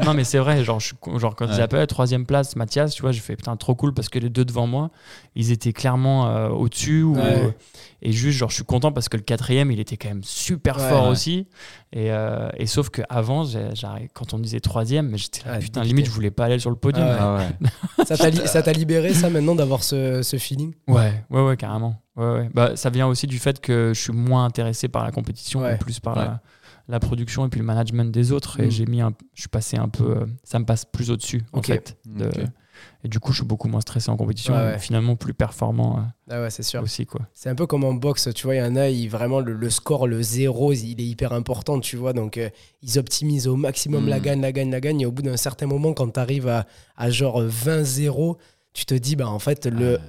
Non, 0.04 0.14
mais 0.14 0.24
c'est 0.24 0.38
vrai, 0.38 0.64
genre, 0.64 0.80
je 0.80 0.94
genre 1.18 1.34
quand 1.36 1.46
ils 1.46 1.60
appellent 1.60 1.86
troisième 1.86 2.26
place, 2.26 2.56
Mathias, 2.56 2.94
tu 2.94 3.02
vois, 3.02 3.12
je 3.12 3.20
fais 3.20 3.36
putain, 3.36 3.56
trop 3.56 3.74
cool 3.74 3.92
parce 3.94 4.08
que 4.08 4.18
les 4.18 4.30
deux 4.30 4.44
devant 4.44 4.66
moi, 4.66 4.90
ils 5.34 5.52
étaient 5.52 5.72
clairement 5.72 6.28
euh, 6.28 6.48
au-dessus. 6.48 7.02
ou- 7.02 7.16
Ouais. 7.16 7.54
et 8.02 8.12
juste, 8.12 8.38
genre, 8.38 8.48
je 8.50 8.54
suis 8.56 8.64
content 8.64 8.92
parce 8.92 9.08
que 9.08 9.16
le 9.16 9.22
quatrième, 9.22 9.70
il 9.70 9.80
était 9.80 9.96
quand 9.96 10.08
même 10.08 10.24
super 10.24 10.78
Ouais. 10.78 10.88
fort 10.88 11.04
Ouais. 11.04 11.10
aussi. 11.10 11.46
Et, 11.92 12.10
euh, 12.12 12.48
et 12.56 12.66
sauf 12.66 12.88
qu'avant, 12.90 13.44
quand 14.14 14.32
on 14.34 14.38
me 14.38 14.42
disait 14.44 14.60
troisième, 14.60 15.08
mais 15.08 15.18
j'étais 15.18 15.48
là, 15.48 15.58
putain, 15.58 15.82
limite, 15.82 16.06
je 16.06 16.10
voulais 16.10 16.30
pas 16.30 16.44
aller 16.46 16.58
sur 16.58 16.70
le 16.70 16.76
podium. 16.76 17.06
Ah 17.08 17.36
ouais. 17.36 17.46
Ouais. 17.98 18.04
Ça 18.06 18.16
t'a 18.16 18.30
li- 18.30 18.46
ça 18.46 18.62
t'a 18.62 18.72
libéré 18.72 19.12
ça 19.12 19.28
maintenant 19.30 19.54
d'avoir 19.54 19.82
ce, 19.82 20.22
ce 20.22 20.36
feeling? 20.38 20.72
Ouais, 20.88 21.22
ouais, 21.30 21.42
ouais, 21.42 21.56
carrément. 21.56 22.00
Ouais, 22.16 22.26
ouais. 22.32 22.50
Bah, 22.54 22.76
ça 22.76 22.90
vient 22.90 23.06
aussi 23.06 23.26
du 23.26 23.38
fait 23.38 23.60
que 23.60 23.92
je 23.94 24.00
suis 24.00 24.12
moins 24.12 24.44
intéressé 24.44 24.88
par 24.88 25.04
la 25.04 25.10
compétition, 25.10 25.60
Ouais. 25.60 25.74
et 25.74 25.78
plus 25.78 26.00
par 26.00 26.14
la, 26.16 26.40
la 26.90 27.00
production 27.00 27.46
et 27.46 27.48
puis 27.48 27.60
le 27.60 27.66
management 27.66 28.10
des 28.12 28.32
autres. 28.32 28.60
Et 28.60 28.66
Mm. 28.66 28.70
j'ai 28.70 28.86
mis 28.86 29.00
un, 29.00 29.12
je 29.34 29.42
suis 29.42 29.48
passé 29.48 29.76
un 29.76 29.88
peu, 29.88 30.18
euh, 30.18 30.26
ça 30.44 30.58
me 30.58 30.64
passe 30.64 30.84
plus 30.84 31.10
au-dessus 31.10 31.42
en 31.52 31.62
fait. 31.62 31.96
de-. 32.06 32.30
Et 33.04 33.08
du 33.08 33.20
coup, 33.20 33.32
je 33.32 33.38
suis 33.38 33.46
beaucoup 33.46 33.68
moins 33.68 33.82
stressé 33.82 34.10
en 34.10 34.16
compétition, 34.16 34.54
ouais. 34.54 34.78
finalement 34.78 35.14
plus 35.14 35.34
performant 35.34 36.06
Ah 36.30 36.40
ouais, 36.40 36.48
c'est 36.50 36.62
euh, 36.62 36.64
sûr. 36.64 36.82
aussi 36.82 37.04
quoi. 37.04 37.20
C'est 37.34 37.50
un 37.50 37.54
peu 37.54 37.66
comme 37.66 37.84
en 37.84 37.92
boxe, 37.92 38.28
tu 38.34 38.44
vois, 38.46 38.54
il 38.54 38.58
y 38.58 38.62
en 38.62 38.74
a, 38.74 38.88
ils, 38.88 39.06
vraiment, 39.08 39.40
le, 39.40 39.52
le 39.52 39.68
score, 39.70 40.06
le 40.06 40.22
zéro, 40.22 40.72
il 40.72 40.98
est 40.98 41.04
hyper 41.04 41.32
important, 41.34 41.78
tu 41.80 41.96
vois. 41.96 42.14
Donc, 42.14 42.38
euh, 42.38 42.48
ils 42.82 42.98
optimisent 42.98 43.48
au 43.48 43.56
maximum 43.56 44.08
la 44.08 44.18
Mm. 44.18 44.22
gagne, 44.22 44.40
la 44.40 44.52
gagne, 44.52 44.70
la 44.70 44.80
gagne. 44.80 45.00
Et 45.02 45.06
au 45.06 45.12
bout 45.12 45.20
d'un 45.22 45.36
certain 45.36 45.66
moment, 45.66 45.92
quand 45.92 46.10
tu 46.10 46.20
arrives 46.20 46.48
à, 46.48 46.66
à 46.96 47.10
genre 47.10 47.42
20-0, 47.42 48.38
tu 48.72 48.86
te 48.86 48.94
dis, 48.94 49.14
bah 49.16 49.28
en 49.28 49.38
fait, 49.38 49.66
le, 49.66 49.98
Ah, 50.00 50.02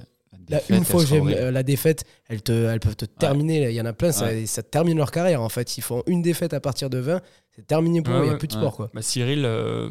défaite, 0.48 0.76
une 0.76 0.84
fois 0.84 1.00
que 1.02 1.06
j'ai 1.08 1.20
euh, 1.20 1.50
la 1.50 1.62
défaite, 1.62 2.04
elles, 2.28 2.42
te, 2.42 2.52
elles 2.52 2.80
peuvent 2.80 2.96
te 2.96 3.04
terminer. 3.04 3.68
Il 3.70 3.74
y 3.74 3.80
en 3.80 3.86
a 3.86 3.92
plein, 3.92 4.12
ça, 4.12 4.26
Ouais. 4.26 4.46
ça 4.46 4.62
termine 4.62 4.96
leur 4.96 5.10
carrière, 5.10 5.42
en 5.42 5.48
fait. 5.48 5.76
Ils 5.78 5.82
font 5.82 6.02
une 6.06 6.22
défaite 6.22 6.52
à 6.54 6.60
partir 6.60 6.90
de 6.90 6.98
20, 6.98 7.20
c'est 7.54 7.66
terminé 7.66 8.02
pour 8.02 8.14
Ouais, 8.14 8.20
eux, 8.20 8.24
il 8.24 8.28
n'y 8.28 8.34
a 8.34 8.38
plus 8.38 8.48
de 8.48 8.54
Ouais. 8.54 8.60
sport, 8.60 8.76
quoi. 8.76 8.90
Bah, 8.94 9.02
Cyril, 9.02 9.44
euh, 9.44 9.90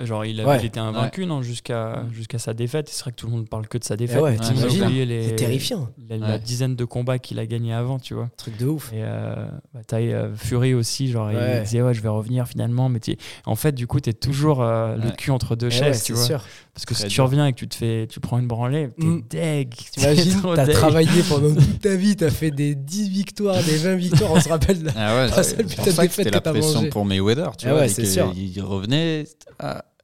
genre, 0.00 0.24
il, 0.24 0.40
avait, 0.40 0.48
Ouais. 0.48 0.58
il 0.60 0.66
était 0.66 0.80
invaincu 0.80 1.26
non, 1.26 1.42
jusqu'à 1.42 2.04
jusqu'à 2.12 2.38
sa 2.38 2.54
défaite. 2.54 2.88
C'est 2.88 3.02
vrai 3.02 3.10
que 3.12 3.16
tout 3.16 3.26
le 3.26 3.32
monde 3.32 3.48
parle 3.48 3.68
que 3.68 3.78
de 3.78 3.84
sa 3.84 3.96
défaite. 3.96 4.20
ouais, 4.22 4.36
oublié 4.84 5.06
les- 5.06 5.28
C'est 5.28 5.36
terrifiant, 5.36 5.88
La, 6.08 6.16
la 6.16 6.26
Ouais. 6.34 6.38
dizaine 6.38 6.76
de 6.76 6.84
combats 6.84 7.18
qu'il 7.18 7.38
a 7.38 7.46
gagné 7.46 7.72
avant, 7.72 7.98
tu 7.98 8.14
vois. 8.14 8.28
truc 8.36 8.56
de 8.58 8.66
ouf. 8.66 8.92
Et 8.92 8.96
euh, 9.02 9.34
bah, 9.74 9.80
t'as 9.86 9.98
euh, 10.00 10.34
Fury 10.34 10.74
aussi, 10.74 11.10
genre, 11.10 11.28
Ouais. 11.28 11.58
il 11.58 11.62
disait 11.64 11.82
ouais, 11.82 11.94
je 11.94 12.00
vais 12.00 12.08
revenir 12.08 12.46
finalement. 12.46 12.88
Mais 12.88 13.00
en 13.46 13.56
fait, 13.56 13.72
du 13.72 13.86
coup, 13.86 14.00
t'es 14.00 14.12
toujours 14.12 14.62
euh, 14.62 14.96
le 14.96 15.06
Ouais. 15.08 15.16
cul 15.16 15.30
entre 15.30 15.56
deux 15.56 15.68
Eh 15.68 15.70
chaises, 15.70 15.96
ouais, 15.98 16.02
tu 16.04 16.12
vois. 16.14 16.24
sûr. 16.24 16.44
Parce 16.74 16.84
que 16.86 16.94
Très 16.94 17.08
si 17.08 17.14
tu 17.14 17.20
reviens 17.20 17.46
et 17.46 17.52
que 17.52 17.58
tu 17.58 17.68
te 17.68 17.74
fais, 17.74 18.06
tu 18.08 18.20
prends 18.20 18.38
une 18.38 18.46
branlée, 18.46 18.88
t'es 18.98 19.04
Mm. 19.06 19.22
deg. 19.28 19.74
T'imagines, 19.92 20.40
t'as 20.54 20.66
travaillé 20.68 21.22
pendant 21.28 21.54
toute 21.54 21.80
ta 21.80 21.94
vie, 21.96 22.16
t'as 22.16 22.30
fait 22.30 22.50
des 22.50 22.74
10 22.74 23.08
victoires, 23.10 23.62
des 23.62 23.76
20 23.76 23.96
victoires, 23.96 24.32
on 24.32 24.40
se 24.40 24.48
rappelle. 24.48 24.82
de- 24.82 24.90
Ah 24.96 25.14
ouais, 25.16 25.28
La 25.36 25.42
c'est 25.42 25.56
seule 25.56 25.66
pour 25.66 25.70
putain 25.70 25.84
de 25.84 25.90
ça 25.90 26.02
que 26.02 26.08
défaite 26.08 26.24
c'était 26.26 26.30
la 26.30 26.40
pression 26.40 26.88
pour 26.88 27.04
Mayweather, 27.04 27.56
tu 27.56 27.66
Ah 27.68 27.72
vois. 27.72 27.80
ouais. 27.82 27.90
Il 28.36 28.60
revenait, 28.62 29.24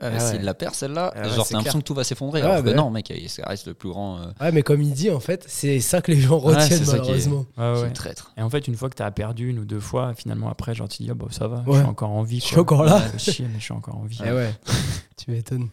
ah, 0.00 0.06
ah, 0.08 0.10
Ah 0.14 0.20
s'il 0.20 0.42
la 0.42 0.54
perd 0.54 0.74
celle-là, 0.74 1.12
Ah 1.14 1.22
ouais, 1.22 1.28
genre 1.34 1.46
c'est 1.46 1.52
t'as 1.52 1.58
l'impression 1.58 1.78
que 1.80 1.84
tout 1.84 1.94
va 1.94 2.04
s'effondrer. 2.04 2.42
Alors 2.42 2.56
que 2.56 2.62
bah 2.70 2.74
non, 2.74 2.90
mec, 2.90 3.12
ça 3.28 3.44
reste 3.46 3.66
le 3.66 3.74
plus 3.74 3.88
grand. 3.88 4.18
euh, 4.18 4.26
Ouais, 4.40 4.52
mais 4.52 4.62
comme 4.62 4.82
il 4.82 4.92
dit, 4.92 5.10
en 5.10 5.20
fait, 5.20 5.44
c'est 5.48 5.80
ça 5.80 6.00
que 6.02 6.12
les 6.12 6.20
gens 6.20 6.38
retiennent 6.38 6.84
c'est 6.84 6.92
malheureusement. 6.98 7.46
Ouais, 7.56 7.72
qui 7.74 7.80
est 7.80 7.82
ouais. 7.84 7.92
traître. 7.92 8.32
Et 8.36 8.42
en 8.42 8.50
fait, 8.50 8.66
une 8.68 8.76
fois 8.76 8.90
que 8.90 8.94
t'as 8.94 9.10
perdu 9.10 9.48
une 9.50 9.58
ou 9.58 9.64
deux 9.64 9.80
fois, 9.80 10.14
finalement, 10.14 10.48
après, 10.50 10.74
genre, 10.74 10.88
tu 10.88 10.98
te 10.98 11.02
dis, 11.02 11.10
ah, 11.10 11.14
bah, 11.14 11.26
ça 11.30 11.48
va, 11.48 11.64
je 11.66 11.72
suis 11.72 11.82
encore 11.82 12.10
en 12.10 12.22
vie. 12.22 12.40
Je 12.40 12.44
suis 12.46 12.58
encore 12.58 12.84
là. 12.84 13.02
Chier, 13.18 13.46
mais 13.50 13.58
je 13.58 13.64
suis 13.64 13.74
encore 13.74 13.96
en 13.96 14.04
vie. 14.04 14.20
Ouais, 14.22 14.52
tu 15.16 15.30
m'étonnes. 15.30 15.68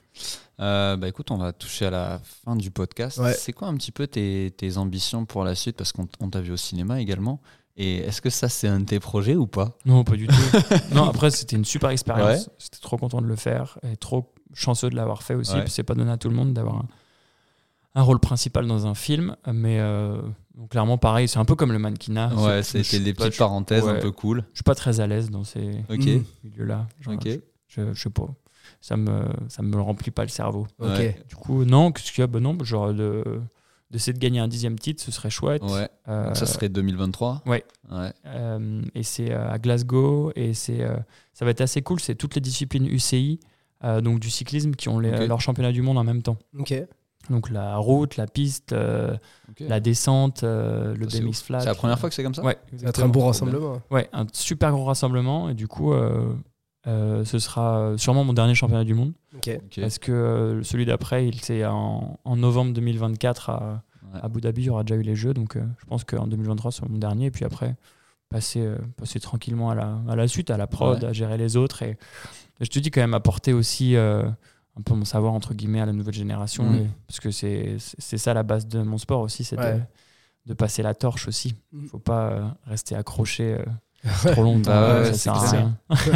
Euh, 0.59 0.95
bah 0.97 1.07
écoute, 1.07 1.32
on 1.32 1.38
va 1.38 1.51
toucher 1.51 1.88
à 1.88 1.89
la 1.89 2.21
fin 2.45 2.55
du 2.55 2.69
podcast. 2.69 3.17
Ouais. 3.17 3.34
C'est 3.34 3.53
quoi 3.53 3.67
un 3.67 3.76
petit 3.76 3.91
peu 3.91 4.05
tes, 4.07 4.53
tes 4.55 4.78
ambitions 4.78 5.26
pour 5.26 5.43
la 5.43 5.55
suite? 5.55 5.76
Parce 5.76 5.91
qu'on 5.91 6.07
on 6.19 6.30
t'a 6.30 6.41
vu 6.41 6.51
au 6.51 6.57
cinéma 6.57 7.01
également. 7.01 7.41
Et 7.76 7.97
est-ce 7.99 8.21
que 8.21 8.30
ça, 8.30 8.49
c'est 8.49 8.67
un 8.67 8.82
de 8.82 8.86
tes 8.86 8.99
projets 8.99 9.36
ou 9.36 9.47
pas? 9.47 9.78
Non, 9.86 10.03
pas 10.03 10.15
du 10.15 10.28
tout. 10.28 10.36
non, 10.93 11.05
après, 11.05 11.32
c'était 11.32 11.55
une 11.55 11.65
super 11.65 11.89
expérience. 11.89 12.45
Ouais. 12.47 12.53
J'étais 12.59 12.78
trop 12.80 12.97
content 12.97 13.21
de 13.21 13.26
le 13.28 13.36
faire 13.36 13.80
et 13.82 13.97
trop 13.97 14.32
chanceux 14.53 14.89
de 14.91 14.95
l'avoir 14.95 15.24
fait 15.24 15.34
aussi. 15.34 15.53
Ouais. 15.55 15.63
puis 15.63 15.71
C'est 15.71 15.84
pas 15.84 15.95
donné 15.95 16.11
à 16.11 16.17
tout 16.17 16.30
le 16.30 16.36
monde 16.36 16.53
d'avoir 16.53 16.76
un, 16.76 16.88
un 17.95 18.01
rôle 18.03 18.19
principal 18.19 18.67
dans 18.67 18.86
un 18.86 18.93
film. 18.93 19.36
Mais 19.51 19.80
euh, 19.80 20.21
donc, 20.55 20.69
clairement, 20.69 20.99
pareil, 20.99 21.28
c'est 21.28 21.39
un 21.39 21.45
peu 21.45 21.55
comme 21.55 21.71
le 21.71 21.80
mannequin. 21.80 22.32
Ouais, 22.38 22.61
c'était 22.61 22.99
des 22.99 23.13
petites 23.13 23.38
parenthèses 23.39 23.88
un 23.88 23.95
peu 23.99 24.11
cool. 24.11 24.43
Je 24.51 24.57
suis 24.57 24.63
pas 24.63 24.76
très 24.76 24.99
à 24.99 25.07
l'aise 25.07 25.32
dans 25.32 25.43
ces 25.43 25.80
Ok. 25.89 26.05
Mm. 26.05 26.24
milieux-là. 26.43 26.88
Ok. 27.07 27.24
je, 27.26 27.39
je, 27.69 27.93
je 27.93 28.01
sais 28.03 28.09
pas. 28.11 28.28
Ça 28.82 28.97
me, 28.97 29.24
ça 29.49 29.63
me 29.63 29.80
remplit 29.82 30.11
pas 30.11 30.24
le 30.24 30.30
cerveau. 30.30 30.67
Ok. 30.80 30.89
Ouais. 30.89 31.19
Du 31.28 31.36
coup, 31.36 31.65
non, 31.65 31.91
qu'est-ce 31.91 32.11
qu'il 32.11 32.21
y 32.21 32.24
a? 32.24 32.28
Ben 32.28 32.39
non, 32.39 32.55
genre 32.63 32.93
de 32.93 33.41
d'essayer 33.94 34.12
de 34.14 34.20
gagner 34.20 34.39
un 34.39 34.48
dixième 34.50 34.78
titre, 34.78 35.02
ce 35.02 35.12
serait 35.12 35.30
chouette. 35.30 35.64
Ouais. 35.64 35.88
Euh, 36.10 36.26
Donc 36.28 36.36
ça 36.38 36.46
serait 36.46 36.68
2023 36.68 37.44
ouais. 37.46 37.64
Ouais. 37.91 38.12
euh, 38.26 38.82
et 38.96 39.04
c'est 39.04 39.32
euh, 39.32 39.50
à 39.50 39.58
Glasgow 39.60 40.32
et 40.36 40.54
c'est 40.54 40.82
euh, 40.82 40.98
ça 41.34 41.46
va 41.46 41.52
être 41.52 41.62
assez 41.62 41.82
cool. 41.82 42.00
C'est 42.02 42.16
toutes 42.16 42.36
les 42.36 42.41
disciplines 42.41 42.86
UCI 42.88 43.39
euh, 43.86 44.02
donc 44.02 44.20
du 44.20 44.30
cyclisme, 44.30 44.72
qui 44.72 44.89
ont 44.89 45.00
les- 45.00 45.28
leur 45.28 45.39
championnat 45.41 45.72
du 45.72 45.82
monde 45.82 45.98
en 45.98 46.04
même 46.04 46.22
temps. 46.22 46.38
Ok. 46.58 46.74
Donc 47.30 47.50
la 47.50 47.78
route, 47.78 48.18
la 48.18 48.28
piste, 48.28 48.74
euh, 48.74 49.16
la 49.60 49.80
descente, 49.80 50.44
euh, 50.44 50.94
le 50.96 51.10
Ça, 51.10 51.18
c'est 51.18 51.24
BMX 51.24 51.41
flat. 51.44 51.60
C'est 51.62 51.66
la 51.68 51.76
première 51.76 51.98
fois 51.98 52.10
que 52.10 52.16
c'est 52.16 52.24
comme 52.24 52.36
ça 52.36 52.44
Ouais, 52.44 52.58
Ça 52.76 52.84
va 52.84 52.89
être 52.89 53.04
un 53.04 53.08
beau 53.08 53.22
rassemblement. 53.26 53.82
Ouais, 53.91 54.10
un 54.12 54.26
super 54.34 54.72
gros 54.72 54.84
rassemblement. 54.84 55.50
Et 55.50 55.54
du 55.54 55.68
coup, 55.70 55.94
euh, 56.88 57.24
ce 57.26 57.40
sera 57.40 57.94
sûrement 57.98 58.24
mon 58.24 58.34
dernier 58.34 58.56
championnat 58.56 58.84
du 58.84 58.94
monde. 58.94 59.14
Parce 59.76 60.00
que 60.00 60.12
euh, 60.12 60.64
celui 60.64 60.86
d'après, 60.86 61.28
il 61.28 61.40
c'est 61.42 61.66
en, 61.66 62.20
en 62.24 62.36
novembre 62.36 62.74
2024 62.74 63.50
à, 63.50 63.84
Ouais. 64.14 64.20
à 64.22 64.26
Abu 64.26 64.42
Dhabi, 64.42 64.62
il 64.62 64.66
y 64.66 64.70
aura 64.70 64.84
déjà 64.84 64.96
eu 65.00 65.02
les 65.04 65.16
Jeux. 65.16 65.34
Donc 65.34 65.56
euh, 65.56 65.64
je 65.80 65.86
pense 65.86 66.04
qu'en 66.04 66.28
2023, 66.28 66.72
c'est 66.72 66.88
mon 66.88 66.98
dernier. 67.00 67.28
Et 67.28 67.32
puis 67.32 67.46
après, 67.46 67.76
passer, 68.30 68.60
euh, 68.62 68.78
passer 68.98 69.20
tranquillement 69.20 69.70
à 69.72 69.76
la, 69.76 69.98
à 70.08 70.16
la 70.16 70.28
suite, 70.28 70.52
à 70.52 70.58
la 70.58 70.68
prod, 70.68 71.02
Ouais. 71.02 71.10
à 71.10 71.14
gérer 71.14 71.38
les 71.38 71.56
autres. 71.58 71.82
Et, 71.84 71.92
et 72.60 72.66
je 72.66 72.70
te 72.70 72.78
dis 72.80 72.92
quand 72.92 73.02
même 73.02 73.14
apporter 73.16 73.54
aussi 73.54 73.96
euh, 73.96 74.24
un 74.78 74.82
peu 74.84 74.94
mon 74.94 75.06
savoir, 75.06 75.34
entre 75.34 75.54
guillemets, 75.56 75.80
à 75.82 75.86
la 75.88 75.94
nouvelle 75.94 76.14
génération. 76.14 76.74
Et- 76.76 76.88
parce 77.08 77.20
que 77.22 77.32
c'est 77.32 77.78
ça 77.80 78.34
la 78.36 78.44
base 78.44 78.68
de 78.68 78.82
mon 78.84 78.98
sport 79.00 79.22
aussi, 79.22 79.44
c'est 79.44 79.58
Ouais. 79.58 79.74
de, 79.76 79.82
de 80.48 80.54
passer 80.54 80.84
la 80.84 80.94
torche 80.94 81.28
aussi. 81.28 81.56
Mhm. 81.72 81.88
faut 81.88 81.98
pas 82.00 82.30
euh, 82.32 82.44
rester 82.68 82.96
accroché 82.96 83.54
euh, 83.60 83.66
trop 84.32 84.43
longtemps. 84.43 84.72
Bah 84.72 85.01
ouais, 85.01 85.14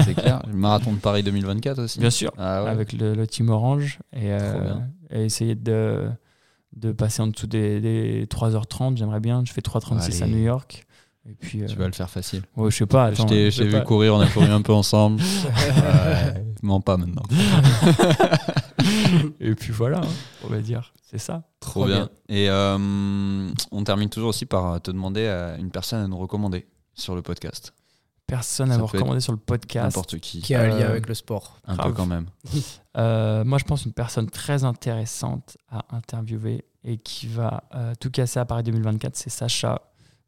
c'est 0.03 0.13
clair. 0.13 0.41
Le 0.47 0.53
marathon 0.53 0.93
de 0.93 0.97
Paris 0.99 1.23
2024 1.23 1.79
aussi. 1.83 1.99
Bien 1.99 2.09
sûr, 2.09 2.31
Ah 2.37 2.63
ouais. 2.63 2.69
avec 2.69 2.93
le, 2.93 3.13
le 3.13 3.27
team 3.27 3.49
Orange 3.49 3.99
et, 4.13 4.31
euh, 4.31 4.73
et 5.11 5.25
essayer 5.25 5.55
de, 5.55 6.09
de 6.75 6.91
passer 6.91 7.21
en 7.21 7.27
dessous 7.27 7.47
des, 7.47 7.79
des 7.81 8.25
3h30. 8.25 8.97
J'aimerais 8.97 9.19
bien. 9.21 9.43
Je 9.45 9.53
fais 9.53 9.61
3h36 9.61 10.23
à. 10.23 10.27
New 10.27 10.37
York. 10.43 10.83
Et 11.29 11.33
puis, 11.33 11.61
euh, 11.61 11.65
Tu 11.65 11.75
vas 11.75 11.87
le 11.87 11.91
faire 11.93 12.09
facile. 12.09 12.43
ouais, 12.55 12.71
je 12.71 12.77
sais 12.77 12.85
pas. 12.85 13.13
Je 13.13 13.21
attends, 13.21 13.27
je 13.33 13.57
t'ai 13.57 13.67
vu 13.67 13.83
courir, 13.83 14.15
on 14.15 14.19
a 14.21 14.27
couru 14.27 14.45
un 14.49 14.61
peu 14.61 14.73
ensemble. 14.73 15.21
Ouais. 15.67 16.43
Mens 16.63 16.81
pas 16.81 16.97
maintenant. 16.97 17.21
Et 19.39 19.53
puis 19.55 19.71
voilà, 19.71 19.99
hein, 19.99 20.07
on 20.43 20.47
va 20.47 20.59
dire. 20.59 20.93
C'est 21.03 21.17
ça. 21.19 21.43
Trop, 21.59 21.81
Trop 21.81 21.85
bien. 21.85 22.09
Et 22.29 22.49
euh, 22.49 23.49
on 23.71 23.83
termine 23.83 24.09
toujours 24.09 24.29
aussi 24.29 24.45
par 24.45 24.81
te 24.81 24.91
demander 24.91 25.27
à 25.27 25.55
une 25.57 25.69
personne 25.69 26.03
à 26.03 26.07
nous 26.07 26.17
recommander 26.17 26.65
sur 26.97 27.15
le 27.15 27.21
podcast. 27.21 27.73
Personne 28.25 28.71
à 28.71 28.77
vous 28.77 28.87
recommander 28.87 29.21
sur 29.21 29.31
le 29.31 29.37
podcast. 29.37 29.85
N'importe 29.95 30.19
qui. 30.19 30.41
Qui 30.41 30.53
a 30.53 30.63
un 30.63 30.67
lien 30.67 30.87
avec 30.87 31.07
le 31.07 31.13
sport. 31.13 31.59
Un 31.65 31.77
peu 31.77 31.83
grave. 31.83 31.93
quand 31.93 32.05
même. 32.05 32.25
Euh, 32.97 33.43
moi, 33.45 33.59
je 33.59 33.63
pense 33.63 33.85
une 33.85 33.93
personne 33.93 34.27
très 34.27 34.63
intéressante 34.63 35.55
à 35.69 35.85
interviewer 35.95 36.65
et 36.83 36.97
qui 36.97 37.27
va 37.27 37.65
euh, 37.75 37.93
tout 37.99 38.09
casser 38.09 38.39
à 38.39 38.45
Paris 38.45 38.63
2024, 38.63 39.15
c'est 39.15 39.29
Sacha 39.29 39.83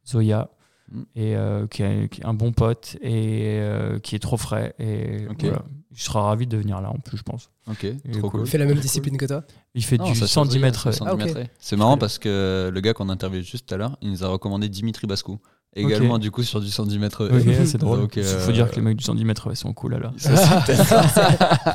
Zoya. 0.07 0.51
Mm. 0.91 1.01
Et 1.15 1.35
euh, 1.35 1.65
qui, 1.65 1.81
est, 1.81 2.09
qui 2.09 2.21
est 2.21 2.25
un 2.25 2.35
bon 2.35 2.51
pote 2.51 2.95
et 3.01 3.57
euh, 3.59 3.97
qui 3.97 4.15
est 4.15 4.19
trop 4.19 4.37
frais. 4.37 4.75
Et 4.77 5.25
voilà. 5.39 5.63
il 5.91 5.99
sera 5.99 6.21
ravi 6.23 6.45
de 6.45 6.57
venir 6.57 6.79
là 6.79 6.91
en 6.91 6.99
plus, 6.99 7.17
je 7.17 7.23
pense. 7.23 7.49
Ok, 7.67 7.85
est 7.85 7.97
trop 8.11 8.21
cool. 8.21 8.29
cool. 8.29 8.41
Il 8.41 8.47
fait 8.49 8.57
la 8.59 8.65
même 8.65 8.79
discipline 8.79 9.17
que 9.17 9.25
toi 9.25 9.43
Il 9.73 9.83
fait 9.83 9.97
Non, 9.97 10.11
du 10.11 10.15
ça, 10.15 10.27
110 10.27 10.53
c'est 10.53 10.59
mètres. 10.59 10.81
vrai, 10.81 10.91
110 10.93 11.11
Ah, 11.11 11.15
mètres. 11.25 11.51
C'est 11.57 11.75
marrant 11.75 11.97
parce 11.97 12.19
que 12.19 12.69
le 12.71 12.81
gars 12.81 12.93
qu'on 12.93 13.09
a 13.09 13.13
interviewé 13.13 13.43
juste 13.43 13.67
tout 13.67 13.73
à 13.73 13.77
l'heure, 13.77 13.97
il 14.01 14.11
nous 14.11 14.23
a 14.23 14.27
recommandé 14.27 14.69
Dimitri 14.69 15.07
Bascou. 15.07 15.39
Également, 15.75 16.17
du 16.17 16.31
coup, 16.31 16.43
sur 16.43 16.59
du 16.61 16.69
110 16.69 16.99
mètres. 16.99 17.29
Ok, 17.31 17.65
c'est 17.65 17.77
drôle. 17.79 18.01
Donc, 18.01 18.15
Il 18.15 18.23
euh, 18.23 18.39
faut 18.39 18.51
dire 18.51 18.69
que 18.69 18.75
les 18.75 18.81
mecs 18.81 18.97
du 18.97 19.03
110 19.03 19.23
mètres 19.23 19.47
ouais, 19.47 19.55
sont 19.55 19.73
cool 19.73 19.93
alors. 19.93 20.13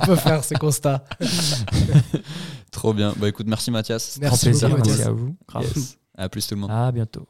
On 0.02 0.06
peut 0.06 0.16
faire 0.16 0.44
ce 0.44 0.54
constat. 0.54 1.04
Trop 2.72 2.92
bien. 2.92 3.14
Bah 3.16 3.28
écoute, 3.28 3.46
merci 3.46 3.70
Mathias. 3.70 4.18
Grand 4.18 4.30
Merci 4.30 4.46
plaisir, 4.46 4.68
beaucoup, 4.68 4.82
merci 4.84 5.02
à 5.02 5.10
vous. 5.12 5.36
Yes. 5.60 5.98
À 6.16 6.28
plus 6.28 6.46
tout 6.46 6.54
le 6.56 6.60
monde. 6.62 6.70
À 6.72 6.90
bientôt. 6.90 7.26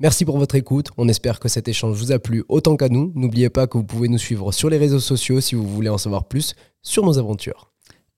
Merci 0.00 0.24
pour 0.24 0.38
votre 0.38 0.54
écoute. 0.54 0.88
On 0.98 1.08
espère 1.08 1.40
que 1.40 1.48
cet 1.48 1.68
échange 1.68 1.96
vous 1.96 2.12
a 2.12 2.18
plu 2.18 2.44
autant 2.48 2.76
qu'à 2.76 2.88
nous. 2.88 3.12
N'oubliez 3.14 3.48
pas 3.48 3.66
que 3.66 3.78
vous 3.78 3.84
pouvez 3.84 4.08
nous 4.08 4.18
suivre 4.18 4.52
sur 4.52 4.68
les 4.68 4.76
réseaux 4.76 5.00
sociaux 5.00 5.40
si 5.40 5.54
vous 5.54 5.66
voulez 5.66 5.88
en 5.88 5.98
savoir 5.98 6.28
plus 6.28 6.54
sur 6.82 7.04
nos 7.04 7.18
aventures. 7.18 7.73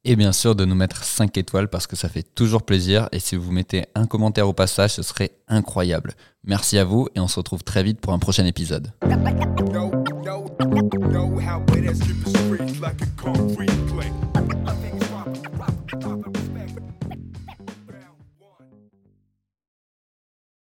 Et 0.08 0.14
bien 0.14 0.30
sûr, 0.30 0.54
de 0.54 0.64
nous 0.64 0.76
mettre 0.76 1.02
5 1.02 1.36
étoiles 1.36 1.66
parce 1.66 1.88
que 1.88 1.96
ça 1.96 2.08
fait 2.08 2.22
toujours 2.22 2.62
plaisir. 2.62 3.08
Et 3.10 3.18
si 3.18 3.34
vous 3.34 3.50
mettez 3.50 3.86
un 3.96 4.06
commentaire 4.06 4.48
au 4.48 4.52
passage, 4.52 4.92
ce 4.92 5.02
serait 5.02 5.32
incroyable. 5.48 6.14
Merci 6.44 6.78
à 6.78 6.84
vous 6.84 7.08
et 7.16 7.20
on 7.20 7.26
se 7.26 7.40
retrouve 7.40 7.64
très 7.64 7.82
vite 7.82 8.00
pour 8.00 8.12
un 8.12 8.20
prochain 8.20 8.46
épisode. 8.46 8.92